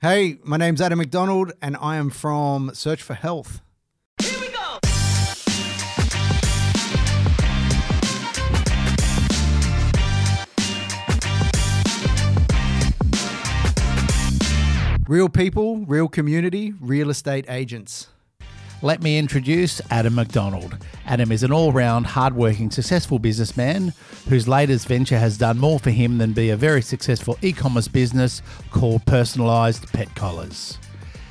Hey, 0.00 0.38
my 0.44 0.56
name's 0.56 0.80
Adam 0.80 1.00
McDonald, 1.00 1.50
and 1.60 1.76
I 1.76 1.96
am 1.96 2.10
from 2.10 2.70
Search 2.72 3.02
for 3.02 3.14
Health. 3.14 3.62
Here 4.22 4.38
we 4.40 4.46
go. 4.46 4.78
Real 15.08 15.28
people, 15.28 15.78
real 15.78 16.06
community, 16.06 16.74
real 16.80 17.10
estate 17.10 17.46
agents. 17.48 18.06
Let 18.80 19.02
me 19.02 19.18
introduce 19.18 19.80
Adam 19.90 20.14
McDonald. 20.14 20.78
Adam 21.04 21.32
is 21.32 21.42
an 21.42 21.50
all 21.50 21.72
round, 21.72 22.06
hardworking, 22.06 22.70
successful 22.70 23.18
businessman 23.18 23.92
whose 24.28 24.46
latest 24.46 24.86
venture 24.86 25.18
has 25.18 25.36
done 25.36 25.58
more 25.58 25.80
for 25.80 25.90
him 25.90 26.18
than 26.18 26.32
be 26.32 26.50
a 26.50 26.56
very 26.56 26.80
successful 26.80 27.36
e 27.42 27.52
commerce 27.52 27.88
business 27.88 28.40
called 28.70 29.04
Personalised 29.04 29.92
Pet 29.92 30.14
Collars. 30.14 30.78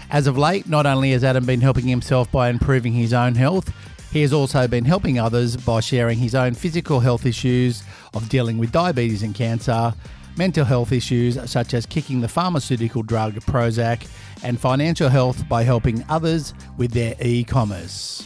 As 0.10 0.28
of 0.28 0.38
late, 0.38 0.68
not 0.68 0.86
only 0.86 1.12
has 1.12 1.24
Adam 1.24 1.46
been 1.46 1.62
helping 1.62 1.88
himself 1.88 2.30
by 2.34 2.50
improving 2.50 2.92
his 2.92 3.14
own 3.14 3.34
health, 3.34 3.72
he 4.12 4.22
has 4.24 4.34
also 4.34 4.68
been 4.68 4.84
helping 4.84 5.18
others 5.18 5.56
by 5.56 5.80
sharing 5.80 6.18
his 6.18 6.36
own 6.36 6.54
physical 6.54 7.00
health 7.00 7.26
issues 7.26 7.82
of 8.14 8.28
dealing 8.28 8.58
with 8.58 8.74
diabetes 8.74 9.24
and 9.24 9.34
cancer, 9.34 9.94
mental 10.38 10.66
health 10.66 10.92
issues 10.92 11.50
such 11.50 11.74
as 11.74 11.86
kicking 11.86 12.20
the 12.20 12.28
pharmaceutical 12.28 13.04
drug 13.04 13.36
Prozac, 13.36 14.06
and 14.48 14.58
financial 14.58 15.10
health 15.10 15.48
by 15.50 15.62
helping 15.62 16.06
others 16.08 16.54
with 16.78 16.92
their 16.92 17.16
e 17.22 17.44
commerce. 17.44 18.24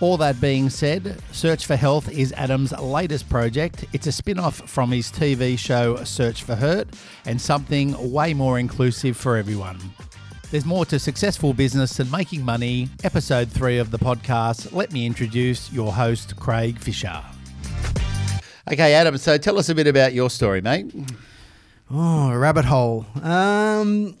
All 0.00 0.16
that 0.16 0.40
being 0.40 0.68
said, 0.68 1.22
Search 1.30 1.64
for 1.66 1.76
Health 1.76 2.10
is 2.10 2.32
Adam's 2.32 2.72
latest 2.72 3.28
project. 3.28 3.84
It's 3.92 4.08
a 4.08 4.12
spin 4.12 4.40
off 4.40 4.68
from 4.68 4.90
his 4.90 5.12
TV 5.12 5.56
show 5.56 6.02
Search 6.02 6.42
for 6.42 6.56
Hurt 6.56 6.88
and 7.24 7.40
something 7.40 8.12
way 8.12 8.34
more 8.34 8.58
inclusive 8.58 9.16
for 9.16 9.36
everyone. 9.36 9.78
There's 10.50 10.64
more 10.64 10.84
to 10.86 10.98
successful 10.98 11.54
business 11.54 11.98
than 11.98 12.10
making 12.10 12.44
money. 12.44 12.88
Episode 13.04 13.48
3 13.48 13.78
of 13.78 13.92
the 13.92 13.98
podcast. 13.98 14.72
Let 14.72 14.92
me 14.92 15.06
introduce 15.06 15.72
your 15.72 15.92
host, 15.92 16.34
Craig 16.34 16.80
Fisher. 16.80 17.22
Okay, 18.72 18.94
Adam, 18.94 19.16
so 19.18 19.38
tell 19.38 19.56
us 19.58 19.68
a 19.68 19.74
bit 19.74 19.86
about 19.86 20.14
your 20.14 20.30
story, 20.30 20.60
mate. 20.60 20.92
Oh, 21.90 22.30
a 22.30 22.38
rabbit 22.38 22.64
hole. 22.64 23.06
Um, 23.22 24.16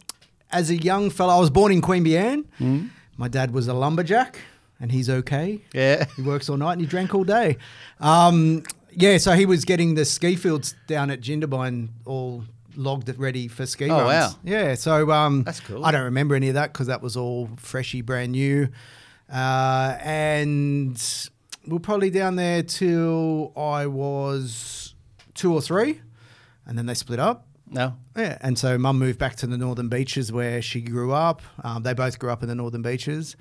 as 0.54 0.70
a 0.70 0.76
young 0.76 1.10
fella, 1.10 1.36
I 1.36 1.40
was 1.40 1.50
born 1.50 1.72
in 1.72 1.80
queen 1.82 2.04
Queanbeyan. 2.04 2.90
My 3.16 3.28
dad 3.28 3.52
was 3.52 3.68
a 3.68 3.74
lumberjack, 3.74 4.38
and 4.80 4.90
he's 4.90 5.08
okay. 5.10 5.60
Yeah. 5.74 6.06
He 6.16 6.22
works 6.22 6.48
all 6.48 6.56
night 6.56 6.72
and 6.72 6.80
he 6.80 6.86
drank 6.86 7.14
all 7.14 7.24
day. 7.24 7.58
Um, 8.00 8.62
yeah, 8.90 9.18
so 9.18 9.32
he 9.32 9.46
was 9.46 9.64
getting 9.64 9.94
the 9.94 10.04
ski 10.04 10.36
fields 10.36 10.74
down 10.86 11.10
at 11.10 11.20
Jindabyne 11.20 11.88
all 12.06 12.44
logged 12.76 13.08
and 13.08 13.18
ready 13.18 13.46
for 13.48 13.66
ski 13.66 13.88
Oh, 13.90 13.98
runs. 13.98 14.08
wow. 14.08 14.30
Yeah, 14.44 14.74
so 14.74 15.10
um, 15.12 15.42
That's 15.44 15.60
cool. 15.60 15.84
I 15.84 15.90
don't 15.92 16.04
remember 16.04 16.34
any 16.34 16.48
of 16.48 16.54
that 16.54 16.72
because 16.72 16.88
that 16.88 17.02
was 17.02 17.16
all 17.16 17.48
freshy, 17.56 18.00
brand 18.02 18.32
new. 18.32 18.68
Uh, 19.32 19.96
and 20.00 21.00
we 21.66 21.76
are 21.76 21.80
probably 21.80 22.10
down 22.10 22.36
there 22.36 22.62
till 22.62 23.52
I 23.56 23.86
was 23.86 24.94
two 25.34 25.52
or 25.54 25.60
three, 25.62 26.00
and 26.66 26.76
then 26.76 26.86
they 26.86 26.94
split 26.94 27.18
up. 27.20 27.46
No? 27.74 27.96
Yeah, 28.16 28.38
and 28.40 28.58
so 28.58 28.78
mum 28.78 28.98
moved 28.98 29.18
back 29.18 29.36
to 29.36 29.46
the 29.46 29.58
Northern 29.58 29.88
Beaches 29.88 30.30
where 30.32 30.62
she 30.62 30.80
grew 30.80 31.12
up. 31.12 31.42
Um, 31.62 31.82
they 31.82 31.92
both 31.94 32.18
grew 32.18 32.30
up 32.30 32.42
in 32.42 32.48
the 32.48 32.54
Northern 32.54 32.82
Beaches. 32.82 33.36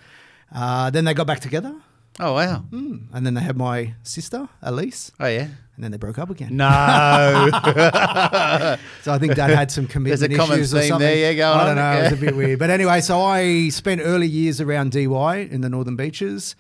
Uh, 0.54 0.90
then 0.90 1.06
they 1.06 1.14
got 1.14 1.26
back 1.28 1.40
together, 1.40 1.74
Oh, 2.20 2.34
wow. 2.34 2.64
mm. 2.72 3.06
and 3.14 3.26
then 3.26 3.34
they 3.34 3.42
had 3.42 3.58
my 3.58 3.94
sister 4.04 4.48
Elise, 4.62 5.12
Oh, 5.20 5.26
yeah. 5.28 5.48
and 5.76 5.84
then 5.84 5.90
they 5.92 5.98
broke 5.98 6.20
up 6.20 6.30
again. 6.30 6.56
No. 6.58 7.50
So 9.04 9.12
I 9.12 9.18
think 9.20 9.36
Dad 9.36 9.50
had 9.50 9.72
some 9.72 9.88
commitment 9.88 10.20
There's 10.20 10.32
a 10.32 10.38
common 10.42 10.60
issues 10.60 10.74
or 10.76 10.82
something. 10.84 11.08
there, 11.08 11.16
yeah, 11.16 11.34
going 11.34 11.60
I 11.60 11.66
don't 11.66 11.78
on, 11.78 11.94
know. 11.96 12.00
It 12.00 12.04
was 12.12 12.14
a 12.14 12.26
bit 12.26 12.36
weird, 12.42 12.60
but 12.60 12.70
anyway, 12.70 13.02
so 13.02 13.20
I 13.22 13.70
spent 13.70 14.02
early 14.04 14.28
years 14.28 14.62
around 14.62 14.92
Dee 14.92 15.08
Why 15.08 15.38
in 15.38 15.62
the 15.62 15.70
Northern 15.70 15.96
Beaches. 15.96 16.56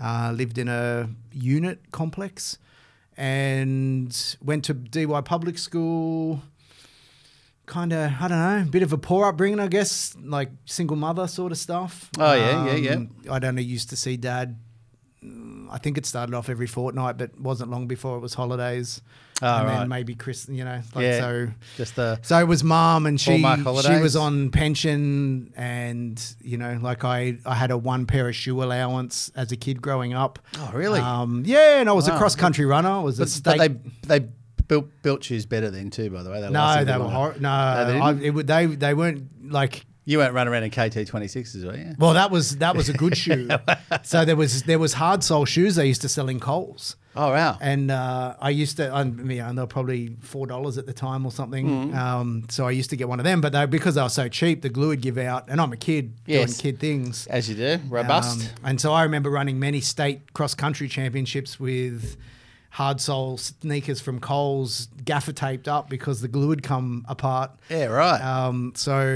Uh, 0.00 0.30
lived 0.32 0.58
in 0.58 0.68
a 0.68 1.08
unit 1.32 1.80
complex, 1.90 2.58
and 3.16 4.36
went 4.42 4.64
to 4.66 4.74
Dee 4.74 5.06
Why 5.06 5.20
public 5.20 5.58
school. 5.58 6.42
Kind 7.68 7.92
of, 7.92 8.10
I 8.20 8.28
don't 8.28 8.38
know, 8.38 8.66
bit 8.70 8.82
of 8.82 8.92
a 8.92 8.98
poor 8.98 9.26
upbringing, 9.26 9.60
I 9.60 9.68
guess, 9.68 10.16
like 10.22 10.50
single 10.64 10.96
mother 10.96 11.26
sort 11.28 11.52
of 11.52 11.58
stuff. 11.58 12.10
Oh, 12.18 12.32
yeah, 12.34 12.66
yeah, 12.66 12.74
yeah. 12.74 12.92
Um, 12.94 13.10
I'd 13.30 13.44
only 13.44 13.62
used 13.62 13.90
to 13.90 13.96
see 13.96 14.16
dad. 14.16 14.58
mm, 15.22 15.68
I 15.70 15.78
think 15.78 15.98
it 15.98 16.06
started 16.06 16.34
off 16.34 16.48
every 16.48 16.66
fortnight, 16.66 17.18
but 17.18 17.38
wasn't 17.38 17.70
long 17.70 17.86
before 17.86 18.16
it 18.16 18.20
was 18.20 18.34
holidays, 18.34 19.02
Oh, 19.42 19.46
and 19.58 19.66
right. 19.68 19.78
then 19.80 19.88
maybe 19.88 20.14
Chris, 20.16 20.48
you 20.48 20.64
know, 20.64 20.80
like 20.94 21.04
Yeah. 21.04 21.20
so. 21.20 21.48
Just 21.76 21.94
the. 21.96 22.18
So 22.22 22.38
it 22.38 22.48
was 22.48 22.64
mom, 22.64 23.06
and 23.06 23.20
she 23.20 23.36
she 23.82 23.96
was 24.00 24.16
on 24.16 24.50
pension, 24.50 25.52
and 25.56 26.20
you 26.40 26.56
know, 26.56 26.78
like 26.82 27.04
I 27.04 27.38
I 27.44 27.54
had 27.54 27.70
a 27.70 27.76
one 27.76 28.06
pair 28.06 28.28
of 28.28 28.34
shoe 28.34 28.62
allowance 28.62 29.30
as 29.36 29.52
a 29.52 29.56
kid 29.56 29.80
growing 29.82 30.14
up. 30.14 30.38
Oh, 30.56 30.70
really? 30.74 31.00
Um, 31.00 31.42
yeah, 31.46 31.80
and 31.80 31.88
I 31.88 31.92
was 31.92 32.08
a 32.08 32.16
cross 32.16 32.34
country 32.34 32.64
runner. 32.64 32.88
I 32.90 32.98
was 33.00 33.20
a 33.20 33.26
state. 33.26 33.58
but 33.58 33.68
they 34.08 34.18
they 34.20 34.28
built 34.68 34.86
built 35.02 35.24
shoes 35.24 35.46
better 35.46 35.70
then 35.70 35.90
too. 35.90 36.10
By 36.10 36.22
the 36.22 36.30
way, 36.30 36.40
no, 36.50 36.84
they 36.84 36.92
were 36.92 36.98
longer. 36.98 37.14
hor- 37.14 37.34
no. 37.40 37.74
No, 37.74 37.92
they 37.92 37.98
I, 37.98 38.12
it 38.28 38.46
they 38.46 38.66
they 38.66 38.94
weren't 38.94 39.50
like. 39.50 39.84
You 40.04 40.16
weren't 40.16 40.32
running 40.32 40.50
around 40.54 40.62
in 40.62 40.70
KT 40.70 41.06
twenty 41.06 41.28
sixes, 41.28 41.66
were 41.66 41.76
you? 41.76 41.94
Well, 41.98 42.14
that 42.14 42.30
was 42.30 42.56
that 42.58 42.74
was 42.74 42.88
a 42.88 42.94
good 42.94 43.14
shoe. 43.24 43.46
so 44.02 44.24
there 44.24 44.36
was 44.36 44.62
there 44.62 44.78
was 44.78 44.94
hard 44.94 45.22
sole 45.22 45.44
shoes 45.44 45.74
they 45.76 45.84
used 45.86 46.00
to 46.00 46.08
sell 46.08 46.30
in 46.30 46.40
Coles. 46.40 46.96
Oh 47.14 47.28
wow. 47.30 47.58
And 47.60 47.90
uh, 47.90 48.34
I 48.40 48.48
used 48.48 48.78
to, 48.78 48.90
I 48.90 49.04
mean, 49.04 49.26
they 49.26 49.60
were 49.60 49.66
probably 49.66 50.16
four 50.20 50.46
dollars 50.46 50.78
at 50.78 50.86
the 50.86 50.94
time 50.94 51.26
or 51.26 51.30
something. 51.32 51.90
Mm. 51.90 51.94
Um, 51.94 52.44
so 52.48 52.66
I 52.66 52.70
used 52.70 52.88
to 52.90 52.96
get 52.96 53.06
one 53.06 53.20
of 53.20 53.24
them, 53.24 53.42
but 53.42 53.52
they, 53.52 53.66
because 53.66 53.96
they 53.96 54.02
were 54.02 54.08
so 54.08 54.28
cheap, 54.28 54.62
the 54.62 54.68
glue 54.70 54.88
would 54.88 55.02
give 55.02 55.18
out, 55.18 55.44
and 55.50 55.60
I'm 55.60 55.72
a 55.72 55.76
kid 55.76 56.14
Yes. 56.26 56.56
doing 56.56 56.72
kid 56.74 56.80
things. 56.80 57.26
As 57.26 57.50
you 57.50 57.56
do, 57.56 57.78
robust. 57.90 58.40
Um, 58.40 58.48
and 58.64 58.80
so 58.80 58.94
I 58.94 59.02
remember 59.02 59.28
running 59.30 59.58
many 59.58 59.80
state 59.82 60.32
cross 60.32 60.54
country 60.54 60.88
championships 60.88 61.58
with 61.60 62.16
hard 62.70 63.00
sole 63.00 63.38
sneakers 63.38 64.00
from 64.00 64.20
Coles, 64.20 64.88
gaffer 65.04 65.32
taped 65.32 65.66
up 65.68 65.88
because 65.88 66.20
the 66.20 66.28
glue 66.28 66.50
had 66.50 66.62
come 66.62 67.04
apart. 67.08 67.50
yeah, 67.70 67.86
right. 67.86 68.20
Um, 68.20 68.72
so 68.76 69.10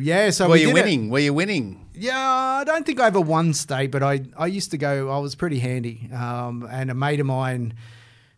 yeah, 0.00 0.30
so 0.30 0.46
Were 0.46 0.54
we 0.54 0.60
you 0.60 0.66
did 0.66 0.70
it. 0.76 0.82
winning? 0.82 1.10
Were 1.10 1.18
you 1.18 1.32
winning? 1.34 1.86
Yeah, 1.94 2.16
I 2.18 2.64
don't 2.64 2.86
think 2.86 3.00
I 3.00 3.06
ever 3.06 3.20
won 3.20 3.54
state, 3.54 3.90
but 3.90 4.02
I, 4.02 4.20
I 4.36 4.46
used 4.46 4.70
to 4.70 4.78
go, 4.78 5.10
I 5.10 5.18
was 5.18 5.34
pretty 5.34 5.58
handy. 5.58 6.08
Um, 6.14 6.68
and 6.70 6.90
a 6.90 6.94
mate 6.94 7.18
of 7.18 7.26
mine 7.26 7.74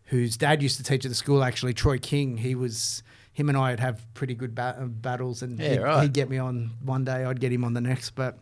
whose 0.05 0.35
dad 0.35 0.63
used 0.63 0.77
to 0.77 0.83
teach 0.83 1.05
at 1.05 1.09
the 1.09 1.15
school, 1.15 1.43
actually, 1.43 1.73
Troy 1.73 1.97
King, 1.99 2.37
he 2.37 2.55
was, 2.55 3.03
him 3.33 3.49
and 3.49 3.57
I 3.57 3.69
would 3.71 3.79
have 3.79 4.01
pretty 4.13 4.33
good 4.35 4.55
ba- 4.55 4.77
uh, 4.79 4.85
battles 4.85 5.41
and 5.43 5.59
Yeah, 5.59 5.69
he'd, 5.69 5.79
right. 5.79 6.01
he'd 6.03 6.13
get 6.13 6.29
me 6.29 6.37
on 6.37 6.71
one 6.83 7.03
day, 7.05 7.23
I'd 7.23 7.39
get 7.39 7.51
him 7.51 7.63
on 7.63 7.73
the 7.73 7.81
next. 7.81 8.11
But 8.11 8.39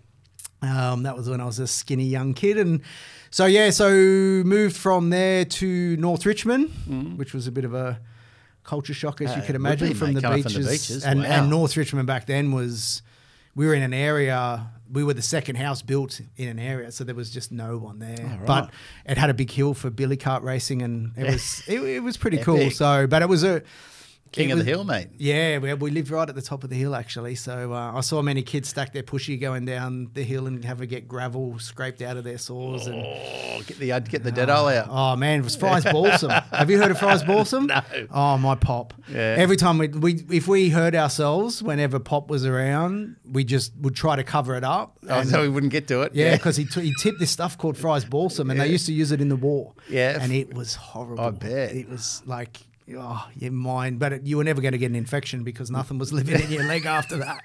um, 0.61 1.03
that 1.03 1.17
was 1.17 1.29
when 1.29 1.41
I 1.41 1.45
was 1.45 1.59
a 1.59 1.67
skinny 1.67 2.05
young 2.05 2.33
kid. 2.33 2.57
And 2.57 2.81
so, 3.31 3.45
yeah, 3.45 3.69
so 3.69 3.91
moved 3.91 4.75
from 4.75 5.09
there 5.09 5.45
to 5.45 5.97
North 5.97 6.25
Richmond, 6.25 7.17
which 7.17 7.33
was 7.33 7.47
a 7.47 7.51
bit 7.51 7.65
of 7.65 7.73
a 7.73 7.99
culture 8.63 8.93
shock, 8.93 9.21
as 9.21 9.29
Mm. 9.29 9.33
Uh, 9.33 9.37
you 9.39 9.45
could 9.45 9.55
imagine, 9.55 9.87
be, 9.89 9.93
from, 9.93 10.13
the 10.13 10.21
beaches. 10.21 10.53
from 10.53 10.63
the 10.63 10.69
beaches. 10.69 11.03
And, 11.05 11.19
Wow. 11.21 11.25
and 11.25 11.49
North 11.49 11.75
Richmond 11.77 12.07
back 12.07 12.25
then 12.27 12.51
was 12.51 13.01
we 13.55 13.65
were 13.67 13.73
in 13.73 13.81
an 13.81 13.93
area 13.93 14.67
we 14.91 15.03
were 15.03 15.13
the 15.13 15.21
second 15.21 15.55
house 15.55 15.83
built 15.83 16.19
in 16.37 16.47
an 16.47 16.57
area 16.57 16.91
so 16.91 17.03
there 17.03 17.13
was 17.13 17.29
just 17.29 17.51
no 17.51 17.77
one 17.77 17.99
there 17.99 18.15
Oh, 18.19 18.23
right. 18.23 18.45
but 18.45 18.71
it 19.05 19.17
had 19.19 19.29
a 19.29 19.35
big 19.35 19.51
hill 19.51 19.73
for 19.75 19.89
billy 19.91 20.17
cart 20.17 20.41
racing 20.43 20.81
and 20.81 21.11
it 21.15 21.25
was 21.31 21.63
it, 21.67 21.79
it 21.83 21.99
was 21.99 22.17
pretty 22.17 22.37
cool 22.47 22.71
so 22.71 23.05
but 23.05 23.21
it 23.21 23.29
was 23.29 23.43
a 23.43 23.61
King 24.31 24.49
it 24.49 24.53
of 24.53 24.59
the 24.59 24.63
hill, 24.65 24.83
mate. 24.83 25.07
yeah, 25.17 25.57
we, 25.57 25.73
we 25.73 25.89
lived 25.91 26.09
right 26.11 26.27
at 26.29 26.35
the 26.35 26.41
top 26.41 26.63
of 26.63 26.69
the 26.69 26.75
hill 26.75 26.95
actually. 26.95 27.35
So 27.35 27.73
uh, 27.73 27.93
I 27.95 28.01
saw 28.01 28.21
many 28.21 28.41
kids 28.43 28.69
stack 28.69 28.93
their 28.93 29.03
pushy 29.03 29.39
going 29.39 29.65
down 29.65 30.09
the 30.13 30.23
hill 30.23 30.45
and 30.47 30.63
have 30.65 30.77
to 30.79 30.85
get 30.85 31.07
gravel 31.07 31.57
scraped 31.59 32.01
out 32.01 32.15
of 32.17 32.23
their 32.23 32.37
saws. 32.37 32.87
And 32.87 32.99
Oh, 33.03 33.61
get 33.65 33.79
the 33.79 33.87
get 34.09 34.23
the 34.23 34.31
dead 34.31 34.49
eye 34.49 34.77
out. 34.77 34.87
oh 34.89 35.15
man, 35.15 35.39
it 35.39 35.43
was 35.43 35.55
Friar's 35.55 35.83
Balsam. 35.83 36.29
have 36.51 36.69
you 36.69 36.77
heard 36.77 36.91
of 36.91 36.99
Friar's 36.99 37.23
Balsam? 37.23 37.65
No. 37.67 37.81
Oh 38.11 38.37
my 38.37 38.55
pop. 38.55 38.93
Yeah. 39.11 39.35
Every 39.37 39.55
time 39.57 39.77
we, 39.77 39.87
we 39.87 40.23
if 40.29 40.47
we 40.47 40.69
hurt 40.69 40.93
ourselves 40.95 41.63
whenever 41.63 41.99
pop 41.99 42.29
was 42.29 42.45
around, 42.45 43.15
we 43.25 43.43
just 43.43 43.75
would 43.77 43.95
try 43.95 44.15
to 44.15 44.23
cover 44.23 44.55
it 44.55 44.63
up. 44.63 44.97
Oh, 45.09 45.23
so 45.23 45.41
we 45.41 45.49
wouldn't 45.49 45.71
get 45.71 45.87
to 45.87 46.01
it. 46.01 46.13
yeah, 46.13 46.35
because 46.35 46.55
he, 46.55 46.65
t- 46.65 46.81
he 46.81 46.93
tipped 47.01 47.19
this 47.19 47.31
stuff 47.31 47.57
called 47.57 47.77
Friar's 47.77 48.05
Balsam, 48.05 48.51
and 48.51 48.59
they 48.59 48.67
used 48.67 48.85
to 48.85 48.93
use 48.93 49.11
it 49.11 49.21
in 49.21 49.29
the 49.29 49.35
war. 49.35 49.73
Yeah. 49.89 50.17
and 50.21 50.31
it 50.31 50.53
was 50.53 50.75
horrible. 50.75 51.23
I 51.23 51.31
bet. 51.31 51.71
it 51.75 51.89
was 51.89 52.21
like 52.25 52.59
oh, 52.97 53.27
your 53.35 53.51
mind, 53.51 53.99
but 53.99 54.13
it, 54.13 54.25
you 54.25 54.37
were 54.37 54.43
never 54.43 54.61
going 54.61 54.71
to 54.71 54.77
get 54.77 54.89
an 54.89 54.95
infection 54.95 55.43
because 55.43 55.69
nothing 55.69 55.97
was 55.97 56.11
living 56.13 56.41
in 56.41 56.51
your 56.51 56.63
leg 56.63 56.85
after 56.85 57.17
that. 57.17 57.39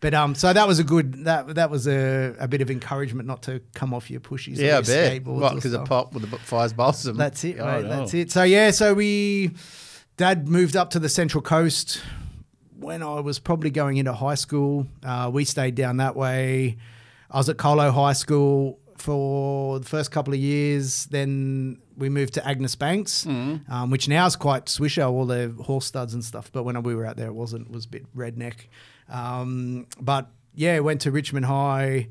But 0.00 0.14
um, 0.14 0.34
so 0.34 0.52
that 0.52 0.66
was 0.66 0.80
a 0.80 0.84
good 0.84 1.24
that 1.26 1.54
that 1.54 1.70
was 1.70 1.86
a, 1.86 2.34
a 2.40 2.48
bit 2.48 2.60
of 2.60 2.70
encouragement 2.72 3.28
not 3.28 3.42
to 3.44 3.60
come 3.74 3.94
off 3.94 4.10
your 4.10 4.20
pushies. 4.20 4.58
yeah, 4.58 4.78
I 4.78 4.80
bet. 4.80 5.24
Because 5.24 5.66
of 5.66 5.72
stuff. 5.72 5.88
pop 5.88 6.12
with 6.12 6.28
the 6.28 6.38
Friar's 6.38 6.72
balsam. 6.72 7.16
That's 7.16 7.44
it, 7.44 7.58
Oh, 7.60 7.64
mate. 7.82 7.88
That's 7.88 8.12
it. 8.14 8.32
So 8.32 8.42
yeah, 8.42 8.72
so 8.72 8.94
we, 8.94 9.52
Dad 10.16 10.48
moved 10.48 10.74
up 10.76 10.90
to 10.90 10.98
the 10.98 11.08
Central 11.08 11.40
Coast 11.40 12.02
when 12.80 13.00
I 13.02 13.20
was 13.20 13.38
probably 13.38 13.70
going 13.70 13.96
into 13.96 14.12
high 14.12 14.34
school. 14.34 14.88
Uh, 15.04 15.30
we 15.32 15.44
stayed 15.44 15.76
down 15.76 15.98
that 15.98 16.16
way. 16.16 16.78
I 17.30 17.36
was 17.38 17.48
at 17.48 17.56
Colo 17.56 17.90
High 17.92 18.12
School 18.14 18.80
for 19.02 19.78
the 19.80 19.84
first 19.86 20.10
couple 20.10 20.32
of 20.32 20.40
years. 20.40 21.06
Then 21.06 21.78
we 21.96 22.08
moved 22.08 22.34
to 22.34 22.46
Agnes 22.46 22.74
Banks, 22.76 23.26
um, 23.26 23.90
which 23.90 24.08
now 24.08 24.26
is 24.26 24.36
quite 24.36 24.66
swisher, 24.66 25.10
all 25.10 25.26
the 25.26 25.54
horse 25.62 25.86
studs 25.86 26.14
and 26.14 26.24
stuff. 26.24 26.50
But 26.52 26.62
when 26.62 26.80
we 26.82 26.94
were 26.94 27.04
out 27.04 27.16
there, 27.16 27.26
it 27.26 27.34
wasn't. 27.34 27.66
It 27.66 27.72
was 27.72 27.84
a 27.84 27.88
bit 27.88 28.16
redneck. 28.16 28.68
Um, 29.08 29.86
but 30.00 30.28
yeah, 30.54 30.78
went 30.78 31.00
to 31.02 31.10
Richmond 31.10 31.46
High. 31.46 32.08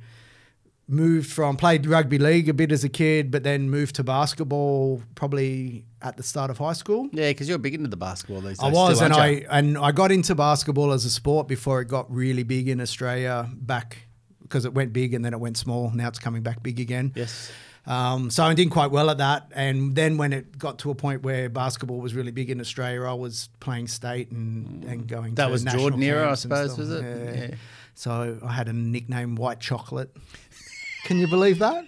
Moved 0.88 1.32
from 1.32 1.56
played 1.56 1.86
rugby 1.86 2.18
league 2.18 2.50
a 2.50 2.54
bit 2.54 2.70
as 2.70 2.84
a 2.84 2.90
kid, 2.90 3.32
but 3.32 3.44
then 3.44 3.70
moved 3.70 3.96
to 3.96 4.04
basketball 4.04 5.02
probably 5.16 5.86
at 6.02 6.18
the 6.18 6.24
start 6.24 6.52
of 6.52 6.58
high 6.58 6.74
school. 6.74 7.08
Yeah, 7.14 7.30
because 7.30 7.48
you're 7.48 7.60
big 7.60 7.76
into 7.76 7.88
the 7.90 7.96
basketball 7.96 8.42
these 8.42 8.58
days. 8.58 8.68
I 8.68 8.72
was, 8.74 8.98
still, 8.98 9.06
and 9.06 9.14
I 9.14 9.46
and 9.50 9.78
I 9.78 9.94
got 9.94 10.12
into 10.12 10.36
basketball 10.36 10.92
as 10.92 11.06
a 11.06 11.10
sport 11.10 11.48
before 11.48 11.80
it 11.80 11.86
got 11.86 12.12
really 12.14 12.44
big 12.44 12.68
in 12.68 12.82
Australia 12.82 13.48
back 13.54 14.10
because 14.52 14.66
it 14.66 14.74
went 14.74 14.92
big 14.92 15.14
and 15.14 15.24
then 15.24 15.34
it 15.34 15.40
went 15.40 15.58
small. 15.58 15.90
Now 15.92 16.10
it's 16.10 16.20
coming 16.20 16.44
back 16.44 16.62
big 16.62 16.80
again. 16.80 17.14
Yes. 17.16 17.52
Um, 17.88 18.30
so 18.30 18.44
I 18.44 18.54
did 18.54 18.70
quite 18.70 18.92
well 18.92 19.10
at 19.10 19.18
that. 19.20 19.52
And 19.56 19.96
then 19.96 20.18
when 20.18 20.34
it 20.34 20.58
got 20.60 20.80
to 20.80 20.92
a 20.92 20.96
point 20.96 21.24
where 21.24 21.50
basketball 21.50 22.00
was 22.00 22.14
really 22.14 22.32
big 22.32 22.50
in 22.50 22.60
Australia, 22.60 23.04
I 23.04 23.14
was 23.14 23.50
playing 23.60 23.88
state 23.88 24.30
and, 24.30 24.84
and 24.84 25.08
going 25.08 25.36
That 25.36 25.46
to 25.46 25.52
was 25.52 25.64
Jordan 25.64 26.04
era, 26.04 26.32
I 26.32 26.36
suppose, 26.36 26.78
was 26.78 26.92
it? 26.92 27.04
Yeah. 27.04 27.34
Yeah. 27.34 27.56
So 27.96 28.38
I 28.44 28.52
had 28.52 28.68
a 28.68 28.74
nickname, 28.74 29.36
White 29.36 29.60
Chocolate. 29.60 30.16
Can 31.06 31.18
you 31.18 31.28
believe 31.28 31.60
that? 31.60 31.86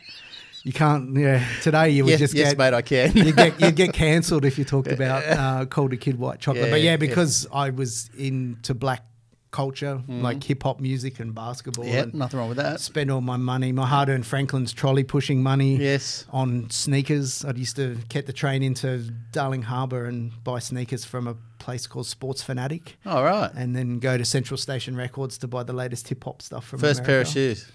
You 0.64 0.72
can't. 0.72 1.16
Yeah. 1.16 1.46
Today 1.62 1.90
you 1.90 2.06
would 2.06 2.12
Yes, 2.12 2.20
just 2.20 2.34
yes, 2.34 2.52
get 2.52 2.58
mate, 2.58 2.74
I 2.74 2.82
can. 2.82 3.12
you 3.18 3.34
get 3.34 3.60
you 3.60 3.72
get 3.72 3.92
cancelled 3.94 4.46
if 4.46 4.58
you 4.58 4.64
talked 4.64 4.88
about 4.88 5.24
uh, 5.26 5.66
called 5.66 5.92
a 5.92 5.98
kid 5.98 6.18
white 6.18 6.40
chocolate. 6.40 6.66
Yeah, 6.66 6.72
but 6.72 6.82
yeah, 6.82 6.92
yeah. 6.92 6.98
because 6.98 7.46
I 7.52 7.70
was 7.70 8.10
into 8.18 8.74
black 8.74 9.04
culture, 9.54 10.02
like 10.10 10.44
hip 10.44 10.64
hop 10.64 10.82
music 10.82 11.22
and 11.22 11.34
basketball, 11.34 11.86
yeah, 11.86 12.02
and 12.02 12.14
nothing 12.14 12.38
wrong 12.40 12.50
with 12.50 12.58
that. 12.58 12.82
spend 12.82 13.10
all 13.10 13.22
my 13.22 13.38
money, 13.38 13.72
my 13.72 13.88
hard 13.88 14.10
earned 14.10 14.26
Franklin's 14.26 14.74
trolley 14.74 15.04
pushing 15.06 15.42
money. 15.42 15.78
Yes. 15.78 16.26
On 16.32 16.70
sneakers, 16.70 17.46
I 17.46 17.52
used 17.52 17.78
to 17.78 17.96
get 18.10 18.26
the 18.26 18.34
train 18.34 18.62
into 18.64 18.98
Darling 19.32 19.62
Harbour 19.62 20.06
and 20.08 20.32
buy 20.44 20.60
sneakers 20.60 21.06
from 21.06 21.28
a 21.28 21.36
place 21.60 21.88
called 21.88 22.08
Sports 22.08 22.44
Fanatic, 22.44 22.98
All 23.06 23.24
right. 23.24 23.50
and 23.56 23.74
then 23.74 24.00
go 24.00 24.18
to 24.18 24.26
Central 24.26 24.58
Station 24.58 24.98
Records 24.98 25.38
to 25.38 25.48
buy 25.48 25.64
the 25.64 25.72
latest 25.74 26.10
hip 26.10 26.22
hop 26.26 26.42
stuff 26.42 26.66
from 26.68 26.80
First 26.80 27.06
pair 27.06 27.22
of 27.22 27.28
shoes 27.30 27.66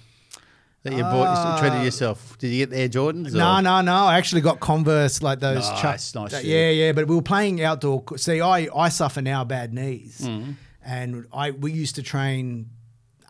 that 0.83 0.93
you 0.93 1.03
bought, 1.03 1.55
you 1.55 1.61
treated 1.61 1.81
Uh, 1.81 1.85
yourself. 1.85 2.37
Did 2.39 2.49
you 2.53 2.59
get 2.59 2.71
the 2.71 2.79
Air 2.79 2.89
Jordans? 2.89 3.33
No, 3.33 3.57
or- 3.57 3.63
no, 3.63 3.81
no. 3.81 3.95
I 3.95 4.17
actually 4.19 4.43
got 4.43 4.61
Converse 4.61 5.23
like 5.23 5.41
those. 5.41 5.69
Nice, 5.69 5.81
chuck- 5.81 6.23
nice 6.23 6.31
that- 6.33 6.45
yeah, 6.45 6.71
yeah. 6.71 6.93
But 6.93 7.09
we 7.09 7.17
were 7.17 7.23
playing 7.23 7.63
outdoor. 7.63 8.05
See, 8.17 8.41
I 8.41 8.69
I 8.75 8.89
suffer 8.89 9.21
now 9.23 9.43
bad 9.45 9.73
knees, 9.75 10.21
Mm. 10.23 10.55
And 10.89 11.27
I 11.33 11.51
we 11.53 11.71
used 11.73 11.95
to 11.97 12.03
train 12.03 12.71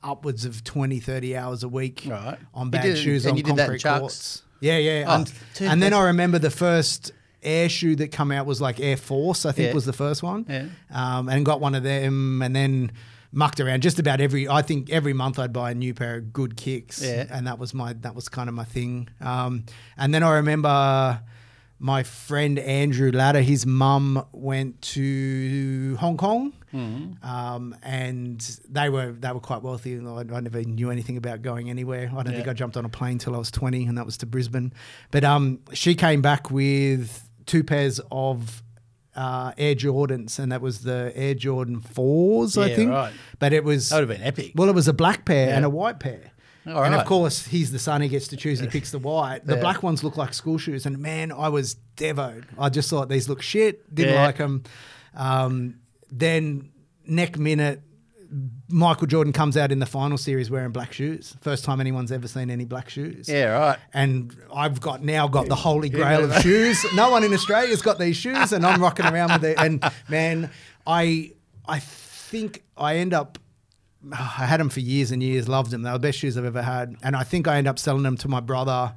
upwards 0.02 0.44
of 0.44 0.62
20, 0.62 1.00
30 1.00 1.36
hours 1.36 1.62
a 1.64 1.68
week 1.68 2.04
Right. 2.06 2.38
on 2.54 2.70
bad 2.70 2.82
did- 2.82 2.98
shoes 2.98 3.26
on 3.26 3.36
you 3.36 3.42
did 3.42 3.56
that 3.56 3.70
in 3.70 3.78
concrete 3.78 3.98
courts. 3.98 4.42
Yeah, 4.60 4.78
yeah. 4.78 5.04
Oh, 5.08 5.14
and, 5.16 5.32
and 5.60 5.82
then 5.82 5.92
I 5.92 6.02
remember 6.04 6.38
the 6.38 6.50
first 6.50 7.12
air 7.42 7.68
shoe 7.68 7.94
that 7.96 8.10
come 8.12 8.30
out 8.32 8.46
was 8.46 8.60
like 8.60 8.80
Air 8.80 8.96
Force. 8.96 9.44
I 9.46 9.52
think 9.52 9.68
Yeah. 9.68 9.74
was 9.74 9.84
the 9.86 9.92
first 9.92 10.22
one. 10.22 10.46
Yeah. 10.48 10.66
Um, 10.90 11.28
and 11.28 11.44
got 11.44 11.60
one 11.60 11.74
of 11.74 11.82
them, 11.82 12.42
and 12.42 12.54
then. 12.54 12.92
Mucked 13.30 13.60
around 13.60 13.82
just 13.82 13.98
about 13.98 14.22
every. 14.22 14.48
I 14.48 14.62
think 14.62 14.88
every 14.88 15.12
month 15.12 15.38
I'd 15.38 15.52
buy 15.52 15.72
a 15.72 15.74
new 15.74 15.92
pair 15.92 16.16
of 16.16 16.32
good 16.32 16.56
kicks, 16.56 17.02
Yeah. 17.04 17.26
and 17.30 17.46
that 17.46 17.58
was 17.58 17.74
my 17.74 17.92
that 18.00 18.14
was 18.14 18.26
kind 18.30 18.48
of 18.48 18.54
my 18.54 18.64
thing. 18.64 19.06
Um, 19.20 19.64
and 19.98 20.14
then 20.14 20.22
I 20.22 20.36
remember 20.36 21.20
my 21.78 22.02
friend 22.02 22.58
Andrew 22.58 23.10
Ladder, 23.12 23.40
his 23.40 23.64
mum 23.66 24.24
went 24.32 24.80
to 24.82 25.96
Hong 26.00 26.16
Kong, 26.16 26.52
Mm-hmm. 26.74 27.26
um, 27.26 27.74
and 27.82 28.40
they 28.68 28.90
were 28.90 29.12
they 29.12 29.32
were 29.32 29.40
quite 29.40 29.62
wealthy. 29.62 29.98
I, 29.98 30.18
I 30.20 30.40
never 30.40 30.62
knew 30.62 30.90
anything 30.90 31.16
about 31.16 31.40
going 31.40 31.70
anywhere. 31.70 32.10
I 32.14 32.22
don't 32.22 32.34
think 32.34 32.46
I 32.46 32.52
jumped 32.52 32.76
on 32.76 32.84
a 32.84 32.90
plane 32.90 33.16
till 33.16 33.34
I 33.34 33.38
was 33.38 33.50
twenty, 33.50 33.86
and 33.86 33.96
that 33.96 34.04
was 34.04 34.18
to 34.18 34.26
Brisbane. 34.26 34.74
But 35.10 35.24
um, 35.24 35.60
she 35.72 35.94
came 35.94 36.20
back 36.20 36.50
with 36.50 37.28
two 37.46 37.64
pairs 37.64 38.00
of. 38.10 38.62
Uh, 39.16 39.50
Air 39.58 39.74
Jordans, 39.74 40.38
and 40.38 40.52
that 40.52 40.60
was 40.60 40.82
the 40.82 41.10
Air 41.16 41.34
Jordan 41.34 41.80
fours, 41.80 42.56
I 42.56 42.72
think. 42.72 42.88
right. 42.92 43.12
But 43.40 43.52
it 43.52 43.64
was 43.64 43.88
That 43.88 43.96
would 44.02 44.08
have 44.10 44.18
been 44.18 44.24
epic. 44.24 44.52
well, 44.54 44.68
it 44.68 44.76
was 44.76 44.86
a 44.86 44.92
black 44.92 45.24
pair 45.24 45.48
Yeah. 45.48 45.56
and 45.56 45.64
a 45.64 45.68
white 45.70 45.98
pair. 45.98 46.30
All 46.68 46.82
and 46.84 46.94
right. 46.94 47.00
of 47.00 47.06
course, 47.06 47.46
he's 47.46 47.72
the 47.72 47.78
son. 47.78 48.00
He 48.02 48.08
gets 48.08 48.28
to 48.28 48.36
choose. 48.36 48.60
He 48.60 48.66
picks 48.66 48.90
the 48.90 48.98
white. 48.98 49.46
The 49.46 49.54
Yeah. 49.54 49.60
black 49.60 49.82
ones 49.82 50.04
look 50.04 50.16
like 50.16 50.34
school 50.34 50.58
shoes. 50.58 50.86
And 50.86 50.98
man, 50.98 51.32
I 51.32 51.48
was 51.48 51.74
devoed. 51.96 52.46
I 52.58 52.68
just 52.68 52.90
thought 52.90 53.08
these 53.08 53.28
look 53.28 53.42
shit. 53.42 53.92
Didn't 53.94 54.14
Yeah. 54.14 54.24
like 54.26 54.36
them. 54.38 54.62
Um, 55.14 55.76
then 56.10 56.70
neck 57.06 57.38
minute, 57.38 57.82
Michael 58.68 59.06
Jordan 59.06 59.32
comes 59.32 59.56
out 59.56 59.72
in 59.72 59.78
the 59.78 59.86
final 59.86 60.18
series 60.18 60.50
wearing 60.50 60.70
black 60.70 60.92
shoes. 60.92 61.34
First 61.40 61.64
time 61.64 61.80
anyone's 61.80 62.12
ever 62.12 62.28
seen 62.28 62.50
any 62.50 62.66
black 62.66 62.90
shoes. 62.90 63.26
yeah, 63.28 63.44
right. 63.46 63.78
And 63.94 64.36
I've 64.54 64.80
got 64.80 65.02
now 65.02 65.26
got 65.28 65.48
the 65.48 65.54
holy 65.54 65.88
grail 65.88 66.24
of 66.30 66.34
shoes. 66.42 66.84
No 66.94 67.08
one 67.10 67.24
in 67.24 67.32
Australia's 67.32 67.80
got 67.80 67.98
these 67.98 68.18
shoes, 68.18 68.52
and 68.52 68.66
I'm 68.66 68.82
rocking 68.82 69.06
around 69.06 69.32
with 69.32 69.44
it. 69.44 69.56
And 69.58 69.82
man, 70.10 70.50
I 70.86 71.32
I 71.66 71.78
think 71.80 72.64
I 72.76 72.96
end 72.96 73.14
up. 73.14 73.38
I 74.12 74.46
had 74.46 74.60
them 74.60 74.68
for 74.68 74.80
years 74.80 75.10
and 75.10 75.22
years. 75.22 75.48
Loved 75.48 75.70
them. 75.70 75.82
They 75.82 75.90
were 75.90 75.98
the 75.98 76.02
best 76.08 76.18
shoes 76.18 76.36
I've 76.38 76.44
ever 76.44 76.62
had. 76.62 76.96
And 77.02 77.16
I 77.16 77.24
think 77.24 77.48
I 77.48 77.56
ended 77.56 77.70
up 77.70 77.78
selling 77.78 78.04
them 78.04 78.16
to 78.18 78.28
my 78.28 78.40
brother 78.40 78.94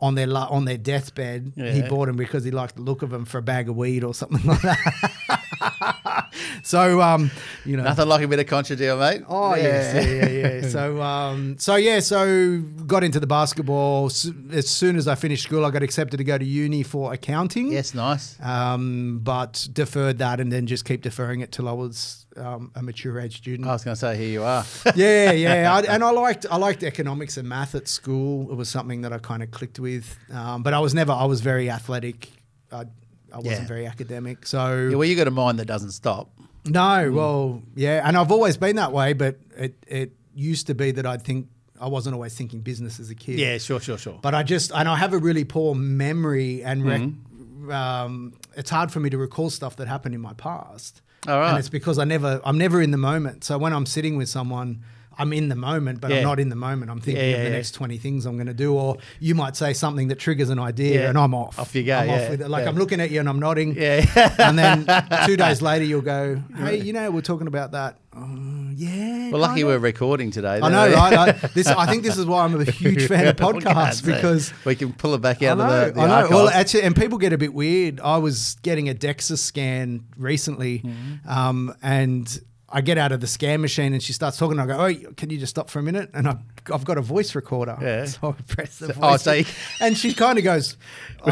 on 0.00 0.14
their 0.14 0.28
on 0.36 0.64
their 0.64 0.78
deathbed. 0.78 1.52
He 1.56 1.82
bought 1.88 2.06
them 2.06 2.16
because 2.16 2.44
he 2.44 2.50
liked 2.50 2.76
the 2.76 2.82
look 2.82 3.02
of 3.02 3.10
them 3.10 3.24
for 3.24 3.38
a 3.38 3.42
bag 3.42 3.68
of 3.68 3.76
weed 3.76 4.04
or 4.04 4.14
something 4.14 4.44
like 4.46 4.62
that. 4.62 5.37
so 6.62 7.00
um, 7.00 7.30
you 7.64 7.76
know, 7.76 7.84
Nothing 7.84 8.08
like 8.08 8.22
a 8.22 8.28
bit 8.28 8.38
of 8.38 8.46
contra 8.46 8.76
deal, 8.76 8.98
mate. 8.98 9.22
Oh 9.28 9.54
yes, 9.54 10.06
yeah, 10.06 10.26
yeah, 10.28 10.58
yeah. 10.60 10.68
so, 10.68 11.00
um, 11.02 11.56
so 11.58 11.76
yeah, 11.76 12.00
so 12.00 12.60
got 12.86 13.04
into 13.04 13.20
the 13.20 13.26
basketball. 13.26 14.06
As 14.06 14.68
soon 14.68 14.96
as 14.96 15.08
I 15.08 15.14
finished 15.14 15.44
school, 15.44 15.64
I 15.64 15.70
got 15.70 15.82
accepted 15.82 16.18
to 16.18 16.24
go 16.24 16.38
to 16.38 16.44
uni 16.44 16.82
for 16.82 17.12
accounting. 17.12 17.72
Yes, 17.72 17.94
nice. 17.94 18.40
Um, 18.42 19.20
but 19.22 19.68
deferred 19.72 20.18
that, 20.18 20.40
and 20.40 20.52
then 20.52 20.66
just 20.66 20.84
keep 20.84 21.02
deferring 21.02 21.40
it 21.40 21.52
till 21.52 21.68
I 21.68 21.72
was 21.72 22.26
um, 22.36 22.70
a 22.74 22.82
mature 22.82 23.18
age 23.20 23.38
student. 23.38 23.68
I 23.68 23.72
was 23.72 23.84
going 23.84 23.94
to 23.94 24.00
say, 24.00 24.16
here 24.16 24.28
you 24.28 24.42
are. 24.42 24.64
yeah, 24.94 25.32
yeah, 25.32 25.74
I, 25.74 25.80
and 25.82 26.04
I 26.04 26.10
liked 26.10 26.46
I 26.50 26.56
liked 26.56 26.82
economics 26.82 27.36
and 27.36 27.48
math 27.48 27.74
at 27.74 27.88
school. 27.88 28.50
It 28.50 28.54
was 28.54 28.68
something 28.68 29.02
that 29.02 29.12
I 29.12 29.18
kind 29.18 29.42
of 29.42 29.50
clicked 29.50 29.78
with. 29.78 30.18
Um, 30.32 30.62
but 30.62 30.74
I 30.74 30.80
was 30.80 30.94
never 30.94 31.12
I 31.12 31.24
was 31.24 31.40
very 31.40 31.70
athletic. 31.70 32.30
I, 32.70 32.84
I 33.32 33.36
wasn't 33.36 33.60
Yeah. 33.62 33.66
very 33.66 33.86
academic. 33.86 34.46
So 34.46 34.88
yeah, 34.90 34.96
well, 34.96 35.08
you 35.08 35.16
got 35.16 35.28
a 35.28 35.30
mind 35.30 35.58
that 35.58 35.66
doesn't 35.66 35.92
stop. 35.92 36.30
no, 36.66 37.10
well, 37.12 37.62
yeah, 37.74 38.02
and 38.06 38.16
I've 38.16 38.30
always 38.32 38.56
been 38.56 38.76
that 38.76 38.92
way, 38.92 39.12
but 39.12 39.38
it 39.56 39.74
it 39.86 40.12
used 40.34 40.66
to 40.68 40.74
be 40.74 40.90
that 40.92 41.06
I'd 41.06 41.22
think 41.22 41.48
I 41.80 41.86
wasn't 41.88 42.14
always 42.14 42.34
thinking 42.34 42.60
business 42.60 42.98
as 43.00 43.10
a 43.10 43.14
kid. 43.14 43.38
Yeah, 43.38 43.58
sure, 43.58 43.80
sure, 43.80 43.98
sure. 43.98 44.18
But 44.22 44.34
I 44.34 44.42
just 44.42 44.72
and 44.74 44.88
I 44.88 44.96
have 44.96 45.12
a 45.12 45.18
really 45.18 45.44
poor 45.44 45.74
memory 45.74 46.62
and 46.64 46.84
rec- 46.84 47.00
Mm-hmm. 47.00 47.70
um, 47.70 48.32
it's 48.56 48.70
hard 48.70 48.90
for 48.92 49.00
me 49.00 49.10
to 49.10 49.18
recall 49.18 49.50
stuff 49.50 49.76
that 49.76 49.88
happened 49.88 50.14
in 50.14 50.20
my 50.20 50.32
past. 50.34 51.02
All 51.26 51.38
right. 51.38 51.50
And 51.50 51.58
it's 51.58 51.68
because 51.68 51.98
I 51.98 52.04
never 52.04 52.40
I'm 52.44 52.56
never 52.58 52.80
in 52.80 52.90
the 52.92 52.96
moment. 52.98 53.44
So 53.44 53.58
when 53.58 53.72
I'm 53.72 53.86
sitting 53.86 54.16
with 54.16 54.28
someone 54.28 54.82
I'm 55.18 55.32
in 55.32 55.48
the 55.48 55.56
moment, 55.56 56.00
but 56.00 56.10
Yeah. 56.10 56.18
I'm 56.18 56.22
not 56.24 56.38
in 56.40 56.48
the 56.48 56.56
moment. 56.56 56.90
I'm 56.90 57.00
thinking 57.00 57.24
Yeah, 57.24 57.36
of 57.38 57.44
the 57.44 57.50
next 57.50 57.72
20 57.72 57.98
things 57.98 58.24
I'm 58.26 58.36
going 58.36 58.46
to 58.46 58.54
do. 58.54 58.74
Or 58.74 58.96
you 59.20 59.34
might 59.34 59.56
say 59.56 59.72
something 59.72 60.08
that 60.08 60.18
triggers 60.18 60.48
an 60.48 60.58
idea 60.58 61.08
and 61.08 61.18
I'm 61.18 61.34
off. 61.34 61.58
Off 61.58 61.74
you 61.74 61.82
go, 61.84 61.96
I'm 61.98 62.08
yeah, 62.08 62.14
off 62.24 62.30
with 62.30 62.40
it. 62.42 62.48
Like. 62.48 62.66
I'm 62.66 62.76
looking 62.76 63.00
at 63.00 63.10
you 63.10 63.20
and 63.20 63.28
I'm 63.28 63.40
nodding. 63.40 63.74
Yeah. 63.76 64.04
and 64.38 64.58
then 64.58 64.86
two 65.26 65.36
days 65.36 65.60
later, 65.62 65.84
you'll 65.84 66.00
go, 66.02 66.42
"Hey, 66.56 66.76
you 66.80 66.92
know, 66.92 67.10
we're 67.10 67.20
talking 67.22 67.46
about 67.46 67.72
that." 67.72 67.96
Oh, 68.16 68.70
yeah. 68.74 69.30
Well, 69.30 69.40
lucky 69.40 69.60
kinda." 69.60 69.66
we're 69.66 69.78
recording 69.78 70.30
today. 70.30 70.60
I 70.62 70.68
know, 70.68 70.92
right? 70.94 71.18
I, 71.18 71.32
this, 71.54 71.66
I 71.68 71.86
think 71.86 72.02
this 72.02 72.16
is 72.18 72.26
why 72.26 72.44
I'm 72.44 72.60
a 72.60 72.64
huge 72.64 73.06
fan 73.06 73.26
of 73.28 73.36
podcasts 73.48 74.04
because 74.04 74.52
we 74.64 74.74
can 74.74 74.92
pull 74.92 75.14
it 75.14 75.20
back 75.20 75.42
out 75.42 75.58
know, 75.58 75.64
of 75.64 75.86
the, 75.86 75.92
the 75.94 76.00
I 76.00 76.06
know. 76.06 76.14
archive. 76.14 76.30
Well, 76.30 76.48
actually, 76.48 76.82
and 76.82 76.94
people 76.96 77.18
get 77.18 77.32
a 77.32 77.38
bit 77.38 77.54
weird. 77.54 78.00
I 78.00 78.18
was 78.18 78.56
getting 78.62 78.88
a 78.88 78.94
DEXA 78.94 79.38
scan 79.38 80.04
recently, 80.16 80.80
Mm-hmm. 80.80 81.28
um, 81.28 81.74
and 81.82 82.40
I 82.70 82.82
get 82.82 82.98
out 82.98 83.12
of 83.12 83.20
the 83.20 83.26
scan 83.26 83.62
machine, 83.62 83.94
and 83.94 84.02
she 84.02 84.12
starts 84.12 84.36
talking. 84.36 84.58
And 84.58 84.70
I 84.70 84.74
go, 84.74 84.84
"Oh, 85.08 85.12
can 85.14 85.30
you 85.30 85.38
just 85.38 85.50
stop 85.50 85.70
for 85.70 85.78
a 85.78 85.82
minute?" 85.82 86.10
And 86.12 86.28
I've, 86.28 86.38
I've 86.72 86.84
got 86.84 86.98
a 86.98 87.00
voice 87.00 87.34
recorder, 87.34 87.78
Yeah. 87.80 88.04
so 88.06 88.28
I 88.38 88.42
press 88.52 88.78
the 88.78 88.88
voice, 88.88 88.96
oh, 89.02 89.16
so 89.16 89.32
you- 89.32 89.44
and 89.80 89.96
she 89.96 90.12
kind 90.12 90.36
of 90.36 90.44
goes, 90.44 90.76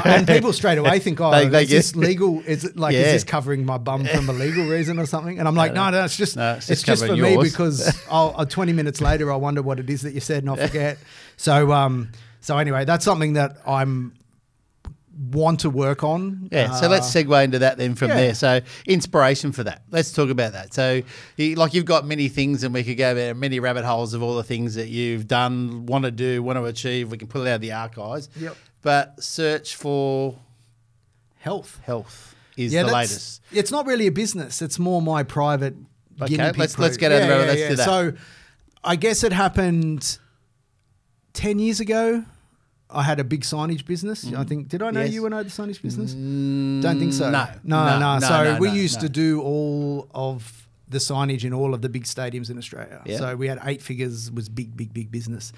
and 0.05 0.27
people 0.35 0.55
straight 0.55 0.79
away 0.79 0.99
think, 0.99 1.21
"Oh, 1.21 1.31
They- 1.31 1.49
they 1.49 1.63
is 1.65 1.69
this 1.69 1.97
legal? 1.97 2.41
Is 2.47 2.65
it 2.65 2.79
like 2.79 2.95
Yeah. 2.95 3.01
is 3.01 3.13
this 3.13 3.25
covering 3.25 3.67
my 3.67 3.77
bum 3.77 4.07
from 4.07 4.31
a 4.31 4.33
legal 4.33 4.67
reason 4.67 4.99
or 4.99 5.05
something?" 5.05 5.39
And 5.39 5.47
I'm 5.47 5.55
like, 5.55 5.75
"No, 5.75 5.91
no, 5.91 6.05
it's 6.05 6.17
just 6.17 6.37
No, 6.37 6.55
it's 6.55 6.71
it's, 6.71 6.83
just 6.83 6.87
just 6.87 7.03
for 7.03 7.09
covering 7.17 7.37
me 7.37 7.43
because 7.43 7.95
I'll, 8.11 8.35
uh, 8.39 8.45
20 8.47 8.73
minutes 8.73 9.03
later, 9.03 9.31
I 9.31 9.37
wonder 9.37 9.61
what 9.61 9.79
it 9.79 9.91
is 9.91 10.03
that 10.03 10.15
you 10.15 10.21
said, 10.21 10.43
and 10.43 10.51
I 10.59 10.67
forget." 10.67 10.97
So, 11.37 11.71
um, 11.73 12.13
so 12.41 12.57
anyway, 12.57 12.87
that's 12.87 13.05
something 13.05 13.35
that 13.35 13.59
I'm 13.67 14.15
want 15.19 15.61
to 15.61 15.71
work 15.71 16.05
on. 16.05 16.49
Yeah, 16.53 16.75
so 16.75 16.87
Uh, 16.87 16.91
let's 16.91 17.11
segue 17.13 17.45
into 17.45 17.59
that 17.61 17.79
then 17.79 17.95
from 17.95 18.09
yeah. 18.09 18.17
there. 18.17 18.35
So 18.35 18.61
inspiration 18.87 19.53
for 19.53 19.65
that. 19.65 19.83
Let's 19.91 20.13
talk 20.13 20.29
about 20.31 20.53
that. 20.53 20.75
So, 20.75 21.03
you, 21.37 21.55
like 21.55 21.73
you've 21.75 21.85
got 21.87 22.07
many 22.07 22.29
things, 22.29 22.63
and 22.65 22.75
we 22.75 22.85
could 22.85 22.99
go 22.99 23.15
down 23.15 23.39
many 23.41 23.59
rabbit 23.61 23.85
holes 23.85 24.13
of 24.15 24.23
all 24.23 24.37
the 24.37 24.45
things 24.45 24.75
that 24.75 24.89
you've 24.89 25.27
done, 25.27 25.87
want 25.87 26.05
to 26.05 26.11
do, 26.11 26.43
want 26.43 26.59
to 26.59 26.65
achieve. 26.65 27.11
We 27.11 27.19
can 27.19 27.29
pull 27.29 27.47
it 27.47 27.51
out 27.51 27.57
of 27.57 27.61
the 27.63 27.73
archives. 27.73 28.29
Yep. 28.39 28.57
But 28.83 29.23
search 29.23 29.75
for 29.77 30.37
health. 31.39 31.81
health 31.85 32.35
is 32.57 32.73
Yeah, 32.73 32.83
the 32.85 32.93
latest. 32.93 33.41
It's 33.53 33.71
not 33.71 33.87
really 33.87 34.07
a 34.07 34.13
business. 34.13 34.61
It's 34.63 34.79
more 34.79 35.01
my 35.03 35.23
private. 35.23 35.75
Okay, 36.21 36.37
let's- 36.57 36.79
let's 36.79 36.97
get 36.97 37.13
out 37.13 37.23
of 37.23 37.29
the 37.29 37.35
rabbit. 37.35 37.47
Let's 37.49 37.69
do 37.69 37.77
that. 37.77 37.85
So, 37.85 38.13
I 38.85 38.97
guess 38.97 39.25
it 39.25 39.33
happened 39.33 40.19
ten 41.33 41.59
years 41.59 41.81
ago. 41.81 42.25
I 42.91 43.03
had 43.03 43.19
a 43.21 43.25
big 43.25 43.43
signage 43.43 43.85
business. 43.85 44.25
I 44.33 44.45
think. 44.45 44.69
Did 44.69 44.83
I 44.83 44.91
know 44.91 45.01
Mm. 45.01 45.05
Yes. 45.07 45.15
you 45.15 45.27
and 45.27 45.35
I 45.35 45.39
had 45.39 45.47
the 45.47 45.51
signage 45.51 45.83
business? 45.83 46.13
Don't 46.13 46.99
think 46.99 47.13
so. 47.13 47.31
no, 47.31 47.47
no, 47.65 47.85
no, 47.85 47.99
no. 47.99 48.19
no, 48.19 48.27
so 48.29 48.45
no, 48.55 48.59
we 48.61 48.71
used 48.71 49.01
to 49.01 49.09
do 49.09 49.41
all 49.43 50.09
of 50.15 50.69
the 50.89 50.99
signage 50.99 51.45
in 51.45 51.53
all 51.53 51.75
of 51.75 51.83
the 51.83 51.89
big 51.89 52.05
stadiums 52.05 52.49
in 52.49 52.59
Australia. 52.59 53.03
Yeah. 53.05 53.19
So 53.19 53.37
we 53.37 53.49
had 53.49 53.59
eight 53.65 53.83
figures, 53.83 54.31
was 54.31 54.49
big, 54.49 54.77
big, 54.77 54.95
big 54.95 55.11
business. 55.11 55.53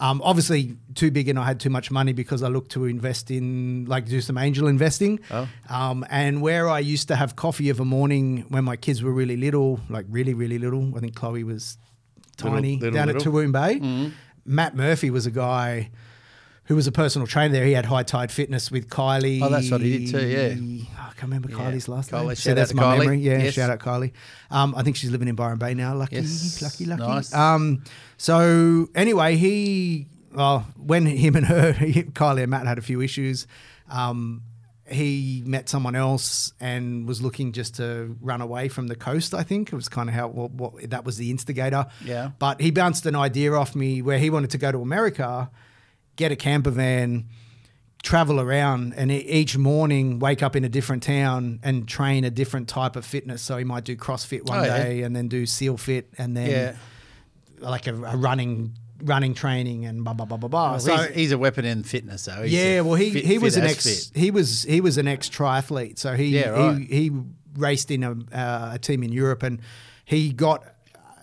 Um, 0.00 0.20
obviously, 0.24 0.76
too 0.96 1.12
big, 1.12 1.28
and 1.28 1.38
I 1.38 1.44
had 1.44 1.60
too 1.60 1.70
much 1.70 1.92
money 1.92 2.12
because 2.12 2.42
I 2.42 2.48
looked 2.48 2.72
to 2.72 2.84
invest 2.86 3.30
in, 3.30 3.84
like, 3.84 4.06
do 4.06 4.20
some 4.20 4.36
angel 4.36 4.66
investing. 4.66 5.20
Oh. 5.30 5.48
Um, 5.68 6.04
and 6.10 6.42
where 6.42 6.68
I 6.68 6.80
used 6.80 7.06
to 7.06 7.14
have 7.14 7.36
coffee 7.36 7.70
of 7.70 7.78
a 7.78 7.84
morning 7.84 8.46
when 8.48 8.64
my 8.64 8.74
kids 8.74 9.00
were 9.04 9.12
really 9.12 9.36
little, 9.36 9.78
like 9.88 10.06
really, 10.10 10.34
really 10.34 10.58
little. 10.58 10.96
I 10.96 10.98
think 10.98 11.14
Chloe 11.14 11.44
was 11.44 11.78
tiny 12.36 12.78
little, 12.78 12.92
down 12.96 13.06
little. 13.06 13.22
at 13.22 13.28
Toowoon 13.28 13.52
Bay. 13.52 14.10
Matt 14.44 14.74
Murphy 14.74 15.10
was 15.10 15.26
a 15.26 15.30
guy 15.30 15.90
who 16.64 16.76
was 16.76 16.86
a 16.86 16.92
personal 16.92 17.26
trainer 17.26 17.52
there. 17.52 17.64
He 17.64 17.72
had 17.72 17.86
high 17.86 18.02
tide 18.04 18.30
fitness 18.32 18.70
with 18.70 18.88
Kylie. 18.88 19.40
Oh, 19.42 19.48
that's 19.50 19.70
what 19.70 19.80
he 19.80 19.98
did 20.06 20.10
too, 20.10 20.26
yeah. 20.26 20.82
I 20.98 21.04
can't 21.08 21.22
remember 21.22 21.50
Yeah. 21.50 21.56
Kylie's 21.58 21.88
last 21.88 22.10
Kylie, 22.10 22.20
name. 22.20 22.28
shout 22.30 22.38
So 22.38 22.50
out 22.52 22.54
that's 22.56 22.70
to 22.70 22.76
my 22.76 22.82
Kylie. 22.82 22.98
memory. 23.00 23.18
Yeah, 23.20 23.42
Yes. 23.42 23.54
shout 23.54 23.70
out 23.70 23.78
Kylie. 23.80 24.12
Um, 24.50 24.74
I 24.76 24.82
think 24.82 24.96
she's 24.96 25.10
living 25.10 25.28
in 25.28 25.34
Byron 25.34 25.58
Bay 25.58 25.74
now. 25.74 25.94
Lucky, 25.94 26.16
Yes. 26.16 26.60
lucky, 26.62 26.84
lucky. 26.86 27.02
Nice. 27.02 27.34
Um, 27.34 27.82
so 28.16 28.88
anyway, 28.94 29.36
he 29.36 30.08
well, 30.32 30.66
when 30.76 31.06
him 31.06 31.36
and 31.36 31.46
her, 31.46 31.72
Kylie 31.78 32.42
and 32.42 32.50
Matt 32.50 32.66
had 32.66 32.78
a 32.78 32.82
few 32.82 33.00
issues. 33.00 33.46
Um, 33.88 34.42
he 34.86 35.42
met 35.46 35.68
someone 35.68 35.94
else 35.94 36.52
and 36.60 37.06
was 37.06 37.22
looking 37.22 37.52
just 37.52 37.76
to 37.76 38.16
run 38.20 38.40
away 38.40 38.68
from 38.68 38.88
the 38.88 38.96
coast. 38.96 39.32
I 39.32 39.42
think 39.42 39.72
it 39.72 39.76
was 39.76 39.88
kind 39.88 40.08
of 40.08 40.14
how 40.14 40.28
what, 40.28 40.50
what 40.50 40.90
that 40.90 41.04
was 41.04 41.16
the 41.16 41.30
instigator. 41.30 41.86
Yeah. 42.04 42.30
But 42.38 42.60
he 42.60 42.70
bounced 42.70 43.06
an 43.06 43.14
idea 43.16 43.52
off 43.54 43.74
me 43.74 44.02
where 44.02 44.18
he 44.18 44.28
wanted 44.28 44.50
to 44.50 44.58
go 44.58 44.72
to 44.72 44.82
America, 44.82 45.50
get 46.16 46.32
a 46.32 46.36
camper 46.36 46.70
van, 46.70 47.26
travel 48.02 48.40
around, 48.40 48.92
and 48.96 49.10
each 49.10 49.56
morning 49.56 50.18
wake 50.18 50.42
up 50.42 50.54
in 50.56 50.64
a 50.64 50.68
different 50.68 51.02
town 51.02 51.60
and 51.62 51.88
train 51.88 52.24
a 52.24 52.30
different 52.30 52.68
type 52.68 52.96
of 52.96 53.04
fitness. 53.04 53.42
So 53.42 53.56
he 53.56 53.64
might 53.64 53.84
do 53.84 53.96
CrossFit 53.96 54.44
one 54.46 54.58
Oh, 54.60 54.62
yeah. 54.64 54.82
day 54.82 55.02
and 55.02 55.14
then 55.16 55.28
do 55.28 55.46
SEAL 55.46 55.76
Fit 55.78 56.08
and 56.18 56.36
then 56.36 56.50
Yeah. 56.50 56.76
like 57.60 57.86
a, 57.86 57.94
a 57.94 58.16
running 58.16 58.74
running 59.02 59.34
training 59.34 59.84
and 59.84 60.02
blah 60.04 60.14
blah 60.14 60.24
blah 60.24 60.36
blah 60.38 60.48
blah. 60.48 60.70
Well, 60.72 60.80
so 60.80 60.96
he's, 60.96 61.14
he's 61.14 61.32
a 61.32 61.38
weapon 61.38 61.64
in 61.64 61.82
fitness, 61.82 62.24
though. 62.26 62.42
He's 62.42 62.52
yeah, 62.52 62.80
well 62.80 62.94
he 62.94 63.10
fit- 63.10 63.24
he 63.24 63.38
was 63.38 63.56
an 63.56 63.64
ex 63.64 63.84
fit. 64.10 64.18
he 64.18 64.30
was 64.30 64.62
he 64.64 64.80
was 64.80 64.98
an 64.98 65.08
ex 65.08 65.28
triathlete. 65.28 65.98
So 65.98 66.14
he 66.14 66.26
Yeah, 66.26 66.50
right. 66.50 66.78
he 66.78 66.84
he 67.10 67.10
raced 67.56 67.90
in 67.90 68.02
a, 68.04 68.12
uh, 68.32 68.70
a 68.74 68.78
team 68.78 69.02
in 69.02 69.12
Europe 69.12 69.42
and 69.42 69.60
he 70.04 70.32
got 70.32 70.64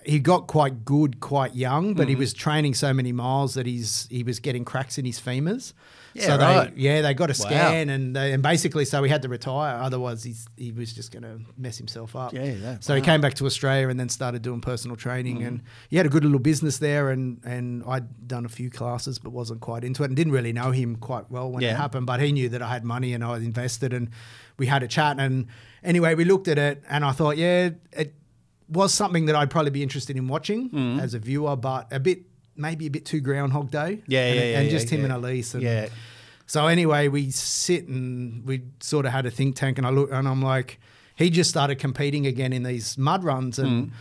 he 0.06 0.20
got 0.20 0.48
quite 0.48 0.84
good 0.86 1.20
quite 1.20 1.56
young, 1.56 1.94
but 1.94 2.08
he 2.08 2.14
Mm-hmm. 2.14 2.20
was 2.22 2.34
training 2.34 2.74
so 2.74 2.94
many 2.94 3.12
miles 3.12 3.54
that 3.54 3.66
he's 3.66 4.08
he 4.10 4.24
was 4.24 4.40
getting 4.40 4.66
cracks 4.66 4.98
in 4.98 5.06
his 5.06 5.20
femurs. 5.20 5.74
Yeah, 6.14 6.26
so 6.26 6.38
right. 6.40 6.76
they 6.76 6.82
yeah 6.82 7.02
they 7.02 7.14
got 7.14 7.30
a 7.30 7.42
Wow. 7.42 7.48
scan 7.50 7.90
and 7.90 8.14
they, 8.14 8.34
and 8.34 8.44
basically 8.44 8.84
so 8.84 9.02
he 9.04 9.10
had 9.10 9.22
to 9.22 9.30
retire. 9.30 9.78
Otherwise 9.82 10.24
he's 10.24 10.46
he 10.58 10.72
was 10.74 10.92
just 10.92 11.12
going 11.12 11.24
to 11.24 11.40
mess 11.58 11.78
himself 11.78 12.16
up. 12.18 12.34
Yeah, 12.34 12.54
that- 12.56 12.84
so 12.84 12.96
he 12.96 13.02
came 13.02 13.22
back 13.22 13.36
to 13.36 13.46
Australia 13.46 13.88
and 13.88 13.98
then 14.00 14.10
started 14.10 14.42
doing 14.42 14.60
personal 14.60 14.98
training 14.98 15.38
Mm-hmm. 15.38 15.48
and 15.48 15.62
he 15.90 15.96
had 15.98 16.06
a 16.06 16.10
good 16.10 16.24
little 16.26 16.40
business 16.40 16.80
there 16.80 17.12
and 17.12 17.40
and 17.46 17.84
I'd 17.88 18.28
done 18.28 18.46
a 18.46 18.50
few 18.50 18.70
classes 18.70 19.20
but 19.20 19.30
wasn't 19.32 19.62
quite 19.62 19.84
into 19.86 20.04
it 20.04 20.08
and 20.08 20.16
didn't 20.18 20.34
really 20.34 20.52
know 20.52 20.72
him 20.72 20.98
quite 20.98 21.32
well 21.32 21.50
when 21.52 21.64
Yeah. 21.64 21.72
it 21.72 21.78
happened 21.78 22.06
but 22.08 22.20
he 22.20 22.32
knew 22.34 22.50
that 22.50 22.62
I 22.62 22.68
had 22.70 22.84
money 22.84 23.14
and 23.14 23.24
I 23.24 23.30
was 23.32 23.44
invested 23.44 23.94
and 23.94 24.10
we 24.58 24.66
had 24.68 24.84
a 24.84 24.88
chat 24.90 25.18
and 25.20 25.48
anyway 25.84 26.16
we 26.16 26.26
looked 26.26 26.48
at 26.50 26.58
it 26.58 26.84
and 26.90 27.06
I 27.06 27.12
thought 27.14 27.38
yeah 27.38 27.70
it 27.94 28.14
was 28.72 28.94
something 28.94 29.26
that 29.26 29.36
I'd 29.36 29.50
probably 29.52 29.72
be 29.72 29.84
interested 29.84 30.16
in 30.18 30.28
watching 30.28 31.00
as 31.00 31.14
a 31.14 31.20
viewer 31.20 31.56
but 31.56 31.92
a 31.92 32.00
bit 32.00 32.20
maybe 32.56 32.86
a 32.88 32.90
bit 32.90 33.06
too 33.06 33.20
Groundhog 33.22 33.70
Day 33.72 34.02
Yeah, 34.08 34.26
and, 34.26 34.36
yeah, 34.40 34.46
yeah, 34.46 34.58
and 34.60 34.66
yeah, 34.66 34.72
just 34.72 34.90
him 34.90 35.00
yeah. 35.02 35.06
and 35.06 35.14
Elise 35.14 35.54
and 35.54 35.64
Yeah. 35.64 35.88
so 36.46 36.68
anyway, 36.68 37.08
we 37.08 37.32
sit 37.32 37.88
and 37.88 38.46
we 38.46 38.64
sort 38.80 39.06
of 39.06 39.12
had 39.12 39.26
a 39.26 39.32
think 39.32 39.56
tank, 39.56 39.78
and 39.78 39.86
I 39.88 39.90
look 39.90 40.12
and 40.12 40.28
I'm 40.28 40.42
like, 40.42 40.80
he 41.16 41.30
just 41.30 41.50
started 41.50 41.76
competing 41.80 42.26
again 42.28 42.52
in 42.54 42.64
these 42.64 42.98
mud 42.98 43.24
runs 43.24 43.58
and 43.60 43.92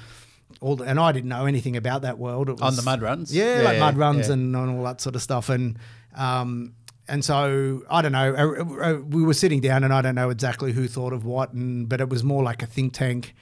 all, 0.60 0.76
the, 0.76 0.84
and 0.84 0.98
I 0.98 1.12
didn't 1.12 1.28
know 1.30 1.46
anything 1.46 1.76
about 1.76 2.02
that 2.02 2.18
world. 2.18 2.48
It 2.48 2.58
Hmm. 2.58 2.64
On 2.64 2.76
the 2.76 2.82
mud 2.82 3.00
runs? 3.02 3.34
yeah, 3.34 3.58
Yeah, 3.58 3.62
like 3.62 3.78
mud 3.78 3.96
runs 3.96 4.26
yeah. 4.28 4.34
and, 4.34 4.54
and 4.56 4.70
all 4.78 4.84
that 4.84 5.00
sort 5.00 5.14
of 5.16 5.22
stuff, 5.22 5.48
and 5.48 5.78
um, 6.16 6.74
and 7.08 7.24
so 7.24 7.82
I 7.90 8.02
don't 8.02 8.12
know. 8.12 8.34
uh, 8.34 8.84
uh, 8.84 9.00
We 9.00 9.22
were 9.22 9.34
sitting 9.34 9.60
down, 9.60 9.84
and 9.84 9.92
I 9.92 10.02
don't 10.02 10.14
know 10.16 10.30
exactly 10.30 10.72
who 10.72 10.86
thought 10.88 11.12
of 11.12 11.24
what, 11.24 11.52
and 11.52 11.88
but 11.88 12.00
it 12.00 12.08
was 12.08 12.22
more 12.24 12.42
like 12.42 12.62
a 12.62 12.66
think 12.66 12.92
tank 12.94 13.34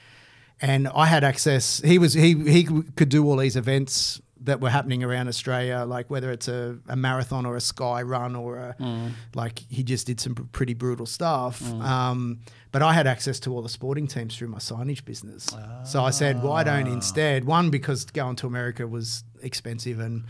and 0.61 0.87
I 0.89 1.05
had 1.05 1.23
access. 1.23 1.81
He 1.83 1.97
was 1.99 2.13
he 2.13 2.33
he 2.35 2.63
could 2.95 3.09
do 3.09 3.25
all 3.27 3.37
these 3.37 3.55
events 3.55 4.21
that 4.41 4.61
were 4.61 4.69
happening 4.69 5.03
around 5.03 5.27
Australia, 5.27 5.83
like 5.85 6.09
whether 6.09 6.31
it's 6.31 6.47
a, 6.47 6.77
a 6.87 6.95
marathon 6.95 7.45
or 7.45 7.57
a 7.57 7.61
sky 7.61 8.01
run 8.01 8.35
or 8.37 8.57
a, 8.57 8.75
Mm. 8.79 9.11
like 9.35 9.59
he 9.69 9.83
just 9.83 10.07
did 10.07 10.19
some 10.21 10.33
pretty 10.53 10.73
brutal 10.73 11.05
stuff. 11.05 11.61
Um, 11.81 12.39
but 12.71 12.81
I 12.81 12.93
had 12.93 13.05
access 13.05 13.39
to 13.41 13.53
all 13.53 13.61
the 13.61 13.67
sporting 13.69 14.07
teams 14.07 14.37
through 14.37 14.47
my 14.47 14.59
signage 14.59 15.03
business. 15.03 15.49
So 15.83 16.03
I 16.05 16.11
said, 16.11 16.41
why 16.41 16.63
don't 16.63 16.87
Ah. 16.87 16.93
instead 16.93 17.43
one 17.43 17.69
because 17.69 18.05
going 18.05 18.37
to 18.37 18.47
America 18.47 18.87
was 18.87 19.23
expensive 19.41 19.99
and 19.99 20.23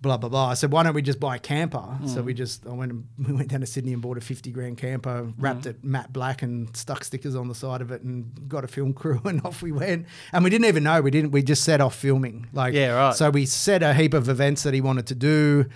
blah 0.00 0.16
blah 0.16 0.28
blah. 0.28 0.48
I 0.50 0.54
said, 0.54 0.70
why 0.70 0.82
don't 0.84 0.94
we 0.94 1.02
just 1.02 1.18
buy 1.18 1.36
a 1.36 1.38
camper? 1.38 1.78
Mm. 1.78 2.08
So 2.08 2.22
we 2.22 2.32
just 2.34 2.66
I 2.66 2.72
went 2.72 2.92
and 2.92 3.06
we 3.26 3.32
went 3.34 3.48
down 3.48 3.60
to 3.60 3.66
Sydney 3.66 3.92
and 3.92 4.00
bought 4.02 4.16
a 4.18 4.20
fifty 4.20 4.50
grand 4.50 4.78
camper, 4.78 5.32
wrapped 5.38 5.62
Mm. 5.62 5.70
it 5.70 5.84
matte 5.84 6.12
black 6.12 6.42
and 6.42 6.74
stuck 6.76 7.02
stickers 7.04 7.34
on 7.34 7.48
the 7.48 7.54
side 7.54 7.80
of 7.80 7.90
it, 7.90 8.02
and 8.02 8.48
got 8.48 8.64
a 8.64 8.68
film 8.68 8.92
crew 8.92 9.20
and 9.24 9.44
off 9.44 9.62
we 9.62 9.72
went. 9.72 10.06
And 10.32 10.44
we 10.44 10.50
didn't 10.50 10.66
even 10.68 10.84
know 10.84 11.00
we 11.00 11.10
didn't. 11.10 11.32
We 11.32 11.42
just 11.42 11.64
set 11.64 11.80
off 11.80 11.94
filming. 11.94 12.46
Like 12.52 12.74
Yeah, 12.74 12.90
right. 12.92 13.14
So 13.14 13.30
we 13.30 13.46
set 13.46 13.82
a 13.82 13.92
heap 13.94 14.14
of 14.14 14.28
events 14.28 14.62
that 14.62 14.74
he 14.74 14.80
wanted 14.80 15.06
to 15.08 15.14
do. 15.14 15.66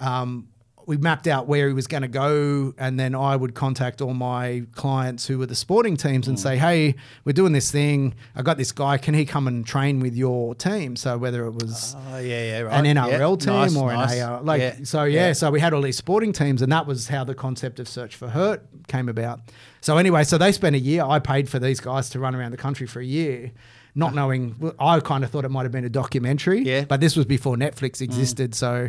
Um, 0.00 0.48
we 0.88 0.96
mapped 0.96 1.26
out 1.28 1.46
where 1.46 1.68
he 1.68 1.74
was 1.74 1.86
going 1.86 2.00
to 2.02 2.08
go, 2.08 2.72
and 2.78 2.98
then 2.98 3.14
I 3.14 3.36
would 3.36 3.54
contact 3.54 4.00
all 4.00 4.14
my 4.14 4.64
clients 4.72 5.26
who 5.26 5.38
were 5.38 5.44
the 5.46 5.54
sporting 5.54 5.98
teams 5.98 6.24
Mm. 6.24 6.30
and 6.30 6.40
say, 6.40 6.56
"Hey, 6.56 6.94
we're 7.26 7.34
doing 7.34 7.52
this 7.52 7.70
thing. 7.70 8.14
I 8.34 8.40
got 8.40 8.56
this 8.56 8.72
guy. 8.72 8.96
Can 8.96 9.12
he 9.12 9.26
come 9.26 9.46
and 9.46 9.66
train 9.66 10.00
with 10.00 10.16
your 10.16 10.54
team?" 10.54 10.96
So 10.96 11.18
whether 11.18 11.44
it 11.46 11.52
was 11.52 11.94
Oh, 12.10 12.18
yeah, 12.18 12.42
yeah, 12.42 12.60
right. 12.60 12.74
an 12.74 12.86
Yeah. 12.86 12.92
NRL 13.04 13.36
team 13.36 13.52
Nice, 13.52 13.76
or 13.76 13.92
nice. 13.92 14.14
an 14.14 14.22
AR. 14.22 14.42
Like 14.42 14.60
Yeah, 14.62 14.74
so, 14.84 15.04
yeah, 15.04 15.34
So 15.34 15.50
we 15.50 15.60
had 15.60 15.74
all 15.74 15.82
these 15.82 15.98
sporting 15.98 16.32
teams, 16.32 16.62
and 16.62 16.72
that 16.72 16.86
was 16.86 17.08
how 17.08 17.22
the 17.22 17.34
concept 17.34 17.78
of 17.78 17.86
Search 17.86 18.16
for 18.16 18.28
Hurt 18.28 18.62
came 18.88 19.08
about. 19.10 19.40
So 19.82 19.98
anyway, 19.98 20.24
so 20.24 20.38
they 20.38 20.52
spent 20.52 20.74
a 20.74 20.78
year. 20.80 21.04
I 21.04 21.18
paid 21.18 21.50
for 21.50 21.58
these 21.58 21.80
guys 21.80 22.08
to 22.10 22.18
run 22.18 22.34
around 22.34 22.52
the 22.52 22.56
country 22.56 22.86
for 22.86 23.00
a 23.00 23.04
year, 23.04 23.52
not 23.94 24.14
knowing. 24.14 24.72
I 24.80 25.00
kind 25.00 25.22
of 25.22 25.30
thought 25.30 25.44
it 25.44 25.50
might 25.50 25.64
have 25.64 25.72
been 25.72 25.84
a 25.84 25.90
documentary. 25.90 26.62
Yeah. 26.64 26.84
But 26.88 27.00
this 27.00 27.14
was 27.14 27.26
before 27.26 27.56
Netflix 27.56 28.00
existed, 28.00 28.54
so. 28.54 28.88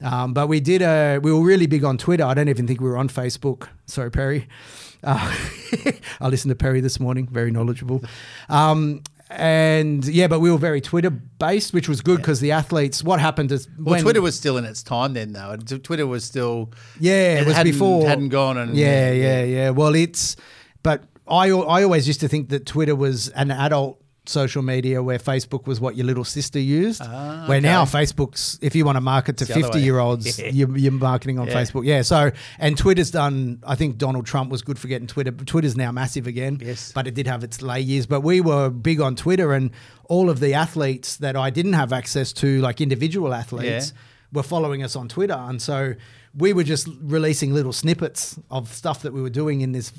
Um, 0.00 0.32
but 0.34 0.46
we 0.48 0.60
did 0.60 0.82
a. 0.82 1.18
We 1.22 1.32
were 1.32 1.42
really 1.42 1.66
big 1.66 1.84
on 1.84 1.98
Twitter. 1.98 2.24
I 2.24 2.34
don't 2.34 2.48
even 2.48 2.66
think 2.66 2.80
we 2.80 2.88
were 2.88 2.96
on 2.96 3.08
Facebook. 3.08 3.68
Sorry, 3.86 4.10
Perry. 4.10 4.48
Uh, 5.04 5.34
I 6.20 6.28
listened 6.28 6.50
to 6.50 6.54
Perry 6.56 6.80
this 6.80 6.98
morning. 7.00 7.26
Very 7.30 7.50
knowledgeable. 7.50 8.02
Um, 8.48 9.02
and 9.30 10.04
yeah, 10.06 10.26
but 10.26 10.40
we 10.40 10.50
were 10.50 10.58
very 10.58 10.80
Twitter 10.80 11.10
based, 11.10 11.72
which 11.72 11.88
was 11.88 12.00
good 12.00 12.18
because 12.18 12.40
the 12.40 12.52
athletes. 12.52 13.02
What 13.02 13.18
happened 13.20 13.50
is 13.52 13.66
Well, 13.78 13.94
when 13.94 14.02
Twitter 14.02 14.20
was 14.20 14.36
still 14.36 14.58
in 14.58 14.64
its 14.64 14.82
time 14.82 15.14
then, 15.14 15.32
though. 15.32 15.56
Twitter 15.56 16.06
was 16.06 16.24
still. 16.24 16.70
Yeah, 17.00 17.40
it, 17.40 17.46
was 17.46 17.56
hadn't- 17.56 17.72
before 17.72 18.06
hadn't 18.06 18.28
gone 18.28 18.58
and 18.58 18.76
yeah, 18.76 19.10
yeah, 19.12 19.42
yeah. 19.44 19.70
Well, 19.70 19.94
it's 19.94 20.36
but 20.82 21.04
I 21.26 21.48
I 21.50 21.82
always 21.84 22.06
used 22.06 22.20
to 22.20 22.28
think 22.28 22.50
that 22.50 22.66
Twitter 22.66 22.94
was 22.94 23.28
an 23.30 23.50
adult 23.50 24.01
social 24.24 24.62
media 24.62 25.02
where 25.02 25.18
Facebook 25.18 25.66
was 25.66 25.80
what 25.80 25.96
your 25.96 26.06
little 26.06 26.22
sister 26.24 26.60
used. 26.60 27.02
Ah, 27.04 27.44
where 27.48 27.58
okay. 27.58 27.60
now 27.66 27.84
Facebook's 27.84 28.58
if 28.62 28.74
you 28.76 28.84
want 28.84 28.96
to 28.96 29.00
market 29.00 29.36
to 29.38 29.44
It's 29.44 29.52
fifty 29.52 29.80
year 29.80 29.98
olds, 29.98 30.38
Yeah. 30.40 30.48
you're, 30.50 30.78
you're 30.78 30.92
marketing 30.92 31.38
on 31.40 31.48
Yeah. 31.48 31.54
Facebook. 31.54 31.84
Yeah. 31.84 32.02
So 32.02 32.30
and 32.58 32.78
Twitter's 32.78 33.10
done. 33.10 33.60
I 33.66 33.74
think 33.74 33.98
Donald 33.98 34.26
Trump 34.26 34.50
was 34.50 34.62
good 34.62 34.78
for 34.78 34.86
getting 34.86 35.08
Twitter. 35.08 35.32
Twitter's 35.32 35.76
now 35.76 35.90
massive 35.90 36.26
again. 36.26 36.58
Yes. 36.62 36.92
But 36.92 37.06
it 37.08 37.14
did 37.14 37.26
have 37.26 37.42
its 37.42 37.62
lay 37.62 37.80
years. 37.80 38.06
But 38.06 38.20
we 38.20 38.40
were 38.40 38.70
big 38.70 39.00
on 39.00 39.16
Twitter 39.16 39.52
and 39.52 39.70
all 40.08 40.30
of 40.30 40.38
the 40.40 40.54
athletes 40.54 41.16
that 41.16 41.36
I 41.36 41.50
didn't 41.50 41.72
have 41.74 41.92
access 41.92 42.32
to, 42.34 42.60
like 42.60 42.80
individual 42.80 43.34
athletes 43.34 43.92
Yeah. 43.92 43.98
were 44.32 44.42
following 44.44 44.82
us 44.84 44.94
on 44.94 45.08
Twitter. 45.08 45.34
And 45.34 45.60
so 45.60 45.94
we 46.36 46.52
were 46.52 46.64
just 46.64 46.88
releasing 47.02 47.52
little 47.52 47.72
snippets 47.72 48.38
of 48.50 48.72
stuff 48.72 49.02
that 49.02 49.12
we 49.12 49.20
were 49.20 49.30
doing 49.30 49.60
in 49.60 49.72
this 49.72 49.92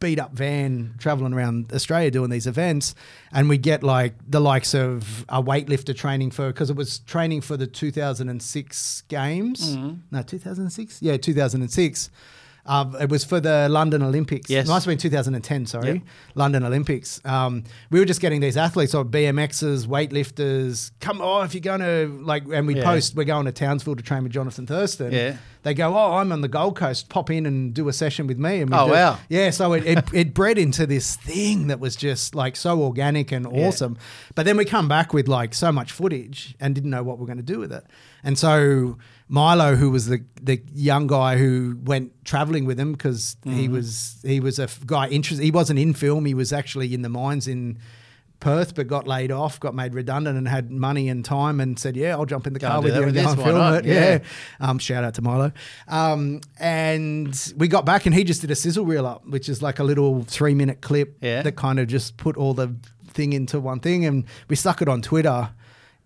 beat 0.00 0.18
up 0.18 0.32
van 0.32 0.94
traveling 0.98 1.32
around 1.32 1.72
Australia 1.72 2.10
doing 2.10 2.30
these 2.30 2.46
events. 2.46 2.94
And 3.32 3.48
we 3.48 3.58
get 3.58 3.82
like 3.82 4.14
the 4.26 4.40
likes 4.40 4.74
of 4.74 5.24
a 5.28 5.42
weightlifter 5.42 5.94
training 5.94 6.30
for, 6.30 6.48
because 6.48 6.70
it 6.70 6.76
was 6.76 6.98
training 7.00 7.42
for 7.42 7.56
the 7.56 7.66
2006 7.66 9.02
games. 9.08 9.76
Mm-hmm. 9.76 9.94
No, 10.10 10.22
2006? 10.22 11.02
Yeah, 11.02 11.16
2006. 11.16 12.10
Uh, 12.66 12.90
it 13.00 13.10
was 13.10 13.24
for 13.24 13.40
the 13.40 13.68
London 13.68 14.02
Olympics. 14.02 14.48
Yes. 14.48 14.66
It 14.66 14.70
must 14.70 14.86
have 14.86 14.90
been 14.92 14.98
2010, 14.98 15.66
sorry. 15.66 15.86
Yep. 15.92 16.02
London 16.34 16.64
Olympics. 16.64 17.20
Um, 17.24 17.64
we 17.90 17.98
were 17.98 18.06
just 18.06 18.20
getting 18.22 18.40
these 18.40 18.56
athletes 18.56 18.94
or 18.94 19.04
BMXers, 19.04 19.86
weightlifters. 19.86 20.90
Come 21.00 21.20
on, 21.20 21.44
if 21.44 21.54
you're 21.54 21.60
going 21.60 21.80
to 21.80 22.18
like, 22.24 22.44
and 22.52 22.66
we 22.66 22.76
Yeah. 22.76 22.84
post, 22.84 23.14
we're 23.16 23.24
going 23.24 23.44
to 23.46 23.52
Townsville 23.52 23.96
to 23.96 24.02
train 24.02 24.22
with 24.22 24.32
Jonathan 24.32 24.66
Thurston. 24.66 25.12
Yeah. 25.12 25.36
They 25.62 25.72
go, 25.74 25.96
oh, 25.96 26.14
I'm 26.16 26.30
on 26.32 26.40
the 26.42 26.48
Gold 26.48 26.76
Coast. 26.76 27.08
Pop 27.08 27.30
in 27.30 27.46
and 27.46 27.72
do 27.72 27.88
a 27.88 27.92
session 27.92 28.26
with 28.26 28.38
me. 28.38 28.60
And 28.60 28.70
we 28.70 28.76
Oh, 28.76 28.86
do- 28.86 28.92
wow. 28.92 29.18
Yeah. 29.28 29.50
So 29.50 29.72
it, 29.72 29.84
it, 29.86 30.04
it 30.14 30.34
bred 30.34 30.58
into 30.58 30.86
this 30.86 31.16
thing 31.16 31.68
that 31.68 31.80
was 31.80 31.96
just 31.96 32.34
like 32.34 32.54
so 32.56 32.82
organic 32.82 33.32
and 33.32 33.46
Yeah. 33.50 33.66
awesome. 33.68 33.96
But 34.34 34.44
then 34.46 34.56
we 34.56 34.64
come 34.64 34.88
back 34.88 35.14
with 35.14 35.26
like 35.28 35.54
so 35.54 35.72
much 35.72 35.92
footage 35.92 36.54
and 36.60 36.74
didn't 36.74 36.90
know 36.90 37.02
what 37.02 37.18
we're 37.18 37.26
going 37.26 37.38
to 37.38 37.42
do 37.42 37.58
with 37.58 37.72
it. 37.72 37.84
And 38.22 38.38
so 38.38 38.98
Milo, 39.28 39.74
who 39.76 39.90
was 39.90 40.06
the 40.06 40.24
the 40.42 40.60
young 40.74 41.06
guy 41.06 41.38
who 41.38 41.78
went 41.82 42.12
traveling 42.24 42.64
with 42.66 42.78
him 42.78 42.92
because 42.92 43.36
he 43.44 43.50
Mm-hmm. 43.64 43.72
was 43.74 44.18
he 44.24 44.40
was 44.40 44.58
a 44.58 44.68
guy 44.86 45.08
interested. 45.08 45.42
He 45.44 45.50
wasn't 45.50 45.78
in 45.78 45.94
film. 45.94 46.24
He 46.26 46.34
was 46.34 46.52
actually 46.52 46.92
in 46.92 47.02
the 47.02 47.08
mines 47.08 47.48
in 47.48 47.78
Perth, 48.40 48.74
but 48.74 48.86
got 48.88 49.06
laid 49.06 49.32
off, 49.32 49.58
got 49.58 49.74
made 49.74 49.94
redundant, 49.94 50.36
and 50.36 50.46
had 50.46 50.70
money 50.70 51.08
and 51.08 51.24
time, 51.24 51.58
and 51.60 51.78
said, 51.78 51.96
"Yeah, 51.96 52.12
I'll 52.16 52.26
jump 52.26 52.46
in 52.46 52.52
the 52.52 52.58
Go 52.58 52.68
car 52.68 52.82
with 52.82 52.94
you 52.94 53.02
and 53.02 53.14
go 53.14 53.22
this, 53.22 53.32
and 53.32 53.42
film 53.42 53.56
not? 53.56 53.74
it." 53.76 53.84
Yeah. 53.86 53.94
Yeah. 53.94 54.18
Um, 54.68 54.78
shout 54.78 55.02
out 55.04 55.14
to 55.14 55.22
Milo. 55.22 55.52
Um, 55.88 56.42
and 56.60 57.52
we 57.56 57.68
got 57.68 57.86
back, 57.86 58.04
and 58.04 58.14
he 58.14 58.24
just 58.24 58.42
did 58.42 58.50
a 58.50 58.54
sizzle 58.56 58.84
reel 58.84 59.06
up, 59.06 59.26
which 59.26 59.48
is 59.48 59.62
like 59.62 59.78
a 59.78 59.84
little 59.84 60.24
three 60.24 60.54
minute 60.54 60.82
clip 60.82 61.16
Yeah. 61.22 61.40
that 61.42 61.56
kind 61.56 61.78
of 61.80 61.86
just 61.86 62.18
put 62.18 62.36
all 62.36 62.52
the 62.52 62.74
thing 63.08 63.32
into 63.32 63.58
one 63.60 63.80
thing, 63.80 64.04
and 64.04 64.24
we 64.48 64.56
stuck 64.56 64.82
it 64.82 64.88
on 64.88 65.00
Twitter. 65.00 65.50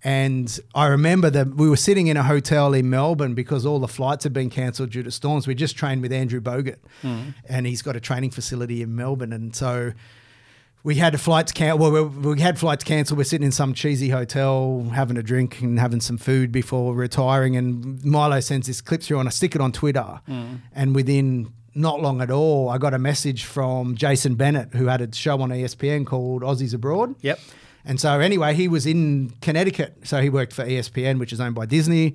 And 0.05 0.61
I 0.75 0.87
remember 0.87 1.29
that 1.31 1.55
we 1.55 1.69
were 1.69 1.77
sitting 1.77 2.07
in 2.07 2.17
a 2.17 2.23
hotel 2.23 2.73
in 2.73 2.89
Melbourne 2.89 3.35
because 3.35 3.67
all 3.67 3.81
the 3.81 3.89
flights 3.89 4.25
had 4.25 4.33
been 4.33 4.49
cancelled 4.49 4.91
due 4.91 5.03
to 5.03 5.11
storms. 5.11 5.47
We 5.47 5.55
just 5.55 5.77
trained 5.77 6.03
with 6.03 6.13
Andrew 6.13 6.41
Bogut, 6.41 6.77
hmm. 7.03 7.31
and 7.49 7.67
he's 7.67 7.83
got 7.83 7.97
a 7.97 8.01
training 8.01 8.31
facility 8.31 8.81
in 8.81 8.95
Melbourne. 8.95 9.33
And 9.33 9.57
so 9.57 9.93
we 10.85 10.95
had 10.95 11.15
a 11.15 11.19
flights 11.19 11.51
can 11.51 11.79
well 11.79 11.91
we, 11.91 12.03
we 12.03 12.41
had 12.41 12.61
flights 12.61 12.85
cancelled. 12.85 13.19
We're 13.19 13.25
sitting 13.25 13.45
in 13.45 13.53
some 13.53 13.75
cheesy 13.75 14.11
hotel 14.11 14.89
having 14.95 15.17
a 15.17 15.23
drink 15.23 15.61
and 15.61 15.81
having 15.81 16.01
some 16.01 16.17
food 16.17 16.53
before 16.53 16.95
retiring. 16.95 17.57
And 17.57 18.05
Milo 18.05 18.39
sends 18.39 18.69
this 18.69 18.81
clip 18.81 19.03
through, 19.03 19.19
and 19.19 19.29
I 19.29 19.33
stick 19.33 19.57
it 19.57 19.61
on 19.61 19.73
Twitter. 19.73 20.21
Hmm. 20.27 20.57
And 20.75 20.95
within 20.95 21.53
not 21.75 22.01
long 22.01 22.21
at 22.21 22.31
all, 22.31 22.69
I 22.69 22.79
got 22.79 22.95
a 22.95 22.99
message 22.99 23.45
from 23.45 23.97
Jason 23.97 24.37
Bennett, 24.37 24.75
who 24.75 24.87
had 24.87 25.01
a 25.01 25.13
show 25.15 25.41
on 25.41 25.51
ESPN 25.51 26.07
called 26.07 26.43
Aussies 26.43 26.75
Abroad. 26.75 27.17
Yep. 27.23 27.41
And 27.89 27.99
so 28.01 28.21
anyway, 28.21 28.55
he 28.55 28.69
was 28.69 28.87
in 28.87 29.33
Connecticut. 29.41 29.97
So 30.05 30.21
he 30.21 30.29
worked 30.31 30.53
for 30.53 30.65
ESPN, 30.65 31.19
which 31.19 31.33
is 31.33 31.41
owned 31.41 31.55
by 31.57 31.67
Disney. 31.67 32.15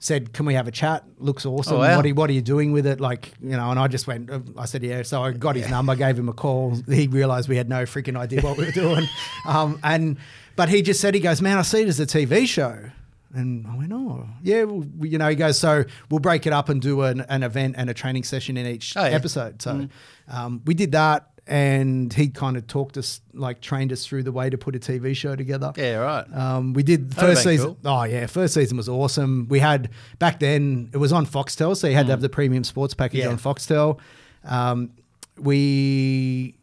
Said, 0.00 0.32
"Can 0.32 0.46
we 0.46 0.54
have 0.54 0.68
a 0.68 0.70
chat? 0.70 1.02
Looks 1.18 1.44
awesome. 1.44 1.76
Oh, 1.76 1.80
wow. 1.80 1.96
What 1.96 2.04
are 2.04 2.08
you, 2.08 2.14
what 2.14 2.30
are 2.30 2.32
you 2.32 2.40
doing 2.42 2.70
with 2.70 2.86
it? 2.86 3.00
Like, 3.00 3.32
you 3.42 3.56
know?" 3.56 3.70
And 3.72 3.80
I 3.80 3.88
just 3.88 4.06
went. 4.06 4.30
uh, 4.30 4.38
I 4.56 4.64
said, 4.66 4.84
"Yeah." 4.84 5.02
So 5.02 5.22
I 5.24 5.32
got 5.32 5.56
his 5.56 5.68
number, 5.68 5.96
gave 5.96 6.16
him 6.16 6.28
a 6.28 6.32
call. 6.32 6.76
He 6.88 7.08
realised 7.08 7.48
we 7.48 7.56
had 7.56 7.68
no 7.68 7.82
freaking 7.82 8.16
idea 8.16 8.40
what 8.42 8.56
we 8.58 8.66
were 8.66 8.70
doing. 8.70 9.08
Um, 9.46 9.80
and 9.82 10.18
but 10.54 10.68
he 10.68 10.82
just 10.82 11.00
said, 11.00 11.14
"He 11.14 11.20
goes, 11.20 11.40
man, 11.42 11.58
I 11.58 11.62
see 11.62 11.82
it 11.82 11.88
as 11.88 11.98
a 11.98 12.06
TV 12.06 12.46
show." 12.46 12.90
And 13.34 13.66
I 13.66 13.76
went, 13.76 13.92
"Oh, 13.92 14.28
yeah." 14.42 14.62
Well, 14.64 14.84
you 15.04 15.18
know, 15.18 15.28
he 15.28 15.34
goes, 15.34 15.58
"So 15.58 15.84
we'll 16.10 16.20
break 16.20 16.46
it 16.46 16.52
up 16.52 16.68
and 16.68 16.80
do 16.80 17.02
an, 17.02 17.22
an 17.22 17.42
event 17.42 17.74
and 17.76 17.90
a 17.90 17.94
training 17.94 18.22
session 18.22 18.56
in 18.56 18.66
each 18.66 18.96
Oh, 18.96 19.02
yeah. 19.04 19.10
episode." 19.10 19.60
So 19.62 19.88
um, 20.28 20.62
we 20.64 20.74
did 20.74 20.92
that. 20.92 21.28
And 21.50 22.12
he 22.12 22.28
kind 22.28 22.58
of 22.58 22.66
talked 22.66 22.98
us, 22.98 23.22
like 23.32 23.62
trained 23.62 23.90
us 23.90 24.04
through 24.06 24.22
the 24.24 24.32
way 24.32 24.50
to 24.50 24.58
put 24.58 24.76
a 24.76 24.78
TV 24.78 25.16
show 25.16 25.34
together. 25.34 25.72
Yeah, 25.78 25.94
right. 25.96 26.26
Um, 26.36 26.74
we 26.74 26.82
did 26.82 27.10
the 27.12 27.14
first 27.20 27.42
season. 27.42 27.74
cool. 27.82 27.90
Oh 27.90 28.02
yeah, 28.02 28.26
first 28.26 28.52
season 28.52 28.76
was 28.76 28.86
awesome. 28.88 29.46
We 29.48 29.58
had 29.58 29.88
back 30.18 30.40
then 30.40 30.90
it 30.92 30.98
was 30.98 31.10
on 31.10 31.24
Foxtel, 31.24 31.74
so 31.74 31.86
you 31.86 31.94
had 31.94 32.04
to 32.06 32.12
have 32.12 32.20
the 32.20 32.28
premium 32.28 32.64
sports 32.64 32.92
package 32.92 33.20
Mm. 33.20 33.24
Yeah. 33.24 33.30
on 33.30 33.38
Foxtel. 33.38 33.98
Um, 34.44 34.90
we 35.38 36.54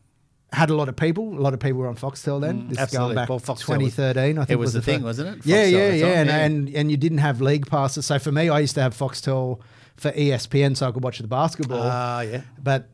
had 0.53 0.69
a 0.69 0.75
lot 0.75 0.87
of 0.87 0.95
people. 0.95 1.37
A 1.37 1.41
lot 1.41 1.53
of 1.53 1.59
people 1.59 1.79
were 1.79 1.87
on 1.87 1.95
Foxtel 1.97 2.39
then. 2.39 2.67
this 2.69 2.77
Mm, 2.77 2.81
absolutely. 2.81 3.07
going 3.07 3.15
back 3.15 3.29
Well, 3.29 3.39
Foxtel 3.39 3.77
was- 3.81 3.95
2013. 3.95 4.37
I 4.37 4.41
think 4.45 4.49
it 4.51 4.59
was 4.59 4.73
the 4.73 4.81
thing, 4.81 4.99
fir- 4.99 5.05
wasn't 5.05 5.37
it? 5.37 5.45
Yeah, 5.45 5.63
Foxtel 5.65 5.71
yeah, 5.71 5.89
the 5.89 5.97
yeah. 5.97 6.05
time, 6.05 6.17
And, 6.17 6.29
yeah. 6.29 6.35
and 6.45 6.69
and 6.77 6.91
you 6.91 6.97
didn't 6.97 7.17
have 7.19 7.41
league 7.41 7.67
passes. 7.67 8.05
So 8.05 8.19
for 8.19 8.31
me, 8.31 8.49
I 8.49 8.59
used 8.59 8.75
to 8.75 8.81
have 8.81 8.95
Foxtel 8.95 9.59
for 9.97 10.11
ESPN, 10.11 10.75
so 10.77 10.87
I 10.87 10.91
could 10.91 11.03
watch 11.03 11.19
the 11.19 11.27
basketball. 11.27 11.81
Ah, 11.83 12.21
yeah. 12.21 12.41
But 12.61 12.89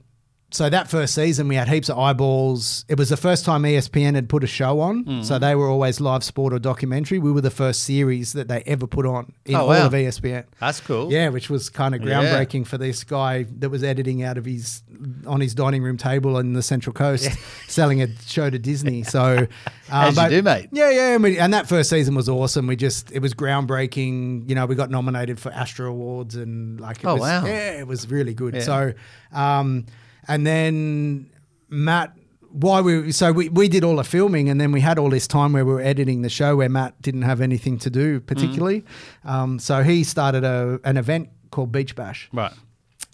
so 0.52 0.70
that 0.70 0.90
first 0.90 1.16
season, 1.16 1.48
we 1.48 1.56
had 1.56 1.70
heaps 1.70 1.88
of 1.90 1.98
eyeballs. 1.98 2.84
It 2.90 2.98
was 2.98 3.10
the 3.10 3.18
first 3.18 3.46
time 3.46 3.64
ESPN 3.64 4.16
had 4.16 4.28
put 4.28 4.44
a 4.44 4.48
show 4.48 4.82
on. 4.82 5.06
Mm. 5.06 5.24
So 5.26 5.40
they 5.40 5.56
were 5.56 5.68
always 5.70 6.02
live 6.02 6.24
sport 6.24 6.54
or 6.54 6.60
documentary. 6.60 7.20
We 7.20 7.32
were 7.32 7.42
the 7.42 7.50
first 7.50 7.84
series 7.84 8.34
that 8.34 8.48
they 8.50 8.62
ever 8.66 8.86
put 8.86 9.06
on 9.06 9.32
in 9.46 9.56
Oh, 9.56 9.62
all 9.62 9.68
wow. 9.70 9.86
of 9.86 9.94
ESPN. 9.94 10.44
That's 10.60 10.80
cool. 10.82 11.12
Yeah, 11.12 11.30
which 11.30 11.50
was 11.50 11.70
kind 11.70 11.96
of 11.96 12.02
Yeah. 12.04 12.22
groundbreaking 12.22 12.68
for 12.68 12.78
this 12.78 13.04
guy 13.04 13.46
that 13.60 13.70
was 13.70 13.82
editing 13.84 14.24
out 14.24 14.38
of 14.38 14.46
his 14.46 14.84
on 15.26 15.42
his 15.42 15.56
dining 15.56 15.82
room 15.82 15.98
table 15.98 16.38
in 16.38 16.54
the 16.54 16.62
Central 16.62 16.94
Coast, 16.94 17.30
selling 17.68 18.02
a 18.02 18.08
show 18.28 18.50
to 18.50 18.60
Disney. 18.60 19.02
So, 19.04 19.48
uh, 19.92 20.12
As 20.14 20.18
you 20.18 20.30
do, 20.30 20.42
mate. 20.44 20.68
Yeah, 20.72 20.92
yeah, 20.92 21.14
and, 21.16 21.24
we, 21.24 21.40
and 21.40 21.52
that 21.54 21.68
first 21.68 21.90
season 21.90 22.14
was 22.14 22.30
awesome. 22.30 22.68
We 22.68 22.76
just 22.76 23.12
it 23.12 23.20
was 23.20 23.34
groundbreaking. 23.34 24.48
You 24.50 24.56
know, 24.56 24.66
we 24.66 24.76
got 24.76 24.90
nominated 24.92 25.40
for 25.40 25.52
ASTRA 25.52 25.90
Awards 25.90 26.36
and 26.36 26.80
like, 26.80 26.98
it 27.00 27.06
Oh, 27.06 27.14
was, 27.14 27.22
wow. 27.22 27.46
yeah, 27.46 27.80
it 27.80 27.88
was 27.88 28.10
really 28.12 28.34
good. 28.34 28.54
Yeah. 28.56 28.62
So, 28.62 28.94
um, 29.34 29.86
and 30.34 30.46
then 30.48 31.30
Matt. 31.70 32.14
Why 32.54 32.82
we 32.82 33.14
so 33.14 33.32
we, 33.32 33.48
we 33.48 33.70
did 33.70 33.86
all 33.86 33.96
the 33.96 34.04
filming 34.04 34.50
and 34.50 34.60
then 34.60 34.74
we 34.74 34.82
had 34.82 35.00
all 35.00 35.10
this 35.10 35.26
time 35.26 35.54
where 35.54 35.64
we 35.64 35.72
were 35.72 35.80
editing 35.80 36.22
the 36.22 36.30
show 36.30 36.58
where 36.58 36.68
Matt 36.68 37.02
didn't 37.02 37.22
have 37.22 37.40
anything 37.40 37.80
to 37.80 37.90
do 37.90 38.20
particularly, 38.20 38.84
um, 39.24 39.58
so 39.58 39.84
he 39.84 40.04
started 40.04 40.44
a 40.44 40.78
an 40.84 40.98
event 40.98 41.30
called 41.52 41.72
Beach 41.72 41.96
Bash, 41.96 42.28
Right. 42.34 42.52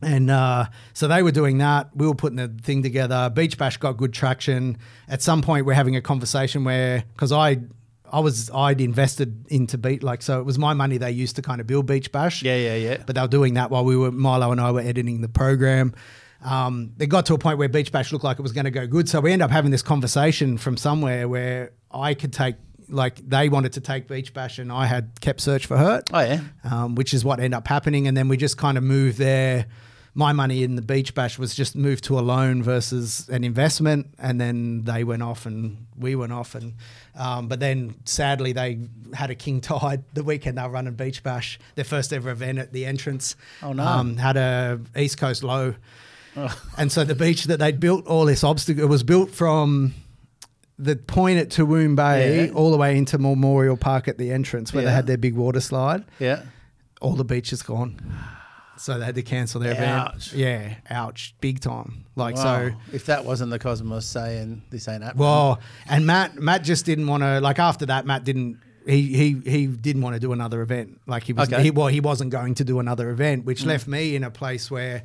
and 0.01 0.32
uh, 0.32 0.65
so 0.93 1.08
they 1.08 1.21
were 1.21 1.32
doing 1.32 1.60
that. 1.60 1.95
We 1.95 2.08
were 2.08 2.15
putting 2.15 2.38
the 2.38 2.47
thing 2.63 2.82
together. 2.82 3.30
Beach 3.30 3.60
Bash 3.60 3.77
got 3.77 3.97
good 3.97 4.12
traction. 4.12 4.80
At 5.08 5.21
some 5.21 5.43
point, 5.43 5.67
we're 5.67 5.73
having 5.75 5.95
a 5.95 6.01
conversation 6.01 6.63
where, 6.63 7.03
because 7.13 7.32
I, 7.32 7.58
I 8.12 8.19
was, 8.21 8.49
I'd 8.51 8.82
invested 8.82 9.45
into 9.49 9.77
Beach, 9.77 10.01
like, 10.01 10.23
so 10.23 10.39
it 10.39 10.45
was 10.47 10.58
my 10.58 10.73
money 10.73 10.97
they 10.97 11.12
used 11.12 11.36
to 11.36 11.43
kind 11.43 11.62
of 11.62 11.67
build 11.67 11.86
Beach 11.86 12.12
Bash. 12.12 12.41
Yeah, 12.41 12.58
yeah, 12.58 12.75
yeah. 12.75 13.03
But 13.06 13.13
they 13.15 13.21
were 13.21 13.27
doing 13.27 13.53
that 13.53 13.69
while 13.69 13.86
we 13.86 13.95
were, 13.97 14.12
Milo 14.12 14.51
and 14.51 14.60
I 14.60 14.71
were 14.71 14.82
editing 14.82 15.21
the 15.21 15.30
program. 15.30 15.93
Um, 16.43 16.93
it 17.00 17.08
got 17.08 17.26
to 17.28 17.34
a 17.34 17.38
point 17.38 17.58
where 17.58 17.69
Beach 17.69 17.91
Bash 17.91 18.12
looked 18.12 18.23
like 18.23 18.39
it 18.39 18.43
was 18.43 18.52
going 18.52 18.65
to 18.65 18.71
go 18.71 18.86
good. 18.88 19.10
So 19.10 19.19
we 19.19 19.32
end 19.32 19.41
up 19.41 19.52
having 19.52 19.71
this 19.71 19.82
conversation 19.82 20.58
from 20.58 20.78
somewhere 20.78 21.28
where 21.28 21.71
I 21.91 22.13
could 22.13 22.32
take, 22.34 22.56
like, 22.89 23.28
they 23.28 23.50
wanted 23.50 23.73
to 23.73 23.82
take 23.82 24.08
Beach 24.08 24.34
Bash 24.34 24.60
and 24.60 24.71
I 24.71 24.86
had 24.86 25.19
kept 25.19 25.41
search 25.41 25.65
for 25.65 25.78
hurt 25.78 26.10
Oh, 26.13 26.19
yeah. 26.21 26.41
um, 26.63 26.95
which 26.95 27.13
is 27.13 27.26
what 27.26 27.39
ended 27.39 27.56
up 27.56 27.67
happening. 27.67 28.08
And 28.08 28.15
then 28.15 28.28
we 28.30 28.38
just 28.38 28.58
kind 28.58 28.78
of 28.78 28.84
moved 28.84 29.17
there. 29.17 29.65
My 30.13 30.34
money 30.34 30.63
in 30.63 30.76
the 30.76 30.82
beach 30.82 31.13
bash 31.13 31.38
was 31.38 31.54
just 31.54 31.76
moved 31.76 32.06
to 32.06 32.17
a 32.17 32.21
loan 32.21 32.63
versus 32.63 33.30
an 33.30 33.43
investment, 33.43 34.08
and 34.17 34.41
then 34.41 34.84
they 34.84 35.04
went 35.04 35.21
off 35.21 35.45
and 35.45 35.86
we 35.95 36.15
went 36.15 36.34
off. 36.34 36.56
And 36.56 36.73
um, 37.15 37.47
but 37.47 37.60
then 37.60 37.93
sadly 38.06 38.52
they 38.52 38.80
had 39.13 39.30
a 39.30 39.36
king 39.36 39.62
tide 39.62 40.04
the 40.15 40.23
weekend 40.23 40.58
they 40.58 40.63
were 40.63 40.69
running 40.69 40.95
beach 40.95 41.21
bash, 41.21 41.60
their 41.76 41.86
first 41.86 42.12
ever 42.13 42.32
event 42.32 42.58
at 42.58 42.73
the 42.73 42.88
entrance. 42.88 43.36
Oh, 43.62 43.73
no. 43.73 43.84
Um, 43.84 44.17
had 44.17 44.38
a 44.38 44.80
east 44.95 45.19
coast 45.19 45.43
low, 45.43 45.76
and 46.78 46.91
so 46.91 47.04
the 47.04 47.15
beach 47.15 47.45
that 47.45 47.60
they'd 47.60 47.80
built 47.80 48.06
all 48.08 48.26
this 48.26 48.43
obstacle 48.43 48.84
it 48.84 48.88
was 48.88 49.04
built 49.04 49.32
from. 49.32 49.93
The 50.80 50.95
point 50.95 51.39
at 51.39 51.50
Toowoon 51.50 51.95
Bay 51.95 52.45
Yeah. 52.45 52.54
all 52.54 52.69
the 52.69 52.78
way 52.78 52.95
into 52.95 53.17
Memorial 53.17 53.76
Park 53.76 54.08
at 54.08 54.19
the 54.19 54.32
entrance 54.32 54.71
where 54.71 54.86
they 54.86 54.91
had 54.91 55.08
their 55.08 55.17
big 55.17 55.34
water 55.36 55.60
slide 55.60 56.06
Yeah. 56.19 56.43
all 57.02 57.13
the 57.13 57.26
beach 57.26 57.52
is 57.52 57.63
gone. 57.63 58.00
So 58.78 59.00
they 59.00 59.06
had 59.06 59.15
to 59.15 59.23
cancel 59.23 59.60
their 59.60 59.71
Ouch. 59.71 60.34
event. 60.34 60.34
Yeah, 60.34 60.76
ouch, 60.89 61.34
big 61.41 61.60
time. 61.62 62.06
Like 62.15 62.36
Wow. 62.36 62.69
so. 62.69 62.76
if 62.93 63.08
that 63.08 63.26
wasn't 63.26 63.50
the 63.52 63.60
Cosmos 63.60 64.06
saying 64.06 64.62
this 64.69 64.88
ain't 64.88 65.04
happening. 65.04 65.23
Well, 65.26 65.60
and 65.89 66.06
Matt, 66.06 66.39
Matt 66.39 66.63
just 66.63 66.86
didn't 66.86 67.08
want 67.08 67.23
to. 67.23 67.41
Like 67.41 67.60
after 67.60 67.88
that, 67.88 68.06
Matt 68.06 68.23
didn't. 68.23 68.60
He 68.86 69.02
he 69.13 69.41
he 69.50 69.67
didn't 69.67 70.02
want 70.02 70.13
to 70.15 70.19
do 70.19 70.32
another 70.32 70.62
event. 70.62 71.02
Like 71.08 71.23
he 71.23 71.34
was. 71.34 71.52
Okay. 71.52 71.63
He, 71.63 71.71
well, 71.71 71.88
he 71.88 72.00
wasn't 72.00 72.30
going 72.30 72.56
to 72.56 72.63
do 72.63 72.80
another 72.80 73.10
event, 73.10 73.45
which 73.45 73.63
mm. 73.63 73.67
left 73.67 73.88
me 73.88 74.15
in 74.15 74.23
a 74.23 74.32
place 74.32 74.69
where. 74.71 75.04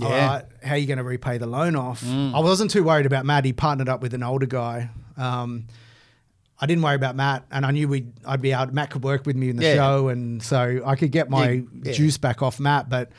Yeah. 0.00 0.06
All 0.06 0.12
right, 0.12 0.44
how 0.62 0.74
are 0.74 0.76
you 0.78 0.86
going 0.86 0.98
to 0.98 1.04
repay 1.04 1.38
the 1.38 1.46
loan 1.46 1.76
off? 1.76 2.04
I 2.06 2.40
wasn't 2.40 2.70
too 2.70 2.82
worried 2.84 3.06
about 3.06 3.24
Matt. 3.26 3.44
He 3.44 3.52
partnered 3.52 3.88
up 3.88 4.00
with 4.02 4.14
an 4.14 4.22
older 4.22 4.46
guy. 4.46 4.90
Um, 5.16 5.66
I 6.62 6.66
didn't 6.66 6.82
worry 6.82 6.94
about 6.94 7.16
Matt, 7.16 7.44
and 7.50 7.64
I 7.64 7.70
knew 7.70 7.88
we'd 7.88 8.12
I'd 8.26 8.42
be 8.42 8.52
out. 8.52 8.72
Matt 8.74 8.90
could 8.90 9.02
work 9.02 9.24
with 9.26 9.36
me 9.36 9.48
in 9.50 9.56
the 9.56 9.62
Yeah. 9.64 9.74
show, 9.76 10.08
and 10.08 10.42
so 10.42 10.82
I 10.84 10.94
could 10.96 11.10
get 11.10 11.30
my 11.30 11.50
Yeah, 11.50 11.62
yeah. 11.84 11.92
juice 11.92 12.18
back 12.18 12.42
off 12.42 12.60
Matt. 12.60 12.88
But 12.90 13.10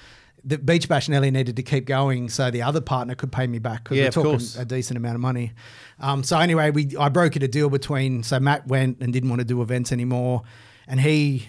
the 0.43 0.57
Beach 0.57 0.87
Bash 0.87 1.09
Nelly 1.09 1.31
needed 1.31 1.55
to 1.55 1.63
keep 1.63 1.85
going, 1.85 2.29
so 2.29 2.51
the 2.51 2.61
other 2.61 2.81
partner 2.81 3.15
could 3.15 3.31
pay 3.31 3.47
me 3.47 3.57
back 3.59 3.83
because 3.83 3.97
Yeah, 3.97 4.05
we're 4.05 4.11
talking 4.11 4.31
course. 4.31 4.57
a 4.57 4.65
decent 4.65 4.97
amount 4.97 5.15
of 5.15 5.21
money. 5.21 5.53
Um, 5.99 6.23
so 6.23 6.37
anyway, 6.39 6.69
we 6.71 6.95
I 6.99 7.09
brokered 7.09 7.43
a 7.43 7.47
deal 7.47 7.69
between. 7.69 8.23
So 8.23 8.39
Matt 8.39 8.67
went 8.67 8.97
and 9.01 9.11
didn't 9.11 9.29
want 9.29 9.39
to 9.39 9.45
do 9.45 9.61
events 9.61 9.91
anymore, 9.91 10.43
and 10.87 10.99
he 11.01 11.47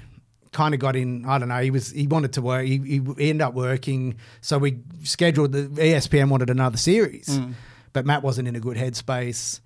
kind 0.53 0.75
of 0.75 0.81
got 0.81 0.95
in. 0.97 1.25
I 1.25 1.39
don't 1.39 1.49
know. 1.49 1.61
He 1.61 1.71
was 1.71 1.91
he 1.91 2.07
wanted 2.07 2.35
to 2.35 2.43
work. 2.43 2.65
He, 2.67 2.79
he, 2.79 2.97
ended 3.31 3.41
up 3.43 3.55
working. 3.55 4.17
So 4.41 4.59
we 4.59 4.79
scheduled 5.03 5.53
the 5.53 5.63
ESPN 5.69 6.29
wanted 6.29 6.51
another 6.51 6.77
series, 6.77 7.27
Mm. 7.29 7.55
but 7.93 8.07
Matt 8.07 8.23
wasn't 8.23 8.49
in 8.49 8.55
a 8.57 8.61
good 8.61 8.77
headspace. 8.77 9.61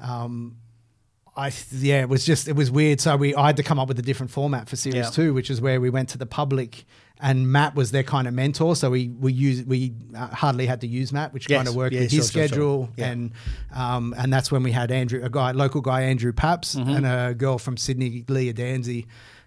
Um, 0.00 0.56
I 1.36 1.50
yeah, 1.70 2.00
it 2.02 2.08
was 2.08 2.24
just 2.26 2.46
it 2.48 2.56
was 2.56 2.70
weird. 2.70 3.00
So 3.00 3.16
we 3.16 3.34
I 3.34 3.46
had 3.46 3.56
to 3.56 3.62
come 3.62 3.78
up 3.78 3.88
with 3.88 3.98
a 3.98 4.02
different 4.02 4.30
format 4.30 4.68
for 4.68 4.76
series 4.76 4.96
Yeah. 4.96 5.10
two, 5.10 5.32
which 5.34 5.50
is 5.50 5.60
where 5.60 5.80
we 5.80 5.88
went 5.88 6.10
to 6.10 6.18
the 6.18 6.26
public, 6.26 6.84
and 7.20 7.50
Matt 7.50 7.74
was 7.74 7.90
their 7.90 8.02
kind 8.02 8.28
of 8.28 8.34
mentor. 8.34 8.76
So 8.76 8.90
we 8.90 9.08
we 9.08 9.32
use 9.32 9.64
we 9.64 9.94
uh, 10.14 10.26
hardly 10.28 10.66
had 10.66 10.82
to 10.82 10.86
use 10.86 11.10
Matt, 11.10 11.32
which 11.32 11.48
Yes. 11.48 11.56
kind 11.58 11.68
of 11.68 11.74
worked 11.74 11.94
Yeah, 11.94 12.00
with 12.02 12.10
sure, 12.10 12.18
his 12.20 12.30
sure, 12.30 12.40
sure. 12.42 12.48
schedule, 12.48 12.90
Yeah. 12.96 13.10
and 13.12 13.30
um, 13.74 14.14
and 14.18 14.30
that's 14.30 14.52
when 14.52 14.62
we 14.62 14.72
had 14.72 14.90
Andrew, 14.90 15.22
a 15.24 15.30
guy, 15.30 15.52
local 15.52 15.80
guy 15.80 16.02
Andrew 16.02 16.32
Paps, 16.34 16.74
Mm-hmm. 16.74 16.90
and 16.90 17.06
a 17.06 17.34
girl 17.34 17.56
from 17.58 17.76
Sydney, 17.78 18.24
Leah 18.28 18.52
Danzy. 18.52 19.06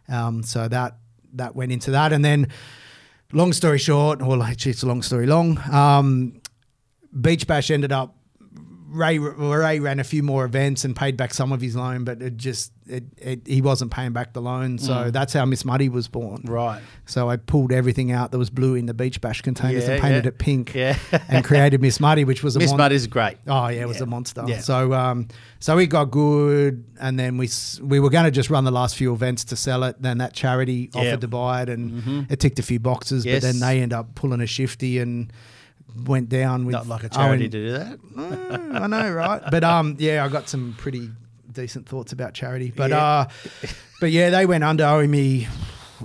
Um, 0.10 0.44
so 0.44 0.68
that 0.68 0.98
that 1.34 1.56
went 1.56 1.72
into 1.72 1.92
that, 1.92 2.14
and 2.14 2.24
then 2.24 2.48
long 3.34 3.54
story 3.54 3.78
short, 3.78 4.22
or 4.22 4.42
actually 4.44 4.72
it's 4.72 4.84
a 4.84 4.88
long 4.88 5.02
story 5.02 5.26
long. 5.26 5.60
Um, 5.72 6.42
Beach 7.20 7.48
Bash 7.48 7.72
ended 7.72 7.92
up 7.92 8.16
Ray 8.88 9.20
Ray 9.20 9.80
ran 9.80 10.00
a 10.00 10.04
few 10.04 10.24
more 10.24 10.46
events 10.46 10.86
and 10.86 10.96
paid 10.96 11.18
back 11.18 11.34
some 11.34 11.52
of 11.52 11.62
his 11.62 11.76
loan, 11.76 12.04
but 12.04 12.22
it 12.22 12.38
just 12.38 12.72
it, 12.88 13.04
it 13.18 13.42
he 13.48 13.62
wasn't 13.62 13.92
paying 13.92 14.14
back 14.14 14.34
the 14.34 14.42
loan. 14.42 14.78
So 14.78 15.10
that's 15.12 15.34
how 15.34 15.46
Miss 15.46 15.66
Muddy 15.66 15.90
was 15.90 16.08
born. 16.08 16.44
Mm. 16.44 16.50
Right. 16.50 16.82
So 17.06 17.30
I 17.30 17.38
pulled 17.38 17.72
everything 17.72 18.12
out 18.12 18.32
that 18.32 18.38
was 18.38 18.50
blue 18.50 18.76
in 18.76 18.86
the 18.86 18.94
beach 18.94 19.22
bash 19.22 19.42
containers 19.42 19.86
Yeah, 19.88 19.94
and 19.94 20.02
painted 20.02 20.24
yeah. 20.26 20.30
it 20.30 20.38
pink. 20.38 20.74
Yeah. 20.76 20.98
and 21.30 21.44
created 21.44 21.82
Miss 21.82 22.00
Muddy, 22.00 22.24
which 22.26 22.44
was 22.44 22.56
a 22.56 22.60
Miss 22.60 22.70
mon- 22.72 22.78
Muddy's 22.78 23.08
great. 23.08 23.38
Oh 23.48 23.68
yeah, 23.68 23.82
it 23.82 23.88
was 23.88 24.02
a 24.02 24.06
monster. 24.06 24.44
Yeah. 24.48 24.60
So 24.60 24.94
um, 24.94 25.28
so 25.60 25.76
we 25.76 25.88
got 25.88 26.12
good, 26.12 26.84
and 27.00 27.18
then 27.20 27.38
we 27.38 27.50
we 27.82 28.00
were 28.00 28.10
going 28.10 28.26
to 28.26 28.32
just 28.32 28.50
run 28.50 28.64
the 28.66 28.72
last 28.72 28.96
few 28.96 29.14
events 29.14 29.44
to 29.46 29.56
sell 29.56 29.84
it. 29.84 30.02
Then 30.02 30.20
that 30.20 30.34
charity. 30.34 30.88
Mm-hmm. 30.88 31.00
offered 31.00 31.22
to 31.22 31.28
buy 31.28 31.62
it, 31.64 31.70
and 31.70 32.30
it 32.32 32.40
ticked 32.40 32.60
a 32.60 32.64
few 32.64 32.80
boxes. 32.80 33.26
Yes. 33.26 33.42
But 33.42 33.48
then 33.48 33.60
they 33.60 33.82
end 33.82 33.94
up 33.94 34.14
pulling 34.16 34.42
a 34.42 34.48
shifty 34.48 35.00
and 35.00 35.32
went 36.06 36.28
down 36.30 36.66
with 36.66 36.74
Not 36.74 36.88
like 36.88 37.04
a 37.04 37.10
charity 37.10 37.44
Owen- 37.46 37.52
to 37.52 37.58
do 37.58 37.72
that. 37.72 38.00
Mm, 38.16 38.82
I 38.82 38.88
know, 38.88 39.12
right? 39.12 39.42
But 39.50 39.64
um, 39.64 39.96
yeah, 40.00 40.26
I 40.26 40.28
got 40.28 40.50
some 40.50 40.76
pretty 40.78 41.10
decent 41.56 41.88
thoughts 41.88 42.12
about 42.12 42.34
charity. 42.34 42.72
But 42.76 42.92
Yeah. 42.92 43.04
uh, 43.04 43.26
but 44.00 44.12
yeah, 44.12 44.30
they 44.30 44.46
went 44.46 44.64
under 44.64 44.86
owing 44.86 45.10
me. 45.10 45.48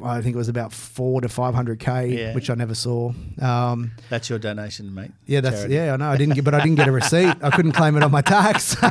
I 0.05 0.23
think 0.23 0.35
it 0.35 0.39
was 0.39 0.49
about 0.49 0.73
four 0.73 1.21
to 1.21 1.29
five 1.29 1.53
hundred 1.55 1.81
k, 1.81 2.07
Yeah. 2.17 2.33
which 2.35 2.49
I 2.49 2.55
never 2.55 2.75
saw. 2.77 3.13
Um, 3.43 3.91
That's 4.09 4.31
your 4.31 4.39
donation, 4.39 4.95
mate. 4.95 5.11
yeah, 5.27 5.41
that's 5.41 5.57
Charity. 5.57 5.75
yeah. 5.75 5.93
I 5.95 5.97
know. 5.97 6.09
I 6.11 6.17
didn't 6.17 6.35
get, 6.37 6.45
but 6.45 6.55
I 6.55 6.61
didn't 6.61 6.77
get 6.77 6.87
a 6.89 6.93
receipt. 6.93 7.35
I 7.43 7.51
couldn't 7.51 7.73
claim 7.73 7.97
it 7.97 8.03
on 8.05 8.11
my 8.13 8.23
tax. 8.23 8.77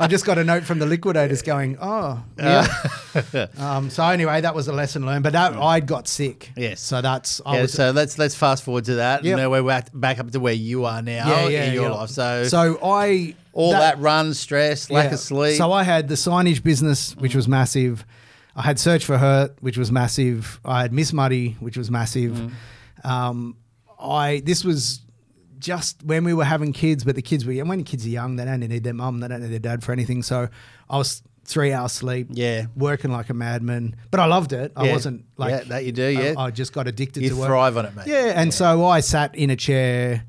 I 0.00 0.06
just 0.06 0.24
got 0.24 0.38
a 0.38 0.44
note 0.44 0.64
from 0.64 0.78
the 0.78 0.86
liquidators 0.86 1.42
going, 1.42 1.76
"Oh, 1.80 2.22
yeah." 2.38 2.66
um, 3.58 3.90
so 3.90 4.02
anyway, 4.04 4.40
that 4.40 4.54
was 4.54 4.66
a 4.66 4.72
lesson 4.72 5.04
learned. 5.04 5.22
But 5.22 5.34
that 5.34 5.54
I 5.54 5.80
got 5.80 6.08
sick. 6.08 6.50
Yes. 6.56 6.80
So 6.80 7.02
that's 7.02 7.40
I 7.44 7.56
Yeah, 7.56 7.62
was. 7.62 7.72
so 7.74 7.90
let's 7.90 8.18
let's 8.18 8.34
fast 8.34 8.64
forward 8.64 8.86
to 8.86 8.94
that. 8.96 9.22
Now 9.22 9.50
we're 9.50 9.62
back, 9.62 9.88
back 9.92 10.18
up 10.18 10.30
to 10.30 10.40
where 10.40 10.54
you 10.54 10.86
are 10.86 11.02
now 11.02 11.28
yeah, 11.28 11.48
yeah, 11.48 11.64
in 11.64 11.74
your 11.74 11.90
yeah. 11.90 11.94
life. 11.94 12.10
So, 12.10 12.44
so 12.44 12.78
I 12.82 13.34
all 13.52 13.72
that, 13.72 13.98
run, 13.98 14.32
stress, 14.32 14.90
lack 14.90 15.06
yeah. 15.06 15.14
of 15.14 15.20
sleep. 15.20 15.56
So 15.56 15.70
I 15.72 15.82
had 15.82 16.08
the 16.08 16.14
signage 16.14 16.62
business, 16.62 17.14
which 17.16 17.34
was 17.34 17.46
massive. 17.46 18.06
I 18.56 18.62
had 18.62 18.78
Search 18.78 19.04
for 19.04 19.18
Hurt, 19.18 19.56
which 19.60 19.76
was 19.76 19.92
massive. 19.92 20.60
I 20.64 20.82
had 20.82 20.92
Miss 20.92 21.12
Muddy, 21.12 21.56
which 21.60 21.76
was 21.76 21.90
massive. 21.90 22.32
Mm. 22.32 22.52
Um, 23.04 23.56
I 23.98 24.40
this 24.44 24.64
was 24.64 25.00
just 25.60 26.02
when 26.02 26.24
we 26.24 26.34
were 26.34 26.44
having 26.44 26.72
kids, 26.72 27.04
but 27.04 27.14
the 27.14 27.22
kids 27.22 27.44
were 27.44 27.52
and 27.52 27.68
when 27.68 27.84
kids 27.84 28.04
are 28.06 28.08
young, 28.10 28.36
they 28.36 28.44
don't 28.44 28.60
need 28.60 28.82
their 28.84 28.94
mum, 28.94 29.20
they 29.20 29.28
don't 29.28 29.42
need 29.42 29.50
their 29.52 29.58
dad 29.58 29.82
for 29.84 29.92
anything. 29.92 30.22
So 30.22 30.48
I 30.88 30.96
was 30.98 31.22
three 31.44 31.72
hours 31.72 31.92
sleep, 31.92 32.28
Yeah. 32.30 32.66
working 32.76 33.10
like 33.10 33.28
a 33.30 33.34
madman. 33.34 33.96
But 34.10 34.20
I 34.20 34.26
loved 34.26 34.52
it. 34.52 34.72
I 34.76 34.86
Yeah. 34.86 34.92
wasn't 34.92 35.24
like 35.36 35.50
Yeah, 35.50 35.64
that 35.68 35.84
you 35.84 35.92
do, 35.92 36.08
yeah. 36.08 36.34
I, 36.36 36.44
I 36.46 36.50
just 36.50 36.72
got 36.72 36.86
addicted 36.88 37.22
you 37.22 37.30
to 37.30 37.36
work. 37.36 37.48
thrive 37.48 37.76
on 37.76 37.86
it, 37.86 37.94
mate. 37.96 38.06
Yeah, 38.06 38.32
and 38.40 38.52
so 38.54 38.84
I 38.86 39.00
sat 39.00 39.34
in 39.34 39.50
a 39.50 39.56
chair, 39.56 40.24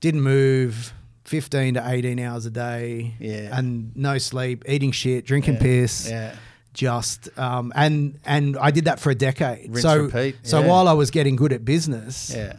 didn't 0.00 0.22
move, 0.22 0.92
fifteen 1.24 1.74
to 1.74 1.82
eighteen 1.90 2.18
hours 2.20 2.46
a 2.46 2.50
day, 2.50 3.14
Yeah. 3.18 3.56
and 3.58 3.90
no 3.96 4.18
sleep, 4.18 4.64
eating 4.68 4.92
shit, 4.92 5.24
drinking 5.26 5.54
Yeah, 5.54 5.60
piss, 5.60 6.08
yeah. 6.08 6.34
just 6.74 7.28
um, 7.38 7.72
and 7.74 8.18
and 8.24 8.56
I 8.58 8.70
did 8.70 8.84
that 8.84 9.00
for 9.00 9.10
a 9.10 9.14
decade. 9.14 9.70
Rinse, 9.70 9.82
so 9.82 10.02
repeat, 10.04 10.36
so 10.42 10.60
yeah. 10.60 10.66
while 10.68 10.86
I 10.86 10.92
was 10.92 11.10
getting 11.10 11.34
good 11.36 11.52
at 11.52 11.64
business, 11.64 12.30
Yeah. 12.34 12.52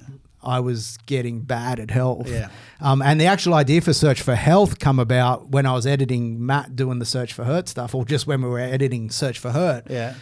I 0.46 0.60
was 0.60 0.98
getting 1.06 1.42
bad 1.42 1.80
at 1.80 1.90
health. 1.92 2.30
Yeah. 2.30 2.50
Um, 2.82 3.02
and 3.02 3.20
the 3.20 3.26
actual 3.26 3.54
idea 3.54 3.82
for 3.82 3.94
Search 3.94 4.22
for 4.22 4.36
Health 4.36 4.80
come 4.80 5.00
about 5.00 5.50
when 5.50 5.66
I 5.66 5.74
was 5.74 5.86
editing 5.88 6.46
Matt 6.46 6.76
doing 6.76 7.00
the 7.00 7.06
Search 7.06 7.34
for 7.34 7.44
Hurt 7.44 7.68
stuff, 7.68 7.96
or 7.96 8.06
just 8.06 8.28
when 8.28 8.42
we 8.42 8.50
were 8.50 8.60
editing 8.60 9.10
Search 9.10 9.40
for 9.40 9.52
Hurt. 9.52 9.88
Yeah. 9.90 10.16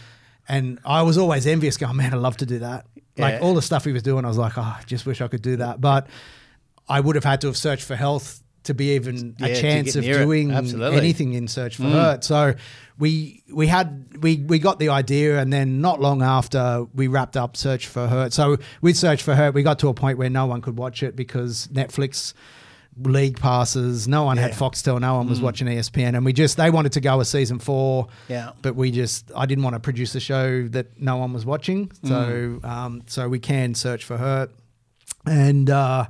And 0.47 0.79
I 0.85 1.01
was 1.03 1.17
always 1.17 1.47
envious, 1.47 1.77
going, 1.77 1.95
man, 1.95 2.13
I'd 2.13 2.19
love 2.19 2.37
to 2.37 2.45
do 2.45 2.59
that. 2.59 2.85
Like 3.17 3.35
Yeah. 3.35 3.39
all 3.39 3.53
the 3.53 3.61
stuff 3.61 3.85
he 3.85 3.91
was 3.93 4.03
doing, 4.03 4.25
I 4.25 4.27
was 4.27 4.37
like, 4.37 4.57
oh, 4.57 4.61
I 4.61 4.81
just 4.85 5.05
wish 5.05 5.21
I 5.21 5.27
could 5.27 5.41
do 5.41 5.55
that. 5.57 5.79
But 5.79 6.07
I 6.89 6.99
would 6.99 7.15
have 7.15 7.23
had 7.23 7.39
to 7.41 7.47
have 7.47 7.55
searched 7.57 7.85
for 7.85 7.95
health 7.95 8.42
to 8.63 8.73
be 8.73 8.95
even 8.95 9.35
Yeah, 9.39 9.47
a 9.47 9.55
chance 9.61 9.95
of 9.95 10.03
doing 10.03 10.51
anything 10.51 11.33
in 11.33 11.47
Search 11.47 11.75
for 11.77 11.83
Mm. 11.83 11.91
Hurt. 11.91 12.23
So 12.23 12.53
we 12.99 13.43
we 13.51 13.67
had 13.67 14.05
we 14.21 14.37
we 14.37 14.59
got 14.59 14.79
the 14.79 14.89
idea, 14.89 15.39
and 15.39 15.51
then 15.51 15.81
not 15.81 15.99
long 15.99 16.21
after 16.21 16.85
we 16.93 17.07
wrapped 17.07 17.35
up 17.37 17.57
Search 17.57 17.87
for 17.87 18.07
Hurt. 18.07 18.33
So 18.33 18.57
with 18.81 18.95
Search 18.97 19.21
for 19.23 19.35
Hurt, 19.35 19.53
we 19.53 19.63
got 19.63 19.79
to 19.79 19.87
a 19.89 19.93
point 19.93 20.17
where 20.17 20.29
no 20.29 20.45
one 20.45 20.61
could 20.61 20.77
watch 20.77 21.03
it 21.03 21.15
because 21.15 21.67
Netflix 21.73 22.33
league 23.01 23.39
passes. 23.39 24.07
No 24.07 24.23
one 24.23 24.37
had 24.37 24.51
Yeah. 24.51 24.57
Foxtel. 24.57 24.99
No 25.01 25.15
one 25.15 25.27
was 25.27 25.41
watching 25.41 25.67
E 25.67 25.75
ESPN, 25.77 26.15
and 26.15 26.23
we 26.23 26.31
just 26.31 26.57
they 26.57 26.69
wanted 26.69 26.91
to 26.91 27.01
go 27.01 27.19
a 27.19 27.25
season 27.25 27.57
four. 27.57 28.07
Yeah. 28.29 28.51
But 28.61 28.75
we 28.75 28.91
just 28.91 29.31
I 29.35 29.47
didn't 29.47 29.63
want 29.63 29.75
to 29.75 29.79
produce 29.79 30.13
a 30.13 30.19
show 30.19 30.67
that 30.67 31.01
no 31.01 31.17
one 31.17 31.33
was 31.33 31.43
watching. 31.45 31.91
So 32.03 32.13
Mm. 32.61 32.65
um, 32.65 33.01
so 33.07 33.27
we 33.27 33.39
can 33.39 33.73
search 33.73 34.03
for 34.03 34.17
her, 34.17 34.47
and 35.25 35.69
uh, 35.71 36.05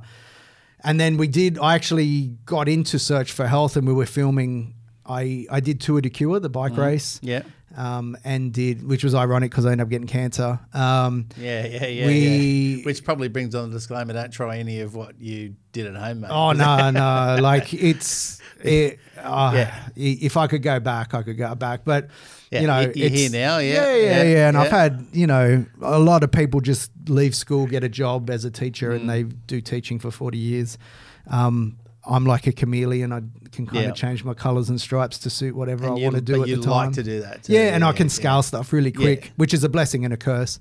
and 0.84 1.00
then 1.00 1.16
we 1.16 1.26
did. 1.26 1.58
I 1.58 1.74
actually 1.74 2.36
got 2.44 2.68
into 2.68 2.98
Search 2.98 3.32
for 3.32 3.46
Health, 3.46 3.76
and 3.76 3.86
we 3.86 3.92
were 3.92 4.06
filming. 4.06 4.74
I 5.06 5.46
I 5.50 5.60
did 5.60 5.80
Tour 5.80 6.00
de 6.00 6.10
Cure, 6.10 6.40
the 6.40 6.48
bike 6.48 6.76
race. 6.76 7.20
Mm. 7.22 7.28
Yeah. 7.28 7.42
Um, 7.76 8.16
and 8.24 8.52
did 8.52 8.86
which 8.86 9.02
was 9.02 9.14
ironic 9.16 9.50
because 9.50 9.66
I 9.66 9.72
ended 9.72 9.84
up 9.86 9.90
getting 9.90 10.06
cancer. 10.06 10.60
Um, 10.72 11.26
Yeah, 11.36 11.66
yeah, 11.66 11.86
yeah, 11.86 12.06
We- 12.06 12.76
yeah. 12.76 12.84
Which 12.84 13.02
probably 13.04 13.26
brings 13.28 13.54
on 13.56 13.70
the 13.70 13.76
disclaimer: 13.76 14.12
don't 14.12 14.32
try 14.32 14.58
any 14.58 14.80
of 14.80 14.94
what 14.94 15.20
you 15.20 15.54
did 15.72 15.86
at 15.88 15.96
home, 15.96 16.20
mate. 16.20 16.30
Oh 16.30 16.52
no, 16.52 16.90
no! 16.90 17.36
Like 17.42 17.74
it's 17.74 18.40
it. 18.62 19.00
Uh, 19.20 19.50
Yeah. 19.54 19.88
If 19.96 20.36
I 20.36 20.46
could 20.46 20.62
go 20.62 20.78
back, 20.78 21.14
I 21.14 21.22
could 21.22 21.36
go 21.36 21.52
back. 21.56 21.84
But 21.84 22.10
Yeah, 22.52 22.60
you 22.60 22.66
know, 22.68 22.80
you- 22.80 22.92
you're 22.94 23.08
here 23.10 23.30
now, 23.30 23.58
yeah, 23.58 23.72
yeah, 23.72 23.94
yeah, 23.96 24.02
yeah, 24.04 24.22
yeah. 24.22 24.48
And 24.48 24.56
I've 24.56 24.70
had 24.70 25.06
you 25.12 25.26
know 25.26 25.66
a 25.82 25.98
lot 25.98 26.22
of 26.22 26.30
people 26.30 26.60
just 26.60 26.92
leave 27.08 27.34
school, 27.34 27.66
get 27.66 27.82
a 27.82 27.88
job 27.88 28.30
as 28.30 28.44
a 28.44 28.50
teacher, 28.52 28.92
Mm. 28.92 28.96
and 29.00 29.10
they 29.10 29.22
do 29.24 29.60
teaching 29.60 29.98
for 29.98 30.12
forty 30.12 30.38
years. 30.38 30.78
Um, 31.26 31.76
I'm 32.06 32.24
like 32.26 32.46
a 32.46 32.52
chameleon. 32.52 33.12
I 33.12 33.20
can 33.52 33.66
kind 33.66 33.84
Yeah. 33.84 33.90
of 33.90 33.94
change 33.96 34.24
my 34.24 34.34
colors 34.34 34.68
and 34.68 34.80
stripes 34.80 35.18
to 35.20 35.30
suit 35.30 35.54
whatever 35.56 35.84
And 35.86 35.98
I 35.98 36.02
want 36.02 36.14
to 36.16 36.20
do 36.20 36.32
but 36.38 36.42
at 36.42 36.48
you 36.48 36.56
the 36.56 36.70
like 36.70 36.92
to 36.92 37.02
do 37.02 37.20
that 37.22 37.44
too, 37.44 37.52
Yeah, 37.54 37.74
and 37.74 37.84
I 37.84 37.92
can 37.92 38.06
yeah. 38.08 38.12
scale 38.12 38.42
stuff 38.42 38.72
really 38.72 38.92
quick, 38.92 39.24
Yeah. 39.26 39.30
which 39.36 39.54
is 39.54 39.64
a 39.64 39.68
blessing 39.68 40.04
and 40.04 40.12
a 40.12 40.16
curse. 40.16 40.58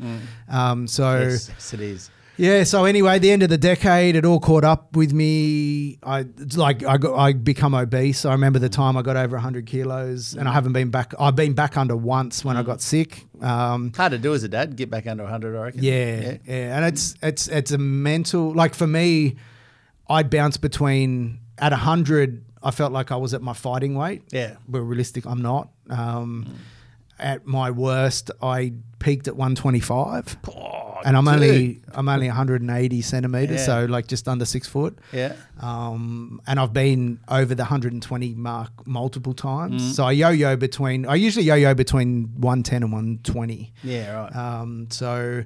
Um, 0.49 0.87
so. 0.87 1.19
Yes, 1.19 1.49
yes, 1.49 1.73
it 1.73 1.81
is. 1.81 2.09
Yeah. 2.35 2.63
So 2.63 2.85
anyway, 2.85 3.19
the 3.19 3.29
end 3.29 3.43
of 3.43 3.49
the 3.49 3.59
decade, 3.59 4.15
it 4.15 4.25
all 4.25 4.39
caught 4.39 4.63
up 4.63 4.95
with 4.95 5.13
me. 5.13 5.99
I 6.01 6.21
it's 6.39 6.57
like 6.57 6.83
I 6.83 6.97
got 6.97 7.15
I 7.15 7.33
become 7.33 7.75
obese. 7.75 8.25
I 8.25 8.31
remember 8.31 8.57
the 8.57 8.69
time 8.69 8.97
I 8.97 9.03
got 9.03 9.15
over 9.15 9.37
hundred 9.37 9.67
kilos, 9.67 10.33
and 10.33 10.49
I 10.49 10.51
haven't 10.53 10.73
been 10.73 10.89
back. 10.89 11.13
I've 11.19 11.35
been 11.35 11.53
back 11.53 11.77
under 11.77 11.95
once 11.95 12.43
when 12.43 12.57
I 12.57 12.63
got 12.63 12.81
sick. 12.81 13.27
Um, 13.39 13.91
Hard 13.95 14.13
to 14.13 14.17
do 14.17 14.33
as 14.33 14.43
a 14.43 14.47
dad. 14.49 14.75
Get 14.75 14.89
back 14.89 15.05
under 15.05 15.21
100, 15.23 15.55
I 15.55 15.61
reckon. 15.63 15.83
yeah, 15.83 16.37
yeah, 16.47 16.75
and 16.75 16.85
it's 16.85 17.13
it's 17.21 17.47
it's 17.49 17.69
a 17.71 17.77
mental 17.77 18.51
like 18.51 18.73
for 18.73 18.87
me, 18.87 19.35
I'd 20.09 20.29
bounce 20.29 20.57
between 20.57 21.39
at 21.57 21.73
hundred. 21.73 22.43
I 22.61 22.71
felt 22.71 22.91
like 22.93 23.11
I 23.11 23.15
was 23.17 23.33
at 23.33 23.41
my 23.41 23.53
fighting 23.53 23.95
weight. 23.95 24.21
Yeah. 24.31 24.55
but 24.67 24.81
realistic, 24.81 25.25
I'm 25.25 25.41
not. 25.41 25.69
Um, 25.89 26.45
At 27.19 27.45
my 27.45 27.69
worst, 27.71 28.31
I 28.41 28.73
peaked 28.99 29.27
at 29.27 29.35
125 29.35 30.37
Oh, 30.49 30.99
and 31.05 31.15
I'm 31.15 31.25
dude. 31.25 31.33
only 31.35 31.81
I'm 31.93 32.09
only 32.09 32.27
180 32.27 33.01
centimeters, 33.01 33.59
Yeah. 33.59 33.65
so 33.65 33.85
like 33.85 34.07
just 34.07 34.27
under 34.27 34.45
six 34.45 34.67
foot. 34.67 34.97
Yeah. 35.11 35.33
Um, 35.59 36.41
and 36.47 36.59
I've 36.59 36.73
been 36.73 37.19
over 37.27 37.53
the 37.53 37.63
120 37.63 38.33
mark 38.35 38.71
multiple 38.87 39.33
times. 39.33 39.81
Mm. 39.83 39.91
So 39.93 40.05
I 40.05 40.11
yo-yo 40.13 40.55
between 40.55 41.05
I 41.05 41.15
usually 41.15 41.45
yo-yo 41.45 41.73
between 41.75 42.29
110 42.37 42.83
and 42.83 42.91
120. 42.91 43.73
Yeah, 43.83 44.11
right. 44.13 44.35
Um, 44.35 44.87
so, 44.89 45.43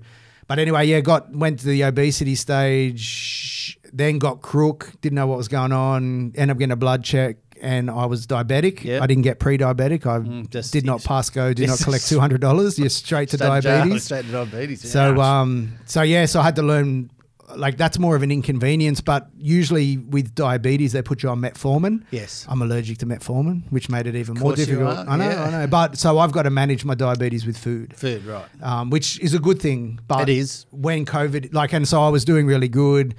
but 0.48 0.60
anyway, 0.60 0.86
yeah, 0.88 1.02
got 1.02 1.32
went 1.36 1.60
to 1.60 1.66
the 1.68 1.82
obesity 1.84 2.36
stage, 2.36 3.78
then 3.94 4.18
got 4.20 4.42
crook, 4.42 4.92
didn't 5.02 5.16
know 5.16 5.28
what 5.28 5.38
was 5.38 5.48
going 5.48 5.72
on, 5.72 6.34
ended 6.36 6.52
up 6.52 6.58
getting 6.58 6.72
a 6.72 6.76
blood 6.78 7.04
check. 7.04 7.38
And 7.60 7.90
I 7.90 8.06
was 8.06 8.28
diabetic. 8.28 8.84
Yep. 8.84 9.02
I 9.02 9.08
didn't 9.08 9.24
get 9.24 9.40
pre-diabetic. 9.40 10.06
I 10.06 10.20
Mm, 10.20 10.48
just- 10.52 10.72
did 10.72 10.86
not 10.86 11.04
pass 11.04 11.32
go. 11.32 11.54
Did 11.54 11.68
not 11.70 11.80
collect 11.84 12.08
two 12.08 12.20
hundred 12.20 12.40
dollars. 12.40 12.78
You're 12.78 12.90
straight 12.90 13.30
to 13.30 13.38
Straight 13.38 13.64
jail, 13.64 13.80
diabetes. 13.80 14.04
Straight 14.04 14.26
to 14.28 14.32
diabetes. 14.32 14.92
So 14.92 15.20
um 15.20 15.74
so 15.86 16.04
yeah, 16.04 16.26
so 16.28 16.40
I 16.40 16.44
had 16.44 16.56
to 16.58 16.62
learn 16.62 17.10
like 17.56 17.78
that's 17.78 17.98
more 17.98 18.16
of 18.16 18.24
an 18.24 18.32
inconvenience, 18.32 19.00
but 19.00 19.30
usually 19.38 19.98
with 19.98 20.36
diabetes 20.36 20.92
they 20.92 21.02
put 21.02 21.24
you 21.24 21.30
on 21.30 21.40
metformin. 21.40 22.04
Yes. 22.12 22.46
I'm 22.50 22.62
allergic 22.62 22.98
to 23.00 23.06
metformin, 23.06 23.64
which 23.72 23.90
made 23.90 24.06
it 24.06 24.16
even 24.16 24.36
more 24.36 24.54
difficult. 24.56 24.98
I 25.08 25.16
know, 25.16 25.30
yeah. 25.30 25.44
I 25.44 25.52
know. 25.52 25.68
But 25.68 25.98
so 25.98 26.20
I've 26.20 26.34
got 26.34 26.44
to 26.44 26.50
manage 26.50 26.84
my 26.84 26.94
diabetes 26.94 27.46
with 27.46 27.58
food. 27.58 27.96
Food, 27.96 28.26
right. 28.26 28.46
Um, 28.62 28.90
which 28.90 29.20
is 29.22 29.34
a 29.34 29.40
good 29.40 29.62
thing. 29.62 30.00
But 30.08 30.28
It 30.30 30.38
is. 30.38 30.66
when 30.72 31.06
COVID 31.06 31.54
like 31.54 31.72
and 31.74 31.88
so 31.88 32.02
I 32.04 32.10
was 32.10 32.26
doing 32.26 32.48
really 32.48 32.68
good, 32.68 33.16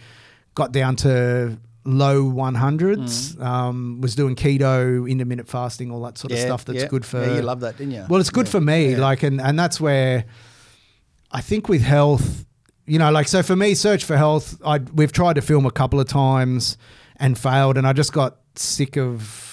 got 0.55 0.73
down 0.73 0.97
to 0.97 1.59
low 1.87 2.23
100s, 2.25 3.35
Mm. 3.37 3.43
um, 3.43 4.01
was 4.03 4.15
doing 4.15 4.37
keto, 4.37 5.09
intermittent 5.09 5.49
fasting, 5.49 5.91
all 5.91 6.03
that 6.03 6.19
sort 6.19 6.33
of 6.33 6.39
stuff 6.39 6.67
that's 6.67 6.83
yeah. 6.83 6.89
good 6.89 7.07
for 7.07 7.25
Yeah, 7.25 7.37
you 7.37 7.43
love 7.43 7.61
that, 7.61 7.79
didn't 7.79 7.95
you? 7.95 8.05
well, 8.11 8.21
it's 8.21 8.29
good 8.29 8.45
Yeah. 8.47 8.51
for 8.53 8.61
me, 8.61 8.91
Yeah. 8.93 8.99
like, 8.99 9.23
and 9.23 9.41
and 9.41 9.59
that's 9.59 9.81
where 9.81 10.27
I 11.31 11.41
think 11.41 11.69
with 11.69 11.81
health, 11.83 12.45
you 12.89 12.99
know, 12.99 13.11
like, 13.11 13.29
so 13.29 13.43
for 13.43 13.55
me, 13.57 13.75
search 13.75 14.05
for 14.05 14.17
health, 14.17 14.57
I 14.65 14.79
we've 14.79 15.13
tried 15.13 15.35
to 15.35 15.43
film 15.43 15.67
a 15.67 15.71
couple 15.71 16.01
of 16.01 16.09
times 16.09 16.77
and 17.17 17.39
failed, 17.39 17.77
and 17.79 17.87
I 17.87 17.93
just 17.93 18.13
got 18.13 18.37
sick 18.57 18.97
of. 18.97 19.45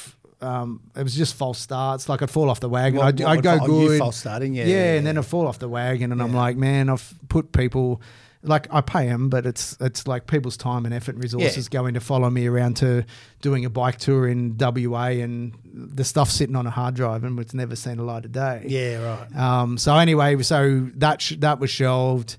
Um, 0.41 0.81
it 0.95 1.01
was 1.01 1.15
just 1.15 1.33
false 1.35 1.57
starts. 1.57 2.07
Like 2.09 2.21
I'd 2.21 2.29
fall 2.29 2.49
off 2.49 2.59
the 2.59 2.69
wagon. 2.69 2.99
What- 2.99 3.07
I'd, 3.07 3.19
what 3.19 3.29
I'd 3.29 3.43
go 3.43 3.57
fall- 3.57 3.67
good. 3.67 3.99
false 3.99 4.17
starting, 4.17 4.53
yeah, 4.53 4.65
yeah, 4.65 4.75
yeah, 4.75 4.93
and 4.97 5.07
then. 5.07 5.17
I'd 5.17 5.25
fall 5.25 5.47
off 5.47 5.59
the 5.59 5.69
wagon, 5.69 6.11
and 6.11 6.21
I'm 6.21 6.33
like, 6.33 6.55
man, 6.57 6.89
I've 6.89 7.13
put 7.29 7.51
people. 7.51 8.01
like 8.43 8.67
I 8.71 8.81
pay 8.81 9.07
them, 9.07 9.29
but 9.29 9.47
it's 9.47 9.75
it's 9.79 10.07
like 10.07 10.27
people's 10.27 10.55
time 10.55 10.85
and 10.85 10.93
effort 10.93 11.15
and 11.15 11.23
resources 11.23 11.67
going 11.67 11.95
to 11.95 11.99
follow 11.99 12.29
me 12.29 12.45
around 12.45 12.75
to 12.77 13.03
doing 13.41 13.65
a 13.65 13.71
bike 13.71 13.97
tour 13.97 14.27
in 14.27 14.55
WA, 14.59 15.05
and 15.23 15.53
the 15.73 16.03
stuff 16.03 16.29
sitting 16.29 16.55
on 16.55 16.67
a 16.67 16.69
hard 16.69 16.93
drive 16.93 17.23
and 17.23 17.39
it's 17.39 17.55
never 17.55 17.75
seen 17.75 17.97
a 17.97 18.03
light 18.03 18.23
of 18.25 18.31
day. 18.31 18.63
Yeah, 18.67 18.97
right. 18.97 19.35
Um, 19.35 19.79
so 19.79 19.95
anyway, 19.95 20.39
so 20.43 20.89
that 20.97 21.21
sh- 21.23 21.37
that 21.39 21.59
was 21.59 21.71
shelved. 21.71 22.37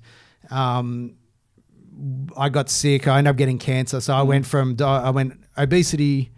Um, 0.51 1.15
I 2.37 2.49
got 2.49 2.69
sick. 2.69 3.07
I 3.07 3.17
ended 3.17 3.31
up 3.31 3.37
getting 3.37 3.57
cancer. 3.57 3.99
So 4.01 4.13
I 4.13 4.21
Mm. 4.21 4.27
went 4.27 4.45
from 4.45 4.75
di- 4.75 5.01
I 5.03 5.09
went 5.09 5.33
obesity 5.57 6.31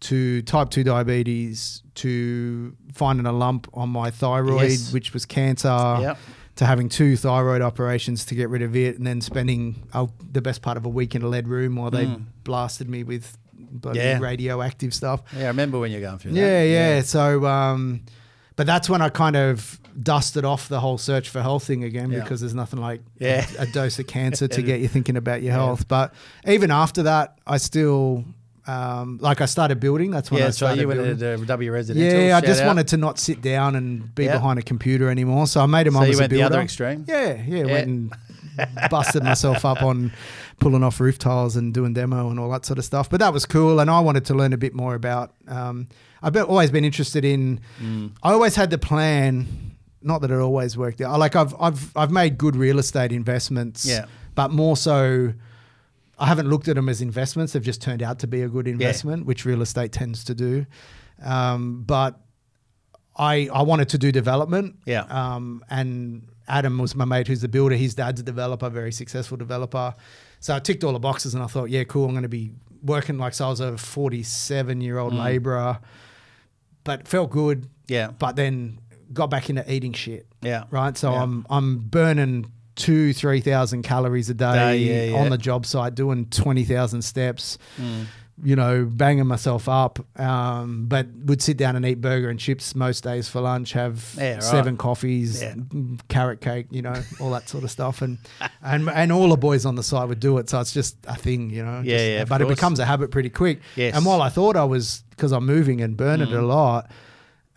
to 0.00 0.42
type 0.42 0.70
two 0.70 0.84
diabetes 0.84 1.82
to 1.96 2.74
finding 2.92 3.26
a 3.26 3.32
lump 3.32 3.68
on 3.74 3.88
my 3.90 4.10
thyroid, 4.10 4.70
Yes. 4.70 4.92
which 4.92 5.12
was 5.14 5.24
cancer. 5.26 5.68
Yep. 6.00 6.18
To 6.56 6.66
having 6.66 6.88
two 6.88 7.16
thyroid 7.16 7.62
operations 7.62 8.24
to 8.26 8.34
get 8.36 8.48
rid 8.48 8.62
of 8.62 8.76
it, 8.76 8.96
and 8.96 9.04
then 9.06 9.20
spending 9.20 9.82
uh, 9.92 10.06
the 10.30 10.40
best 10.40 10.62
part 10.62 10.76
of 10.76 10.86
a 10.86 10.88
week 10.88 11.14
in 11.16 11.22
a 11.22 11.28
lead 11.28 11.48
room 11.48 11.74
while 11.76 11.90
they 11.90 12.06
Mm. 12.06 12.26
blasted 12.44 12.88
me 12.88 13.02
with 13.02 13.36
Yeah. 13.92 14.18
radioactive 14.20 14.94
stuff. 14.94 15.22
Yeah, 15.36 15.44
I 15.44 15.48
remember 15.48 15.80
when 15.80 15.90
you're 15.90 16.00
going 16.00 16.18
through 16.18 16.32
that. 16.32 16.40
Yeah, 16.40 16.62
yeah. 16.62 17.02
So, 17.02 17.44
um, 17.44 18.02
but 18.56 18.66
that's 18.68 18.88
when 18.88 19.02
I 19.02 19.08
kind 19.08 19.34
of 19.36 19.80
dusted 20.02 20.44
off 20.44 20.68
the 20.68 20.80
whole 20.80 20.98
search 20.98 21.28
for 21.28 21.40
health 21.42 21.64
thing 21.64 21.84
again 21.84 22.10
Yeah. 22.10 22.20
because 22.20 22.40
there's 22.40 22.54
nothing 22.54 22.80
like 22.80 23.00
Yeah. 23.18 23.46
a, 23.58 23.62
a 23.62 23.66
dose 23.66 23.98
of 23.98 24.06
cancer 24.06 24.48
to 24.48 24.62
get 24.70 24.80
you 24.80 24.88
thinking 24.88 25.16
about 25.16 25.42
your 25.42 25.52
health. 25.52 25.86
But 25.88 26.12
even 26.46 26.70
after 26.70 27.04
that, 27.04 27.38
I 27.46 27.58
still. 27.58 28.24
Um, 28.66 29.18
like 29.20 29.42
I 29.42 29.44
started 29.44 29.78
building. 29.78 30.10
That's 30.10 30.30
when 30.30 30.40
Yeah, 30.40 30.46
I 30.46 30.50
started 30.50 30.80
you 30.80 30.88
went 30.88 31.00
building. 31.04 31.32
into 31.34 31.44
W 31.46 31.70
Residential. 31.70 32.18
Yeah, 32.18 32.38
I 32.38 32.40
just 32.40 32.62
out. 32.62 32.66
wanted 32.68 32.88
to 32.88 32.96
not 32.96 33.18
sit 33.18 33.42
down 33.42 33.76
and 33.76 34.14
be 34.14 34.24
Yeah. 34.24 34.32
behind 34.32 34.58
a 34.58 34.62
computer 34.62 35.10
anymore. 35.10 35.46
So 35.46 35.60
I 35.60 35.66
made 35.66 35.86
a 35.86 35.92
So 35.92 36.02
you 36.04 36.14
a 36.16 36.18
went 36.20 36.30
the 36.32 36.42
other 36.42 36.60
extreme? 36.62 37.04
Yeah, 37.06 37.42
yeah, 37.46 37.58
Yeah. 37.58 37.64
Went 37.66 37.86
and 37.88 38.12
busted 38.90 39.22
myself 39.22 39.66
up 39.66 39.82
on 39.82 40.12
pulling 40.60 40.82
off 40.82 40.98
roof 40.98 41.18
tiles 41.18 41.56
and 41.56 41.74
doing 41.74 41.92
demo 41.92 42.30
and 42.30 42.40
all 42.40 42.50
that 42.52 42.64
sort 42.64 42.78
of 42.78 42.86
stuff. 42.86 43.10
But 43.10 43.20
that 43.20 43.34
was 43.34 43.44
cool, 43.44 43.80
and 43.80 43.90
I 43.90 44.00
wanted 44.00 44.24
to 44.26 44.34
learn 44.34 44.54
a 44.54 44.56
bit 44.56 44.74
more 44.74 44.94
about. 44.94 45.34
Um, 45.46 45.88
I've 46.22 46.34
always 46.36 46.70
been 46.70 46.86
interested 46.86 47.22
in. 47.22 47.60
Mm. 47.82 48.12
I 48.22 48.32
always 48.32 48.56
had 48.56 48.70
the 48.70 48.78
plan. 48.78 49.72
Not 50.04 50.20
that 50.20 50.30
it 50.30 50.38
always 50.38 50.76
worked 50.76 51.00
out. 51.00 51.18
Like 51.18 51.34
I've 51.34 51.54
I've 51.58 51.96
I've 51.96 52.10
made 52.10 52.38
good 52.38 52.54
real 52.56 52.78
estate 52.78 53.10
investments. 53.12 53.84
Yeah. 53.86 54.04
But 54.34 54.50
more 54.50 54.76
so, 54.76 55.32
I 56.18 56.26
haven't 56.26 56.48
looked 56.48 56.68
at 56.68 56.76
them 56.76 56.88
as 56.88 57.00
investments. 57.00 57.52
They've 57.54 57.62
just 57.62 57.80
turned 57.82 58.02
out 58.02 58.18
to 58.20 58.26
be 58.26 58.42
a 58.42 58.48
good 58.48 58.68
investment, 58.68 59.26
which 59.26 59.44
real 59.44 59.62
estate 59.62 59.92
tends 59.92 60.22
to 60.24 60.34
do. 60.34 60.66
Um, 61.24 61.82
but 61.86 62.20
I 63.16 63.48
I 63.52 63.62
wanted 63.62 63.88
to 63.90 63.98
do 63.98 64.12
development. 64.12 64.76
Yeah. 64.86 65.02
Um, 65.08 65.64
and 65.70 66.28
Adam 66.48 66.78
was 66.78 66.94
my 66.94 67.04
mate 67.04 67.26
who's 67.28 67.40
the 67.40 67.48
builder. 67.48 67.74
His 67.76 67.94
dad's 67.94 68.20
a 68.20 68.24
developer, 68.24 68.68
very 68.68 68.92
successful 68.92 69.36
developer. 69.36 69.94
So 70.40 70.54
I 70.54 70.58
ticked 70.58 70.84
all 70.84 70.92
the 70.92 70.98
boxes 70.98 71.32
and 71.34 71.42
I 71.42 71.46
thought, 71.46 71.70
yeah, 71.70 71.84
cool. 71.84 72.04
I'm 72.04 72.10
going 72.10 72.22
to 72.24 72.28
be 72.28 72.52
working 72.82 73.16
like 73.16 73.32
so 73.32 73.46
I 73.46 73.48
was 73.48 73.60
a 73.60 73.78
47 73.78 74.80
year 74.82 74.98
old 74.98 75.14
Mm. 75.14 75.24
laborer, 75.24 75.78
but 76.82 77.08
felt 77.08 77.30
good. 77.30 77.68
Yeah. 77.86 78.10
But 78.18 78.36
then 78.36 78.78
got 79.14 79.30
back 79.30 79.48
into 79.48 79.70
eating 79.72 79.92
shit. 79.92 80.26
Yeah. 80.42 80.64
Right. 80.70 80.96
So 80.96 81.10
Yeah. 81.12 81.22
I'm 81.22 81.46
I'm 81.48 81.78
burning 81.78 82.50
two 82.76 83.12
three 83.12 83.40
thousand 83.40 83.82
calories 83.82 84.28
a 84.30 84.34
day 84.34 85.10
yeah, 85.10 85.16
on 85.18 85.30
the 85.30 85.38
job 85.38 85.64
site, 85.64 85.94
doing 85.94 86.26
twenty 86.26 86.64
thousand 86.64 87.02
steps 87.02 87.56
Mm. 87.80 88.06
you 88.42 88.56
know, 88.56 88.84
banging 88.84 89.28
myself 89.28 89.68
up. 89.68 90.00
Um, 90.18 90.86
but 90.88 91.06
would 91.26 91.40
sit 91.40 91.56
down 91.56 91.76
and 91.76 91.86
eat 91.86 92.00
burger 92.00 92.28
and 92.28 92.36
chips 92.40 92.74
most 92.74 93.04
days 93.04 93.28
for 93.28 93.40
lunch, 93.40 93.74
have 93.74 94.16
right. 94.18 94.42
seven 94.42 94.76
coffees, 94.76 95.40
mm, 95.40 96.00
carrot 96.08 96.40
cake, 96.40 96.66
you 96.72 96.82
know, 96.82 97.00
all 97.20 97.30
that 97.30 97.48
sort 97.48 97.62
of 97.62 97.70
stuff. 97.70 98.02
And, 98.02 98.18
and 98.62 98.90
and 98.90 99.12
all 99.12 99.28
the 99.28 99.36
boys 99.36 99.64
on 99.64 99.76
the 99.76 99.84
site 99.84 100.08
would 100.08 100.18
do 100.18 100.38
it. 100.38 100.50
So 100.50 100.58
it's 100.58 100.72
just 100.72 100.96
a 101.06 101.14
thing, 101.14 101.50
you 101.50 101.64
know. 101.64 101.80
Yeah, 101.84 101.96
just- 101.96 102.04
yeah, 102.10 102.24
But 102.24 102.42
it 102.42 102.48
becomes 102.48 102.80
a 102.80 102.84
habit 102.84 103.12
pretty 103.12 103.30
quick. 103.30 103.60
Yes. 103.76 103.94
Mm. 103.94 103.98
And 103.98 104.06
while 104.06 104.20
I 104.20 104.30
thought 104.30 104.56
I 104.56 104.64
was, 104.64 105.04
because 105.10 105.30
I'm 105.30 105.46
moving 105.46 105.80
and 105.80 105.96
burning 105.96 106.26
it 106.28 106.34
a 106.34 106.42
lot, 106.44 106.90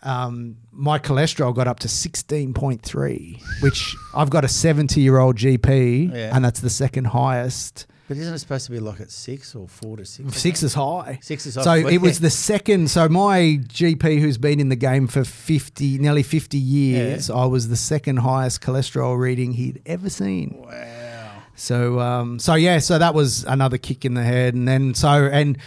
um, 0.02 0.56
my 0.72 0.98
cholesterol 0.98 1.54
got 1.54 1.66
up 1.68 1.80
to 1.80 1.88
16.3, 1.88 3.42
which 3.62 3.96
I've 4.14 4.30
got 4.30 4.44
a 4.44 4.48
70 4.48 5.00
year 5.00 5.18
old 5.18 5.36
GP, 5.36 6.12
Yeah. 6.12 6.34
and 6.34 6.44
that's 6.44 6.60
the 6.60 6.70
second 6.70 7.06
highest. 7.06 7.86
But 8.06 8.16
isn't 8.16 8.32
it 8.32 8.38
supposed 8.38 8.64
to 8.66 8.70
be 8.72 8.80
like 8.80 9.00
at 9.00 9.10
six 9.10 9.54
or 9.54 9.68
four 9.68 9.98
to 9.98 10.04
six? 10.06 10.34
Six 10.38 10.62
is 10.62 10.72
high. 10.72 11.18
Six 11.20 11.44
is 11.44 11.56
high. 11.56 11.62
So 11.64 11.74
it 11.74 12.00
was 12.00 12.20
the 12.20 12.30
second. 12.30 12.90
So 12.90 13.06
my 13.06 13.58
GP, 13.68 14.18
who's 14.20 14.38
been 14.38 14.60
in 14.60 14.70
the 14.70 14.76
game 14.76 15.08
for 15.08 15.24
fifty, 15.24 15.98
nearly 15.98 16.22
fifty 16.22 16.56
years, 16.56 17.28
I 17.28 17.44
was 17.44 17.68
the 17.68 17.76
second 17.76 18.18
highest 18.20 18.62
cholesterol 18.62 19.18
reading 19.18 19.52
he'd 19.52 19.82
ever 19.84 20.08
seen. 20.08 20.56
Wow. 20.66 21.32
So, 21.54 22.00
um, 22.00 22.38
so 22.38 22.54
yeah, 22.54 22.78
so 22.78 22.98
that 22.98 23.12
was 23.14 23.44
another 23.44 23.76
kick 23.76 24.06
in 24.06 24.14
the 24.14 24.22
head, 24.22 24.54
and 24.54 24.66
then 24.66 24.94
so 24.94 25.08
and 25.26 25.58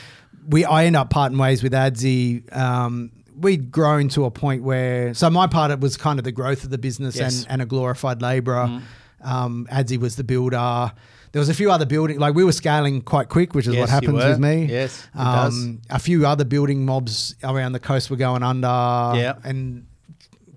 we, 0.48 0.66
I 0.66 0.86
end 0.86 0.96
up 0.96 1.12
parting 1.12 1.38
ways 1.38 1.62
with 1.62 1.74
Adzi. 1.74 2.42
Um, 2.58 3.12
we'd 3.42 3.72
grown 3.72 4.08
to 4.10 4.26
a 4.26 4.32
point 4.32 4.64
where, 4.64 5.14
so 5.14 5.30
my 5.30 5.48
part 5.48 5.72
it 5.72 5.80
was 5.80 5.98
kind 5.98 6.20
of 6.20 6.26
the 6.26 6.32
growth 6.32 6.64
of 6.64 6.70
the 6.70 6.78
business 6.78 7.16
Yes. 7.16 7.42
and, 7.44 7.52
and 7.54 7.62
a 7.62 7.66
glorified 7.66 8.22
labourer. 8.22 8.82
Um, 9.24 9.68
Adzi 9.72 10.00
was 10.00 10.16
the 10.16 10.24
builder. 10.24 10.92
There 11.32 11.40
was 11.40 11.50
a 11.50 11.54
few 11.54 11.72
other 11.72 11.86
building, 11.86 12.20
like 12.20 12.36
we 12.36 12.44
were 12.44 12.52
scaling 12.52 13.02
quite 13.02 13.30
quick, 13.30 13.54
which 13.56 13.68
is 13.68 13.74
Yes, 13.76 13.82
what 13.82 13.90
happens 13.90 14.24
with 14.24 14.40
me. 14.40 14.66
Yes. 14.66 15.08
Um, 15.16 15.82
a 15.90 16.00
few 16.00 16.26
other 16.28 16.44
building 16.44 16.86
mobs 16.86 17.36
around 17.44 17.72
the 17.72 17.80
coast 17.80 18.10
were 18.10 18.18
going 18.18 18.44
under. 18.44 18.68
Yeah. 18.68 19.36
And 19.44 19.86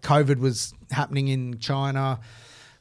COVID 0.00 0.38
was 0.38 0.74
happening 0.90 1.28
in 1.28 1.58
China. 1.58 2.18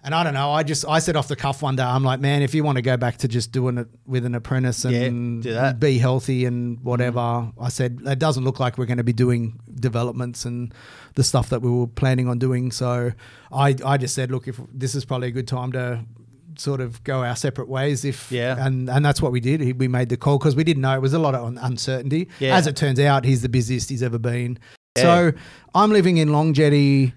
And 0.06 0.14
I 0.14 0.24
don't 0.26 0.34
know. 0.34 0.52
I 0.52 0.64
just 0.64 0.86
I 0.88 1.00
said 1.00 1.16
off 1.16 1.30
the 1.30 1.36
cuff 1.38 1.62
one 1.62 1.78
day, 1.78 1.84
I'm 1.84 2.04
like, 2.04 2.20
man, 2.20 2.42
if 2.42 2.54
you 2.54 2.64
want 2.64 2.76
to 2.76 2.82
go 2.82 2.98
back 2.98 3.18
to 3.20 3.28
just 3.30 3.54
doing 3.54 3.78
it 3.78 3.88
with 4.06 4.26
an 4.26 4.36
apprentice 4.36 4.84
and 4.84 5.46
Yeah. 5.46 5.72
Mm. 5.72 5.80
be 5.80 5.98
healthy 5.98 6.44
and 6.46 6.80
whatever, 6.84 7.50
I 7.60 7.70
said 7.70 8.02
it 8.06 8.20
doesn't 8.20 8.44
look 8.44 8.60
like 8.60 8.78
we're 8.78 8.86
going 8.86 8.98
to 8.98 9.04
be 9.06 9.14
doing 9.14 9.60
developments 9.74 10.44
and 10.46 10.74
the 11.16 11.24
stuff 11.24 11.50
that 11.50 11.62
we 11.62 11.72
were 11.72 11.88
planning 11.88 12.28
on 12.28 12.38
doing. 12.38 12.72
So 12.72 13.12
I 13.52 13.76
I 13.86 13.98
just 13.98 14.14
said, 14.14 14.30
look, 14.30 14.48
if 14.48 14.60
this 14.74 14.94
is 14.94 15.06
probably 15.06 15.30
a 15.30 15.32
good 15.32 15.48
time 15.48 15.72
to 15.72 16.04
sort 16.58 16.82
of 16.82 17.04
go 17.04 17.24
our 17.24 17.36
separate 17.36 17.68
ways 17.70 18.06
if 18.06 18.32
Yeah. 18.32 18.56
and 18.64 18.88
and 18.90 19.04
that's 19.04 19.22
what 19.22 19.32
we 19.32 19.40
did 19.40 19.80
we 19.80 19.88
made 19.88 20.10
the 20.10 20.18
call 20.18 20.38
because 20.38 20.56
we 20.56 20.64
didn't 20.64 20.82
know 20.82 20.94
it 20.94 21.02
was 21.02 21.14
a 21.14 21.18
lot 21.18 21.34
of 21.34 21.58
uncertainty 21.60 22.28
Yeah. 22.40 22.56
as 22.56 22.68
it 22.68 22.76
turns 22.76 23.00
out 23.00 23.26
he's 23.26 23.42
the 23.42 23.50
busiest 23.50 23.90
he's 23.90 24.04
ever 24.04 24.20
been 24.20 24.60
Yeah. 24.96 25.02
so 25.04 25.32
i'm 25.74 25.90
living 25.92 26.18
in 26.18 26.32
long 26.32 26.54
jetty 26.54 27.14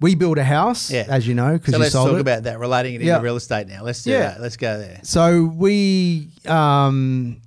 we 0.00 0.14
built 0.14 0.38
a 0.38 0.44
house 0.44 0.90
Yeah. 0.90 1.06
as 1.08 1.26
you 1.28 1.34
know 1.34 1.52
because 1.54 1.72
So 1.72 1.76
you 1.78 1.82
let's 1.82 1.92
sold 1.92 2.08
talk 2.08 2.16
it 2.16 2.20
about 2.20 2.42
that, 2.44 2.58
relating 2.58 2.94
it 2.94 3.02
Yeah. 3.02 3.14
into 3.16 3.24
real 3.24 3.36
estate 3.36 3.68
now. 3.68 3.82
Let's 3.82 4.02
do 4.02 4.10
Yeah. 4.10 4.20
that. 4.30 4.40
Let's 4.40 4.56
go 4.56 4.78
there. 4.78 5.00
so 5.02 5.44
we 5.44 6.28
um 6.46 7.40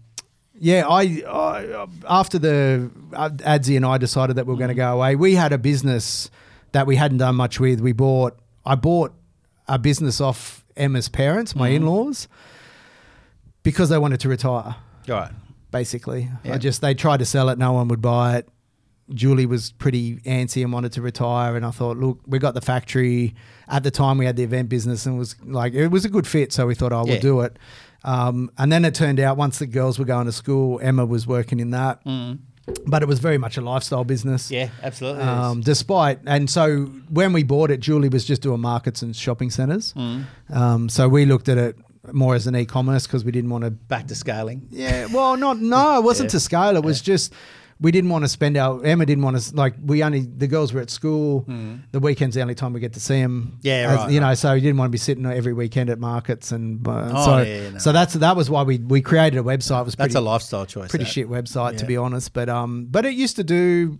yeah 0.59 0.85
i, 0.87 1.01
I 1.27 1.87
after 2.07 2.37
the 2.39 2.89
uh, 3.13 3.29
adzi 3.29 3.75
and 3.75 3.85
i 3.85 3.97
decided 3.97 4.35
that 4.37 4.45
we 4.45 4.53
were 4.53 4.57
going 4.59 4.69
to 4.69 4.75
go 4.75 4.93
away 4.93 5.15
we 5.15 5.33
had 5.35 5.51
a 5.51 5.57
business 5.57 6.29
that 6.73 6.85
we 6.87 6.95
hadn't 6.95 7.17
done 7.17 7.35
much 7.35 7.59
with 7.59 7.81
we 7.81 7.91
bought 7.91 8.37
i 8.65 8.75
bought 8.75 9.11
a 9.67 9.79
business 9.79 10.21
off 10.21 10.63
emma's 10.77 11.09
parents 11.09 11.55
my 11.55 11.69
in-laws 11.69 12.27
because 13.63 13.89
they 13.89 13.97
wanted 13.97 14.19
to 14.19 14.29
retire 14.29 14.75
All 15.09 15.15
right. 15.15 15.31
basically. 15.71 16.29
Yeah. 16.43 16.53
I 16.55 16.57
just 16.59 16.81
they 16.81 16.93
tried 16.93 17.17
to 17.17 17.25
sell 17.25 17.49
it, 17.49 17.57
no 17.57 17.71
one 17.73 17.87
would 17.87 18.01
buy 18.01 18.37
it. 18.37 18.47
Julie 19.13 19.45
was 19.45 19.71
pretty 19.73 20.17
antsy 20.21 20.63
and 20.63 20.71
wanted 20.71 20.93
to 20.93 21.01
retire, 21.01 21.55
and 21.55 21.65
I 21.65 21.71
thought, 21.71 21.97
look, 21.97 22.19
we 22.25 22.39
got 22.39 22.53
the 22.53 22.61
factory. 22.61 23.35
At 23.67 23.83
the 23.83 23.91
time, 23.91 24.17
we 24.17 24.25
had 24.25 24.35
the 24.37 24.43
event 24.43 24.69
business, 24.69 25.05
and 25.05 25.15
it 25.15 25.19
was 25.19 25.35
like 25.43 25.73
it 25.73 25.89
was 25.89 26.05
a 26.05 26.09
good 26.09 26.25
fit, 26.27 26.53
so 26.53 26.67
we 26.67 26.75
thought, 26.75 26.93
oh, 26.93 27.03
Yeah. 27.05 27.13
we'll 27.13 27.21
do 27.21 27.41
it. 27.41 27.57
Um, 28.05 28.51
and 28.57 28.71
then 28.71 28.83
it 28.85 28.93
turned 28.95 29.19
out 29.19 29.37
once 29.37 29.59
the 29.59 29.65
girls 29.67 29.97
were 29.99 30.05
going 30.05 30.25
to 30.25 30.31
school, 30.31 30.79
Emma 30.81 31.05
was 31.05 31.25
working 31.27 31.59
in 31.59 31.71
that, 31.71 32.01
but 32.85 33.01
it 33.01 33.07
was 33.07 33.19
very 33.19 33.37
much 33.37 33.57
a 33.57 33.61
lifestyle 33.61 34.03
business. 34.05 34.47
Mm. 34.47 34.51
Yeah, 34.51 34.69
absolutely. 34.81 35.23
Um, 35.23 35.61
despite 35.61 36.19
and 36.25 36.49
so 36.49 36.85
when 37.09 37.33
we 37.33 37.43
bought 37.43 37.71
it, 37.71 37.79
Julie 37.81 38.09
was 38.09 38.23
just 38.25 38.41
doing 38.41 38.61
markets 38.61 39.01
and 39.01 39.15
shopping 39.15 39.49
centers. 39.49 39.93
Mm. 39.93 40.25
Um, 40.49 40.89
so 40.89 41.07
we 41.09 41.25
looked 41.25 41.47
at 41.49 41.57
it 41.57 41.77
more 42.11 42.35
as 42.35 42.45
an 42.47 42.55
e-commerce 42.57 43.07
because 43.07 43.23
we 43.23 43.31
didn't 43.31 43.49
want 43.49 43.63
to 43.63 43.71
Back 43.71 44.07
to 44.07 44.15
scaling. 44.15 44.67
yeah, 44.71 45.05
well, 45.13 45.37
not 45.37 45.59
no, 45.59 45.97
it 45.97 46.03
wasn't 46.03 46.27
Yeah. 46.29 46.31
to 46.31 46.39
scale. 46.41 46.75
It 46.75 46.83
was 46.83 47.01
just 47.01 47.33
we 47.79 47.91
didn't 47.91 48.09
want 48.09 48.23
to 48.23 48.29
spend 48.29 48.55
our 48.57 48.83
Emma 48.85 49.05
didn't 49.05 49.23
want 49.23 49.39
to 49.39 49.55
like 49.55 49.73
we 49.83 50.03
only 50.03 50.21
the 50.21 50.47
girls 50.47 50.71
were 50.73 50.81
at 50.81 50.89
school. 50.89 51.45
The 51.91 51.99
weekend's 51.99 52.35
the 52.35 52.41
only 52.41 52.55
time 52.55 52.73
we 52.73 52.79
get 52.79 52.93
to 52.93 52.99
see 52.99 53.21
them. 53.21 53.53
Mm. 53.55 53.59
Yeah, 53.61 53.95
right, 53.95 54.11
You 54.11 54.19
know, 54.19 54.33
so 54.35 54.53
you 54.53 54.61
didn't 54.61 54.77
want 54.77 54.89
to 54.89 54.91
be 54.91 54.97
sitting 54.97 55.25
every 55.25 55.53
weekend 55.53 55.89
at 55.89 55.99
markets 55.99 56.51
and 56.51 56.87
uh, 56.87 57.11
Oh, 57.13 57.25
so 57.25 57.37
yeah, 57.39 57.43
yeah, 57.63 57.69
no. 57.71 57.77
so 57.79 57.91
that's 57.91 58.13
that 58.13 58.35
was 58.35 58.49
why 58.49 58.63
we 58.63 58.77
we 58.77 59.01
created 59.01 59.37
a 59.39 59.43
website. 59.43 59.81
It 59.81 59.85
was 59.85 59.95
That's 59.95 60.15
a 60.15 60.21
lifestyle 60.21 60.65
choice. 60.65 60.89
pretty 60.89 61.05
that. 61.05 61.11
shit 61.11 61.29
website 61.29 61.77
to 61.77 61.85
be 61.85 61.97
honest, 61.97 62.33
but 62.33 62.47
um 62.49 62.85
but 62.89 63.05
it 63.05 63.13
used 63.13 63.35
to 63.37 63.43
do 63.43 63.99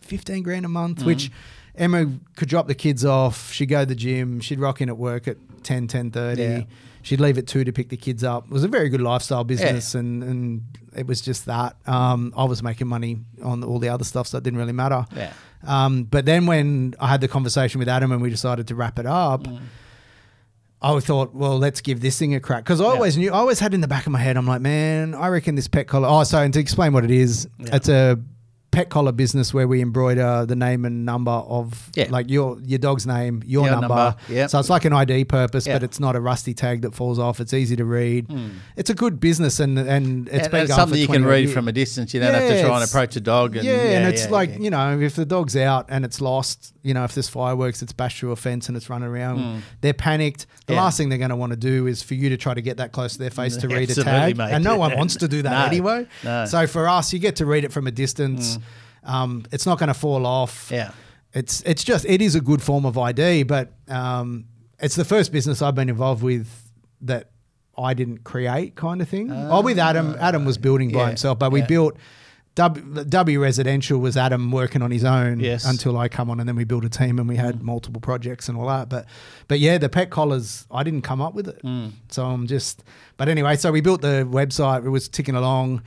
fifteen 0.00 0.42
grand 0.42 0.64
a 0.64 0.68
month, 0.68 1.00
Mm. 1.00 1.06
which 1.06 1.30
Emma 1.76 2.06
could 2.36 2.48
drop 2.48 2.66
the 2.68 2.74
kids 2.74 3.04
off. 3.04 3.52
She'd 3.52 3.66
go 3.66 3.80
to 3.80 3.86
the 3.86 3.94
gym. 3.96 4.40
She'd 4.40 4.60
rock 4.60 4.80
in 4.80 4.88
at 4.88 4.96
work 4.96 5.26
at 5.26 5.38
10, 5.64 5.88
10.30. 5.88 6.38
Yeah. 6.38 6.62
She'd 7.04 7.20
leave 7.20 7.36
at 7.36 7.46
two 7.46 7.64
to 7.64 7.70
pick 7.72 7.90
the 7.90 7.96
kids 7.98 8.24
up. 8.24 8.46
It 8.46 8.50
was 8.50 8.64
a 8.64 8.68
very 8.68 8.88
good 8.88 9.02
lifestyle 9.02 9.44
business, 9.44 9.94
and, 9.94 10.22
and 10.24 10.62
it 10.96 11.06
was 11.06 11.20
just 11.20 11.44
that. 11.46 11.76
Um, 11.86 12.32
I 12.34 12.44
was 12.44 12.62
making 12.62 12.86
money 12.88 13.18
on 13.42 13.62
all 13.62 13.78
the 13.78 13.90
other 13.90 14.04
stuff, 14.04 14.26
so 14.26 14.38
it 14.38 14.44
didn't 14.44 14.58
really 14.58 14.72
matter. 14.72 15.04
Yeah. 15.14 15.32
Um, 15.66 16.04
but 16.04 16.24
then 16.24 16.46
when 16.46 16.94
I 16.98 17.08
had 17.08 17.20
the 17.20 17.28
conversation 17.28 17.78
with 17.78 17.88
Adam 17.88 18.10
and 18.10 18.22
we 18.22 18.30
decided 18.30 18.68
to 18.68 18.74
wrap 18.74 18.98
it 18.98 19.04
up, 19.04 19.46
I 20.80 20.98
thought, 21.00 21.34
well, 21.34 21.58
let's 21.58 21.80
give 21.80 22.00
this 22.00 22.18
thing 22.18 22.34
a 22.34 22.40
crack 22.40 22.64
because 22.64 22.80
I 22.80 22.84
always 22.86 23.16
knew, 23.18 23.30
I 23.32 23.36
always 23.36 23.58
had 23.60 23.72
in 23.74 23.80
the 23.80 23.88
back 23.88 24.06
of 24.06 24.12
my 24.12 24.18
head, 24.18 24.36
I'm 24.36 24.46
like, 24.46 24.60
man, 24.60 25.14
I 25.14 25.28
reckon 25.28 25.54
this 25.54 25.68
pet 25.68 25.86
collar. 25.88 26.08
Oh, 26.10 26.24
so 26.24 26.38
and 26.38 26.52
to 26.54 26.60
explain 26.60 26.92
what 26.92 27.04
it 27.04 27.10
is, 27.10 27.48
Yeah. 27.58 27.76
it's 27.76 27.88
a 27.88 28.18
pet 28.74 28.88
collar 28.90 29.12
business 29.12 29.54
where 29.54 29.68
we 29.68 29.80
embroider 29.80 30.44
the 30.46 30.56
name 30.56 30.84
and 30.84 31.04
number 31.06 31.30
of 31.30 31.90
Yeah. 31.94 32.08
like 32.10 32.28
your 32.28 32.58
your 32.64 32.78
dog's 32.78 33.06
name, 33.06 33.42
your, 33.46 33.64
Your 33.66 33.72
number. 33.80 33.88
number, 33.88 34.16
yep. 34.28 34.50
So 34.50 34.58
it's 34.58 34.68
like 34.70 34.84
an 34.84 34.92
ID 34.92 35.24
purpose, 35.26 35.66
Yeah. 35.66 35.74
but 35.76 35.82
it's 35.84 36.00
not 36.00 36.16
a 36.16 36.20
rusty 36.20 36.54
tag 36.54 36.82
that 36.82 36.94
falls 36.94 37.18
off. 37.18 37.40
It's 37.40 37.54
easy 37.54 37.76
to 37.76 37.84
read. 37.84 38.26
It's 38.76 38.90
a 38.90 38.94
good 38.94 39.20
business 39.20 39.60
and 39.60 39.78
and 39.78 40.28
it's 40.28 40.44
and 40.44 40.50
been 40.50 40.62
it's 40.64 40.74
something 40.74 40.98
you 40.98 41.06
can 41.06 41.24
read 41.24 41.44
years. 41.44 41.52
from 41.54 41.68
a 41.68 41.72
distance. 41.72 42.12
You 42.14 42.20
don't 42.20 42.34
have 42.34 42.48
to 42.48 42.62
try 42.62 42.80
and 42.80 42.88
approach 42.88 43.14
a 43.16 43.20
dog. 43.20 43.56
And, 43.56 43.64
yeah, 43.64 43.72
and 43.74 44.12
it's 44.12 44.24
yeah, 44.24 44.30
like 44.30 44.50
yeah. 44.50 44.58
you 44.58 44.70
know, 44.70 44.98
if 45.00 45.14
the 45.16 45.24
dog's 45.24 45.56
out 45.56 45.86
and 45.88 46.04
it's 46.04 46.20
lost, 46.20 46.72
you 46.82 46.94
know, 46.94 47.04
if 47.04 47.14
there's 47.14 47.28
fireworks, 47.28 47.80
it's 47.82 47.92
bashed 47.92 48.18
through 48.18 48.32
a 48.32 48.36
fence 48.36 48.68
and 48.68 48.76
it's 48.76 48.90
running 48.90 49.08
around. 49.08 49.62
They're 49.80 49.92
panicked. 49.94 50.46
The 50.66 50.72
Hmm. 50.72 50.76
Yeah. 50.78 50.82
last 50.84 50.96
thing 50.96 51.08
they're 51.10 51.18
going 51.18 51.30
to 51.30 51.36
want 51.36 51.50
to 51.52 51.56
do 51.58 51.86
is 51.86 52.02
for 52.02 52.14
you 52.14 52.28
to 52.30 52.36
try 52.36 52.54
to 52.54 52.62
get 52.62 52.78
that 52.78 52.90
close 52.92 53.12
to 53.12 53.18
their 53.18 53.30
face 53.30 53.56
to 53.58 53.68
read 53.68 53.76
a 53.90 53.92
Absolutely, 53.92 54.12
tag, 54.12 54.36
mate. 54.38 54.50
and 54.52 54.64
no 54.64 54.76
one 54.76 54.96
wants 54.96 55.16
to 55.16 55.28
do 55.28 55.42
that 55.42 55.50
No, 55.60 55.66
anyway. 55.66 56.06
no. 56.24 56.46
So 56.46 56.66
for 56.66 56.88
us, 56.88 57.12
you 57.12 57.18
get 57.20 57.36
to 57.36 57.46
read 57.46 57.64
it 57.64 57.72
from 57.72 57.86
a 57.86 57.90
distance. 57.90 58.58
Um, 59.04 59.44
it's 59.52 59.66
not 59.66 59.78
going 59.78 59.88
to 59.88 59.94
fall 59.94 60.26
off. 60.26 60.68
Yeah. 60.70 60.92
It's 61.32 61.62
it's 61.62 61.82
just 61.82 62.04
it 62.06 62.22
is 62.22 62.34
a 62.34 62.40
good 62.40 62.62
form 62.62 62.86
of 62.86 62.96
ID, 62.96 63.42
but 63.42 63.72
um, 63.88 64.44
it's 64.78 64.94
the 64.94 65.04
first 65.04 65.32
business 65.32 65.62
I've 65.62 65.74
been 65.74 65.88
involved 65.88 66.22
with 66.22 66.48
that 67.02 67.30
I 67.76 67.94
didn't 67.94 68.24
create, 68.24 68.76
kind 68.76 69.02
of 69.02 69.08
thing. 69.08 69.32
oh, 69.32 69.60
with 69.60 69.78
Adam, 69.78 70.16
Adam 70.20 70.44
was 70.44 70.58
building 70.58 70.92
by 70.92 71.00
yeah, 71.00 71.06
himself, 71.08 71.38
but 71.38 71.50
we 71.52 71.60
yeah. 71.60 71.66
built. 71.66 71.96
W, 72.56 73.02
w 73.02 73.42
Residential 73.42 73.98
was 73.98 74.16
Adam 74.16 74.52
working 74.52 74.80
on 74.80 74.92
his 74.92 75.02
own 75.04 75.40
Yes. 75.40 75.64
until 75.64 75.98
I 75.98 76.08
come 76.08 76.30
on, 76.30 76.38
and 76.38 76.48
then 76.48 76.54
we 76.54 76.62
built 76.62 76.84
a 76.84 76.88
team 76.88 77.18
and 77.18 77.28
we 77.28 77.34
had 77.34 77.64
multiple 77.64 78.00
projects 78.00 78.48
and 78.48 78.56
all 78.56 78.68
that. 78.68 78.88
But, 78.88 79.06
but 79.48 79.58
yeah, 79.58 79.76
the 79.76 79.88
pet 79.88 80.10
collars, 80.10 80.64
I 80.70 80.84
didn't 80.84 81.02
come 81.02 81.20
up 81.20 81.34
with 81.34 81.48
it, 81.48 81.60
so 82.10 82.24
I'm 82.24 82.46
just. 82.46 82.84
But 83.16 83.28
anyway, 83.28 83.56
so 83.56 83.72
we 83.72 83.80
built 83.80 84.02
the 84.02 84.24
website. 84.30 84.86
It 84.86 84.90
was 84.90 85.08
ticking 85.08 85.34
along. 85.34 85.82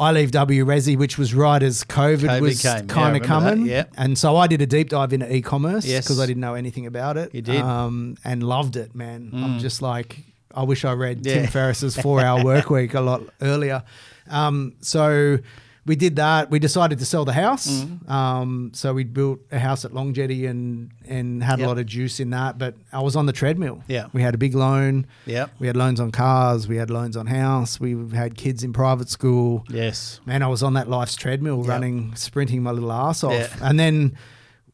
I 0.00 0.12
leave 0.12 0.30
W 0.32 0.64
Resi, 0.64 0.96
which 0.96 1.18
was 1.18 1.34
right 1.34 1.62
as 1.62 1.84
COVID, 1.84 2.20
COVID 2.28 2.40
was. 2.40 2.64
Yeah, 2.64 2.80
kind 2.82 3.14
of 3.16 3.22
that, 3.22 3.28
coming. 3.28 3.66
yeah. 3.66 3.84
And 3.96 4.16
so 4.18 4.36
I 4.36 4.46
did 4.46 4.62
a 4.62 4.66
deep 4.66 4.88
dive 4.88 5.12
into 5.12 5.32
e-commerce 5.32 5.84
Yes. 5.84 6.04
because 6.04 6.18
I 6.18 6.24
didn't 6.26 6.40
know 6.40 6.54
anything 6.54 6.86
about 6.86 7.16
it. 7.18 7.34
You 7.34 7.42
did. 7.42 7.60
Mm. 7.62 7.64
um, 7.64 8.16
and 8.24 8.42
loved 8.42 8.76
it, 8.76 8.94
man. 8.94 9.30
I'm 9.34 9.58
just 9.58 9.82
like, 9.82 10.16
I 10.54 10.62
wish 10.64 10.84
I 10.86 10.92
read 10.94 11.24
Yeah. 11.26 11.34
Tim 11.42 11.46
Ferriss's 11.48 11.96
Four 12.02 12.22
Hour 12.22 12.42
Work 12.42 12.70
Week 12.70 12.94
a 12.94 13.00
lot 13.02 13.22
earlier. 13.42 13.82
Um, 14.30 14.72
so 14.80 15.38
we 15.86 15.96
did 15.96 16.16
that. 16.16 16.50
We 16.50 16.58
decided 16.58 16.98
to 16.98 17.04
sell 17.04 17.24
the 17.24 17.32
house. 17.32 17.66
Mm. 17.68 18.08
Um, 18.10 18.70
so 18.74 18.92
we 18.92 19.04
built 19.04 19.40
a 19.50 19.58
house 19.58 19.84
at 19.84 19.94
Long 19.94 20.12
Jetty 20.14 20.46
and 20.46 20.90
and 21.08 21.42
had 21.42 21.58
Yep. 21.58 21.66
a 21.66 21.68
lot 21.68 21.78
of 21.78 21.86
juice 21.86 22.20
in 22.20 22.30
that. 22.30 22.58
But 22.58 22.74
I 22.92 23.00
was 23.00 23.16
on 23.16 23.26
the 23.26 23.32
treadmill. 23.32 23.82
Yeah. 23.88 24.06
we 24.12 24.22
had 24.22 24.34
a 24.34 24.38
big 24.38 24.54
loan. 24.54 25.06
Yeah, 25.26 25.46
We 25.58 25.66
had 25.66 25.76
loans 25.76 25.98
on 26.00 26.10
cars. 26.12 26.68
We 26.68 26.76
had 26.76 26.90
loans 26.90 27.16
on 27.16 27.26
house. 27.26 27.80
We 27.80 27.96
had 28.14 28.36
kids 28.36 28.62
in 28.62 28.72
private 28.72 29.08
school. 29.08 29.64
Yes. 29.70 30.20
Man, 30.26 30.42
I 30.42 30.48
was 30.48 30.62
on 30.62 30.74
that 30.74 30.88
life's 30.88 31.16
treadmill 31.16 31.58
Yep. 31.60 31.66
running, 31.68 32.14
sprinting 32.14 32.62
my 32.62 32.70
little 32.72 32.92
ass 32.92 33.24
off. 33.24 33.32
Yeah. 33.32 33.48
And 33.68 33.78
then 33.80 34.16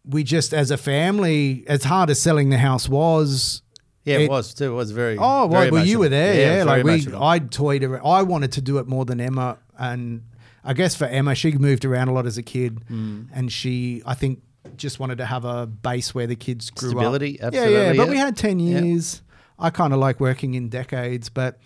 we 0.04 0.22
just, 0.24 0.52
as 0.54 0.70
a 0.70 0.76
family, 0.76 1.64
as 1.68 1.84
hard 1.84 2.10
as 2.10 2.20
selling 2.20 2.50
the 2.50 2.58
house 2.58 2.88
was. 2.88 3.62
Yeah, 4.04 4.18
it, 4.18 4.22
It- 4.22 4.30
was 4.30 4.54
too. 4.54 4.72
It 4.72 4.74
was 4.76 4.90
very. 4.92 5.16
Oh, 5.18 5.48
very 5.50 5.70
well, 5.70 5.80
well 5.80 5.86
you 5.86 5.98
were 5.98 6.08
there. 6.08 6.32
it 6.34 6.58
Yeah. 6.58 6.64
Like 6.64 6.84
we. 6.84 7.06
I 7.20 7.38
toyed 7.40 7.82
around. 7.82 8.06
I 8.06 8.22
wanted 8.22 8.52
to 8.52 8.60
do 8.60 8.78
it 8.78 8.86
more 8.86 9.04
than 9.04 9.20
Emma. 9.20 9.58
And 9.78 10.22
I 10.66 10.72
guess 10.74 10.94
for 10.96 11.04
Emma, 11.06 11.34
she 11.34 11.52
moved 11.52 11.84
around 11.84 12.08
a 12.08 12.12
lot 12.12 12.26
as 12.26 12.36
a 12.36 12.42
kid. 12.42 12.80
Mm. 12.90 13.28
And 13.32 13.52
she, 13.52 14.02
I 14.04 14.14
think, 14.14 14.42
just 14.76 14.98
wanted 15.00 15.18
to 15.18 15.26
have 15.26 15.44
a 15.44 15.66
base 15.66 16.14
where 16.14 16.26
the 16.26 16.36
kids 16.36 16.70
grew 16.70 16.90
Stability, 16.90 17.40
up. 17.40 17.54
Yeah, 17.54 17.60
absolutely, 17.60 17.84
yeah. 17.86 17.92
But 17.96 18.04
yeah. 18.06 18.10
we 18.10 18.18
had 18.18 18.36
10 18.36 18.58
Yeah. 18.58 18.80
years. 18.80 19.22
I 19.58 19.70
kind 19.70 19.92
of 19.94 19.98
like 20.00 20.20
working 20.20 20.54
in 20.54 20.68
decades, 20.68 21.28
but 21.30 21.58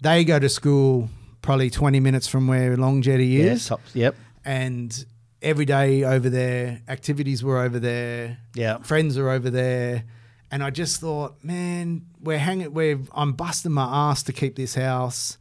they 0.00 0.24
go 0.24 0.38
to 0.38 0.48
school 0.48 1.08
probably 1.42 1.70
20 1.70 1.98
minutes 2.00 2.28
from 2.28 2.46
where 2.46 2.76
Long 2.76 3.02
Jetty 3.02 3.26
yeah, 3.26 3.52
is 3.52 3.72
yep. 3.94 4.14
and 4.44 5.04
every 5.42 5.64
day 5.64 6.04
over 6.04 6.28
there, 6.28 6.80
activities 6.88 7.42
were 7.42 7.58
over 7.58 7.80
there, 7.80 8.38
Yeah. 8.54 8.78
friends 8.78 9.16
are 9.18 9.30
over 9.30 9.50
there, 9.50 10.04
and 10.50 10.62
I 10.62 10.70
just 10.70 11.00
thought, 11.00 11.42
man, 11.42 12.02
we're 12.20 12.38
hanging, 12.38 12.72
we're 12.72 13.00
I'm 13.12 13.32
busting 13.32 13.72
my 13.72 14.10
ass 14.10 14.22
to 14.24 14.32
keep 14.32 14.54
this 14.56 14.74
house. 14.76 15.38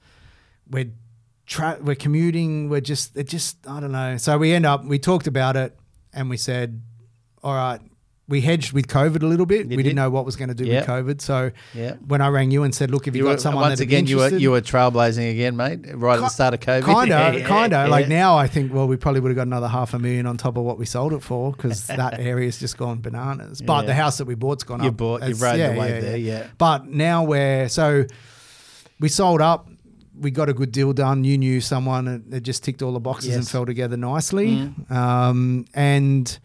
We're 0.70 0.92
tra- 1.48 1.80
we're 1.82 1.96
commuting, 1.96 2.70
we're 2.70 2.82
just 2.82 3.18
it 3.18 3.28
just 3.28 3.58
I 3.68 3.80
don't 3.80 3.92
know. 3.92 4.18
So 4.18 4.38
we 4.38 4.54
end 4.54 4.66
up 4.66 4.86
we 4.86 5.00
talked 5.00 5.26
about 5.28 5.56
it 5.58 5.76
and 6.14 6.30
we 6.30 6.38
said, 6.38 6.82
all 7.44 7.56
right. 7.56 7.80
We 8.30 8.42
hedged 8.42 8.74
with 8.74 8.88
COVID 8.88 9.24
a 9.24 9.26
little 9.26 9.46
bit. 9.46 9.68
You 9.68 9.70
we 9.70 9.78
did. 9.78 9.84
didn't 9.84 9.96
know 9.96 10.10
what 10.10 10.26
was 10.26 10.36
going 10.36 10.50
to 10.50 10.54
do 10.54 10.66
Yeah. 10.66 10.80
with 10.82 10.90
COVID. 10.90 11.22
So 11.22 11.52
Yeah. 11.74 11.94
when 12.06 12.20
I 12.20 12.28
rang 12.28 12.52
you 12.52 12.64
and 12.64 12.76
said, 12.76 12.92
"Look, 12.92 13.06
have 13.06 13.16
you, 13.16 13.24
You 13.24 13.30
got 13.32 13.40
someone 13.40 13.64
once 13.70 13.80
again, 13.80 14.06
you 14.06 14.18
were 14.18 14.28
you 14.28 14.52
were 14.52 14.60
trailblazing 14.60 15.32
again, 15.32 15.56
mate. 15.56 15.86
Right 15.94 16.16
at 16.18 16.20
the 16.20 16.28
start 16.28 16.54
of 16.54 16.60
COVID. 16.60 16.84
Kind 16.84 17.14
of, 17.14 17.34
Yeah, 17.40 17.48
kind 17.48 17.72
of. 17.74 17.88
yeah. 17.88 17.90
Like 17.90 18.10
now, 18.10 18.36
I 18.36 18.48
think 18.48 18.74
well, 18.74 18.86
we 18.86 18.98
probably 18.98 19.22
would 19.22 19.30
have 19.30 19.38
got 19.38 19.48
another 19.48 19.70
half 19.70 19.94
a 19.94 20.00
million 20.00 20.26
on 20.26 20.36
top 20.36 20.58
of 20.58 20.64
what 20.66 20.78
we 20.78 20.86
sold 20.86 21.14
it 21.14 21.24
for 21.24 21.54
because 21.54 21.88
that 22.02 22.20
area's 22.20 22.60
just 22.60 22.78
gone 22.78 23.00
bananas. 23.00 23.62
But 23.62 23.84
Yeah. 23.84 23.88
the 23.88 23.94
house 23.94 24.18
that 24.18 24.26
we 24.26 24.36
bought's 24.36 24.66
gone 24.66 24.82
You 24.82 24.88
up. 24.88 24.92
You 24.92 24.98
bought- 24.98 25.22
you 25.30 25.36
rode 25.36 25.60
the 25.62 25.80
wave 25.80 26.02
there, 26.02 26.18
yeah. 26.18 26.48
But 26.58 26.86
now 26.90 27.24
we're 27.24 27.70
so 27.70 28.04
we 29.00 29.08
sold 29.08 29.40
up. 29.40 29.70
We 30.20 30.32
got 30.32 30.50
a 30.50 30.54
good 30.54 30.72
deal 30.72 30.94
done. 30.94 31.24
You 31.24 31.38
knew 31.38 31.62
someone. 31.62 32.08
It, 32.08 32.34
it 32.36 32.40
just 32.42 32.64
ticked 32.64 32.82
all 32.82 32.94
the 32.94 33.00
boxes 33.00 33.36
and 33.36 33.48
fell 33.48 33.66
together 33.66 33.98
nicely. 33.98 34.48
Mm. 34.48 34.92
Um, 34.92 35.66
and 35.74 36.40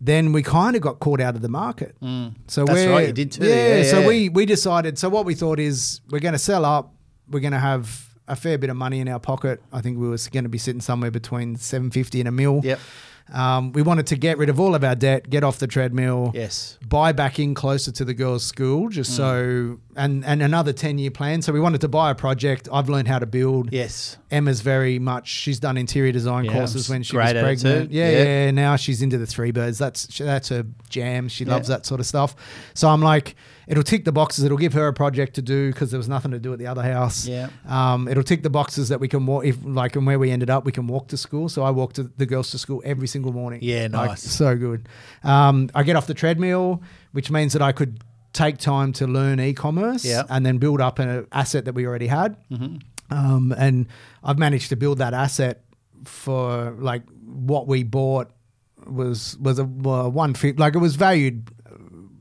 then 0.00 0.32
we 0.32 0.42
kind 0.42 0.76
of 0.76 0.82
got 0.82 0.98
caught 1.00 1.20
out 1.20 1.34
of 1.36 1.42
the 1.42 1.48
market. 1.48 1.96
Mm. 2.00 2.34
So 2.48 2.64
That's 2.64 2.78
we're, 2.78 2.90
right, 2.90 3.06
you 3.08 3.12
did 3.12 3.32
too. 3.32 3.46
Yeah, 3.46 3.78
Yeah, 3.78 3.82
so 3.84 4.00
yeah. 4.00 4.08
we 4.08 4.28
we 4.28 4.46
decided. 4.46 4.98
So 4.98 5.08
what 5.08 5.24
we 5.24 5.34
thought 5.34 5.58
is 5.58 6.00
we're 6.10 6.20
going 6.20 6.32
to 6.32 6.38
sell 6.38 6.64
up. 6.64 6.92
We're 7.28 7.40
going 7.40 7.52
to 7.52 7.58
have 7.58 8.06
a 8.28 8.36
fair 8.36 8.58
bit 8.58 8.70
of 8.70 8.76
money 8.76 9.00
in 9.00 9.08
our 9.08 9.20
pocket. 9.20 9.62
I 9.72 9.80
think 9.80 9.98
we 9.98 10.08
were 10.08 10.18
going 10.30 10.44
to 10.44 10.50
be 10.50 10.58
sitting 10.58 10.80
somewhere 10.80 11.10
between 11.10 11.56
seven 11.56 11.90
fifty 11.90 12.20
and 12.20 12.28
a 12.28 12.32
mil. 12.32 12.60
Yep. 12.62 12.78
Um, 13.32 13.72
we 13.72 13.82
wanted 13.82 14.06
to 14.08 14.16
get 14.16 14.38
rid 14.38 14.48
of 14.48 14.60
all 14.60 14.76
of 14.76 14.84
our 14.84 14.94
debt, 14.94 15.28
get 15.28 15.42
off 15.42 15.58
the 15.58 15.66
treadmill, 15.66 16.30
Yes. 16.32 16.78
buy 16.88 17.10
back 17.10 17.40
in 17.40 17.54
closer 17.54 17.90
to 17.90 18.04
the 18.04 18.14
girls' 18.14 18.44
school, 18.44 18.88
just 18.88 19.10
Mm. 19.12 19.16
so 19.16 19.78
and 19.96 20.24
and 20.24 20.42
another 20.42 20.72
ten 20.72 20.96
year 20.98 21.10
plan. 21.10 21.42
So 21.42 21.52
we 21.52 21.58
wanted 21.58 21.80
to 21.80 21.88
buy 21.88 22.12
a 22.12 22.14
project. 22.14 22.68
I've 22.72 22.88
learned 22.88 23.08
how 23.08 23.18
to 23.18 23.26
build. 23.26 23.70
Yes. 23.72 24.16
Emma's 24.30 24.60
very 24.60 25.00
much. 25.00 25.28
She's 25.28 25.58
done 25.58 25.76
interior 25.76 26.12
design 26.12 26.44
Yeah, 26.44 26.52
courses 26.52 26.88
when 26.88 27.02
she 27.02 27.16
was 27.16 27.24
great 27.24 27.30
at 27.30 27.36
it 27.36 27.40
too. 27.58 27.62
pregnant. 27.64 27.90
Yeah, 27.92 28.10
Yeah. 28.10 28.22
yeah, 28.44 28.50
Now 28.52 28.76
she's 28.76 29.02
into 29.02 29.18
the 29.18 29.26
three 29.26 29.50
birds. 29.50 29.76
That's 29.78 30.06
that's 30.18 30.50
her 30.50 30.64
jam. 30.88 31.28
She 31.28 31.44
loves 31.44 31.68
Yeah. 31.68 31.76
that 31.76 31.86
sort 31.86 31.98
of 31.98 32.06
stuff. 32.06 32.36
So 32.74 32.88
I'm 32.88 33.02
like, 33.02 33.34
it'll 33.66 33.82
tick 33.82 34.04
the 34.04 34.12
boxes. 34.12 34.44
It'll 34.44 34.56
give 34.56 34.72
her 34.74 34.86
a 34.88 34.92
project 34.92 35.34
to 35.34 35.42
do 35.42 35.72
because 35.72 35.90
there 35.90 35.98
was 35.98 36.08
nothing 36.08 36.30
to 36.32 36.38
do 36.38 36.52
at 36.52 36.58
the 36.58 36.66
other 36.66 36.82
house. 36.82 37.26
Yeah. 37.26 37.48
Um, 37.68 38.08
it'll 38.08 38.22
tick 38.22 38.42
the 38.42 38.50
boxes 38.50 38.88
that 38.90 39.00
we 39.00 39.08
can 39.08 39.26
walk. 39.26 39.44
If 39.44 39.58
like 39.64 39.96
and 39.96 40.06
where 40.06 40.18
we 40.18 40.30
ended 40.30 40.50
up, 40.50 40.64
we 40.64 40.72
can 40.72 40.86
walk 40.86 41.08
to 41.08 41.16
school. 41.16 41.48
So 41.48 41.62
I 41.62 41.70
walk 41.70 41.92
to 41.94 42.04
the 42.04 42.26
girls 42.26 42.50
to 42.52 42.58
school 42.58 42.82
every 42.84 43.06
single 43.08 43.32
morning. 43.32 43.60
Yeah, 43.62 43.88
Like, 43.90 44.10
nice. 44.10 44.22
so 44.22 44.56
good. 44.56 44.88
Um, 45.24 45.68
I 45.74 45.82
get 45.82 45.96
off 45.96 46.06
the 46.06 46.14
treadmill, 46.14 46.82
which 47.12 47.30
means 47.30 47.52
that 47.54 47.62
I 47.62 47.72
could 47.72 48.00
take 48.32 48.58
time 48.58 48.92
to 48.92 49.06
learn 49.06 49.40
e-commerce 49.40 50.04
Yeah. 50.04 50.24
and 50.28 50.44
then 50.44 50.58
build 50.58 50.80
up 50.80 50.98
an 50.98 51.26
asset 51.32 51.64
that 51.64 51.74
we 51.74 51.86
already 51.86 52.06
had. 52.08 52.36
Um, 53.10 53.54
and 53.56 53.86
I've 54.22 54.38
managed 54.38 54.68
to 54.70 54.76
build 54.76 54.98
that 54.98 55.14
asset 55.14 55.62
for 56.04 56.72
like 56.78 57.02
what 57.24 57.66
we 57.66 57.82
bought 57.82 58.30
was 58.86 59.36
was 59.38 59.58
a 59.58 59.64
well, 59.64 60.10
one 60.10 60.34
fifty. 60.34 60.58
Like 60.60 60.74
it 60.74 60.78
was 60.78 60.96
valued 60.96 61.50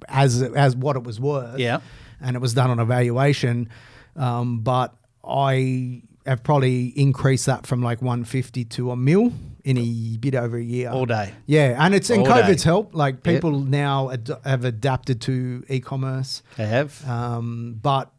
as 0.08 0.42
as 0.42 0.76
what 0.76 0.96
it 0.96 1.04
was 1.04 1.20
worth. 1.20 1.60
Yeah. 1.60 1.80
and 2.22 2.36
it 2.36 2.40
was 2.40 2.54
done 2.54 2.70
on 2.70 2.80
evaluation. 2.80 3.70
Um, 4.16 4.60
but 4.62 4.96
I 5.28 6.04
have 6.26 6.44
probably 6.44 6.88
increased 6.98 7.46
that 7.46 7.68
from 7.68 7.82
like 7.84 8.02
one 8.02 8.24
fifty 8.24 8.64
to 8.66 8.92
a 8.92 8.96
mil 8.96 9.34
in 9.64 9.78
a 9.78 10.18
bit 10.18 10.36
over 10.36 10.58
a 10.58 10.64
year. 10.64 10.90
All 10.90 11.06
day. 11.06 11.34
Yeah, 11.46 11.76
and 11.84 11.94
it's 11.94 12.10
in 12.10 12.24
COVID's 12.24 12.64
day. 12.64 12.70
helped. 12.70 12.96
Like 12.96 13.16
Yep. 13.16 13.24
people 13.24 13.60
now 13.60 14.12
ad- 14.12 14.30
have 14.44 14.64
adapted 14.64 15.22
to 15.22 15.64
e-commerce. 15.70 16.42
They 16.58 16.68
have. 16.68 17.08
Um, 17.08 17.80
but 17.82 18.12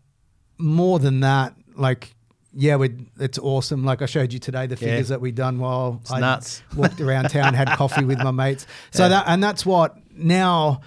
more 0.59 0.99
than 0.99 1.21
that, 1.21 1.55
like, 1.77 2.15
yeah, 2.53 2.79
it's 3.21 3.39
awesome. 3.39 3.85
Like 3.85 4.03
I 4.03 4.07
showed 4.07 4.33
you 4.33 4.39
today, 4.39 4.67
the 4.67 4.75
Yeah. 4.75 4.81
figures 4.89 5.09
that 5.09 5.21
we 5.21 5.31
done 5.31 5.59
while 5.59 5.99
It's 6.03 6.11
I 6.11 6.21
nuts. 6.21 6.63
walked 6.77 7.01
around 7.01 7.29
town, 7.31 7.55
had 7.55 7.69
coffee 7.77 8.05
with 8.05 8.19
my 8.19 8.31
mates. 8.33 8.67
So 8.91 9.05
Yeah. 9.05 9.09
that 9.11 9.25
and 9.29 9.43
that's 9.43 9.65
what 9.65 9.97
now. 10.17 10.81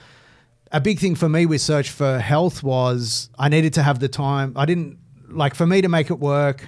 A 0.72 0.80
big 0.80 1.00
thing 1.00 1.16
for 1.16 1.28
me 1.28 1.46
with 1.46 1.62
search 1.62 1.90
for 1.90 2.20
health 2.20 2.62
was 2.64 3.30
I 3.40 3.50
needed 3.50 3.74
to 3.76 3.84
have 3.84 4.00
the 4.00 4.08
time. 4.08 4.54
I 4.56 4.66
didn't 4.66 5.00
like 5.28 5.56
for 5.56 5.66
me 5.66 5.82
to 5.82 5.90
make 5.90 6.10
it 6.12 6.20
work. 6.20 6.64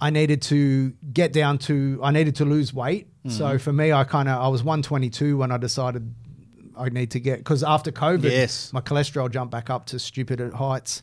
I 0.00 0.10
needed 0.10 0.42
to 0.42 0.92
get 1.12 1.32
down 1.32 1.58
to. 1.58 2.00
I 2.02 2.10
needed 2.10 2.36
to 2.36 2.44
lose 2.44 2.72
weight. 2.74 3.06
Mm-hmm. 3.24 3.30
So 3.30 3.58
for 3.58 3.72
me, 3.72 3.92
I 3.92 4.04
kind 4.04 4.28
of 4.28 4.40
I 4.40 4.48
was 4.48 4.62
122 4.62 5.36
when 5.36 5.52
I 5.52 5.56
decided 5.56 6.14
I 6.76 6.88
need 6.88 7.10
to 7.12 7.20
get 7.20 7.38
because 7.38 7.62
after 7.62 7.90
COVID, 7.92 8.30
Yes. 8.30 8.72
my 8.72 8.80
cholesterol 8.80 9.30
jumped 9.30 9.52
back 9.52 9.70
up 9.70 9.86
to 9.86 9.98
stupid 9.98 10.40
heights, 10.54 11.02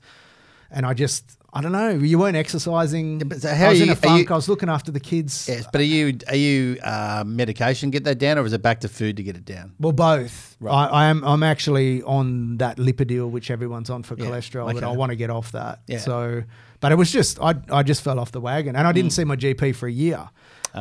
and 0.71 0.85
I 0.85 0.93
just 0.93 1.37
I 1.57 1.61
don't 1.61 1.71
know. 1.71 1.89
You 1.91 2.19
weren't 2.19 2.35
exercising. 2.35 3.19
but 3.19 3.41
so 3.41 3.47
how 3.53 3.67
I 3.67 3.69
was 3.69 3.79
are 3.79 3.83
in 3.83 3.87
you- 3.87 3.93
a 3.93 3.95
funk. 3.95 4.27
you- 4.29 4.33
I 4.33 4.35
was 4.35 4.49
looking 4.49 4.67
after 4.67 4.91
the 4.91 4.99
kids. 4.99 5.47
Yes, 5.47 5.65
but 5.71 5.79
are 5.79 5.85
you 5.85 6.17
are 6.27 6.35
you 6.35 6.77
uh, 6.83 7.23
medication 7.25 7.91
get 7.91 8.03
that 8.03 8.17
down, 8.19 8.37
or 8.37 8.45
is 8.45 8.51
it 8.51 8.61
back 8.61 8.81
to 8.81 8.89
food 8.89 9.15
to 9.17 9.23
get 9.23 9.37
it 9.37 9.45
down? 9.45 9.71
Well, 9.79 9.93
both. 9.93 10.57
Right. 10.59 10.73
I, 10.73 10.85
I 10.87 11.05
am. 11.05 11.23
I'm 11.23 11.43
actually 11.43 12.03
on 12.03 12.57
that 12.57 12.77
lipidil, 12.77 13.29
which 13.31 13.49
everyone's 13.49 13.89
on 13.89 14.03
for 14.03 14.15
Yeah, 14.17 14.25
cholesterol, 14.25 14.73
but. 14.73 14.83
I 14.83 14.91
want 14.91 15.11
to 15.11 15.15
get 15.15 15.29
off 15.29 15.53
that. 15.53 15.79
Yeah. 15.87 15.99
So, 15.99 16.43
but 16.81 16.91
it 16.91 16.95
was 16.95 17.09
just 17.11 17.39
I. 17.41 17.55
I 17.71 17.83
just 17.83 18.01
fell 18.01 18.19
off 18.19 18.31
the 18.33 18.41
wagon, 18.41 18.75
and 18.75 18.85
I 18.85 18.91
didn't 18.91 19.11
see 19.11 19.23
my 19.23 19.37
GP 19.37 19.75
for 19.75 19.87
a 19.87 19.91
year. 19.91 20.27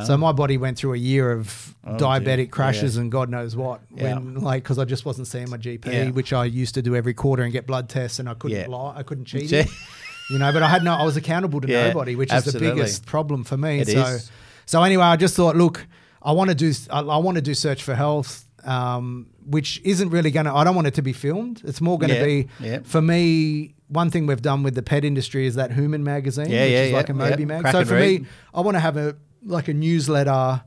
So 0.05 0.17
my 0.17 0.33
body 0.33 0.57
went 0.57 0.77
through 0.77 0.93
a 0.93 0.97
year 0.97 1.31
of 1.31 1.71
Mm. 1.85 1.93
Oh, 1.93 1.97
diabetic 2.03 2.49
crashes 2.49 2.97
and 2.97 3.11
God 3.11 3.29
knows 3.29 3.55
what. 3.55 3.79
Yeah. 3.95 4.15
When 4.15 4.35
like 4.41 4.63
because 4.63 4.77
I 4.79 4.83
just 4.85 5.05
wasn't 5.05 5.27
seeing 5.27 5.49
my 5.51 5.57
GP, 5.57 5.85
Yeah. 5.85 6.09
which 6.09 6.33
I 6.33 6.43
used 6.45 6.73
to 6.75 6.81
do 6.81 6.95
every 6.95 7.13
quarter 7.13 7.43
and 7.43 7.53
get 7.53 7.65
blood 7.67 7.87
tests, 7.89 8.17
and 8.19 8.27
I 8.27 8.33
couldn't 8.33 8.57
Yeah. 8.59 8.67
lie. 8.67 8.93
I 8.97 9.03
couldn't 9.03 9.23
cheat. 9.25 9.53
You 10.29 10.39
know, 10.39 10.51
but 10.51 10.63
I 10.63 10.67
had 10.67 10.83
no. 10.83 10.93
I 10.93 11.03
was 11.03 11.17
accountable 11.17 11.61
to 11.61 11.67
Yeah, 11.67 11.87
nobody, 11.87 12.15
which 12.15 12.33
is 12.33 12.45
the 12.45 12.59
biggest 12.59 13.05
problem 13.05 13.43
for 13.43 13.57
me. 13.57 13.79
It 13.81 13.87
so, 13.89 14.01
is. 14.01 14.31
so 14.65 14.81
anyway, 14.83 15.03
I 15.03 15.15
just 15.17 15.35
thought, 15.35 15.55
look, 15.55 15.85
I 16.21 16.31
want 16.31 16.49
to 16.49 16.55
do, 16.55 16.71
I, 16.89 16.99
I 17.01 17.17
want 17.17 17.35
to 17.35 17.41
do 17.41 17.53
search 17.53 17.83
for 17.83 17.93
health, 17.93 18.47
um, 18.63 19.27
which 19.45 19.79
isn't 19.83 20.09
really 20.09 20.31
going 20.31 20.47
to. 20.47 20.53
I 20.53 20.63
don't 20.63 20.73
want 20.75 20.87
it 20.87 20.95
to 20.95 21.03
be 21.03 21.13
filmed. 21.13 21.61
It's 21.63 21.79
more 21.81 21.99
going 21.99 22.09
to 22.09 22.15
Yeah, 22.17 22.25
be 22.25 22.47
yeah. 22.59 22.79
for 22.83 23.01
me. 23.01 23.73
One 23.87 24.09
thing 24.09 24.25
we've 24.25 24.41
done 24.41 24.63
with 24.63 24.73
the 24.73 24.81
pet 24.81 25.05
industry 25.05 25.45
is 25.45 25.53
that 25.55 25.71
Human 25.71 26.03
magazine, 26.03 26.49
Yeah, 26.49 26.63
which 26.63 26.71
yeah, 26.71 26.81
is 26.85 26.93
like 26.93 27.09
a 27.09 27.13
Moby 27.13 27.45
mag. 27.45 27.61
Crack 27.61 27.73
So 27.73 27.85
for 27.85 27.93
read. 27.93 28.21
me, 28.23 28.27
I 28.51 28.61
want 28.61 28.73
to 28.75 28.79
have 28.79 28.97
a 28.97 29.15
like 29.45 29.67
a 29.67 29.73
newsletter. 29.75 30.63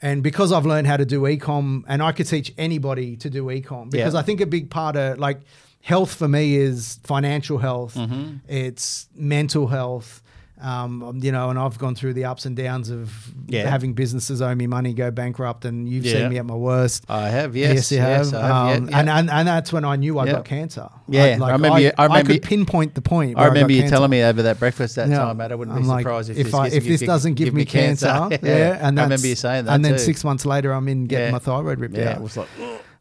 And 0.00 0.22
because 0.22 0.52
I've 0.52 0.64
learned 0.66 0.86
how 0.86 0.96
to 0.96 1.04
do 1.04 1.20
ecom, 1.22 1.82
and 1.86 2.02
I 2.02 2.12
could 2.12 2.26
teach 2.26 2.52
anybody 2.56 3.16
to 3.16 3.28
do 3.30 3.44
ecom, 3.46 3.90
because. 3.90 4.14
I 4.14 4.22
think 4.22 4.40
a 4.40 4.46
big 4.46 4.70
part 4.70 4.96
of 4.96 5.18
like 5.18 5.40
health 5.80 6.14
for 6.14 6.28
me 6.28 6.56
is 6.56 6.98
financial 7.04 7.58
health, 7.58 7.94
Mm-hmm. 7.94 8.36
it's 8.48 9.08
mental 9.14 9.68
health, 9.68 10.22
um, 10.58 11.20
you 11.22 11.30
know, 11.30 11.50
and 11.50 11.58
I've 11.58 11.76
gone 11.78 11.94
through 11.94 12.14
the 12.14 12.24
ups 12.24 12.46
and 12.46 12.56
downs 12.56 12.88
of 12.88 13.12
Yeah. 13.46 13.68
having 13.68 13.92
businesses 13.92 14.40
owe 14.40 14.54
me 14.54 14.66
money, 14.66 14.94
go 14.94 15.10
bankrupt, 15.10 15.66
and 15.66 15.86
you've 15.86 16.06
Yeah. 16.06 16.12
seen 16.14 16.30
me 16.30 16.38
at 16.38 16.46
my 16.46 16.54
worst. 16.54 17.04
I 17.10 17.28
have, 17.28 17.54
yes, 17.54 17.92
you 17.92 17.98
have. 17.98 18.24
yes, 18.26 18.32
I 18.32 18.40
have, 18.46 18.50
Um, 18.50 18.66
yeah, 18.86 18.90
yeah. 18.90 18.98
And, 19.00 19.10
and 19.10 19.30
and 19.30 19.46
that's 19.46 19.70
when 19.70 19.84
I 19.84 19.96
knew 19.96 20.18
I 20.18 20.24
Yeah. 20.24 20.32
got 20.32 20.44
cancer. 20.46 20.88
Yeah, 21.08 21.38
I 21.42 21.52
remember 21.52 21.78
you- 21.78 21.92
I 21.98 22.04
remember 22.06 22.26
could 22.32 22.34
you- 22.36 22.40
pinpoint 22.40 22.94
the 22.94 23.02
point. 23.02 23.36
I 23.38 23.44
remember 23.44 23.72
you 23.74 23.82
cancer. 23.82 23.94
telling 23.96 24.10
me 24.10 24.22
over 24.24 24.42
that 24.44 24.58
breakfast 24.58 24.96
that 24.96 25.08
Yeah. 25.10 25.18
time, 25.18 25.36
mate. 25.36 25.52
I 25.52 25.56
wouldn't 25.56 25.76
I'm 25.76 25.82
be 25.82 25.88
like, 25.88 26.02
surprised 26.04 26.30
if, 26.30 26.38
if, 26.38 26.46
this, 26.46 26.54
I, 26.54 26.66
if 26.68 26.84
this 26.86 27.00
doesn't 27.02 27.34
give, 27.34 27.52
me 27.52 27.64
cancer, 27.66 28.06
yeah, 28.42 28.78
and 28.80 28.98
I 28.98 29.02
remember 29.04 29.26
you 29.26 29.36
saying 29.36 29.66
that 29.66 29.74
and 29.74 29.84
then 29.84 29.92
too. 29.92 29.98
six 29.98 30.24
months 30.24 30.46
later, 30.46 30.72
I'm 30.72 30.88
in 30.88 31.04
getting 31.04 31.26
Yeah. 31.26 31.32
my 31.32 31.38
thyroid 31.38 31.78
ripped 31.80 31.96
Yeah, 31.98 32.12
out. 32.12 32.16
it 32.16 32.22
was 32.22 32.36
like, 32.38 32.48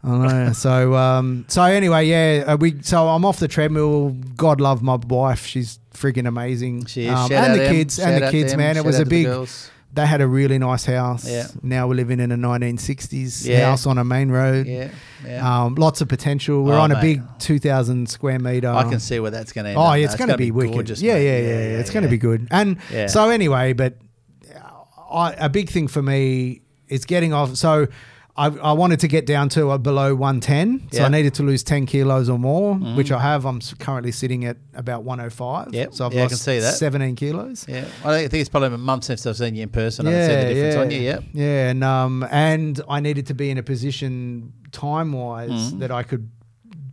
I 0.06 0.18
know. 0.46 0.54
so 0.54 0.94
um, 0.96 1.46
so 1.48 1.64
anyway, 1.64 2.06
yeah, 2.08 2.44
uh, 2.48 2.58
we 2.58 2.82
so 2.82 3.08
I'm 3.10 3.26
off 3.26 3.40
the 3.40 3.48
treadmill. 3.48 4.12
God 4.36 4.62
love 4.62 4.82
my 4.84 4.96
wife; 4.96 5.46
she's 5.46 5.80
freaking 5.94 6.28
amazing. 6.28 6.86
she 6.86 7.06
is. 7.08 7.12
Um, 7.12 7.30
Shout 7.30 7.32
and 7.32 7.52
out 7.52 7.58
the 7.58 7.64
them. 7.64 7.74
kids, 7.74 7.96
Shout 7.98 8.08
and 8.14 8.24
the 8.24 8.32
kids, 8.32 8.52
them. 8.52 8.60
man. 8.60 8.78
It 8.78 8.86
was 8.86 8.96
a 8.96 9.00
to 9.00 9.04
the 9.06 9.10
big. 9.10 9.26
girls. 9.26 9.72
They 9.94 10.06
had 10.06 10.20
a 10.20 10.28
really 10.28 10.58
nice 10.60 10.84
house. 10.84 11.26
Yeah. 11.26 11.48
Now 11.64 11.88
we're 11.88 11.94
living 11.96 12.20
in 12.20 12.30
a 12.30 12.36
1960s 12.36 13.46
Yeah. 13.48 13.70
house 13.70 13.86
on 13.88 13.98
a 13.98 14.04
main 14.04 14.30
road. 14.30 14.68
Yeah, 14.68 14.90
yeah. 15.26 15.64
Um, 15.64 15.76
lots 15.76 16.02
of 16.02 16.10
potential. 16.10 16.64
We're 16.66 16.74
Oh, 16.76 16.82
on 16.82 16.92
a 16.92 17.00
big 17.00 17.22
2,000 17.40 18.10
square 18.10 18.38
meter. 18.38 18.68
I 18.70 18.84
can 18.90 19.00
see 19.00 19.22
where 19.22 19.32
that's 19.32 19.54
going 19.54 19.64
to 19.64 19.70
end. 19.70 19.78
Oh, 19.80 19.84
up. 19.84 19.96
it's 19.98 20.08
That's 20.12 20.18
going 20.18 20.28
to 20.28 20.34
gonna 20.34 20.38
be 20.38 20.52
wicked. 20.52 20.74
gorgeous, 20.74 21.02
yeah, 21.02 21.16
yeah, 21.16 21.38
yeah, 21.38 21.48
yeah. 21.48 21.80
It's 21.80 21.92
going 21.92 22.04
to 22.04 22.10
be 22.10 22.18
good. 22.18 22.46
And 22.52 22.76
Yeah. 22.92 23.08
so 23.08 23.30
anyway, 23.30 23.72
but 23.72 23.96
I, 25.12 25.34
a 25.38 25.48
big 25.50 25.70
thing 25.70 25.88
for 25.88 26.02
me 26.02 26.62
is 26.90 27.06
getting 27.06 27.32
off. 27.34 27.56
So 27.56 27.88
I, 28.38 28.48
I 28.48 28.74
wanted 28.74 29.00
to 29.00 29.08
get 29.08 29.26
down 29.26 29.48
to 29.50 29.72
a 29.72 29.80
below 29.80 30.14
110. 30.14 30.90
So 30.92 31.00
Yeah. 31.00 31.06
I 31.06 31.10
needed 31.10 31.34
to 31.36 31.44
lose 31.44 31.64
10 31.64 31.86
kilos 31.86 32.28
or 32.28 32.38
more, 32.38 32.76
Mhm. 32.76 32.98
which 32.98 33.10
I 33.12 33.20
have. 33.20 33.46
I'm 33.46 33.62
currently 33.80 34.12
sitting 34.12 34.44
at 34.44 34.58
about 34.74 35.04
105. 35.06 35.74
Yep. 35.74 35.94
So 35.94 36.06
I've 36.06 36.14
Yeah, 36.14 36.20
I 36.20 36.24
lost 36.24 36.32
can 36.32 36.38
see 36.40 36.60
that. 36.60 36.74
17 36.74 37.16
kilos. 37.16 37.66
Yeah, 37.68 37.86
I 38.04 38.28
think 38.28 38.42
it's 38.42 38.50
probably 38.50 38.74
a 38.74 38.78
month 38.78 39.06
since 39.06 39.26
I've 39.26 39.38
seen 39.38 39.56
you 39.56 39.64
in 39.64 39.70
person. 39.70 40.06
I 40.06 40.12
can 40.12 40.30
see 40.30 40.36
the 40.36 40.54
difference 40.54 40.76
on 40.76 40.92
you. 40.92 41.00
Yeah, 41.02 41.20
Yeah, 41.34 41.70
and 41.70 41.84
um, 41.84 42.28
and 42.30 42.82
I 42.90 43.00
needed 43.00 43.26
to 43.28 43.34
be 43.34 43.50
in 43.50 43.58
a 43.58 43.64
position 43.64 44.52
time 44.74 45.14
wise 45.14 45.72
Mhm. 45.72 45.80
that 45.80 45.92
I 45.92 46.04
could 46.04 46.30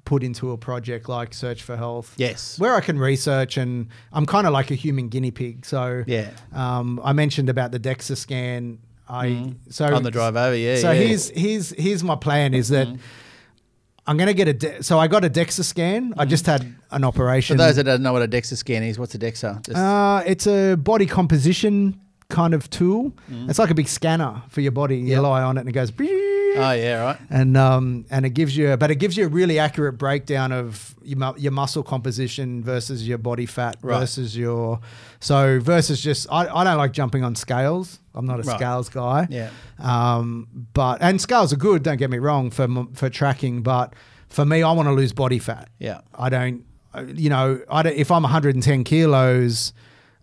put 0.04 0.22
into 0.22 0.50
a 0.52 0.56
project 0.58 1.08
like 1.08 1.32
Search 1.34 1.62
for 1.62 1.76
Health, 1.76 2.12
yes, 2.18 2.56
where 2.58 2.74
I 2.74 2.80
can 2.80 2.98
research, 2.98 3.56
and 3.56 3.86
I'm 4.12 4.26
kind 4.26 4.46
of 4.46 4.52
like 4.52 4.70
a 4.70 4.74
human 4.76 5.08
guinea 5.08 5.30
pig. 5.32 5.64
So 5.66 6.04
yeah. 6.06 6.28
um, 6.52 7.00
I 7.02 7.12
mentioned 7.12 7.48
about 7.48 7.72
the 7.72 7.80
DEXA 7.80 8.16
scan. 8.16 8.78
I 9.12 9.26
Mhm. 9.28 9.54
so 9.68 9.84
on 9.94 10.02
the 10.02 10.10
drive 10.10 10.36
over. 10.36 10.56
Yeah. 10.56 10.76
So 10.76 10.90
yeah. 10.90 11.00
here's 11.02 11.28
here's 11.30 11.70
here's 11.76 12.02
my 12.02 12.16
plan 12.16 12.54
is 12.54 12.68
that. 12.70 12.88
Mhm. 12.88 12.98
I'm 14.04 14.16
gonna 14.16 14.34
get 14.34 14.48
a 14.48 14.52
de- 14.52 14.82
so 14.82 14.98
I 14.98 15.06
got 15.06 15.24
a 15.24 15.30
DEXA 15.30 15.62
scan. 15.62 16.12
I 16.18 16.24
just 16.24 16.44
had 16.46 16.74
an 16.90 17.04
operation. 17.04 17.56
For 17.56 17.62
those 17.62 17.76
that 17.76 17.84
don't 17.84 18.02
know 18.02 18.12
what 18.12 18.22
a 18.22 18.26
DEXA 18.26 18.56
scan 18.56 18.82
is, 18.82 18.98
what's 18.98 19.14
a 19.14 19.18
DEXA? 19.18 19.64
Just, 19.64 19.78
Uh, 19.78 20.22
it's 20.26 20.46
a 20.48 20.74
body 20.74 21.06
composition 21.06 22.00
kind 22.28 22.52
of 22.52 22.68
tool. 22.68 23.12
Mhm. 23.30 23.48
It's 23.48 23.60
like 23.60 23.70
a 23.70 23.74
big 23.74 23.86
scanner 23.86 24.42
for 24.48 24.60
your 24.60 24.72
body. 24.72 24.96
You 24.96 25.06
Yep. 25.18 25.22
lie 25.22 25.42
on 25.42 25.56
it 25.56 25.60
and 25.60 25.68
it 25.68 25.72
goes. 25.72 25.92
Oh 26.56 26.72
yeah, 26.72 27.02
right. 27.02 27.16
And 27.30 27.56
um 27.56 28.04
and 28.10 28.24
it 28.26 28.30
gives 28.30 28.56
you, 28.56 28.76
but 28.76 28.90
it 28.90 28.96
gives 28.96 29.16
you 29.16 29.26
a 29.26 29.28
really 29.28 29.58
accurate 29.58 29.98
breakdown 29.98 30.52
of 30.52 30.94
your 31.02 31.34
your 31.38 31.52
muscle 31.52 31.82
composition 31.82 32.62
versus 32.62 33.06
your 33.08 33.18
body 33.18 33.46
fat 33.46 33.76
Right. 33.82 33.98
versus 34.00 34.36
your 34.36 34.80
so 35.20 35.60
versus 35.60 36.00
just 36.00 36.26
I, 36.30 36.46
I 36.48 36.64
don't 36.64 36.78
like 36.78 36.92
jumping 36.92 37.24
on 37.24 37.34
scales. 37.34 37.98
I'm 38.14 38.26
not 38.26 38.40
a 38.40 38.42
Right. 38.42 38.56
scales 38.56 38.88
guy. 38.88 39.26
Yeah, 39.30 39.50
Um, 39.78 40.46
but 40.74 41.00
and 41.00 41.20
scales 41.20 41.52
are 41.52 41.56
good. 41.56 41.82
Don't 41.82 41.96
get 41.98 42.10
me 42.10 42.18
wrong 42.18 42.50
for 42.50 42.68
for 42.94 43.08
tracking, 43.08 43.62
but 43.62 43.94
for 44.28 44.44
me, 44.44 44.62
I 44.62 44.72
want 44.72 44.86
to 44.88 44.92
lose 44.94 45.12
body 45.12 45.38
fat. 45.38 45.68
yeah, 45.78 46.00
I 46.14 46.28
don't, 46.30 46.64
uh, 46.94 47.04
you 47.14 47.28
know, 47.28 47.60
I 47.70 47.82
don't, 47.82 47.94
if 47.96 48.10
I'm 48.10 48.22
110 48.22 48.82
kilos, 48.84 49.72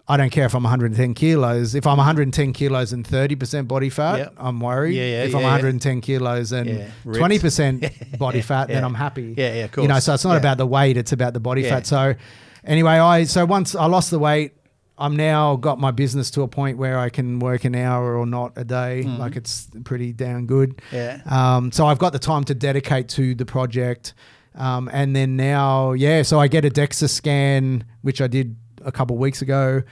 I 0.09 0.17
don't 0.17 0.31
care 0.31 0.45
if 0.45 0.55
I'm 0.55 0.63
110 0.63 1.13
kilos. 1.13 1.75
If 1.75 1.85
I'm 1.85 1.97
110 1.97 2.51
kilos 2.53 2.91
and 2.93 3.05
30% 3.05 3.67
body 3.67 3.89
fat, 3.89 4.17
Yep. 4.17 4.33
I'm 4.37 4.59
worried. 4.59 4.95
Yeah, 4.95 5.03
yeah, 5.05 5.23
if 5.25 5.35
I'm 5.35 5.41
yeah, 5.41 5.47
yeah. 5.47 5.53
110 5.53 6.01
kilos 6.01 6.51
and 6.51 6.67
Yeah, 6.67 6.87
20% 7.05 8.17
body 8.17 8.41
fat, 8.41 8.67
then 8.69 8.83
I'm 8.83 8.95
happy. 8.95 9.35
Yeah, 9.37 9.53
yeah, 9.53 9.63
of 9.65 9.71
course. 9.71 9.83
You 9.83 9.87
know, 9.89 9.99
so 9.99 10.13
it's 10.15 10.25
not 10.25 10.37
about 10.37 10.57
the 10.57 10.65
weight; 10.65 10.97
it's 10.97 11.11
about 11.11 11.33
the 11.33 11.39
body 11.39 11.63
fat. 11.63 11.85
So, 11.85 12.15
anyway, 12.63 12.93
I 12.93 13.25
so 13.25 13.45
once 13.45 13.75
I 13.75 13.85
lost 13.85 14.09
the 14.09 14.19
weight, 14.19 14.53
I'm 14.97 15.15
now 15.15 15.55
got 15.55 15.79
my 15.79 15.91
business 15.91 16.31
to 16.31 16.41
a 16.41 16.47
point 16.47 16.77
where 16.77 16.97
I 16.97 17.09
can 17.09 17.39
work 17.39 17.63
an 17.63 17.75
hour 17.75 18.17
or 18.17 18.25
not 18.25 18.53
a 18.57 18.63
day. 18.65 19.03
Mhm. 19.05 19.19
Like 19.19 19.35
it's 19.35 19.69
pretty 19.83 20.11
damn 20.11 20.45
good. 20.47 20.81
yeah. 20.91 21.21
Um, 21.25 21.71
so 21.71 21.85
I've 21.85 21.99
got 21.99 22.13
the 22.13 22.19
time 22.19 22.43
to 22.45 22.55
dedicate 22.55 23.09
to 23.09 23.35
the 23.35 23.45
project. 23.45 24.13
Um, 24.55 24.89
and 24.91 25.15
then 25.15 25.37
now, 25.37 25.93
yeah, 25.93 26.23
so 26.23 26.39
I 26.39 26.47
get 26.47 26.65
a 26.65 26.69
DEXA 26.69 27.07
scan, 27.09 27.85
which 28.01 28.19
I 28.19 28.27
did 28.27 28.57
a 28.85 28.91
couple 28.91 29.15
of 29.15 29.19
weeks 29.19 29.41
ago. 29.41 29.83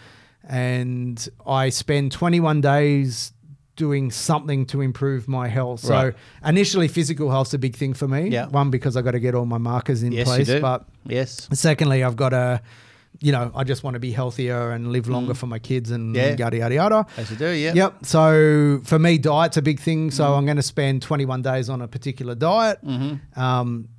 And 0.48 1.28
I 1.46 1.70
spend 1.70 2.12
21 2.12 2.62
days 2.62 3.34
doing 3.76 4.10
something 4.10 4.66
to 4.68 4.82
improve 4.82 5.28
my 5.28 5.48
health. 5.48 5.82
So 5.82 5.94
Right. 5.94 6.14
initially, 6.46 6.88
physical 6.88 7.30
health's 7.30 7.54
a 7.54 7.60
big 7.60 7.76
thing 7.76 7.94
for 7.94 8.08
me. 8.08 8.30
Yeah. 8.30 8.48
One, 8.48 8.72
because 8.72 8.98
I 8.98 9.02
got 9.04 9.12
to 9.12 9.20
get 9.20 9.36
all 9.36 9.46
my 9.46 9.60
markers 9.60 10.02
in 10.04 10.12
Yes, 10.14 10.28
you 10.28 10.34
place. 10.34 10.48
do. 10.48 10.62
But 10.62 10.86
Yes. 11.06 11.48
secondly, 11.54 12.04
I've 12.04 12.16
got 12.16 12.30
to, 12.30 12.62
you 13.20 13.32
know, 13.32 13.52
I 13.54 13.64
just 13.64 13.84
want 13.84 13.94
to 13.94 14.00
be 14.00 14.12
healthier 14.12 14.72
and 14.72 14.92
live 14.92 15.08
longer 15.08 15.36
for 15.36 15.46
my 15.48 15.60
kids 15.60 15.92
and 15.92 16.16
Mm. 16.16 16.18
Yeah. 16.18 16.36
yada, 16.40 16.58
yada, 16.58 16.76
yada. 16.76 17.06
As 17.18 17.30
you 17.30 17.38
do. 17.38 17.50
Yeah. 17.52 17.74
Yep. 17.76 18.06
So 18.06 18.80
for 18.84 18.98
me, 18.98 19.20
diet's 19.20 19.58
a 19.58 19.62
big 19.62 19.80
thing. 19.80 20.10
So 20.10 20.24
Mm. 20.24 20.38
I'm 20.38 20.46
going 20.46 20.58
to 20.58 20.64
spend 20.64 21.02
21 21.04 21.44
days 21.44 21.70
on 21.70 21.82
a 21.82 21.88
particular 21.88 22.34
diet. 22.34 22.80
Mm-hmm. 22.84 23.40
Um, 23.40 23.90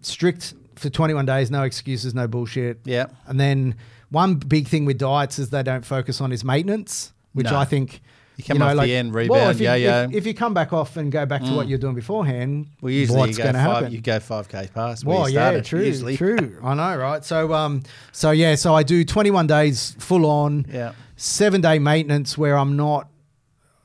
strict 0.00 0.54
for 0.74 0.88
21 0.90 1.26
days, 1.26 1.50
no 1.52 1.62
excuses, 1.62 2.14
no 2.14 2.26
bullshit. 2.26 2.80
Yeah. 2.84 3.06
And 3.28 3.38
then 3.38 3.74
one 4.10 4.34
big 4.34 4.68
thing 4.68 4.84
with 4.84 4.98
diets 4.98 5.38
is 5.38 5.50
they 5.50 5.62
don't 5.62 5.84
focus 5.84 6.20
on 6.20 6.32
is 6.32 6.44
maintenance, 6.44 7.12
which 7.32 7.46
No. 7.46 7.56
I 7.56 7.64
think. 7.64 8.00
You 8.36 8.44
come 8.44 8.62
off 8.62 8.74
the 8.86 8.94
end, 8.94 9.12
well, 9.12 9.22
rebound, 9.24 9.50
if 9.50 9.60
you, 9.60 9.66
yo-yo. 9.66 10.04
If, 10.04 10.14
if 10.14 10.26
you 10.26 10.32
come 10.32 10.54
back 10.54 10.72
off 10.72 10.96
and 10.96 11.12
go 11.12 11.26
back 11.26 11.42
to 11.42 11.52
what 11.52 11.66
Mm. 11.66 11.68
you're 11.68 11.78
doing 11.78 11.94
beforehand, 11.94 12.68
Well, 12.80 12.90
usually 12.90 13.18
what's 13.18 13.32
you 13.32 13.36
go 13.36 13.42
going 13.42 13.54
to 13.54 13.60
happen? 13.60 13.92
You 13.92 14.00
go 14.00 14.18
five 14.18 14.48
k's 14.48 14.68
past. 14.70 15.04
Well, 15.04 15.28
you 15.28 15.34
yeah, 15.34 15.42
started, 15.48 15.64
true, 15.66 15.82
Usually. 15.82 16.16
true. 16.16 16.58
I 16.64 16.72
know, 16.72 16.96
right? 16.96 17.22
So, 17.22 17.52
um, 17.52 17.82
so 18.12 18.30
yeah, 18.30 18.54
so 18.54 18.74
I 18.74 18.82
do 18.82 19.04
21 19.04 19.46
days 19.46 19.94
full 19.98 20.24
on 20.24 20.64
Yeah. 20.72 20.92
seven 21.16 21.60
day 21.60 21.78
maintenance 21.78 22.38
where 22.38 22.56
I'm 22.56 22.76
not, 22.76 23.08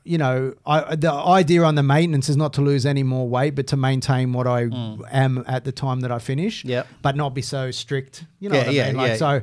you 0.06 0.18
know, 0.18 0.54
I, 0.64 0.94
the 0.94 1.12
idea 1.12 1.62
on 1.64 1.74
the 1.74 1.82
maintenance 1.82 2.28
is 2.28 2.36
not 2.36 2.52
to 2.54 2.62
lose 2.62 2.86
any 2.86 3.02
more 3.02 3.28
weight, 3.28 3.54
but 3.56 3.66
to 3.68 3.76
maintain 3.76 4.32
what 4.32 4.46
I 4.46 4.64
Mm. 4.66 5.02
am 5.10 5.44
at 5.46 5.64
the 5.64 5.72
time 5.72 6.00
that 6.00 6.12
I 6.12 6.18
finish. 6.20 6.64
Yep. 6.64 6.86
But 7.02 7.16
not 7.16 7.34
be 7.34 7.42
so 7.42 7.70
strict. 7.72 8.24
You 8.38 8.48
know 8.50 8.54
Yeah, 8.54 8.60
what 8.62 8.68
I 8.68 8.72
yeah, 8.72 8.86
mean? 8.86 8.96
Like, 8.96 9.08
yeah. 9.08 9.16
so 9.16 9.40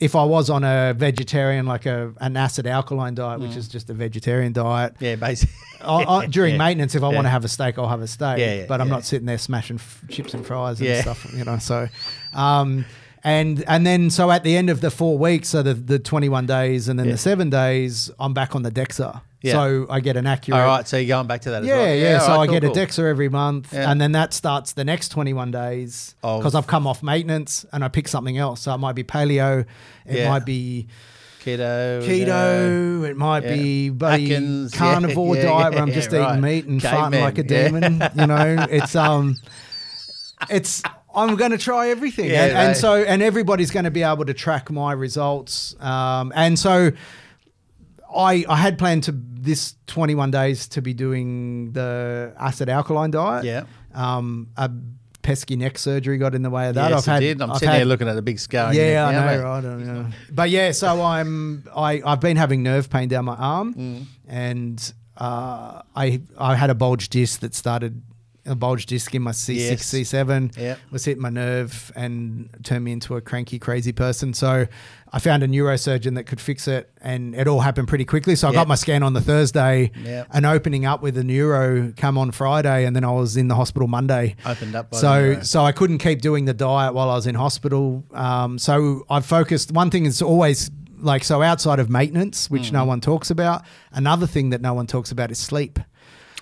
if 0.00 0.14
I 0.14 0.22
was 0.24 0.50
on 0.50 0.62
a 0.64 0.94
vegetarian, 0.96 1.66
like 1.66 1.86
a 1.86 2.12
an 2.20 2.36
acid 2.36 2.66
alkaline 2.66 3.14
diet, 3.14 3.40
Mm. 3.40 3.48
which 3.48 3.56
is 3.56 3.66
just 3.68 3.90
a 3.90 3.94
vegetarian 3.94 4.52
diet, 4.52 4.94
Yeah. 5.00 5.16
Basically. 5.16 5.54
I, 5.82 6.04
I, 6.04 6.26
during 6.36 6.52
Yeah. 6.54 6.58
maintenance, 6.58 6.94
if 6.94 7.02
I 7.02 7.08
Yeah. 7.08 7.14
want 7.16 7.26
to 7.26 7.30
have 7.30 7.44
a 7.44 7.48
steak, 7.48 7.78
I'll 7.78 7.88
have 7.88 8.02
a 8.02 8.06
steak. 8.06 8.38
Yeah, 8.38 8.54
yeah, 8.54 8.66
but 8.68 8.80
I'm 8.80 8.86
yeah. 8.88 8.94
not 8.94 9.04
sitting 9.04 9.26
there 9.26 9.38
smashing 9.38 9.76
f- 9.76 10.04
chips 10.10 10.32
and 10.34 10.46
fries 10.46 10.78
and 10.80 10.88
Yeah. 10.88 11.00
stuff, 11.02 11.26
you 11.36 11.44
know. 11.44 11.58
So, 11.58 11.88
um, 12.34 12.84
and 13.24 13.64
and 13.66 13.86
then 13.86 14.10
so 14.10 14.30
at 14.30 14.44
the 14.44 14.56
end 14.56 14.70
of 14.70 14.80
the 14.80 14.90
four 14.90 15.16
weeks, 15.18 15.48
so 15.48 15.62
the 15.62 15.74
the 15.74 15.98
twenty 15.98 16.28
one 16.28 16.46
days 16.46 16.88
and 16.88 16.98
then 16.98 17.06
Yeah. 17.06 17.12
the 17.12 17.18
seven 17.18 17.50
days, 17.50 18.10
I'm 18.20 18.34
back 18.34 18.54
on 18.54 18.62
the 18.62 18.70
DEXA. 18.70 19.22
Yeah. 19.42 19.52
So 19.52 19.86
I 19.90 20.00
get 20.00 20.16
an 20.16 20.26
accurate. 20.26 20.58
All 20.58 20.66
right, 20.66 20.88
so 20.88 20.96
you're 20.96 21.08
going 21.08 21.26
back 21.26 21.42
to 21.42 21.50
that 21.50 21.62
as 21.62 21.68
Yeah, 21.68 21.76
well. 21.76 21.94
yeah. 21.96 22.18
so 22.20 22.32
all 22.32 22.38
I 22.40 22.46
right, 22.46 22.50
get 22.50 22.62
cool, 22.62 22.72
a. 22.72 22.74
DEXA 22.86 23.10
every 23.10 23.28
month, 23.28 23.74
Yeah. 23.74 23.90
and 23.90 24.00
then 24.00 24.12
that 24.12 24.32
starts 24.32 24.72
the 24.72 24.84
next 24.84 25.08
21 25.10 25.50
days 25.50 26.14
because 26.22 26.54
I've 26.54 26.66
come 26.66 26.86
off 26.86 27.02
maintenance 27.02 27.66
and 27.70 27.84
I 27.84 27.88
pick 27.88 28.08
something 28.08 28.38
else. 28.38 28.62
So 28.62 28.72
it 28.74 28.78
might 28.78 28.94
be 28.94 29.04
paleo, 29.04 29.66
it 30.06 30.16
Yeah. 30.16 30.30
might 30.30 30.46
be 30.46 30.86
Keto. 31.44 32.02
keto, 32.06 33.06
it 33.06 33.18
might 33.18 33.42
Yeah. 33.44 33.54
be 33.54 33.90
bloody 33.90 34.34
Atkins, 34.34 34.72
carnivore 34.72 35.36
yeah, 35.36 35.42
diet 35.42 35.74
where 35.74 35.82
I'm 35.82 35.88
yeah, 35.88 35.94
just 35.94 36.10
right. 36.12 36.30
eating 36.30 36.40
meat 36.40 36.64
and 36.64 36.80
Caveman, 36.80 37.12
farting 37.12 37.20
like 37.22 37.38
a 37.38 37.42
yeah. 37.46 37.68
demon. 37.68 38.02
You 38.16 38.26
know, 38.26 38.66
it's 38.70 38.96
um, 38.96 39.36
it's 40.48 40.82
I'm 41.14 41.36
going 41.36 41.50
to 41.52 41.58
try 41.58 41.88
everything, 41.90 42.30
Yeah, 42.30 42.44
and, 42.44 42.52
and 42.56 42.68
right. 42.68 42.76
so 42.76 42.94
and 43.02 43.22
everybody's 43.22 43.70
going 43.70 43.84
to 43.84 43.90
be 43.90 44.02
able 44.02 44.24
to 44.24 44.34
track 44.34 44.70
my 44.70 44.92
results, 44.92 45.74
um, 45.80 46.32
and 46.34 46.58
so. 46.58 46.92
I, 48.16 48.44
I 48.48 48.54
had 48.56 48.78
planned 48.78 49.02
to 49.04 49.12
this 49.12 49.74
21 49.88 50.30
days 50.30 50.68
to 50.68 50.80
be 50.80 50.94
doing 50.94 51.72
the 51.72 52.32
acid 52.38 52.68
alkaline 52.68 53.10
diet. 53.10 53.44
Yeah. 53.44 53.64
Um, 53.92 54.50
a 54.56 54.70
pesky 55.22 55.56
neck 55.56 55.78
surgery 55.78 56.16
got 56.18 56.32
in 56.32 56.42
the 56.42 56.50
way 56.50 56.68
of 56.68 56.76
that. 56.76 56.90
Yes, 56.90 57.08
I've 57.08 57.08
it 57.08 57.26
had, 57.26 57.38
did. 57.38 57.42
I'm 57.42 57.50
I've 57.50 57.56
sitting 57.56 57.70
had- 57.70 57.76
here 57.78 57.86
looking 57.86 58.06
at 58.06 58.14
the 58.14 58.22
big 58.22 58.38
scar. 58.38 58.72
yeah, 58.72 59.06
I 59.08 59.12
know, 59.12 59.20
mate. 59.26 59.44
I 59.44 59.60
don't 59.60 59.84
know. 59.84 60.06
But 60.30 60.50
yeah, 60.50 60.70
so 60.70 61.02
I'm 61.02 61.64
I 61.74 62.02
I've 62.06 62.20
been 62.20 62.36
having 62.36 62.62
nerve 62.62 62.88
pain 62.88 63.08
down 63.08 63.24
my 63.24 63.34
arm, 63.34 63.74
Mm. 63.74 64.04
and 64.28 64.92
uh, 65.16 65.82
I 65.96 66.20
I 66.38 66.54
had 66.54 66.70
a 66.70 66.74
bulge 66.76 67.08
disc 67.08 67.40
that 67.40 67.52
started 67.52 68.00
a 68.46 68.54
bulge 68.54 68.86
disc 68.86 69.14
in 69.14 69.22
my 69.22 69.30
C6 69.30 69.56
Yes. 69.56 69.82
C7 69.90 70.56
Yep. 70.56 70.78
was 70.90 71.04
hitting 71.04 71.22
my 71.22 71.30
nerve 71.30 71.90
and 71.96 72.48
turned 72.62 72.84
me 72.84 72.92
into 72.92 73.16
a 73.16 73.20
cranky 73.20 73.58
crazy 73.58 73.92
person. 73.92 74.34
So 74.34 74.66
I 75.12 75.18
found 75.18 75.42
a 75.42 75.48
neurosurgeon 75.48 76.14
that 76.16 76.24
could 76.24 76.40
fix 76.40 76.68
it, 76.68 76.90
and 77.00 77.34
it 77.34 77.46
all 77.48 77.60
happened 77.60 77.88
pretty 77.88 78.04
quickly. 78.04 78.34
So 78.36 78.48
I 78.48 78.50
Yep. 78.50 78.54
got 78.60 78.68
my 78.68 78.74
scan 78.74 79.02
on 79.02 79.12
the 79.14 79.20
Thursday, 79.20 79.92
Yep. 80.04 80.28
and 80.32 80.44
opening 80.44 80.84
up 80.84 81.02
with 81.02 81.16
a 81.16 81.24
neuro 81.24 81.92
come 81.96 82.18
on 82.18 82.32
Friday, 82.32 82.84
and 82.84 82.94
then 82.94 83.04
I 83.04 83.12
was 83.12 83.36
in 83.36 83.48
the 83.48 83.54
hospital 83.54 83.88
Monday. 83.88 84.34
Opened 84.44 84.74
up 84.74 84.90
by 84.90 84.98
So, 84.98 85.34
the 85.36 85.44
so 85.44 85.64
I 85.64 85.72
couldn't 85.72 85.98
keep 85.98 86.20
doing 86.20 86.44
the 86.44 86.54
diet 86.54 86.94
while 86.94 87.08
I 87.10 87.14
was 87.14 87.26
in 87.26 87.36
hospital. 87.36 88.04
Um, 88.12 88.58
so 88.58 89.04
I 89.08 89.20
focused. 89.20 89.72
One 89.72 89.90
thing 89.90 90.04
is 90.04 90.20
always 90.20 90.70
like 91.00 91.22
so 91.24 91.42
outside 91.42 91.78
of 91.78 91.90
maintenance, 91.90 92.50
which 92.50 92.68
Mm. 92.70 92.72
no 92.72 92.84
one 92.86 93.00
talks 93.00 93.30
about. 93.30 93.62
Another 93.92 94.26
thing 94.26 94.50
that 94.50 94.60
no 94.62 94.72
one 94.74 94.86
talks 94.86 95.10
about 95.10 95.30
is 95.30 95.38
sleep. 95.38 95.78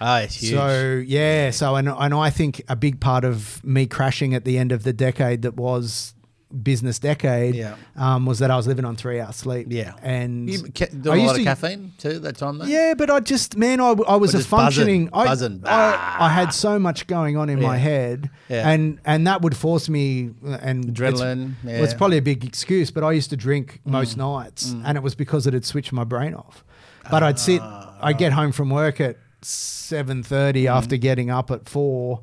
Oh, 0.00 0.16
it's 0.16 0.36
huge. 0.36 0.52
So 0.54 1.02
yeah, 1.06 1.50
so 1.50 1.76
and 1.76 1.88
and 1.88 2.14
I 2.14 2.30
think 2.30 2.62
a 2.68 2.76
big 2.76 3.00
part 3.00 3.24
of 3.24 3.64
me 3.64 3.86
crashing 3.86 4.34
at 4.34 4.44
the 4.44 4.58
end 4.58 4.72
of 4.72 4.82
the 4.84 4.92
decade 4.92 5.42
that 5.42 5.54
was 5.56 6.14
business 6.62 6.98
decade 6.98 7.54
Yeah. 7.54 7.76
um, 7.96 8.26
was 8.26 8.40
that 8.40 8.50
I 8.50 8.56
was 8.56 8.66
living 8.66 8.84
on 8.84 8.94
three 8.94 9.18
hours 9.20 9.36
sleep. 9.36 9.68
yeah. 9.70 9.94
and 10.02 10.50
you 10.50 10.62
ca- 10.64 10.84
I 10.92 10.94
doing 10.96 11.18
a 11.20 11.22
used 11.22 11.26
lot 11.28 11.30
of 11.32 11.36
to- 11.38 11.44
caffeine 11.44 11.92
too 11.96 12.18
that 12.18 12.36
time 12.36 12.58
though? 12.58 12.66
yeah, 12.66 12.92
but 12.92 13.08
I 13.10 13.20
just 13.20 13.56
man, 13.56 13.80
I, 13.80 13.92
I 14.06 14.16
was 14.16 14.34
Or 14.34 14.36
a 14.36 14.40
just 14.40 14.50
buzzing, 14.50 15.08
functioning. 15.08 15.10
I, 15.14 15.24
buzzing. 15.24 15.62
I, 15.64 16.16
I 16.20 16.28
had 16.28 16.52
so 16.52 16.78
much 16.78 17.06
going 17.06 17.38
on 17.38 17.48
in 17.48 17.58
my 17.58 17.78
head, 17.78 18.28
Yeah. 18.50 18.68
and 18.68 18.98
and 19.06 19.26
that 19.26 19.40
would 19.40 19.56
force 19.56 19.88
me 19.88 20.30
and 20.44 20.84
it's- 20.90 20.90
Adrenaline, 21.20 21.54
Well, 21.64 21.84
it's 21.84 21.94
probably 21.94 22.18
a 22.18 22.22
big 22.22 22.44
excuse, 22.44 22.90
but 22.90 23.02
I 23.02 23.12
used 23.12 23.30
to 23.30 23.36
drink 23.36 23.80
Mm. 23.86 23.92
most 23.92 24.16
nights, 24.18 24.72
and 24.84 24.98
it 24.98 25.02
was 25.02 25.14
because 25.14 25.46
it 25.46 25.54
had 25.54 25.64
switched 25.64 25.92
my 25.92 26.04
brain 26.04 26.34
off. 26.34 26.64
But 27.10 27.22
I'd 27.22 27.38
sit, 27.38 27.60
Ah, 27.62 27.96
I'd 28.02 28.18
get 28.18 28.32
home 28.34 28.52
from 28.52 28.68
work 28.68 29.00
at 29.00 29.16
seven 29.44 30.22
thirty 30.22 30.64
Mm. 30.64 30.76
after 30.76 30.96
getting 30.96 31.30
up 31.30 31.50
at 31.50 31.68
four, 31.68 32.20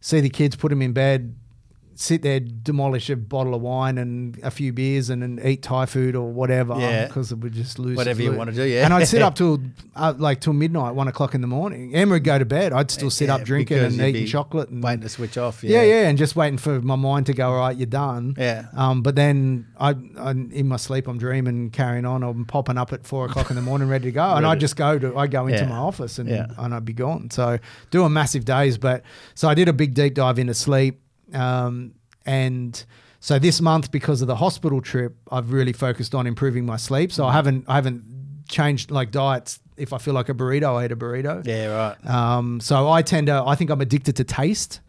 see 0.00 0.20
the 0.20 0.30
kids, 0.30 0.56
put 0.56 0.70
them 0.70 0.82
in 0.82 0.92
bed. 0.92 1.34
Sit 1.98 2.20
there, 2.20 2.40
demolish 2.40 3.08
a 3.08 3.16
bottle 3.16 3.54
of 3.54 3.62
wine 3.62 3.96
and 3.96 4.38
a 4.42 4.50
few 4.50 4.70
beers, 4.70 5.08
and, 5.08 5.22
then 5.22 5.40
eat 5.42 5.62
Thai 5.62 5.86
food 5.86 6.14
or 6.14 6.30
whatever. 6.30 6.76
Yeah. 6.78 7.06
because 7.06 7.32
it 7.32 7.38
would 7.38 7.54
just 7.54 7.78
lose 7.78 7.96
Whatever 7.96 8.22
you 8.22 8.32
wanna 8.34 8.52
do, 8.52 8.64
yeah. 8.64 8.84
And 8.84 8.92
I'd 8.92 9.08
sit 9.08 9.22
up 9.22 9.34
till 9.40 9.60
uh, 9.94 10.12
like 10.18 10.40
till 10.42 10.52
midnight, 10.52 10.94
one 10.94 11.08
o'clock 11.08 11.34
in 11.34 11.40
the 11.40 11.46
morning. 11.46 11.94
Emma 11.94 12.12
would 12.12 12.24
go 12.24 12.38
to 12.38 12.44
bed. 12.44 12.74
I'd 12.74 12.90
still 12.90 13.08
sit 13.08 13.28
Yeah, 13.28 13.36
up 13.36 13.44
drinking 13.44 13.78
and 13.78 13.98
eating 14.00 14.26
chocolate 14.26 14.68
and 14.68 14.82
Waiting 14.84 15.00
to 15.00 15.08
switch 15.08 15.38
off. 15.38 15.64
yeah, 15.64 15.80
yeah, 15.82 16.06
and 16.08 16.18
just 16.18 16.36
waiting 16.36 16.58
for 16.58 16.82
my 16.82 16.96
mind 16.96 17.26
to 17.26 17.32
go. 17.32 17.48
All 17.50 17.58
right, 17.58 17.74
you're 17.76 17.86
done. 17.86 18.34
Yeah. 18.36 18.66
Um, 18.74 19.00
but 19.00 19.16
then 19.16 19.66
I, 19.80 19.94
I, 20.18 20.32
in 20.32 20.68
my 20.68 20.76
sleep, 20.76 21.08
I'm 21.08 21.16
dreaming, 21.18 21.70
carrying 21.70 22.04
on. 22.04 22.22
I'm 22.22 22.44
popping 22.44 22.76
up 22.76 22.92
at 22.92 23.06
four 23.06 23.24
o'clock 23.24 23.48
in 23.48 23.56
the 23.56 23.62
morning, 23.62 23.88
ready 23.88 24.04
to 24.04 24.12
go, 24.12 24.34
and 24.34 24.44
I 24.46 24.54
just 24.54 24.76
go 24.76 24.98
to, 24.98 25.16
I 25.16 25.28
go 25.28 25.46
into 25.46 25.60
Yeah. 25.60 25.68
my 25.70 25.76
office 25.78 26.18
and 26.18 26.28
Yeah. 26.28 26.46
and 26.58 26.74
I'd 26.74 26.84
be 26.84 26.92
gone. 26.92 27.30
So 27.30 27.58
doing 27.90 28.12
massive 28.12 28.44
days, 28.44 28.76
but 28.76 29.02
so 29.34 29.48
I 29.48 29.54
did 29.54 29.68
a 29.68 29.72
big 29.72 29.94
deep 29.94 30.12
dive 30.14 30.38
into 30.38 30.52
sleep, 30.52 31.00
um, 31.34 31.94
and 32.24 32.84
so 33.20 33.38
this 33.38 33.60
month 33.60 33.90
because 33.90 34.20
of 34.22 34.28
the 34.28 34.36
hospital 34.36 34.80
trip, 34.80 35.16
I've 35.30 35.52
really 35.52 35.72
focused 35.72 36.14
on 36.14 36.26
improving 36.26 36.64
my 36.66 36.76
sleep. 36.76 37.12
So 37.12 37.24
I 37.24 37.32
haven't, 37.32 37.64
I 37.68 37.74
haven't 37.76 38.04
changed 38.48 38.90
like 38.90 39.10
diets. 39.10 39.58
If 39.76 39.92
I 39.92 39.98
feel 39.98 40.14
like 40.14 40.28
a 40.28 40.34
burrito, 40.34 40.76
I 40.80 40.86
eat 40.86 40.92
a 40.92 40.96
burrito. 40.96 41.46
Yeah, 41.46 41.66
right. 41.66 42.06
Um, 42.10 42.60
so 42.60 42.88
I 42.88 43.02
tend 43.02 43.26
to, 43.26 43.42
I 43.46 43.54
think 43.56 43.70
I'm 43.70 43.80
addicted 43.80 44.16
to 44.16 44.24
taste 44.24 44.80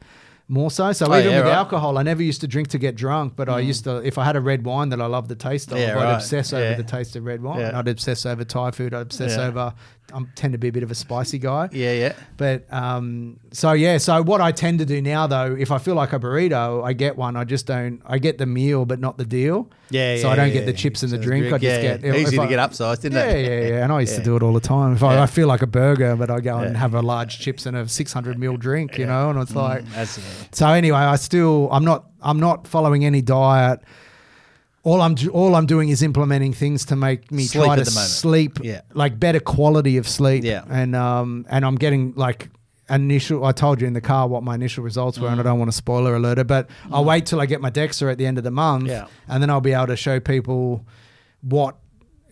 more 0.48 0.72
so. 0.72 0.94
So 0.94 1.08
Oh, 1.12 1.18
even 1.20 1.32
yeah, 1.32 1.38
with 1.40 1.46
right. 1.48 1.52
Mm. 1.54 1.58
alcohol, 1.58 1.98
I 1.98 2.04
never 2.04 2.24
used 2.24 2.40
to 2.42 2.48
drink 2.48 2.70
to 2.70 2.78
get 2.78 2.96
drunk, 2.96 3.34
but 3.36 3.50
I 3.50 3.60
used 3.60 3.84
to, 3.84 3.98
if 3.98 4.18
I 4.18 4.24
had 4.24 4.36
a 4.38 4.42
red 4.42 4.64
wine 4.66 4.90
that 4.90 5.02
I 5.02 5.06
loved 5.08 5.28
the 5.28 5.36
taste 5.36 5.72
of, 5.74 5.78
Yeah, 5.78 5.98
I'd 6.00 6.04
right. 6.04 6.14
obsess 6.14 6.54
over 6.54 6.64
Yeah. 6.64 6.76
the 6.78 6.84
taste 6.84 7.16
of 7.18 7.26
red 7.26 7.42
wine. 7.42 7.62
I'd 7.66 7.88
obsess 7.88 8.26
over 8.26 8.46
Thai 8.46 8.72
food. 8.72 8.94
I'd 8.94 9.02
obsess 9.02 9.38
over, 9.38 9.74
I 10.14 10.22
tend 10.36 10.54
to 10.54 10.58
be 10.58 10.70
a 10.70 10.72
bit 10.72 10.84
of 10.84 10.92
a 10.92 10.96
spicy 10.96 11.40
guy. 11.40 11.70
Yeah, 11.78 11.94
yeah. 11.94 12.14
But 12.38 12.66
um, 12.74 13.40
so 13.52 13.74
yeah, 13.74 13.98
so 13.98 14.24
what 14.24 14.42
I 14.42 14.52
tend 14.52 14.80
to 14.80 14.86
do 14.86 15.02
now 15.02 15.28
though, 15.28 15.56
if 15.58 15.70
I 15.70 15.78
feel 15.78 15.96
like 15.96 16.14
a 16.14 16.20
burrito, 16.20 16.84
I 16.84 16.94
get 16.94 17.18
one. 17.18 17.36
I 17.36 17.44
just 17.44 17.68
don't. 17.68 18.02
I 18.06 18.18
get 18.18 18.38
the 18.38 18.46
meal, 18.46 18.86
but 18.86 19.00
not 19.00 19.18
the 19.18 19.26
deal. 19.26 19.70
Yeah, 19.90 20.16
yeah. 20.16 20.22
So 20.22 20.30
I 20.30 20.36
don't 20.36 20.48
yeah, 20.48 20.54
get 20.54 20.66
the 20.66 20.72
yeah. 20.72 20.78
chips 20.78 21.04
and 21.04 21.12
the 21.12 21.18
drink. 21.18 21.48
I 21.48 21.58
just 21.58 21.64
yeah, 21.64 21.98
get 21.98 22.16
easy 22.16 22.38
to 22.38 22.44
I- 22.44 22.48
get 22.48 22.60
upsized, 22.60 23.00
isn't 23.00 23.12
yeah, 23.12 23.26
it? 23.26 23.46
yeah, 23.46 23.60
yeah. 23.60 23.68
Yeah. 23.76 23.84
And 23.84 23.94
I 23.94 24.00
used 24.02 24.16
to 24.16 24.24
do 24.24 24.36
it 24.36 24.44
all 24.44 24.54
the 24.54 24.60
time. 24.60 24.94
If 24.94 25.04
I. 25.04 25.22
I 25.22 25.26
feel 25.28 25.48
like 25.48 25.62
a 25.62 25.68
burger, 25.68 26.16
but 26.16 26.32
I 26.32 26.40
go 26.40 26.58
and 26.58 26.76
have 26.78 26.94
a 26.94 27.02
large 27.02 27.40
chips 27.40 27.66
and 27.66 27.76
a 27.76 27.88
600 27.88 28.38
ml 28.38 28.58
drink, 28.58 28.98
you 28.98 29.06
know, 29.06 29.30
and 29.30 29.40
it's 29.40 29.56
like. 29.56 29.84
Mm, 29.84 29.94
yeah. 29.96 30.48
So 30.52 30.68
anyway, 30.68 31.00
I 31.00 31.16
still 31.18 31.70
I'm 31.72 31.84
not 31.86 32.06
I'm 32.22 32.40
not 32.40 32.68
following 32.68 33.06
any 33.06 33.22
diet. 33.22 33.82
All 34.90 35.02
I'm 35.02 35.16
do- 35.16 35.30
all 35.32 35.54
I'm 35.56 35.66
doing 35.66 35.90
is 35.90 36.02
implementing 36.02 36.54
things 36.54 36.86
to 36.86 36.96
make 36.96 37.30
me 37.32 37.44
Sleep 37.44 37.66
try 37.66 37.76
to 37.76 37.86
sleep, 37.86 38.60
Yeah. 38.64 38.82
like 38.94 39.20
better 39.20 39.42
quality 39.42 39.98
of 39.98 40.08
sleep. 40.08 40.44
Yeah. 40.46 40.64
and 40.70 40.96
um 40.96 41.46
and 41.50 41.66
I'm 41.66 41.76
getting 41.76 42.14
like 42.16 42.50
initial. 42.90 43.44
I 43.44 43.52
told 43.52 43.82
you 43.82 43.88
in 43.88 43.94
the 43.94 44.02
car 44.14 44.28
what 44.30 44.44
my 44.44 44.56
initial 44.56 44.84
results 44.86 45.20
were, 45.20 45.28
and 45.28 45.40
I 45.42 45.44
don't 45.44 45.60
want 45.60 45.70
to 45.72 45.76
spoiler 45.78 46.16
alert 46.16 46.38
it, 46.40 46.48
but 46.48 46.70
I'll 46.92 47.04
wait 47.04 47.26
till 47.26 47.42
I 47.42 47.46
get 47.46 47.60
my 47.60 47.70
DEXA 47.70 48.10
at 48.14 48.18
the 48.18 48.26
end 48.26 48.38
of 48.38 48.46
the 48.46 48.52
month, 48.66 48.86
Mm. 48.86 48.88
Yeah. 48.96 49.06
and 49.28 49.44
then 49.44 49.50
I'll 49.50 49.60
be 49.72 49.74
able 49.74 49.88
to 49.88 49.98
show 49.98 50.22
people 50.22 50.86
what 51.42 51.76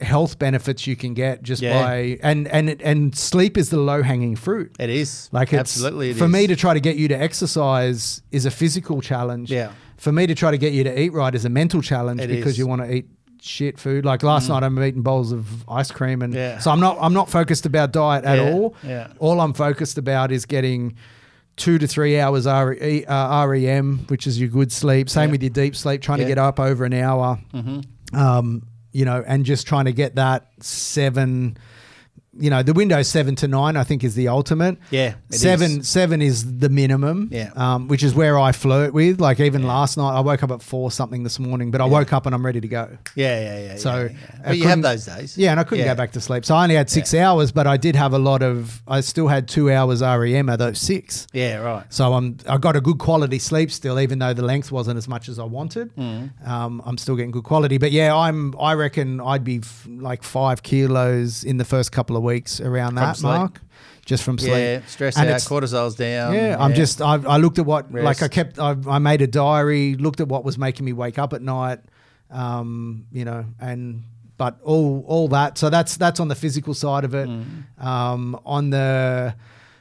health 0.01 0.39
benefits 0.39 0.87
you 0.87 0.95
can 0.95 1.13
get 1.13 1.43
just 1.43 1.61
Yeah. 1.61 1.81
by 1.83 2.19
and 2.23 2.47
and 2.47 2.81
and 2.81 3.15
sleep 3.15 3.57
is 3.57 3.69
the 3.69 3.79
low 3.91 4.01
hanging 4.01 4.35
fruit. 4.37 4.69
It 4.79 4.89
is. 4.89 5.29
Like 5.33 5.49
it's, 5.51 5.59
Absolutely. 5.59 6.11
it 6.11 6.17
for 6.17 6.25
is. 6.25 6.31
me 6.31 6.47
to 6.47 6.55
try 6.55 6.73
to 6.73 6.79
get 6.79 6.95
you 6.95 7.07
to 7.09 7.15
exercise 7.21 8.21
is 8.31 8.45
a 8.45 8.51
physical 8.51 9.01
challenge. 9.01 9.51
Yeah. 9.51 9.71
For 9.97 10.11
me 10.11 10.27
to 10.27 10.35
try 10.35 10.51
to 10.51 10.57
get 10.57 10.73
you 10.73 10.83
to 10.83 10.99
eat 11.01 11.13
right 11.13 11.33
is 11.33 11.45
a 11.45 11.49
mental 11.49 11.81
challenge 11.81 12.21
It 12.21 12.27
because 12.27 12.53
is. 12.53 12.55
Mm. 12.55 12.59
you 12.59 12.67
want 12.67 12.81
to 12.83 12.93
eat 12.93 13.05
shit 13.41 13.79
food. 13.79 14.05
Like 14.05 14.23
last 14.23 14.49
night, 14.49 14.63
I'm 14.63 14.81
eating 14.83 15.01
bowls 15.03 15.31
of 15.31 15.67
ice 15.69 15.91
cream, 15.91 16.21
and 16.21 16.33
Yeah. 16.33 16.57
so 16.59 16.71
I'm 16.71 16.79
not 16.79 16.97
I'm 16.99 17.13
not 17.13 17.29
focused 17.29 17.65
about 17.65 17.91
diet 17.93 18.25
at 18.25 18.37
Yeah, 18.39 18.51
all. 18.51 18.75
yeah. 18.83 19.07
All 19.19 19.39
I'm 19.39 19.53
focused 19.53 19.97
about 19.97 20.31
is 20.31 20.45
getting 20.45 20.95
two 21.57 21.77
to 21.77 21.87
three 21.87 22.19
hours 22.19 22.45
RE, 22.47 23.05
uh, 23.05 23.45
REM, 23.47 23.99
which 24.07 24.27
is 24.27 24.39
your 24.39 24.49
good 24.49 24.71
sleep. 24.71 25.09
Same 25.09 25.29
Yeah. 25.29 25.31
with 25.31 25.43
your 25.43 25.51
deep 25.51 25.75
sleep. 25.75 26.01
Trying 26.01 26.19
to 26.19 26.25
get 26.25 26.37
up 26.37 26.59
over 26.59 26.83
an 26.85 26.93
hour. 26.93 27.39
Mm-hmm. 27.53 28.17
Um, 28.19 28.63
you 28.91 29.05
know, 29.05 29.23
and 29.25 29.45
just 29.45 29.65
trying 29.67 29.85
to 29.85 29.91
get 29.93 30.15
that 30.15 30.47
seven. 30.61 31.57
You 32.37 32.49
know, 32.49 32.61
the 32.63 32.73
window 32.73 33.01
seven 33.01 33.35
to 33.37 33.47
nine, 33.47 33.77
I 33.77 33.83
think, 33.83 34.03
is 34.03 34.15
the 34.15 34.27
ultimate 34.27 34.77
Yeah. 34.91 35.13
seven 35.29 35.79
is. 35.79 35.87
seven 35.87 36.21
is 36.21 36.59
the 36.59 36.67
minimum 36.69 37.29
Yeah. 37.31 37.51
um, 37.55 37.87
which 37.87 38.03
is 38.03 38.13
where 38.13 38.37
i 38.37 38.51
flirt 38.51 38.93
with 38.93 39.21
like 39.21 39.39
even 39.39 39.61
Yeah. 39.61 39.69
last 39.69 39.97
night 39.97 40.13
i 40.17 40.19
woke 40.19 40.43
up 40.43 40.51
at 40.51 40.61
four 40.61 40.91
something 40.91 41.23
this 41.23 41.39
morning 41.39 41.71
but 41.71 41.79
i 41.81 41.85
Yeah. 41.85 41.91
woke 41.91 42.11
up 42.13 42.25
and 42.25 42.35
i'm 42.35 42.45
ready 42.45 42.59
to 42.61 42.67
go 42.67 42.89
Yeah, 43.15 43.39
yeah, 43.39 43.59
yeah. 43.67 43.75
So, 43.77 44.09
yeah. 44.11 44.41
But 44.45 44.57
you 44.57 44.67
have 44.67 44.81
those 44.81 45.05
days. 45.05 45.37
yeah 45.37 45.51
and 45.51 45.59
i 45.59 45.63
couldn't 45.63 45.85
go 45.85 45.95
back 45.95 46.11
to 46.13 46.21
sleep 46.21 46.43
so 46.45 46.55
i 46.55 46.63
only 46.63 46.75
had 46.75 46.89
six 46.89 47.13
hours 47.13 47.51
but 47.53 47.67
i 47.67 47.77
did 47.77 47.95
have 47.95 48.11
a 48.13 48.19
lot 48.19 48.41
of 48.43 48.81
i 48.87 48.99
still 49.01 49.27
had 49.27 49.47
two 49.47 49.71
hours 49.71 50.01
rem 50.01 50.49
of 50.49 50.59
those 50.59 50.79
six 50.79 51.27
Yeah, 51.33 51.57
right. 51.57 51.85
so 51.89 52.13
i'm 52.13 52.37
i 52.49 52.57
got 52.57 52.75
a 52.75 52.81
good 52.81 52.97
quality 52.97 53.39
sleep 53.39 53.71
still 53.71 53.97
even 53.99 54.19
though 54.19 54.33
the 54.33 54.43
length 54.43 54.71
wasn't 54.71 54.97
as 54.97 55.07
much 55.07 55.29
as 55.29 55.39
i 55.39 55.43
wanted 55.45 55.95
Mm. 55.95 56.31
um, 56.47 56.81
i'm 56.85 56.97
still 56.97 57.15
getting 57.15 57.31
good 57.31 57.43
quality 57.45 57.77
but 57.77 57.91
yeah 57.93 58.13
i'm 58.15 58.53
i 58.59 58.73
reckon 58.73 59.21
i'd 59.21 59.43
be 59.45 59.57
f- 59.59 59.87
like 59.89 60.21
five 60.23 60.63
kilos 60.63 61.43
in 61.43 61.57
the 61.57 61.65
first 61.65 61.91
couple 61.93 62.17
of 62.17 62.23
weeks 62.25 62.59
around 62.59 62.95
that 62.95 63.21
mark 63.21 63.61
just 64.05 64.23
from 64.23 64.37
sleep 64.37 64.51
Yeah, 64.51 64.81
stress 64.85 65.17
And 65.17 65.29
out, 65.29 65.39
cortisol's 65.41 65.95
down. 65.95 66.33
yeah, 66.35 66.57
I'm 66.59 66.73
just. 66.75 67.01
I, 67.01 67.15
I 67.27 67.37
looked 67.37 67.57
at 67.59 67.65
what, 67.65 67.91
like, 67.91 68.21
I 68.21 68.27
kept. 68.27 68.59
I, 68.59 68.75
I 68.87 68.99
made 68.99 69.21
a 69.21 69.27
diary. 69.27 69.95
Looked 69.95 70.19
at 70.19 70.27
what 70.27 70.43
was 70.43 70.57
making 70.57 70.85
me 70.85 70.93
wake 70.93 71.17
up 71.17 71.33
at 71.33 71.41
night. 71.41 71.79
Um, 72.29 73.05
you 73.11 73.25
know, 73.25 73.45
and 73.59 74.03
but 74.37 74.59
all 74.63 75.03
all 75.07 75.27
that. 75.29 75.57
So 75.57 75.69
that's 75.69 75.97
that's 75.97 76.19
on 76.19 76.27
the 76.27 76.35
physical 76.35 76.73
side 76.73 77.03
of 77.03 77.13
it. 77.15 77.27
Mm. 77.27 77.83
Um, 77.83 78.39
on 78.45 78.69
the 78.69 79.35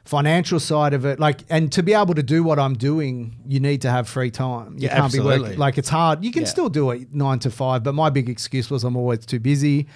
financial 0.05 0.61
side 0.61 0.92
of 0.92 1.05
it, 1.07 1.18
like, 1.18 1.40
and 1.49 1.72
to 1.72 1.82
be 1.82 1.95
able 1.95 2.14
to 2.14 2.22
do 2.22 2.42
what 2.42 2.59
I'm 2.59 2.74
doing, 2.74 3.36
you 3.47 3.59
need 3.59 3.80
to 3.82 3.90
have 3.90 4.07
free 4.07 4.30
time. 4.30 4.74
You 4.78 4.88
Yeah, 4.88 5.01
can't 5.01 5.12
be 5.12 5.20
working. 5.20 5.59
Like, 5.59 5.78
it's 5.78 5.88
hard. 5.88 6.22
You 6.22 6.30
can 6.30 6.42
Yeah. 6.42 6.49
still 6.49 6.68
do 6.68 6.90
it 6.90 7.12
nine 7.14 7.38
to 7.40 7.51
five, 7.51 7.82
but 7.82 7.95
my 7.95 8.11
big 8.11 8.28
excuse 8.28 8.70
was 8.70 8.84
I'm 8.84 8.97
always 8.97 9.24
too 9.24 9.40
busy. 9.40 9.86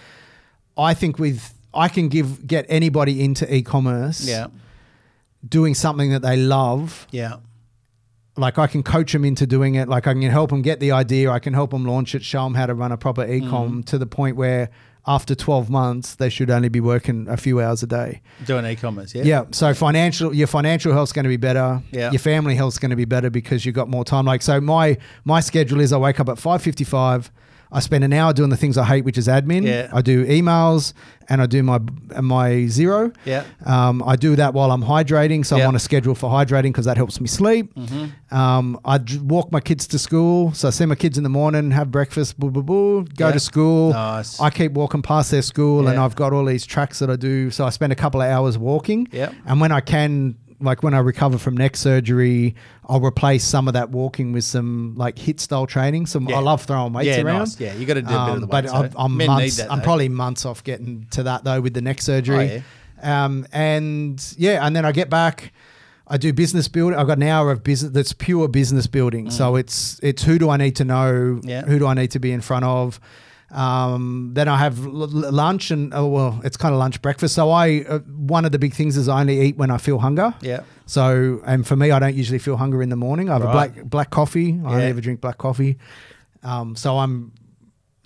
I 0.78 0.94
think 0.94 1.18
with 1.18 1.52
I 1.74 1.88
can 1.88 2.08
give 2.08 2.46
get 2.46 2.66
anybody 2.68 3.22
into 3.22 3.52
e-commerce 3.54 4.26
Yeah. 4.26 4.46
doing 5.46 5.74
something 5.74 6.10
that 6.10 6.22
they 6.22 6.36
love 6.36 7.06
Yeah. 7.10 7.36
like 8.36 8.58
I 8.58 8.66
can 8.66 8.82
coach 8.82 9.12
them 9.12 9.24
into 9.24 9.46
doing 9.46 9.74
it. 9.74 9.88
Like 9.88 10.06
I 10.06 10.12
can 10.14 10.22
help 10.22 10.50
them 10.50 10.62
get 10.62 10.80
the 10.80 10.92
idea. 10.92 11.30
I 11.30 11.38
can 11.40 11.54
help 11.54 11.70
them 11.70 11.84
launch 11.84 12.14
it, 12.14 12.22
show 12.24 12.44
them 12.44 12.54
how 12.54 12.66
to 12.66 12.74
run 12.74 12.92
a 12.92 12.96
proper 12.96 13.24
e-com 13.24 13.82
ecom 13.82 13.84
to 13.86 13.98
the 13.98 14.06
point 14.06 14.36
where 14.36 14.70
after 15.06 15.34
12 15.34 15.70
months, 15.70 16.14
they 16.16 16.28
should 16.28 16.50
only 16.50 16.68
be 16.68 16.80
working 16.80 17.26
a 17.28 17.36
few 17.38 17.60
hours 17.62 17.82
a 17.82 17.86
day. 17.86 18.20
Doing 18.44 18.66
e-commerce. 18.66 19.14
Yeah. 19.14 19.22
Yeah. 19.24 19.44
So 19.52 19.72
financial, 19.72 20.34
your 20.34 20.46
financial 20.46 20.92
health's 20.92 21.12
going 21.12 21.24
to 21.24 21.30
be 21.30 21.38
better. 21.38 21.82
Yeah. 21.90 22.10
Your 22.10 22.18
family 22.18 22.54
health's 22.54 22.78
going 22.78 22.90
to 22.90 22.96
be 22.96 23.06
better 23.06 23.30
because 23.30 23.64
you've 23.64 23.74
got 23.74 23.88
more 23.88 24.04
time. 24.04 24.26
Like, 24.26 24.42
so 24.42 24.60
my, 24.60 24.98
my 25.24 25.40
schedule 25.40 25.80
is 25.80 25.92
I 25.94 25.96
wake 25.96 26.20
up 26.20 26.28
at 26.28 26.36
5.55. 26.36 27.30
I 27.70 27.80
spend 27.80 28.02
an 28.04 28.12
hour 28.12 28.32
doing 28.32 28.48
the 28.50 28.56
things 28.56 28.78
I 28.78 28.84
hate, 28.84 29.04
which 29.04 29.18
is 29.18 29.28
admin. 29.28 29.64
Yeah. 29.66 29.90
I 29.92 30.00
do 30.00 30.24
emails 30.24 30.94
and 31.28 31.42
I 31.42 31.46
do 31.46 31.62
my, 31.62 31.78
my 32.22 32.50
Xero. 32.50 33.14
Yeah. 33.26 33.44
Um, 33.66 34.02
I 34.06 34.16
do 34.16 34.34
that 34.36 34.54
while 34.54 34.70
I'm 34.70 34.82
hydrating, 34.82 35.44
so 35.44 35.56
Yeah. 35.56 35.64
I'm 35.64 35.68
on 35.68 35.76
a 35.76 35.78
schedule 35.78 36.14
for 36.14 36.30
hydrating 36.30 36.70
because 36.70 36.86
that 36.86 36.96
helps 36.96 37.20
me 37.20 37.26
sleep. 37.28 37.74
Mm-hmm. 37.74 38.34
Um, 38.34 38.80
I 38.86 38.96
d- 38.98 39.18
walk 39.18 39.52
my 39.52 39.60
kids 39.60 39.86
to 39.88 39.98
school, 39.98 40.52
so 40.54 40.68
I 40.68 40.70
see 40.70 40.86
my 40.86 40.94
kids 40.94 41.18
in 41.18 41.24
the 41.24 41.28
morning, 41.30 41.70
have 41.72 41.90
breakfast, 41.90 42.38
boo 42.40 42.50
boo 42.50 42.62
boo, 42.62 43.04
go 43.16 43.26
Yeah. 43.26 43.32
to 43.32 43.40
school. 43.40 43.90
Nice. 43.92 44.40
I 44.40 44.48
keep 44.48 44.72
walking 44.72 45.02
past 45.02 45.30
their 45.30 45.42
school, 45.42 45.88
and 45.88 45.98
I've 45.98 46.16
got 46.16 46.32
all 46.32 46.46
these 46.46 46.64
tracks 46.64 46.98
that 47.00 47.10
I 47.10 47.16
do. 47.16 47.50
So 47.50 47.66
I 47.66 47.70
spend 47.70 47.92
a 47.92 47.96
couple 47.96 48.22
of 48.22 48.28
hours 48.30 48.56
walking, 48.56 49.08
Yep. 49.12 49.34
and 49.46 49.60
when 49.60 49.72
I 49.72 49.80
can. 49.80 50.36
Like 50.60 50.82
when 50.82 50.92
I 50.92 50.98
recover 50.98 51.38
from 51.38 51.56
neck 51.56 51.76
surgery, 51.76 52.54
I'll 52.88 53.00
replace 53.00 53.44
some 53.44 53.68
of 53.68 53.74
that 53.74 53.90
walking 53.90 54.32
with 54.32 54.42
some 54.44 54.94
like 54.96 55.14
HIIT 55.16 55.38
style 55.40 55.66
training. 55.66 56.06
Some 56.06 56.28
Yeah. 56.28 56.36
I 56.36 56.40
love 56.40 56.62
throwing 56.64 56.92
weights 56.92 57.06
Yeah, 57.16 57.22
around. 57.22 57.38
nice. 57.40 57.60
Yeah, 57.60 57.74
you 57.74 57.86
gotta 57.86 58.02
do 58.02 58.08
a 58.08 58.10
bit 58.10 58.16
of 58.18 58.28
Um, 58.28 58.40
the 58.40 58.46
But 58.48 58.64
weights, 58.64 58.74
I'm, 58.74 58.88
though. 58.90 58.98
I'm 58.98 59.16
Men 59.16 59.26
months. 59.28 59.56
that, 59.58 59.70
I'm 59.72 59.80
probably 59.82 60.08
months 60.08 60.44
off 60.44 60.64
getting 60.64 61.06
to 61.12 61.22
that 61.24 61.44
though 61.44 61.60
with 61.60 61.74
the 61.74 61.80
neck 61.82 62.02
surgery. 62.02 62.62
Oh, 63.04 63.08
Um, 63.10 63.46
and 63.52 64.20
yeah, 64.36 64.66
and 64.66 64.74
then 64.74 64.84
I 64.84 64.90
get 64.92 65.08
back. 65.08 65.52
I 66.08 66.16
do 66.16 66.32
business 66.32 66.66
building. 66.68 66.98
I've 66.98 67.06
got 67.06 67.18
an 67.18 67.22
hour 67.24 67.52
of 67.52 67.62
business 67.62 67.92
that's 67.92 68.12
pure 68.12 68.48
business 68.48 68.86
building. 68.88 69.30
So 69.30 69.54
it's 69.56 70.00
it's 70.02 70.22
who 70.24 70.38
do 70.38 70.50
I 70.50 70.56
need 70.56 70.74
to 70.76 70.84
know? 70.84 71.38
Mm. 71.42 71.48
Yeah. 71.48 71.62
Who 71.66 71.78
do 71.78 71.86
I 71.86 71.94
need 71.94 72.10
to 72.12 72.18
be 72.18 72.32
in 72.32 72.40
front 72.40 72.64
of? 72.64 72.98
Um, 73.50 74.30
then 74.34 74.46
I 74.46 74.56
have 74.58 74.84
l- 74.84 75.02
l- 75.04 75.32
lunch 75.32 75.70
and 75.70 75.92
oh 75.94 76.06
well, 76.06 76.40
it's 76.44 76.56
kind 76.56 76.74
of 76.74 76.78
lunch 76.78 77.00
breakfast. 77.00 77.34
So 77.34 77.50
I 77.50 77.84
uh, 77.88 77.98
one 78.00 78.44
of 78.44 78.52
the 78.52 78.58
big 78.58 78.74
things 78.74 78.96
is 78.96 79.08
I 79.08 79.20
only 79.20 79.40
eat 79.40 79.56
when 79.56 79.70
I 79.70 79.78
feel 79.78 79.98
hunger. 80.00 80.34
Yeah. 80.42 80.60
So 80.86 81.40
and 81.46 81.66
for 81.66 81.74
me, 81.76 81.90
I 81.90 81.98
don't 81.98 82.14
usually 82.14 82.38
feel 82.38 82.56
hunger 82.56 82.82
in 82.82 82.88
the 82.90 82.96
morning. 82.96 83.30
I 83.30 83.34
have 83.34 83.42
a 83.44 83.50
black 83.52 83.84
black 83.84 84.10
coffee. 84.10 84.52
I 84.64 84.68
only 84.70 84.82
Yeah. 84.82 84.88
ever 84.90 85.00
drink 85.00 85.20
black 85.20 85.38
coffee. 85.38 85.78
Um, 86.42 86.76
so 86.76 86.98
I'm 86.98 87.32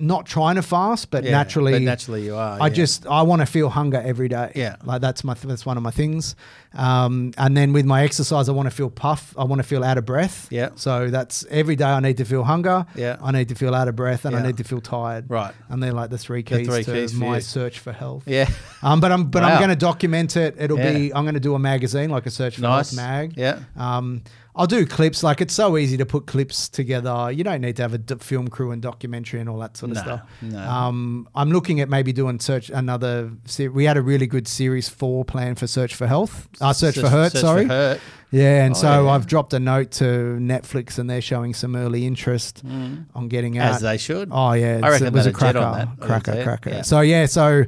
not 0.02 0.26
trying 0.26 0.56
to 0.56 0.62
fast, 0.62 1.10
but 1.10 1.22
Yeah, 1.24 1.30
naturally, 1.30 1.72
but 1.72 1.82
naturally 1.82 2.24
you 2.24 2.34
are, 2.34 2.58
I 2.60 2.66
yeah. 2.66 2.72
just 2.74 3.06
I 3.06 3.22
want 3.22 3.40
to 3.40 3.46
feel 3.46 3.68
hunger 3.70 4.02
every 4.04 4.28
day. 4.28 4.52
Yeah. 4.56 4.76
like 4.84 5.00
that's 5.00 5.22
my 5.24 5.34
that's 5.34 5.64
one 5.64 5.76
of 5.76 5.82
my 5.82 5.90
things. 5.92 6.34
Um, 6.74 7.32
and 7.36 7.54
then 7.56 7.72
with 7.72 7.84
my 7.84 8.02
exercise, 8.02 8.48
I 8.48 8.52
want 8.52 8.66
to 8.66 8.74
feel 8.74 8.88
puff. 8.90 9.34
I 9.38 9.44
want 9.44 9.58
to 9.60 9.62
feel 9.68 9.84
out 9.84 9.98
of 9.98 10.06
breath. 10.06 10.48
Yeah. 10.50 10.70
So 10.74 11.08
that's 11.10 11.44
every 11.50 11.76
day. 11.76 11.84
I 11.84 12.00
need 12.00 12.16
to 12.16 12.24
feel 12.24 12.44
hunger. 12.44 12.86
Yeah. 12.94 13.18
I 13.22 13.30
need 13.30 13.48
to 13.50 13.54
feel 13.54 13.74
out 13.74 13.88
of 13.88 13.96
breath, 13.96 14.24
and 14.24 14.34
I 14.34 14.42
need 14.42 14.56
to 14.56 14.64
feel 14.64 14.80
tired. 14.80 15.28
Right. 15.28 15.52
And 15.68 15.82
they're 15.82 15.92
like 15.92 16.10
the 16.10 16.18
three 16.18 16.42
The 16.42 16.58
keys 16.58 16.66
three 16.66 16.84
to 16.84 16.92
keys 16.92 17.14
my 17.14 17.38
search 17.40 17.78
for 17.78 17.92
health. 17.92 18.24
Yeah. 18.26 18.48
Um, 18.84 18.98
but 18.98 19.12
I'm 19.12 19.30
but 19.30 19.44
I'm 19.44 19.58
going 19.58 19.70
to 19.70 19.76
document 19.76 20.36
it. 20.36 20.56
It'll 20.58 20.76
Yeah. 20.76 20.92
be 20.92 21.14
I'm 21.14 21.22
going 21.22 21.34
to 21.34 21.40
do 21.40 21.54
a 21.54 21.58
magazine 21.58 22.10
like 22.10 22.26
a 22.26 22.30
search 22.30 22.56
for 22.56 22.62
Nice. 22.62 22.90
health 22.90 22.96
mag. 22.96 23.34
Yeah. 23.36 23.60
Um, 23.76 24.22
I'll 24.54 24.66
do 24.66 24.84
clips. 24.84 25.22
Like 25.22 25.40
it's 25.40 25.54
so 25.54 25.78
easy 25.78 25.96
to 25.96 26.04
put 26.04 26.26
clips 26.26 26.68
together. 26.68 27.30
You 27.32 27.42
don't 27.42 27.62
need 27.62 27.76
to 27.76 27.82
have 27.82 27.94
a 27.94 27.98
d- 27.98 28.16
film 28.20 28.48
crew 28.48 28.70
and 28.70 28.82
documentary 28.82 29.40
and 29.40 29.48
all 29.48 29.58
that 29.60 29.78
sort 29.78 29.92
of 29.92 29.96
No, 29.96 30.02
stuff. 30.02 30.20
no. 30.42 30.58
Um, 30.58 31.26
I'm 31.34 31.50
looking 31.52 31.80
at 31.80 31.88
maybe 31.88 32.12
doing 32.12 32.38
search 32.38 32.68
another. 32.68 33.30
Se- 33.46 33.68
we 33.68 33.84
had 33.84 33.96
a 33.96 34.02
really 34.02 34.26
good 34.26 34.46
series 34.46 34.90
four 34.90 35.24
plan 35.24 35.54
for 35.54 35.66
Search 35.66 35.94
for 35.94 36.06
Health. 36.06 36.48
Uh, 36.60 36.74
Search, 36.74 36.98
for 36.98 37.08
Hurt. 37.08 37.32
Search 37.32 37.40
sorry. 37.40 37.62
For 37.66 37.68
hurt. 37.72 38.00
Yeah, 38.30 38.64
and 38.64 38.74
Oh, 38.74 38.78
so 38.78 39.04
yeah. 39.04 39.10
I've 39.10 39.26
dropped 39.26 39.54
a 39.54 39.58
note 39.58 39.90
to 39.92 40.04
Netflix, 40.04 40.98
and 40.98 41.08
they're 41.08 41.20
showing 41.22 41.54
some 41.54 41.74
early 41.74 42.06
interest 42.06 42.62
on 42.64 43.28
getting 43.28 43.56
out. 43.58 43.72
Mm. 43.72 43.74
As 43.76 43.80
they 43.82 43.96
should. 43.96 44.28
Oh 44.32 44.52
yeah, 44.52 44.76
it's- 44.78 44.90
reckon 44.90 45.06
it 45.06 45.12
was 45.14 45.26
a 45.26 45.32
cracker, 45.32 45.58
on 45.60 45.78
that. 45.78 45.88
Cracker, 46.00 46.42
cracker. 46.42 46.70
yeah. 46.70 46.82
So 46.82 47.00
yeah, 47.00 47.24
so 47.26 47.64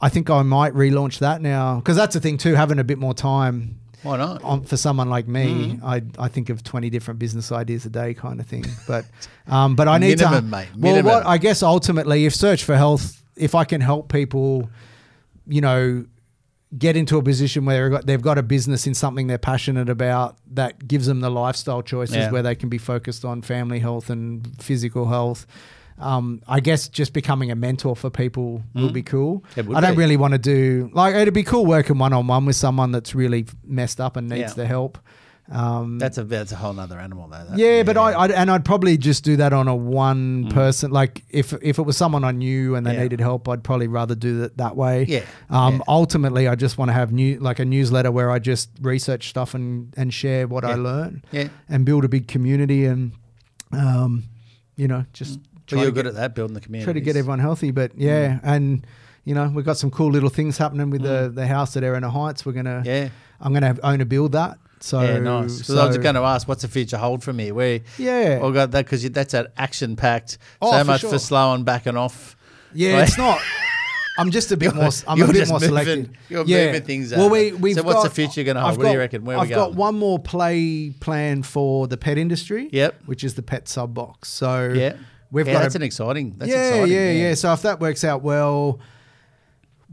I 0.00 0.08
think 0.08 0.30
I 0.30 0.40
might 0.42 0.72
relaunch 0.74 1.18
that 1.18 1.40
now 1.42 1.76
because 1.80 1.96
that's 1.96 2.14
the 2.14 2.20
thing 2.20 2.38
too. 2.38 2.54
Having 2.54 2.78
a 2.78 2.84
bit 2.84 2.98
more 2.98 3.14
time 3.14 3.78
Why 4.04 4.16
not? 4.18 4.42
on, 4.44 4.62
for 4.62 4.76
someone 4.76 5.10
like 5.10 5.26
me, 5.26 5.76
Mm. 5.78 5.82
I 5.82 6.02
I 6.24 6.28
think 6.28 6.48
of 6.50 6.62
twenty 6.62 6.90
different 6.90 7.18
business 7.18 7.50
ideas 7.50 7.84
a 7.86 7.90
day, 7.90 8.14
kind 8.14 8.38
of 8.38 8.46
thing. 8.46 8.64
But 8.86 9.04
um, 9.48 9.74
but 9.74 9.88
I 9.88 9.98
need 9.98 10.18
to. 10.18 10.26
Minimum, 10.30 10.50
mate, 10.50 10.68
Well, 10.78 11.02
what 11.02 11.26
I 11.26 11.38
guess 11.38 11.62
ultimately, 11.62 12.24
if 12.26 12.34
Search 12.34 12.62
for 12.62 12.76
Health, 12.76 13.22
if 13.36 13.54
I 13.56 13.64
can 13.64 13.80
help 13.80 14.12
people, 14.12 14.70
you 15.48 15.60
know. 15.60 16.04
Get 16.76 16.96
into 16.96 17.16
a 17.18 17.22
position 17.22 17.66
where 17.66 17.84
they've 17.88 17.92
got, 17.98 18.06
they've 18.06 18.20
got 18.22 18.36
a 18.36 18.42
business 18.42 18.84
in 18.88 18.94
something 18.94 19.28
they're 19.28 19.38
passionate 19.38 19.88
about 19.88 20.38
that 20.54 20.88
gives 20.88 21.06
them 21.06 21.20
the 21.20 21.30
lifestyle 21.30 21.82
choices 21.82 22.16
Yeah. 22.16 22.32
where 22.32 22.42
they 22.42 22.56
can 22.56 22.68
be 22.68 22.78
focused 22.78 23.24
on 23.24 23.42
family 23.42 23.78
health 23.78 24.10
and 24.10 24.60
physical 24.60 25.06
health. 25.06 25.46
Um, 25.98 26.42
I 26.48 26.58
guess 26.60 26.88
just 26.88 27.12
becoming 27.12 27.50
a 27.52 27.54
mentor 27.54 27.94
for 27.94 28.10
people 28.10 28.62
will 28.74 28.90
be 28.90 29.02
cool. 29.02 29.44
Mm. 29.54 29.66
Would 29.68 29.76
I 29.76 29.80
don't 29.80 29.92
be. 29.94 29.98
really 29.98 30.16
want 30.16 30.32
to 30.32 30.38
do 30.38 30.90
like 30.92 31.14
it'd 31.14 31.32
be 31.34 31.44
cool 31.44 31.64
working 31.66 31.98
one 31.98 32.12
on 32.12 32.26
one 32.26 32.46
with 32.46 32.56
someone 32.56 32.90
that's 32.90 33.14
really 33.14 33.46
messed 33.64 34.00
up 34.00 34.16
and 34.16 34.28
needs 34.28 34.40
Yeah. 34.40 34.54
the 34.54 34.66
help. 34.66 34.98
Um, 35.52 35.98
That's 35.98 36.16
a 36.16 36.24
that's 36.24 36.52
a 36.52 36.56
whole 36.56 36.80
other 36.80 36.98
animal 36.98 37.28
though. 37.28 37.44
that- 37.50 37.58
yeah, 37.58 37.82
but 37.82 37.98
I, 37.98 38.12
I 38.12 38.28
and 38.28 38.50
I'd 38.50 38.64
probably 38.64 38.96
just 38.96 39.24
do 39.24 39.36
that 39.36 39.52
on 39.52 39.68
a 39.68 39.76
one 39.76 40.46
Mm. 40.46 40.54
person. 40.54 40.90
Like 40.90 41.22
if 41.28 41.52
if 41.62 41.78
it 41.78 41.82
was 41.82 41.98
someone 41.98 42.24
I 42.24 42.32
knew 42.32 42.74
and 42.76 42.86
they 42.86 42.94
Yeah. 42.94 43.02
needed 43.02 43.20
help, 43.20 43.46
I'd 43.48 43.62
probably 43.62 43.86
rather 43.86 44.14
do 44.14 44.42
it 44.44 44.56
that 44.56 44.74
way. 44.74 45.04
Yeah, 45.06 45.20
Um. 45.50 45.74
yeah. 45.76 45.80
Ultimately, 45.86 46.48
I 46.48 46.54
just 46.54 46.78
want 46.78 46.88
to 46.88 46.94
have 46.94 47.12
new 47.12 47.38
like 47.40 47.58
a 47.58 47.64
newsletter 47.66 48.10
where 48.10 48.30
I 48.30 48.38
just 48.38 48.70
research 48.80 49.28
stuff 49.28 49.52
and 49.54 49.92
and 49.98 50.14
share 50.14 50.48
what 50.48 50.64
I 50.64 50.74
learn 50.76 51.22
Yeah. 51.30 51.48
and 51.68 51.84
build 51.84 52.04
a 52.06 52.08
big 52.08 52.26
community 52.26 52.86
and, 52.86 53.12
um, 53.70 54.24
you 54.76 54.88
know, 54.88 55.04
just 55.12 55.40
try 55.44 55.53
Well, 55.76 55.84
you're 55.84 55.92
good 55.92 56.04
get, 56.04 56.10
at 56.10 56.14
that, 56.16 56.34
building 56.34 56.54
the 56.54 56.60
community. 56.60 56.84
try 56.84 56.92
to 56.94 57.00
get 57.00 57.16
everyone 57.16 57.38
healthy. 57.38 57.70
But 57.70 57.92
yeah, 57.96 58.40
and 58.42 58.86
you 59.24 59.34
know, 59.34 59.48
we've 59.54 59.64
got 59.64 59.76
some 59.78 59.90
cool 59.90 60.10
little 60.10 60.28
things 60.30 60.58
happening 60.58 60.90
with 60.90 61.02
the 61.02 61.30
the 61.34 61.46
house 61.46 61.76
at 61.76 61.82
Erina 61.82 62.10
Heights. 62.10 62.44
We're 62.46 62.52
gonna 62.52 62.82
Mm. 62.84 62.86
Yeah. 62.86 63.08
I'm 63.40 63.52
gonna 63.52 63.76
own 63.82 64.00
a 64.00 64.04
build 64.04 64.32
that. 64.32 64.58
So 64.80 65.00
yeah, 65.00 65.18
nice. 65.18 65.58
Because 65.58 65.76
I 65.76 65.86
was 65.86 65.96
so- 65.96 66.02
going 66.02 66.14
to 66.14 66.20
ask, 66.20 66.46
what's 66.46 66.60
the 66.60 66.68
future 66.68 66.98
hold 66.98 67.22
for 67.24 67.32
me? 67.32 67.52
We 67.52 67.82
Yeah. 67.96 68.40
I 68.42 68.50
got 68.50 68.70
that 68.72 68.84
because 68.84 69.08
that's 69.10 69.32
an 69.32 69.46
action 69.56 69.96
packed. 69.96 70.36
Oh, 70.60 70.72
so 70.72 70.78
for 70.80 70.84
much 70.84 71.00
sure. 71.00 71.10
for 71.10 71.18
slowing 71.18 71.64
backing 71.64 71.96
off. 71.96 72.36
Yeah, 72.74 72.94
Right? 72.98 73.08
it's 73.08 73.16
not. 73.16 73.40
I'm 74.18 74.30
just 74.30 74.52
a 74.52 74.56
bit 74.58 74.74
more. 74.74 74.90
I'm 75.08 75.20
a 75.22 75.26
bit 75.32 75.48
more 75.48 75.58
moving- 75.58 75.68
selective. 75.68 76.10
you're 76.28 76.44
yeah. 76.46 76.66
moving 76.66 76.82
things 76.82 77.12
Well, 77.12 77.30
we 77.30 77.52
we've 77.52 77.76
So 77.76 77.82
what's 77.82 78.02
the 78.02 78.10
future 78.10 78.44
gonna 78.44 78.60
hold? 78.60 78.72
I've 78.72 78.78
What 78.78 78.84
do 78.86 78.92
you 78.92 78.98
reckon? 78.98 79.24
Where 79.24 79.38
we 79.38 79.42
I've 79.44 79.48
got 79.48 79.66
going? 79.68 79.76
one 79.76 79.94
more 79.98 80.18
play 80.18 80.90
plan 81.00 81.42
for 81.42 81.86
the 81.88 81.96
pet 81.96 82.18
industry. 82.18 82.68
Yep. 82.70 83.04
Which 83.06 83.24
is 83.24 83.34
the 83.34 83.42
pet 83.42 83.66
sub 83.68 83.94
box. 83.94 84.28
So 84.28 84.70
Yeah, 84.74 84.96
we've 85.30 85.46
yeah, 85.46 85.54
got 85.54 85.62
that's 85.62 85.74
a, 85.74 85.78
an 85.78 85.82
exciting. 85.82 86.34
That's 86.38 86.50
yeah, 86.50 86.68
exciting. 86.68 86.92
yeah, 86.94 87.10
yeah. 87.12 87.34
So 87.34 87.52
if 87.52 87.62
that 87.62 87.80
works 87.80 88.04
out 88.04 88.22
well, 88.22 88.80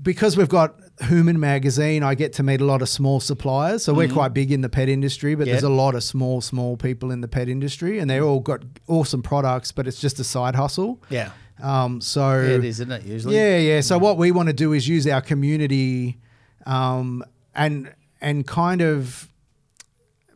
because 0.01 0.35
we've 0.37 0.49
got 0.49 0.75
Human 1.01 1.39
Magazine, 1.39 2.03
I 2.03 2.15
get 2.15 2.33
to 2.33 2.43
meet 2.43 2.61
a 2.61 2.65
lot 2.65 2.81
of 2.81 2.89
small 2.89 3.19
suppliers. 3.19 3.83
So 3.83 3.93
we're 3.93 4.07
quite 4.07 4.33
big 4.33 4.51
in 4.51 4.61
the 4.61 4.69
pet 4.69 4.89
industry, 4.89 5.35
but 5.35 5.45
there's 5.45 5.63
Mm-hmm. 5.63 5.71
A 5.71 5.75
lot 5.75 5.95
of 5.95 6.03
small, 6.03 6.41
small 6.41 6.77
people 6.77 7.11
in 7.11 7.21
the 7.21 7.27
pet 7.27 7.49
industry, 7.49 7.99
and 7.99 8.09
they're 8.09 8.23
all 8.23 8.39
got 8.39 8.63
awesome 8.87 9.21
products, 9.23 9.71
but 9.71 9.87
it's 9.87 9.99
just 9.99 10.19
a 10.19 10.23
side 10.23 10.55
hustle. 10.55 11.01
Yeah. 11.09 11.31
Um, 11.61 12.01
so 12.01 12.31
Yeah, 12.41 12.55
it 12.55 12.65
is, 12.65 12.79
isn't 12.79 12.91
it? 12.91 13.03
Usually. 13.03 13.35
yeah, 13.35 13.57
yeah. 13.57 13.81
So 13.81 13.97
what 13.99 14.17
we 14.17 14.31
want 14.31 14.47
to 14.47 14.53
do 14.53 14.73
is 14.73 14.87
use 14.87 15.07
our 15.07 15.21
community, 15.21 16.17
um, 16.65 17.23
and 17.55 17.93
and 18.21 18.45
kind 18.45 18.81
of. 18.81 19.27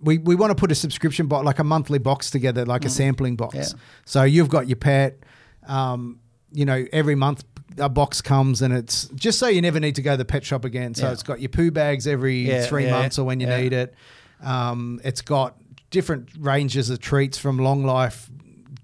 We, 0.01 0.17
we 0.17 0.35
want 0.35 0.51
to 0.51 0.55
put 0.55 0.71
a 0.71 0.75
subscription 0.75 1.27
box, 1.27 1.45
like 1.45 1.59
a 1.59 1.63
monthly 1.63 1.99
box 1.99 2.29
together, 2.29 2.65
like 2.65 2.85
a 2.85 2.89
sampling 2.89 3.35
box. 3.35 3.55
Mm. 3.55 3.73
Yeah. 3.73 3.79
So 4.05 4.23
you've 4.23 4.49
got 4.49 4.67
your 4.67 4.75
pet, 4.75 5.19
um, 5.67 6.19
you 6.51 6.65
know, 6.65 6.85
every 6.91 7.15
month 7.15 7.43
a 7.77 7.89
box 7.89 8.21
comes 8.21 8.61
and 8.61 8.73
it's 8.73 9.07
just 9.15 9.37
so 9.39 9.47
you 9.47 9.61
never 9.61 9.79
need 9.79 9.95
to 9.95 10.01
go 10.01 10.11
to 10.11 10.17
the 10.17 10.25
pet 10.25 10.43
shop 10.45 10.63
again. 10.65 10.93
So 10.93 11.07
Yeah. 11.07 11.13
it's 11.13 11.23
got 11.23 11.41
your 11.41 11.49
poo 11.49 11.71
bags 11.71 12.07
every 12.07 12.47
Yeah, 12.47 12.65
three 12.65 12.89
months 12.89 13.17
or 13.19 13.25
when 13.25 13.39
you 13.39 13.47
need 13.47 13.73
it. 13.73 13.93
Um, 14.41 15.01
it's 15.03 15.21
got 15.21 15.57
different 15.89 16.29
ranges 16.37 16.89
of 16.89 16.99
treats 16.99 17.37
from 17.37 17.57
long 17.57 17.83
life 17.85 18.29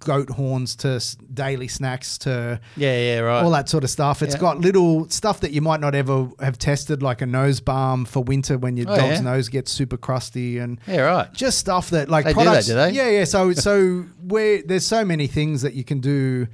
goat 0.01 0.29
horns 0.29 0.75
to 0.77 0.89
s- 0.89 1.15
daily 1.33 1.67
snacks 1.67 2.17
to 2.19 2.59
Yeah, 2.75 2.97
yeah, 2.97 3.19
right. 3.19 3.43
all 3.43 3.51
that 3.51 3.69
sort 3.69 3.83
of 3.83 3.89
stuff. 3.89 4.21
It's 4.21 4.35
Yeah. 4.35 4.41
got 4.41 4.59
little 4.59 5.09
stuff 5.09 5.39
that 5.41 5.51
you 5.51 5.61
might 5.61 5.79
not 5.79 5.95
ever 5.95 6.29
have 6.39 6.57
tested, 6.57 7.01
like 7.01 7.21
a 7.21 7.25
nose 7.25 7.59
balm 7.59 8.05
for 8.05 8.21
winter 8.23 8.57
when 8.57 8.77
your 8.77 8.89
Oh, 8.89 8.95
dog's 8.97 9.15
yeah. 9.17 9.21
nose 9.21 9.49
gets 9.49 9.71
super 9.71 9.97
crusty, 9.97 10.57
and 10.57 10.79
yeah, 10.87 11.01
right. 11.01 11.33
just 11.33 11.57
stuff 11.57 11.89
that 11.91 12.09
like 12.09 12.25
They 12.25 12.31
do 12.33 12.39
that, 12.39 12.43
products. 12.45 12.67
do 12.67 12.73
they? 12.75 12.91
Yeah, 12.91 13.09
yeah. 13.09 13.23
So 13.25 13.53
so 13.53 14.05
where 14.27 14.61
there's 14.65 14.85
so 14.85 15.05
many 15.05 15.27
things 15.27 15.61
that 15.61 15.73
you 15.73 15.83
can 15.83 15.99
do. 15.99 16.47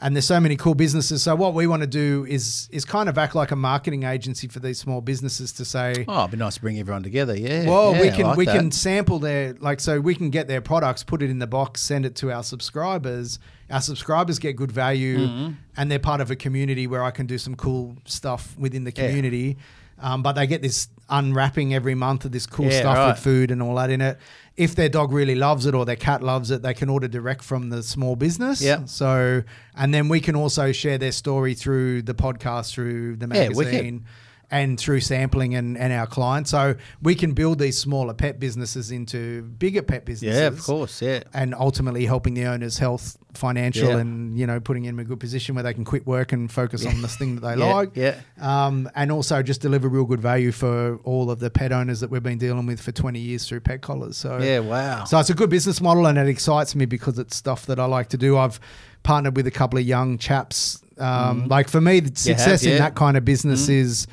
And 0.00 0.14
there's 0.14 0.26
so 0.26 0.38
many 0.38 0.56
cool 0.56 0.74
businesses. 0.74 1.22
So 1.22 1.34
what 1.34 1.54
we 1.54 1.66
want 1.66 1.80
to 1.82 1.86
do 1.86 2.26
is 2.28 2.68
is 2.70 2.84
kind 2.84 3.08
of 3.08 3.16
act 3.16 3.34
like 3.34 3.50
a 3.50 3.56
marketing 3.56 4.02
agency 4.02 4.46
for 4.48 4.60
these 4.60 4.78
small 4.78 5.00
businesses 5.00 5.52
to 5.54 5.64
say, 5.64 6.04
Oh, 6.06 6.20
it'd 6.20 6.32
be 6.32 6.36
nice 6.36 6.56
to 6.56 6.60
bring 6.60 6.78
everyone 6.78 7.02
together. 7.02 7.36
Yeah. 7.36 7.66
well, 7.66 7.94
yeah, 7.94 8.00
we 8.02 8.10
can 8.10 8.26
like 8.26 8.36
we 8.36 8.44
that. 8.44 8.56
can 8.56 8.70
sample 8.70 9.18
their 9.18 9.54
like 9.60 9.80
so 9.80 10.00
we 10.00 10.14
can 10.14 10.30
get 10.30 10.48
their 10.48 10.60
products, 10.60 11.02
put 11.02 11.22
it 11.22 11.30
in 11.30 11.38
the 11.38 11.46
box, 11.46 11.80
send 11.80 12.04
it 12.04 12.14
to 12.16 12.30
our 12.30 12.42
subscribers. 12.42 13.38
Our 13.70 13.80
subscribers 13.80 14.38
get 14.38 14.54
good 14.56 14.70
value, 14.70 15.18
Mm-hmm. 15.26 15.52
and 15.76 15.90
they're 15.90 15.98
part 15.98 16.20
of 16.20 16.30
a 16.30 16.36
community 16.36 16.86
where 16.86 17.02
I 17.02 17.10
can 17.10 17.26
do 17.26 17.38
some 17.38 17.56
cool 17.56 17.96
stuff 18.04 18.56
within 18.58 18.84
the 18.84 18.92
Yeah. 18.96 19.08
Um, 19.98 20.22
but 20.22 20.32
they 20.32 20.46
get 20.46 20.62
this 20.62 20.88
unwrapping 21.08 21.72
every 21.74 21.94
month 21.94 22.24
of 22.24 22.32
this 22.32 22.46
cool 22.46 22.66
Yeah, 22.66 22.80
stuff 22.80 22.96
right. 22.96 23.08
with 23.08 23.18
food 23.18 23.50
and 23.50 23.62
all 23.62 23.76
that 23.76 23.90
in 23.90 24.00
it. 24.00 24.18
If 24.56 24.74
their 24.74 24.88
dog 24.88 25.12
really 25.12 25.34
loves 25.34 25.66
it 25.66 25.74
or 25.74 25.84
their 25.84 25.96
cat 25.96 26.22
loves 26.22 26.50
it, 26.50 26.62
they 26.62 26.74
can 26.74 26.88
order 26.88 27.08
direct 27.08 27.42
from 27.44 27.70
the 27.70 27.82
small 27.82 28.16
business. 28.16 28.60
Yep. 28.62 28.88
So, 28.88 29.42
and 29.76 29.92
then 29.94 30.08
we 30.08 30.20
can 30.20 30.34
also 30.34 30.72
share 30.72 30.98
their 30.98 31.12
story 31.12 31.54
through 31.54 32.02
the 32.02 32.14
podcast, 32.14 32.72
through 32.72 33.16
the 33.16 33.26
magazine. 33.26 34.04
Yeah, 34.04 34.10
and 34.50 34.78
through 34.78 35.00
sampling 35.00 35.54
and, 35.56 35.76
and 35.76 35.92
our 35.92 36.06
clients. 36.06 36.50
So 36.50 36.76
we 37.02 37.14
can 37.16 37.32
build 37.32 37.58
these 37.58 37.76
smaller 37.76 38.14
pet 38.14 38.38
businesses 38.38 38.92
into 38.92 39.42
bigger 39.42 39.82
pet 39.82 40.04
businesses. 40.04 40.38
Yeah, 40.40 40.46
of 40.46 40.62
course. 40.62 41.02
Yeah. 41.02 41.24
And 41.34 41.52
ultimately 41.54 42.06
helping 42.06 42.34
the 42.34 42.44
owners' 42.44 42.78
health, 42.78 43.18
financial, 43.34 43.88
Yeah. 43.88 43.96
and 43.98 44.38
you 44.38 44.46
know 44.46 44.60
putting 44.60 44.84
them 44.84 45.00
in 45.00 45.04
a 45.06 45.08
good 45.08 45.18
position 45.18 45.56
where 45.56 45.64
they 45.64 45.74
can 45.74 45.84
quit 45.84 46.06
work 46.06 46.32
and 46.32 46.50
focus 46.50 46.86
on 46.86 47.02
this 47.02 47.16
thing 47.16 47.34
that 47.34 47.40
they 47.40 47.56
Yeah, 47.64 47.74
like. 47.74 47.90
yeah. 47.96 48.14
Um, 48.40 48.88
and 48.94 49.10
also 49.10 49.42
just 49.42 49.60
deliver 49.62 49.88
real 49.88 50.04
good 50.04 50.20
value 50.20 50.52
for 50.52 50.98
all 51.02 51.28
of 51.30 51.40
the 51.40 51.50
pet 51.50 51.72
owners 51.72 51.98
that 52.00 52.10
we've 52.10 52.22
been 52.22 52.38
dealing 52.38 52.66
with 52.66 52.80
for 52.80 52.92
20 52.92 53.18
years 53.18 53.48
through 53.48 53.60
Pet 53.60 53.82
Collars. 53.82 54.16
So 54.16 54.38
Yeah. 54.38 54.60
Wow. 54.60 55.04
so 55.06 55.18
it's 55.18 55.30
a 55.30 55.34
good 55.34 55.50
business 55.50 55.80
model 55.80 56.06
and 56.06 56.16
it 56.18 56.28
excites 56.28 56.76
me 56.76 56.86
because 56.86 57.18
it's 57.18 57.34
stuff 57.34 57.66
that 57.66 57.80
I 57.80 57.84
like 57.86 58.10
to 58.10 58.16
do. 58.16 58.38
I've 58.38 58.60
partnered 59.02 59.36
with 59.36 59.46
a 59.48 59.50
couple 59.50 59.78
of 59.78 59.84
young 59.84 60.18
chaps. 60.18 60.82
Um, 60.98 61.48
Like 61.48 61.68
for 61.68 61.80
me, 61.80 62.00
the 62.00 62.16
success 62.18 62.62
in 62.64 62.70
Mm-hmm. 62.70 62.78
that 62.78 62.94
kind 62.94 63.16
of 63.16 63.24
business 63.24 63.68
is 63.68 64.06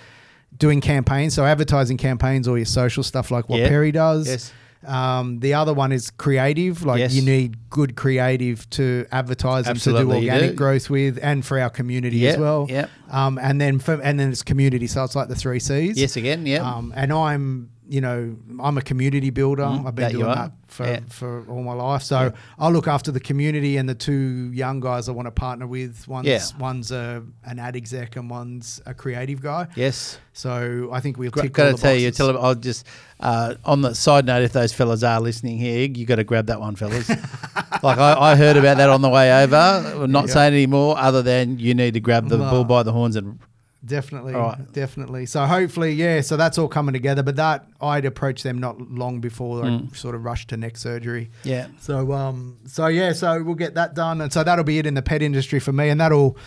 doing 0.58 0.82
campaigns. 0.82 1.34
So 1.34 1.46
advertising 1.46 1.98
campaigns 1.98 2.48
or 2.48 2.58
your 2.58 2.66
social 2.66 3.04
stuff 3.04 3.32
like 3.32 3.50
what 3.50 3.60
Yeah. 3.60 3.68
Perry 3.70 3.92
does. 3.92 4.28
Yes. 4.28 4.54
Um, 4.86 5.40
the 5.40 5.54
other 5.54 5.74
one 5.74 5.94
is 5.94 6.10
creative. 6.12 6.84
Like 6.86 7.00
Yes. 7.00 7.14
you 7.14 7.22
need 7.22 7.70
good 7.70 7.96
creative 7.96 8.70
to 8.72 9.06
advertise 9.14 9.66
and 9.68 9.80
to 9.80 9.92
do 9.92 10.12
organic 10.12 10.52
do. 10.52 10.56
growth 10.58 10.90
with, 10.90 11.18
and 11.22 11.46
for 11.46 11.58
our 11.58 11.70
community 11.70 12.18
Yep, 12.18 12.34
as 12.34 12.40
well. 12.40 12.68
yep. 12.70 12.90
Um, 13.10 13.40
and 13.42 13.62
then 13.62 13.80
for, 13.80 13.94
and 14.02 14.20
then 14.20 14.30
it's 14.32 14.44
community. 14.44 14.88
So 14.88 15.04
it's 15.06 15.16
like 15.16 15.30
the 15.30 15.36
three 15.36 15.60
C's. 15.60 15.98
Yes. 15.98 16.18
Again. 16.18 16.46
Yeah. 16.46 16.70
Um, 16.70 16.92
and 16.98 17.14
I'm, 17.14 17.70
you 17.90 18.02
know, 18.02 18.36
I'm 18.62 18.78
a 18.78 18.82
community 18.82 19.30
builder. 19.30 19.64
I've 19.64 19.94
been 19.96 20.12
doing 20.14 20.26
that 20.26 20.52
for, 20.68 20.86
Yeah. 20.86 21.00
for 21.10 21.46
all 21.50 21.64
my 21.64 21.74
life. 21.74 22.02
So 22.04 22.32
I 22.58 22.70
look 22.70 22.88
after 22.88 23.12
the 23.12 23.20
community 23.20 23.78
and 23.78 23.88
the 23.90 23.94
two 23.96 24.52
young 24.54 24.80
guys 24.80 25.10
I 25.10 25.12
want 25.12 25.28
to 25.28 25.32
partner 25.32 25.68
with. 25.68 26.08
One's 26.08 26.28
Yeah. 26.28 26.42
one's 26.60 26.92
a, 26.92 27.24
an 27.46 27.60
ad 27.60 27.76
exec 27.76 28.16
and 28.16 28.30
one's 28.30 28.82
a 28.86 28.94
creative 28.94 29.42
guy. 29.42 29.68
yes. 29.76 30.18
So 30.36 30.90
I 30.92 31.00
think 31.00 31.18
we've 31.18 31.32
Gra- 31.32 31.48
Got 31.50 31.76
to 31.76 31.82
tell 31.82 31.94
you, 31.94 32.10
tell 32.10 32.28
them. 32.28 32.38
I'll 32.42 32.56
just 32.56 32.88
uh, 33.20 33.54
on 33.66 33.82
the 33.82 33.94
side 33.94 34.26
note, 34.26 34.42
if 34.42 34.54
those 34.54 34.74
fellas 34.74 35.04
are 35.04 35.22
listening 35.22 35.58
here, 35.60 35.88
you 35.94 36.06
got 36.06 36.16
to 36.16 36.24
grab 36.24 36.48
that 36.48 36.60
one, 36.60 36.76
fellas. 36.76 37.08
like 37.84 37.98
I, 38.00 38.16
I 38.32 38.36
heard 38.36 38.58
about 38.58 38.78
that 38.78 38.90
on 38.90 39.02
the 39.02 39.10
way 39.10 39.44
over. 39.44 39.56
I'm 39.56 40.12
not 40.12 40.28
Yeah. 40.28 40.34
saying 40.34 40.54
any 40.54 40.66
more, 40.68 40.98
other 40.98 41.22
than 41.22 41.60
you 41.60 41.74
need 41.76 41.94
to 41.94 42.00
grab 42.00 42.30
the 42.30 42.38
bull 42.38 42.64
by 42.64 42.82
the 42.84 42.92
horns 42.92 43.16
and 43.16 43.40
Definitely, 43.86 44.34
right. 44.34 44.72
definitely. 44.72 45.26
So 45.26 45.46
hopefully, 45.46 45.92
yeah. 45.94 46.22
So 46.22 46.38
that's 46.38 46.58
all 46.58 46.68
coming 46.70 46.94
together. 46.94 47.22
But 47.24 47.36
that 47.36 47.66
I'd 47.82 48.06
approach 48.06 48.42
them 48.44 48.58
not 48.60 48.80
long 48.80 49.20
before 49.20 49.64
I 49.66 49.68
Mm. 49.68 49.96
sort 49.96 50.16
of 50.16 50.24
rushed 50.24 50.50
to 50.50 50.58
neck 50.58 50.78
surgery. 50.78 51.30
yeah, 51.44 51.68
So 51.80 52.14
um, 52.14 52.58
so 52.66 52.88
yeah, 52.88 53.12
so 53.14 53.44
we'll 53.44 53.56
get 53.56 53.76
that 53.76 53.94
done, 53.94 54.22
and 54.22 54.32
so 54.32 54.44
that'll 54.44 54.64
be 54.64 54.78
it 54.80 54.86
in 54.86 54.94
the 54.94 55.02
pet 55.02 55.22
industry 55.22 55.60
for 55.60 55.74
me, 55.74 55.90
and 55.90 56.00
that'll 56.00 56.38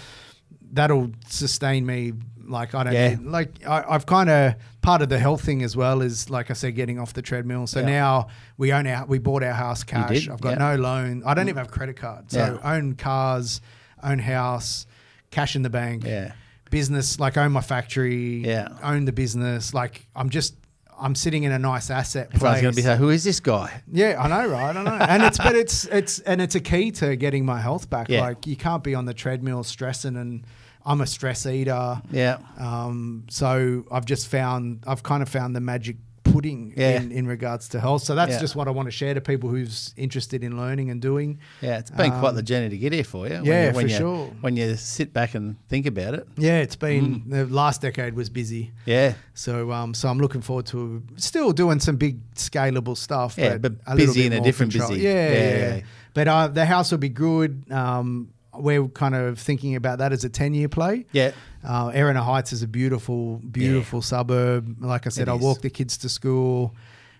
that'll 0.72 1.10
sustain 1.28 1.84
me. 1.86 2.12
Like 2.48 2.74
I 2.76 2.84
don't 2.84 2.92
Yeah. 2.92 3.08
need, 3.10 3.22
like 3.22 3.66
I, 3.66 3.84
I've 3.88 4.06
kind 4.06 4.30
of 4.30 4.54
part 4.80 5.02
of 5.02 5.08
the 5.08 5.18
health 5.18 5.42
thing 5.42 5.62
as 5.64 5.76
well 5.76 6.00
is 6.00 6.30
like 6.30 6.48
I 6.48 6.54
said, 6.54 6.76
getting 6.76 6.98
off 6.98 7.12
the 7.12 7.22
treadmill. 7.22 7.66
So 7.66 7.80
Yeah. 7.80 7.86
now 7.86 8.26
we 8.56 8.72
own 8.72 8.86
our 8.86 9.04
we 9.04 9.18
bought 9.18 9.42
our 9.42 9.52
house 9.52 9.82
cash. 9.82 10.28
I've 10.28 10.40
got 10.40 10.50
Yeah. 10.58 10.74
no 10.74 10.76
loan. 10.76 11.22
I 11.26 11.34
don't 11.34 11.48
even 11.48 11.58
have 11.58 11.72
credit 11.72 11.96
card. 11.96 12.30
So 12.30 12.38
Yeah. 12.62 12.72
own 12.72 12.94
cars, 12.94 13.60
own 14.02 14.20
house, 14.20 14.86
cash 15.32 15.56
in 15.56 15.62
the 15.62 15.70
bank 15.70 16.04
yeah, 16.06 16.32
business, 16.70 17.18
like 17.20 17.36
own 17.36 17.52
my 17.52 17.60
factory, 17.60 18.44
Yeah. 18.44 18.68
own 18.82 19.04
the 19.04 19.12
business. 19.12 19.72
Like 19.74 20.06
I'm 20.16 20.28
just, 20.30 20.54
I'm 20.98 21.14
sitting 21.14 21.42
in 21.44 21.52
a 21.52 21.58
nice 21.58 21.90
asset 21.90 22.28
everyone's 22.32 22.40
place. 22.40 22.62
going 22.62 22.72
to 22.72 22.76
be 22.76 22.82
saying, 22.82 22.98
"Who 22.98 23.10
is 23.10 23.22
this 23.24 23.40
guy?" 23.40 23.82
yeah, 23.92 24.16
I 24.18 24.28
know, 24.28 24.48
right? 24.50 24.74
I 24.76 24.82
know, 24.82 24.92
and 25.04 25.22
it's 25.22 25.36
but 25.38 25.54
it's 25.54 25.84
it's 25.86 26.20
and 26.20 26.40
it's 26.40 26.54
a 26.54 26.60
key 26.60 26.90
to 26.92 27.16
getting 27.16 27.44
my 27.44 27.60
health 27.60 27.90
back. 27.90 28.08
Yeah. 28.08 28.22
Like 28.22 28.46
you 28.46 28.56
can't 28.56 28.82
be 28.82 28.94
on 28.94 29.04
the 29.04 29.12
treadmill 29.14 29.62
stressing, 29.62 30.16
and 30.16 30.44
I'm 30.86 31.00
a 31.02 31.06
stress 31.06 31.44
eater. 31.46 32.00
Yeah, 32.12 32.38
Um, 32.58 33.24
so 33.28 33.84
I've 33.90 34.04
just 34.06 34.28
found, 34.28 34.84
I've 34.86 35.02
kind 35.02 35.20
of 35.20 35.28
found 35.28 35.56
the 35.56 35.60
magic 35.60 35.96
pudding 36.32 36.72
Yeah. 36.76 37.00
in, 37.00 37.12
in 37.12 37.26
regards 37.26 37.68
to 37.70 37.80
health. 37.80 38.02
So 38.02 38.14
that's 38.14 38.32
Yeah. 38.32 38.40
just 38.40 38.54
what 38.56 38.68
I 38.68 38.70
want 38.70 38.86
to 38.86 38.90
share 38.90 39.14
to 39.14 39.20
people 39.20 39.48
who's 39.50 39.94
interested 39.96 40.42
in 40.44 40.56
learning 40.56 40.90
and 40.90 41.00
doing. 41.00 41.38
yeah. 41.62 41.78
It's 41.78 41.90
been 41.90 42.10
quite 42.12 42.30
Um, 42.30 42.36
the 42.36 42.42
journey 42.42 42.68
to 42.68 42.76
get 42.78 42.92
here 42.92 43.04
for 43.04 43.26
you. 43.28 43.34
when 43.34 43.44
yeah, 43.44 43.68
you, 43.68 43.72
when 43.76 43.84
for 43.86 43.90
you, 43.92 43.96
sure. 43.98 44.26
When 44.40 44.56
you 44.56 44.76
sit 44.76 45.12
back 45.12 45.34
and 45.34 45.56
think 45.68 45.86
about 45.86 46.14
it, 46.14 46.26
Yeah, 46.36 46.58
it's 46.58 46.76
been 46.76 47.22
Mm. 47.22 47.30
the 47.30 47.46
last 47.46 47.80
decade 47.82 48.14
was 48.14 48.28
busy. 48.30 48.72
yeah, 48.86 49.14
So, 49.34 49.70
um, 49.72 49.94
so 49.94 50.08
I'm 50.08 50.18
looking 50.18 50.40
forward 50.42 50.66
to 50.66 51.02
still 51.16 51.52
doing 51.52 51.80
some 51.80 51.96
big 51.96 52.18
scalable 52.34 52.96
stuff. 52.96 53.36
Yeah, 53.38 53.58
but 53.58 53.72
a 53.86 53.94
little 53.94 54.14
busy 54.14 54.26
in 54.26 54.32
a 54.32 54.40
different 54.40 54.72
control. 54.72 54.90
busy. 54.90 55.02
Yeah, 55.02 55.12
Yeah, 55.32 55.38
yeah. 55.58 55.74
yeah. 55.76 55.80
But 56.14 56.28
uh, 56.28 56.48
the 56.48 56.64
house 56.64 56.90
will 56.90 56.98
be 56.98 57.10
good. 57.10 57.64
Um, 57.70 58.28
we're 58.62 58.88
kind 58.88 59.14
of 59.14 59.38
thinking 59.38 59.74
about 59.76 59.98
that 59.98 60.12
as 60.12 60.24
a 60.24 60.28
10 60.28 60.54
year 60.54 60.68
play. 60.68 61.06
yeah, 61.12 61.32
Uh, 61.64 61.90
Erina 61.90 62.22
Heights 62.22 62.52
is 62.52 62.62
a 62.62 62.68
beautiful, 62.68 63.36
beautiful 63.50 64.02
suburb. 64.02 64.76
Like 64.80 65.06
I 65.06 65.10
said, 65.10 65.28
It 65.28 65.32
I 65.32 65.34
is. 65.36 65.42
walk 65.42 65.60
the 65.62 65.70
kids 65.70 65.96
to 65.98 66.08
school. 66.08 66.74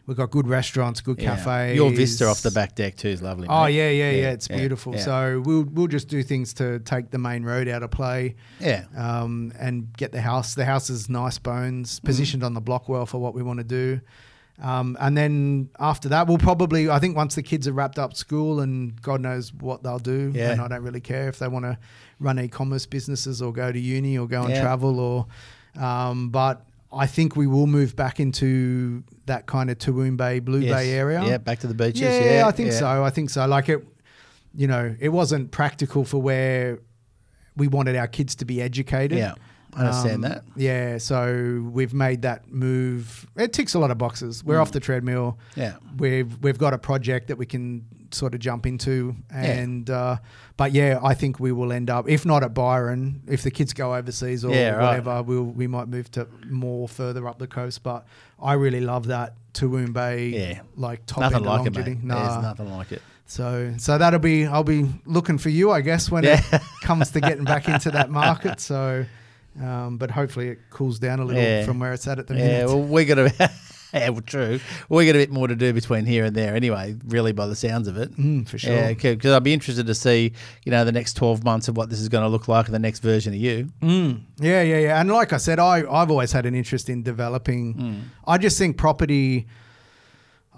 We've 0.07 0.16
got 0.16 0.30
good 0.30 0.47
restaurants, 0.47 1.01
good 1.01 1.20
yeah. 1.20 1.34
cafes. 1.34 1.74
Your 1.74 1.91
vista 1.91 2.26
off 2.28 2.41
the 2.43 2.53
back 2.53 2.76
deck 2.76 2.95
too 2.97 3.09
is 3.09 3.22
lovely. 3.22 3.49
Oh 3.49 3.64
mate. 3.64 3.74
yeah, 3.74 3.91
yeah, 3.91 4.11
yeah. 4.12 4.30
It's 4.30 4.47
beautiful. 4.47 4.95
yeah. 4.95 5.01
So 5.01 5.43
we'll 5.45 5.64
we'll 5.64 5.89
just 5.89 6.07
do 6.07 6.22
things 6.22 6.55
to 6.55 6.78
take 6.78 7.11
the 7.11 7.18
main 7.18 7.43
road 7.43 7.66
out 7.66 7.82
of 7.82 7.91
play 7.91 8.37
yeah, 8.61 8.84
um, 8.97 9.53
and 9.59 9.93
get 9.97 10.12
the 10.12 10.20
house. 10.20 10.55
The 10.55 10.64
house 10.64 10.91
is 10.91 11.09
nice 11.09 11.39
bones, 11.41 11.99
positioned 11.99 12.45
on 12.45 12.55
the 12.55 12.61
block 12.61 12.89
well 12.89 13.05
for 13.05 13.18
what 13.18 13.34
we 13.34 13.43
want 13.43 13.59
to 13.59 13.64
do. 13.64 14.01
Um, 14.62 14.96
and 15.00 15.16
then 15.16 15.68
after 15.78 16.09
that, 16.09 16.26
we'll 16.26 16.38
probably, 16.38 16.88
I 16.88 16.98
think 16.98 17.14
once 17.16 17.34
the 17.34 17.42
kids 17.42 17.68
are 17.68 17.72
wrapped 17.72 17.98
up 17.98 18.16
school 18.16 18.61
and 18.61 19.00
God 19.02 19.20
knows 19.20 19.52
what 19.52 19.82
they'll 19.82 19.98
do, 19.98 20.32
Yeah. 20.34 20.52
and 20.52 20.61
I 20.62 20.68
don't 20.68 20.82
really 20.82 21.00
care 21.00 21.28
if 21.28 21.38
they 21.38 21.48
want 21.48 21.66
to 21.66 21.76
run 22.20 22.38
e-commerce 22.40 22.86
businesses 22.86 23.42
or 23.42 23.52
go 23.52 23.70
to 23.70 23.78
uni 23.78 24.16
or 24.16 24.26
go 24.26 24.42
and 24.44 24.50
Yeah. 24.54 24.62
travel 24.62 24.98
or, 24.98 25.26
um, 25.78 26.30
but 26.30 26.64
I 26.92 27.07
think 27.07 27.36
we 27.36 27.46
will 27.46 27.66
move 27.66 27.94
back 27.96 28.18
into 28.20 29.02
that 29.26 29.44
kind 29.46 29.68
of 29.68 29.76
Toowoon 29.76 30.16
Bay, 30.16 30.38
Blue 30.38 30.61
Yes. 30.61 30.72
Bay 30.74 30.92
area. 30.92 31.22
Yeah, 31.24 31.36
back 31.38 31.59
to 31.61 31.66
the 31.66 31.74
beaches. 31.74 32.00
Yeah, 32.00 32.38
Yeah, 32.38 32.46
I 32.46 32.52
think 32.52 32.72
so. 32.72 33.04
I 33.04 33.11
think 33.11 33.28
so. 33.28 33.46
Like 33.46 33.68
it, 33.68 33.86
you 34.54 34.66
know, 34.66 34.94
it 34.98 35.11
wasn't 35.11 35.50
practical 35.50 36.04
for 36.04 36.22
where 36.22 36.78
we 37.57 37.68
wanted 37.68 37.96
our 37.96 38.07
kids 38.07 38.34
to 38.36 38.46
be 38.46 38.62
educated. 38.62 39.18
Yeah, 39.18 39.34
I 39.76 39.80
understand 39.86 40.14
Um, 40.24 40.30
that. 40.30 40.42
Yeah, 40.56 40.98
so 40.98 41.68
we've 41.72 41.92
made 41.94 42.22
that 42.22 42.50
move. 42.52 43.26
It 43.36 43.52
ticks 43.52 43.74
a 43.74 43.78
lot 43.78 43.90
of 43.90 43.98
boxes. 43.98 44.42
We're 44.42 44.56
Mm. 44.56 44.62
off 44.62 44.72
the 44.72 44.80
treadmill. 44.80 45.38
Yeah, 45.54 45.74
We've 45.98 46.36
we've 46.42 46.58
got 46.58 46.72
a 46.74 46.78
project 46.78 47.28
that 47.28 47.36
we 47.38 47.46
can 47.46 47.84
sort 48.10 48.34
of 48.34 48.40
jump 48.40 48.66
into, 48.66 49.16
and 49.30 49.90
uh, 49.90 50.16
but 50.56 50.72
yeah, 50.72 50.98
I 51.02 51.12
think 51.14 51.38
we 51.40 51.52
will 51.52 51.72
end 51.72 51.90
up 51.90 52.08
if 52.08 52.24
not 52.24 52.42
at 52.42 52.54
Byron, 52.54 53.20
if 53.26 53.42
the 53.42 53.50
kids 53.50 53.72
go 53.72 53.94
overseas 53.94 54.44
or 54.44 54.54
Yeah, 54.54 54.70
right. 54.70 54.82
whatever, 55.02 55.22
we'll 55.22 55.44
we 55.44 55.66
might 55.66 55.88
move 55.88 56.10
to 56.12 56.26
more 56.48 56.88
further 56.88 57.26
up 57.28 57.38
the 57.38 57.46
coast. 57.46 57.82
But 57.82 58.06
I 58.40 58.54
really 58.54 58.80
love 58.80 59.06
that 59.08 59.34
Toowoon 59.54 59.92
Bay, 59.92 60.28
Yeah. 60.28 60.60
like 60.76 61.04
top 61.06 61.20
nothing 61.20 61.36
end 61.38 61.46
of 61.46 61.52
like 61.52 61.66
it, 61.66 61.86
mate. 61.86 62.04
Nah. 62.04 62.28
There's 62.28 62.42
nothing 62.42 62.70
like 62.72 62.92
it. 62.92 63.02
So 63.28 63.74
so 63.78 63.98
that'll 63.98 64.20
be 64.20 64.46
I'll 64.46 64.62
be 64.62 64.88
looking 65.04 65.36
for 65.38 65.48
you, 65.50 65.72
I 65.72 65.80
guess, 65.80 66.10
when 66.10 66.22
Yeah. 66.24 66.40
it 66.52 66.62
comes 66.82 67.10
to 67.10 67.20
getting 67.20 67.44
back 67.44 67.68
into 67.68 67.90
that 67.90 68.08
market. 68.08 68.60
So, 68.60 69.04
um, 69.62 69.96
but 69.98 70.11
hopefully 70.11 70.48
it 70.48 70.59
cools 70.70 70.98
down 70.98 71.20
a 71.20 71.24
little 71.24 71.40
Yeah. 71.42 71.64
from 71.64 71.78
where 71.78 71.92
it's 71.92 72.07
at 72.07 72.18
at 72.18 72.26
the 72.26 72.34
Yeah, 72.34 72.46
minute. 72.46 72.66
well, 72.68 72.82
we 72.82 73.04
got 73.04 73.18
a 73.18 73.50
yeah, 73.94 74.09
well, 74.11 74.20
true. 74.20 74.61
We 74.88 75.07
got 75.07 75.14
a 75.14 75.18
bit 75.18 75.30
more 75.30 75.48
to 75.48 75.54
do 75.57 75.72
between 75.72 76.04
here 76.04 76.24
and 76.24 76.34
there, 76.36 76.54
anyway. 76.54 76.96
Really, 77.07 77.32
by 77.32 77.46
the 77.46 77.54
sounds 77.57 77.88
of 77.88 77.96
it. 77.96 78.14
Mm, 78.16 78.46
for 78.48 78.59
sure. 78.59 78.74
Yeah, 78.74 78.92
because 78.92 79.32
I'd 79.32 79.42
be 79.44 79.54
interested 79.54 79.86
to 79.86 79.94
see, 79.94 80.32
you 80.64 80.72
know, 80.72 80.84
the 80.84 80.92
next 80.92 81.14
twelve 81.14 81.44
months 81.44 81.68
of 81.68 81.76
what 81.76 81.88
this 81.88 82.00
is 82.00 82.09
going 82.09 82.24
to 82.24 82.28
look 82.28 82.48
like, 82.48 82.66
and 82.66 82.74
the 82.74 82.78
next 82.80 82.98
version 83.00 83.32
of 83.32 83.38
you. 83.40 83.70
Mm. 83.80 84.22
Yeah, 84.40 84.62
yeah, 84.62 84.78
yeah. 84.78 85.00
And 85.00 85.11
like 85.11 85.32
I 85.32 85.38
said, 85.38 85.59
I 85.59 85.78
I've 85.90 86.11
always 86.11 86.32
had 86.32 86.44
an 86.46 86.54
interest 86.54 86.88
in 86.90 87.02
developing. 87.02 87.74
Mm. 87.74 88.00
I 88.26 88.38
just 88.38 88.59
think 88.59 88.76
property. 88.76 89.46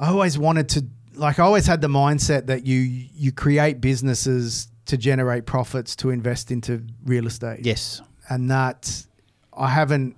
I 0.01 0.09
always 0.09 0.39
wanted 0.39 0.69
to 0.71 0.87
like. 1.15 1.39
I 1.39 1.43
always 1.45 1.67
had 1.67 1.81
the 1.81 1.89
mindset 1.89 2.47
that 2.47 2.67
you 2.67 2.77
you 2.79 3.31
create 3.31 3.81
businesses 3.81 4.69
to 4.87 4.97
generate 4.97 5.45
profits 5.45 5.95
to 5.97 6.11
invest 6.11 6.51
into 6.51 6.83
real 7.05 7.27
estate. 7.27 7.61
Yes. 7.67 8.01
And 8.29 8.51
that 8.51 9.05
I 9.57 9.69
haven't 9.69 10.17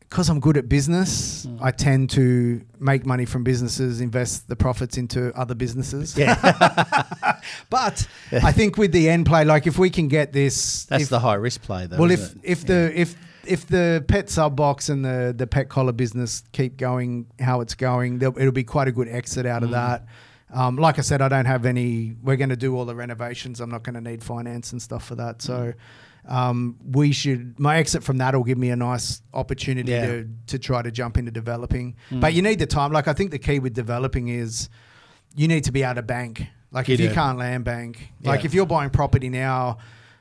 because 0.00 0.30
I'm 0.30 0.40
good 0.40 0.56
at 0.56 0.68
business, 0.70 1.44
Mm. 1.44 1.58
I 1.60 1.70
tend 1.70 2.08
to 2.10 2.62
make 2.80 3.04
money 3.04 3.26
from 3.26 3.44
businesses, 3.44 4.00
invest 4.00 4.48
the 4.48 4.56
profits 4.56 4.96
into 4.96 5.36
other 5.38 5.54
businesses. 5.54 6.16
Yeah, 6.16 6.34
But 7.70 8.06
I 8.32 8.52
think 8.52 8.78
with 8.78 8.92
the 8.92 9.08
end 9.10 9.26
play, 9.26 9.44
like 9.44 9.66
if 9.66 9.78
we 9.78 9.90
can 9.90 10.08
get 10.08 10.32
this, 10.32 10.84
that's 10.86 11.04
if, 11.04 11.08
the 11.10 11.20
high 11.20 11.34
risk 11.34 11.60
play, 11.62 11.86
though. 11.86 11.98
well, 11.98 12.10
if 12.10 12.32
it? 12.32 12.38
if 12.42 12.64
the 12.66 12.92
if 12.98 13.16
if 13.46 13.66
the 13.66 14.02
pet 14.08 14.30
sub 14.30 14.56
box 14.56 14.88
and 14.88 15.04
the 15.04 15.34
the 15.36 15.46
pet 15.46 15.68
collar 15.68 15.92
business 15.92 16.42
keep 16.52 16.78
going 16.78 17.26
how 17.38 17.60
it's 17.60 17.74
going, 17.74 18.20
it'll 18.22 18.50
be 18.52 18.64
quite 18.64 18.88
a 18.88 18.92
good 18.92 19.08
exit 19.08 19.44
out 19.46 19.60
Mm. 19.60 19.66
of 19.66 19.70
that. 19.72 20.06
Um, 20.50 20.76
like 20.76 20.98
I 20.98 21.02
said, 21.02 21.20
I 21.20 21.28
don't 21.28 21.44
have 21.44 21.66
any. 21.66 22.14
We're 22.22 22.36
going 22.36 22.48
to 22.48 22.56
do 22.56 22.74
all 22.74 22.86
the 22.86 22.94
renovations. 22.94 23.60
I'm 23.60 23.68
not 23.70 23.82
going 23.82 23.94
to 23.94 24.00
need 24.00 24.22
finance 24.24 24.72
and 24.72 24.80
stuff 24.80 25.04
for 25.04 25.16
that. 25.16 25.42
So. 25.42 25.52
Mm. 25.58 25.74
Um, 26.28 26.76
we 26.84 27.12
should. 27.12 27.58
My 27.58 27.78
exit 27.78 28.04
from 28.04 28.18
that 28.18 28.34
will 28.34 28.44
give 28.44 28.58
me 28.58 28.70
a 28.70 28.76
nice 28.76 29.22
opportunity 29.32 29.90
Yeah. 29.92 30.06
to 30.06 30.28
to 30.48 30.58
try 30.58 30.82
to 30.82 30.90
jump 30.90 31.16
into 31.18 31.30
developing. 31.30 31.96
Mm. 32.10 32.20
But 32.20 32.34
you 32.34 32.42
need 32.42 32.58
the 32.58 32.66
time. 32.66 32.92
Like 32.92 33.08
I 33.08 33.14
think 33.14 33.30
the 33.30 33.38
key 33.38 33.58
with 33.58 33.72
developing 33.74 34.28
is 34.28 34.68
you 35.34 35.48
need 35.48 35.64
to 35.64 35.72
be 35.72 35.82
able 35.82 35.94
to 35.96 36.02
bank. 36.02 36.46
Like 36.70 36.88
You 36.88 36.94
if 36.94 37.00
you 37.00 37.10
can't 37.10 37.38
land 37.38 37.64
bank, 37.64 38.12
like 38.22 38.40
Yeah. 38.40 38.46
if 38.46 38.54
you're 38.54 38.66
buying 38.66 38.90
property 38.90 39.30
now, 39.30 39.78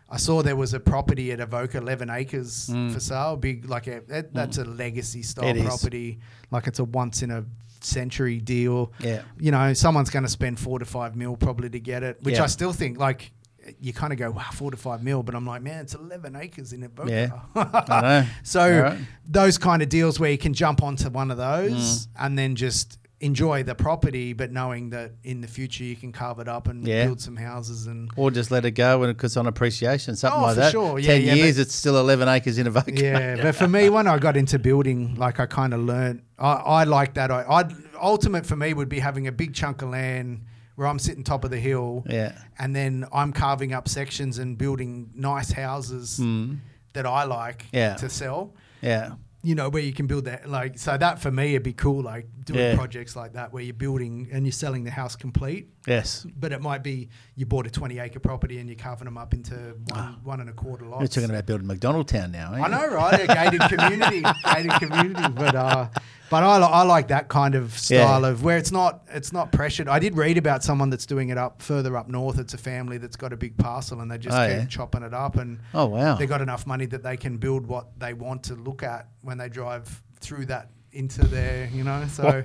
I 0.10 0.16
saw 0.16 0.42
there 0.42 0.56
was 0.56 0.74
a 0.74 0.80
property 0.80 1.34
at 1.34 1.42
Avoca, 1.42 1.78
11 1.80 2.10
acres 2.10 2.70
Mm. 2.72 2.94
for 2.94 3.02
sale. 3.02 3.36
Big, 3.36 3.70
like 3.70 3.88
a, 3.88 4.02
that, 4.08 4.34
that's 4.34 4.58
a 4.58 4.64
legacy 4.64 5.24
style 5.24 5.50
It 5.50 5.58
is. 5.58 5.66
property. 5.66 6.20
Like 6.50 6.68
it's 6.68 6.80
a 6.80 6.86
once 6.86 7.22
in 7.22 7.32
a 7.32 7.44
century 7.82 8.40
deal. 8.40 8.94
Yeah. 9.00 9.24
You 9.38 9.52
know, 9.52 9.74
someone's 9.74 10.10
going 10.10 10.24
to 10.24 10.30
spend 10.32 10.58
four 10.60 10.80
to 10.80 10.86
five 10.86 11.16
mil 11.18 11.36
probably 11.36 11.70
to 11.70 11.80
get 11.82 12.02
it, 12.04 12.18
which 12.24 12.36
Yeah. 12.36 12.44
I 12.44 12.48
still 12.48 12.72
think 12.72 12.98
like 12.98 13.32
you 13.80 13.94
kind 13.94 14.14
of 14.14 14.20
go, 14.20 14.32
wow, 14.32 14.46
four 14.54 14.72
to 14.72 14.78
five 14.78 15.04
mil. 15.04 15.24
But 15.24 15.36
I'm 15.36 15.46
like, 15.46 15.62
man, 15.62 15.82
it's 15.82 15.94
11 15.96 16.36
acres 16.36 16.74
in 16.74 16.84
Avoca. 16.84 17.12
Yeah. 17.56 18.26
So 18.44 18.82
right. 18.82 18.98
those 19.28 19.58
kind 19.58 19.82
of 19.82 19.90
deals 19.90 20.20
where 20.20 20.32
you 20.32 20.38
can 20.38 20.54
jump 20.54 20.84
onto 20.84 21.10
one 21.10 21.32
of 21.32 21.38
those 21.38 22.08
mm. 22.08 22.08
and 22.20 22.38
then 22.38 22.56
just 22.56 22.98
enjoy 23.20 23.64
the 23.64 23.74
property, 23.74 24.34
but 24.34 24.52
knowing 24.52 24.92
that 24.92 25.12
in 25.24 25.42
the 25.42 25.48
future 25.48 25.84
you 25.84 25.96
can 25.96 26.12
carve 26.12 26.40
it 26.40 26.48
up 26.48 26.68
and 26.68 26.88
Yeah. 26.88 27.06
build 27.06 27.20
some 27.20 27.36
houses 27.36 27.88
and 27.88 28.12
Or 28.16 28.30
just 28.30 28.52
let 28.52 28.64
it 28.66 28.72
go 28.72 29.04
it's 29.04 29.38
on 29.38 29.48
appreciation, 29.48 30.16
something 30.16 30.40
Oh, 30.40 30.44
like 30.44 30.54
for 30.56 30.60
that. 30.62 30.72
sure. 30.72 31.00
Yeah, 31.00 31.08
Ten 31.14 31.22
yeah, 31.24 31.34
years, 31.34 31.58
it's 31.58 31.74
still 31.74 31.98
eleven 32.00 32.28
acres 32.28 32.58
in 32.58 32.68
a 32.68 32.70
Avoca. 32.70 32.92
yeah. 32.94 33.36
But 33.42 33.56
for 33.56 33.68
me, 33.68 33.90
when 33.90 34.08
I 34.08 34.20
got 34.20 34.38
into 34.38 34.60
building, 34.60 35.16
like 35.16 35.40
I 35.40 35.48
kind 35.48 35.74
of 35.74 35.80
learned, 35.82 36.22
I, 36.38 36.54
I 36.54 36.84
like 36.84 37.16
that. 37.16 37.32
I, 37.32 37.44
I'd 37.50 37.74
ultimate 38.00 38.46
for 38.46 38.56
me 38.56 38.74
would 38.74 38.90
be 38.90 39.00
having 39.00 39.28
a 39.28 39.32
big 39.32 39.56
chunk 39.56 39.82
of 39.82 39.90
land 39.90 40.42
where 40.78 40.88
I'm 40.88 41.00
sitting 41.00 41.24
top 41.24 41.44
of 41.44 41.50
the 41.50 41.60
hill, 41.60 42.04
Yeah. 42.08 42.38
and 42.60 42.76
then 42.76 43.06
I'm 43.12 43.34
carving 43.34 43.74
up 43.74 43.90
sections 43.90 44.38
and 44.38 44.56
building 44.56 45.10
nice 45.16 45.52
houses 45.52 46.18
hmm. 46.18 46.58
that 46.94 47.08
I 47.08 47.24
like. 47.24 47.66
Yeah. 47.74 47.96
to 47.96 48.10
sell. 48.10 48.54
Yeah. 48.82 49.14
you 49.42 49.56
know, 49.56 49.70
where 49.70 49.82
you 49.82 49.92
can 49.92 50.06
build 50.06 50.26
that. 50.26 50.48
Like, 50.48 50.78
so 50.78 50.96
that 50.96 51.20
for 51.20 51.32
me, 51.32 51.56
it'd 51.56 51.64
be 51.64 51.74
cool, 51.74 52.04
like 52.04 52.28
doing 52.48 52.60
Yeah. 52.60 52.76
projects 52.76 53.16
like 53.16 53.34
that 53.34 53.54
where 53.54 53.62
you're 53.62 53.74
building 53.74 54.28
and 54.32 54.46
you're 54.46 54.52
selling 54.52 54.84
the 54.84 54.92
house 54.92 55.16
complete. 55.16 55.70
Yes. 55.86 56.26
But 56.40 56.52
it 56.52 56.62
might 56.62 56.82
be 56.84 57.10
you 57.36 57.46
bought 57.46 57.68
a 57.68 57.70
20 57.70 58.00
acre 58.00 58.20
property 58.20 58.58
and 58.60 58.68
you're 58.68 58.78
carving 58.78 59.06
them 59.06 59.18
up 59.18 59.34
into 59.34 59.56
one, 59.94 60.18
one 60.24 60.40
and 60.42 60.50
a 60.50 60.54
quarter 60.54 60.86
lots. 60.86 61.02
You're 61.02 61.08
talking 61.24 61.30
about 61.30 61.46
building 61.46 61.68
McDonald 61.68 62.08
Town 62.08 62.32
now, 62.32 62.54
eh? 62.56 62.62
I 62.62 62.68
know, 62.68 62.88
right? 62.94 63.20
A 63.24 63.28
gated 63.28 63.62
community, 63.70 64.24
gated 64.54 64.72
community. 64.72 65.30
But 65.34 65.56
uh, 65.56 65.88
but 66.30 66.44
I, 66.44 66.58
I 66.60 66.84
like 66.84 67.08
that 67.10 67.30
kind 67.30 67.56
of 67.56 67.78
style 67.78 68.22
Yeah. 68.24 68.28
of 68.30 68.44
where 68.44 68.58
it's 68.58 68.72
not 68.72 69.04
it's 69.14 69.32
not 69.32 69.52
pressured. 69.52 69.88
I 69.88 70.00
did 70.00 70.18
read 70.18 70.38
about 70.38 70.64
someone 70.64 70.90
that's 70.90 71.06
doing 71.06 71.30
it 71.30 71.38
up 71.38 71.62
further 71.62 71.96
up 71.96 72.10
north. 72.10 72.38
It's 72.40 72.54
a 72.54 72.58
family 72.58 72.98
that's 72.98 73.16
got 73.16 73.32
a 73.32 73.38
big 73.38 73.58
parcel 73.58 74.02
and 74.02 74.10
they 74.12 74.18
just 74.18 74.36
Oh, 74.38 74.48
keep 74.48 74.58
yeah. 74.58 74.66
chopping 74.66 75.04
it 75.04 75.14
up 75.14 75.36
and 75.38 75.60
Oh 75.74 75.86
wow. 75.86 76.16
they 76.16 76.26
got 76.26 76.42
enough 76.42 76.66
money 76.68 76.86
that 76.88 77.04
they 77.04 77.16
can 77.18 77.38
build 77.38 77.66
what 77.66 77.98
they 78.00 78.14
want 78.14 78.44
to 78.44 78.56
look 78.56 78.84
at 78.84 79.08
when 79.22 79.38
they 79.38 79.48
drive 79.50 80.02
through 80.20 80.48
that 80.48 80.70
into 80.98 81.26
there, 81.28 81.70
you 81.74 81.84
know. 81.84 82.06
So 82.08 82.44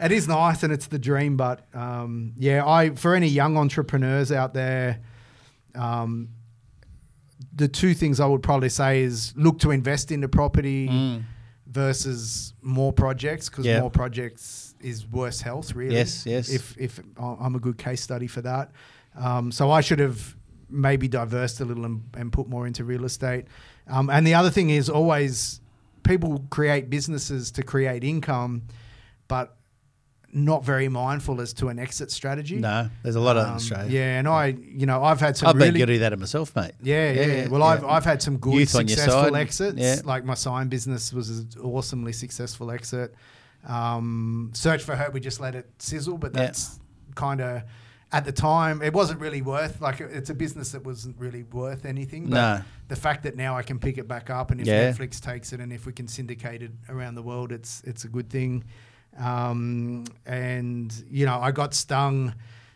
it 0.00 0.12
is 0.12 0.26
nice 0.28 0.62
and 0.64 0.72
it's 0.72 0.86
the 0.88 0.98
dream. 0.98 1.36
But 1.36 1.66
um, 1.74 2.32
yeah, 2.36 2.66
I 2.66 2.90
for 2.90 3.14
any 3.14 3.28
young 3.28 3.56
entrepreneurs 3.56 4.32
out 4.32 4.52
there, 4.54 5.00
um, 5.74 6.28
the 7.54 7.68
two 7.68 7.94
things 7.94 8.20
I 8.20 8.26
would 8.26 8.42
probably 8.42 8.68
say 8.68 9.02
is 9.02 9.32
look 9.36 9.58
to 9.60 9.70
invest 9.70 10.10
into 10.10 10.28
property 10.28 10.88
Mm. 10.88 11.22
versus 11.66 12.52
more 12.62 12.92
projects 12.92 13.48
because 13.48 13.66
Yeah. 13.66 13.80
more 13.80 13.90
projects 13.90 14.74
is 14.80 15.06
worse 15.06 15.40
health. 15.40 15.74
Really, 15.74 15.94
Yes, 15.94 16.26
yes. 16.26 16.48
If 16.50 16.76
if 16.78 17.00
I'm 17.18 17.54
a 17.54 17.58
good 17.60 17.78
case 17.78 18.00
study 18.02 18.26
for 18.26 18.42
that, 18.42 18.70
um, 19.16 19.50
so 19.52 19.70
I 19.70 19.80
should 19.80 20.00
have 20.00 20.36
maybe 20.68 21.06
diversed 21.08 21.60
a 21.60 21.64
little 21.64 21.84
and, 21.84 22.02
and 22.16 22.32
put 22.32 22.48
more 22.48 22.66
into 22.66 22.84
real 22.84 23.04
estate. 23.04 23.44
Um, 23.86 24.10
and 24.10 24.26
the 24.26 24.34
other 24.34 24.50
thing 24.50 24.70
is 24.70 24.88
always 24.88 25.60
people 26.04 26.44
create 26.50 26.88
businesses 26.90 27.50
to 27.52 27.62
create 27.62 28.04
income, 28.04 28.62
but 29.28 29.56
not 30.36 30.64
very 30.64 30.88
mindful 30.88 31.40
as 31.40 31.52
to 31.54 31.68
an 31.68 31.78
exit 31.78 32.10
strategy. 32.10 32.56
no, 32.56 32.90
there's 33.04 33.14
a 33.14 33.20
lot 33.20 33.36
of 33.36 33.46
Um, 33.46 33.54
Australia. 33.54 33.90
Yeah, 33.90 34.18
and 34.18 34.26
I, 34.28 34.46
you 34.46 34.84
know, 34.84 35.02
I've 35.02 35.20
had 35.20 35.36
some 35.36 35.48
I've 35.48 35.54
been 35.54 35.68
really 35.68 35.78
guilty 35.78 35.94
of 35.94 36.00
that 36.00 36.12
of 36.12 36.18
myself, 36.18 36.54
mate. 36.56 36.72
yeah, 36.82 37.12
yeah. 37.12 37.26
Yeah, 37.26 37.48
Well, 37.48 37.60
yeah. 37.60 37.66
I've 37.66 37.84
I've 37.84 38.04
had 38.04 38.20
some 38.20 38.38
good 38.38 38.54
Youth 38.54 38.70
successful 38.70 39.36
exits. 39.36 39.78
Yeah. 39.78 40.00
Like 40.04 40.24
my 40.24 40.34
sign 40.34 40.68
business 40.68 41.12
was 41.12 41.30
an 41.30 41.48
awesomely 41.62 42.12
successful 42.12 42.70
exit. 42.72 43.14
Um, 43.66 44.50
Search 44.54 44.82
for 44.82 44.96
Hurt, 44.96 45.12
we 45.12 45.20
just 45.20 45.40
let 45.40 45.54
it 45.54 45.70
sizzle, 45.78 46.18
but 46.18 46.34
Yeah. 46.34 46.40
that's 46.46 46.78
kind 47.14 47.40
of 47.40 47.62
at 48.14 48.24
the 48.24 48.32
time 48.32 48.80
it 48.80 48.92
wasn't 48.92 49.20
really 49.20 49.42
worth. 49.42 49.80
Like 49.80 50.00
it's 50.00 50.30
a 50.30 50.34
business 50.34 50.70
that 50.72 50.84
wasn't 50.84 51.16
really 51.18 51.42
worth 51.42 51.84
anything. 51.84 52.30
But 52.30 52.36
No. 52.58 52.62
the 52.88 52.96
fact 52.96 53.24
that 53.24 53.34
now 53.36 53.56
I 53.56 53.62
can 53.62 53.78
pick 53.78 53.98
it 53.98 54.06
back 54.06 54.30
up, 54.30 54.50
and 54.52 54.60
if 54.60 54.66
Yeah. 54.66 54.90
Netflix 54.92 55.20
takes 55.20 55.52
it, 55.52 55.60
and 55.60 55.72
if 55.72 55.84
we 55.84 55.92
can 55.92 56.06
syndicate 56.08 56.62
it 56.62 56.72
around 56.88 57.16
the 57.16 57.22
world, 57.30 57.50
it's 57.52 57.82
it's 57.84 58.04
a 58.04 58.08
good 58.08 58.30
thing. 58.30 58.64
Um, 59.18 60.04
and 60.26 60.92
you 61.10 61.26
know, 61.26 61.38
I 61.40 61.50
got 61.50 61.74
stung. 61.74 62.34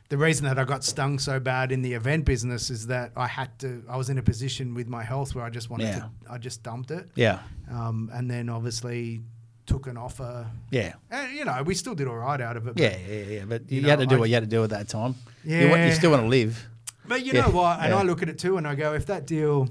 The 0.09 0.17
reason 0.17 0.45
that 0.47 0.59
I 0.59 0.65
got 0.65 0.85
stung 0.85 1.19
so 1.19 1.39
bad 1.39 1.71
in 1.71 1.83
the 1.83 1.93
event 1.93 2.25
business 2.25 2.71
is 2.71 2.87
that 2.87 3.13
I 3.17 3.27
had 3.29 3.51
to. 3.61 3.83
I 3.89 3.97
was 3.97 4.09
in 4.11 4.19
a 4.19 4.23
position 4.23 4.75
with 4.75 4.89
my 4.89 5.05
health 5.05 5.35
where 5.35 5.45
I 5.45 5.51
just 5.51 5.69
wanted 5.71 5.89
Yeah. 5.89 5.99
to. 5.99 6.11
I 6.31 6.39
just 6.39 6.63
dumped 6.63 6.91
it, 6.91 7.11
Yeah. 7.15 7.41
um, 7.71 8.11
and 8.13 8.31
then 8.31 8.49
obviously 8.49 9.21
took 9.69 9.87
an 9.87 9.97
offer. 9.97 10.47
Yeah. 10.71 10.95
And 11.11 11.33
you 11.37 11.45
know, 11.45 11.63
we 11.63 11.75
still 11.75 11.95
did 11.95 12.09
all 12.09 12.17
right 12.17 12.41
out 12.41 12.57
of 12.57 12.67
it. 12.67 12.75
but- 12.75 12.83
Yeah, 12.83 12.97
yeah, 13.09 13.23
yeah. 13.37 13.45
But 13.47 13.71
you, 13.71 13.83
You 13.83 13.89
had 13.89 14.01
to 14.01 14.07
do 14.07 14.17
I- 14.17 14.19
what 14.19 14.29
you 14.29 14.35
had 14.35 14.43
to 14.45 14.49
do 14.51 14.65
at 14.65 14.71
that 14.71 14.89
time. 14.89 15.15
You, 15.45 15.69
want, 15.69 15.83
you 15.85 15.93
still 15.93 16.11
want 16.11 16.23
to 16.25 16.29
live. 16.29 16.67
But 17.07 17.25
you 17.25 17.33
Yeah, 17.33 17.43
know 17.43 17.51
what? 17.53 17.79
And 17.81 17.91
yeah. 17.93 17.99
I 17.99 18.03
look 18.03 18.23
at 18.23 18.29
it 18.29 18.39
too, 18.39 18.57
and 18.59 18.67
I 18.67 18.75
go, 18.75 18.95
if 18.95 19.07
that 19.07 19.27
deal 19.27 19.69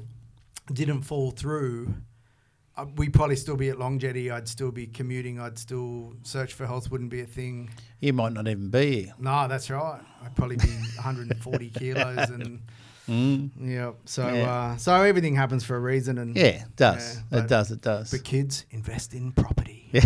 didn't 0.72 1.02
fall 1.02 1.32
through, 1.32 1.93
uh, 2.78 2.86
we'd 2.95 3.14
probably 3.14 3.36
still 3.36 3.56
be 3.58 3.70
at 3.70 3.78
Long 3.80 4.00
Jetty. 4.00 4.32
I'd 4.32 4.48
still 4.48 4.72
be 4.72 4.88
commuting. 4.88 5.39
I'd 5.39 5.58
still 5.60 6.14
search 6.24 6.54
for 6.54 6.66
health. 6.68 6.89
Wouldn't 6.91 7.10
be 7.10 7.22
a 7.22 7.26
thing. 7.26 7.70
You 8.00 8.14
might 8.14 8.34
not 8.34 8.48
even 8.48 8.70
be 8.70 9.04
here. 9.04 9.14
No, 9.20 9.48
that's 9.48 9.70
right. 9.70 10.02
I'd 10.24 10.36
probably 10.36 10.58
be 10.58 10.68
140 10.95 11.70
kilos, 11.72 12.30
and 12.30 12.62
Mm. 13.08 13.52
yeah. 13.62 13.91
So, 14.06 14.28
Yeah. 14.28 14.52
uh, 14.52 14.78
so 14.78 14.93
everything 15.02 15.34
happens 15.36 15.64
for 15.64 15.76
a 15.78 15.80
reason, 15.80 16.18
and 16.18 16.36
Yeah, 16.36 16.64
it 16.66 16.76
does. 16.76 17.22
Yeah, 17.32 17.39
it 17.39 17.48
does. 17.48 17.72
It 17.72 17.82
does. 17.82 18.12
But 18.12 18.24
kids, 18.26 18.66
invest 18.72 19.14
in 19.14 19.32
property. 19.32 19.87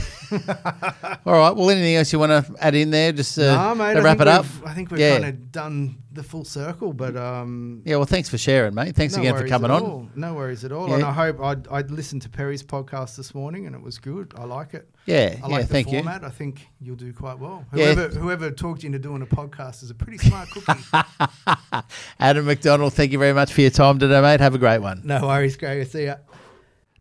All 1.26 1.34
right. 1.34 1.52
Well, 1.56 1.70
anything 1.70 1.96
else 1.96 2.12
you 2.14 2.20
want 2.20 2.46
to 2.46 2.56
add 2.64 2.76
in 2.76 2.92
there? 2.92 3.12
Just 3.12 3.38
uh, 3.38 3.74
mate. 3.76 3.96
to 3.96 4.02
wrap 4.02 4.20
it 4.22 4.28
up. 4.28 4.46
I 4.66 4.74
think 4.74 4.92
we've 4.92 5.00
Yeah. 5.00 5.14
kind 5.20 5.26
of 5.26 5.52
done 5.52 5.98
the 6.14 6.24
full 6.24 6.44
circle, 6.46 6.94
but 6.94 7.16
um, 7.16 7.82
Yeah. 7.86 7.96
Well, 7.98 8.06
thanks 8.06 8.30
for 8.30 8.38
sharing, 8.38 8.74
mate. 8.76 8.96
Thanks 8.96 9.16
no 9.16 9.22
again 9.22 9.38
for 9.38 9.48
coming 9.48 9.72
on. 9.72 9.82
all. 9.82 10.10
No 10.16 10.34
worries 10.34 10.64
at 10.64 10.72
all. 10.72 10.88
Yeah. 10.90 10.96
And 10.96 11.04
I 11.04 11.12
hope 11.12 11.42
I'd, 11.42 11.68
I'd 11.70 11.92
listened 11.92 12.22
to 12.24 12.30
Perry's 12.30 12.64
podcast 12.64 13.16
this 13.16 13.34
morning, 13.34 13.66
and 13.66 13.76
it 13.76 13.82
was 13.82 13.98
good. 13.98 14.34
I 14.38 14.44
like 14.46 14.74
it. 14.74 14.90
Yeah. 15.06 15.36
I 15.44 15.48
yeah. 15.48 15.48
like 15.48 15.68
the 15.68 15.74
Thank 15.74 15.92
you. 15.92 16.00
format. 16.00 16.24
I 16.24 16.30
think 16.30 16.68
you'll 16.80 16.96
do 16.96 17.12
quite 17.14 17.40
well. 17.40 17.66
Yeah. 17.74 17.94
Whoever 17.94 18.08
whoever 18.20 18.52
talked 18.52 18.84
you 18.84 18.88
into 18.88 19.00
doing 19.00 19.22
a 19.22 19.26
podcast 19.26 19.84
is 19.84 19.90
a 19.90 19.96
pretty 19.96 20.18
smart 20.20 20.50
cookie. 20.52 20.84
Adam 22.20 22.46
McDonald, 22.46 22.94
thank 22.94 23.12
you 23.12 23.18
very 23.20 23.34
much 23.34 23.52
for 23.54 23.62
your 23.62 23.72
time 23.72 24.00
today, 24.00 24.22
mate. 24.22 24.40
Have 24.40 24.56
a 24.56 24.60
great 24.60 24.80
one. 24.80 25.02
no 25.04 25.26
worries, 25.28 25.58
Greg. 25.58 25.88
See 25.88 26.06
ya. 26.06 26.16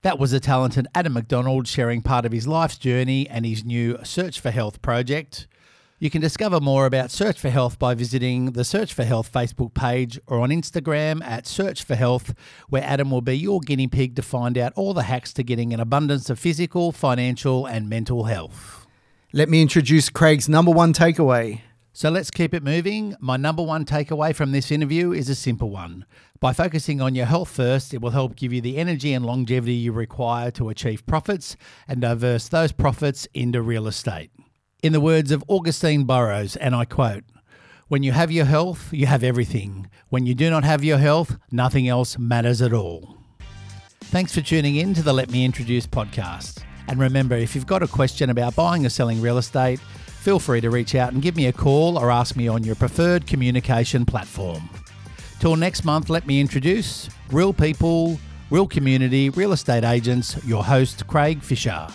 That 0.03 0.19
was 0.19 0.31
the 0.31 0.41
talented 0.41 0.87
Adam 0.95 1.13
McDonald 1.13 1.69
sharing 1.69 2.01
part 2.01 2.25
of 2.25 2.33
his 2.33 2.49
life's 2.49 2.79
journey 2.79 3.29
and 3.29 3.45
his 3.45 3.67
new 3.67 3.99
Search 4.03 4.41
for 4.41 4.51
Health 4.51 4.81
project. 4.81 5.47
You 5.99 6.09
can 6.09 6.23
discover 6.23 6.59
more 6.59 6.87
about 6.87 7.11
Search 7.11 7.39
for 7.39 7.51
Health 7.51 7.79
by 7.79 7.95
visiting 7.95 8.53
the 8.53 8.65
Search 8.65 8.95
for 8.95 9.05
Health 9.05 9.31
Facebook 9.31 9.75
page 9.75 10.19
or 10.27 10.41
on 10.41 10.49
Instagram 10.49 11.23
at 11.23 11.47
Search 11.47 11.85
for 11.85 11.97
Health, 11.97 12.33
where 12.71 12.83
Adam 12.83 13.11
will 13.11 13.21
be 13.21 13.37
your 13.37 13.61
guinea 13.61 13.89
pig 13.89 14.17
to 14.17 14.23
find 14.23 14.57
out 14.57 14.73
all 14.75 14.95
the 14.95 15.03
hacks 15.03 15.35
to 15.35 15.43
getting 15.43 15.75
an 15.75 15.81
abundance 15.81 16.31
of 16.31 16.39
physical, 16.39 16.93
financial, 16.93 17.67
and 17.67 17.91
mental 17.91 18.25
health. 18.25 18.87
Let 19.35 19.51
me 19.51 19.61
introduce 19.61 20.09
Craig's 20.09 20.49
number 20.49 20.71
one 20.71 20.95
takeaway. 20.95 21.61
So 21.93 22.09
let's 22.09 22.31
keep 22.31 22.55
it 22.55 22.63
moving. 22.63 23.17
My 23.19 23.37
number 23.37 23.63
one 23.63 23.85
takeaway 23.85 24.35
from 24.35 24.53
this 24.53 24.71
interview 24.71 25.13
is 25.13 25.29
a 25.29 25.35
simple 25.35 25.71
one. 25.71 26.07
By 26.39 26.53
focusing 26.53 27.01
on 27.01 27.17
your 27.17 27.27
health 27.27 27.51
first, 27.51 27.93
it 27.93 28.01
will 28.01 28.11
help 28.11 28.37
give 28.37 28.53
you 28.53 28.61
the 28.61 28.79
energy 28.79 29.13
and 29.13 29.27
longevity 29.27 29.75
you 29.75 29.91
require 29.91 30.53
to 30.53 30.69
achieve 30.69 31.05
profits 31.07 31.57
and 31.89 32.01
diverse 32.01 32.49
those 32.49 32.71
profits 32.71 33.27
into 33.35 33.61
real 33.61 33.89
estate. 33.89 34.31
In 34.85 34.93
the 34.93 35.01
words 35.01 35.33
of 35.33 35.45
Augusten 35.49 36.07
Burroughs, 36.07 36.55
and 36.57 36.77
I 36.77 36.85
quote, 36.85 37.25
When 37.89 38.05
you 38.05 38.13
have 38.13 38.31
your 38.31 38.47
health, 38.47 38.93
you 38.93 39.07
have 39.07 39.25
everything. 39.25 39.91
When 40.11 40.27
you 40.27 40.35
do 40.35 40.49
not 40.49 40.63
have 40.63 40.85
your 40.85 40.99
health, 40.99 41.39
nothing 41.51 41.89
else 41.89 42.17
matters 42.17 42.63
at 42.63 42.73
all. 42.73 43.19
Thanks 44.05 44.33
for 44.33 44.41
tuning 44.41 44.77
in 44.77 44.95
to 44.95 45.03
the 45.03 45.13
Let 45.13 45.31
Me 45.31 45.45
Introduce 45.45 45.89
podcast. 45.89 46.63
And 46.87 46.99
remember, 46.99 47.37
if 47.37 47.55
you've 47.55 47.67
got 47.67 47.83
a 47.83 47.89
question 47.89 48.31
about 48.31 48.57
buying 48.57 48.87
or 48.87 48.89
selling 48.89 49.21
real 49.21 49.39
estate, 49.39 49.81
feel 50.21 50.39
free 50.39 50.61
to 50.61 50.71
reach 50.71 50.95
out 50.95 51.13
and 51.13 51.23
give 51.23 51.35
me 51.35 51.47
a 51.47 51.53
call 51.53 51.99
or 51.99 52.11
ask 52.11 52.37
me 52.37 52.47
on 52.47 52.63
your 52.63 52.75
preferred 52.75 53.27
communication 53.27 54.05
platform. 54.05 54.69
Till 55.41 55.57
next 55.57 55.85
month, 55.85 56.11
let 56.11 56.27
me 56.27 56.41
introduce 56.41 57.09
Real 57.33 57.55
People, 57.55 58.21
Real 58.51 58.67
Community, 58.67 59.31
Real 59.31 59.53
Estate 59.53 59.85
Agents, 59.85 60.39
your 60.45 60.63
host, 60.63 61.07
Craig 61.07 61.43
Fisher. 61.43 61.87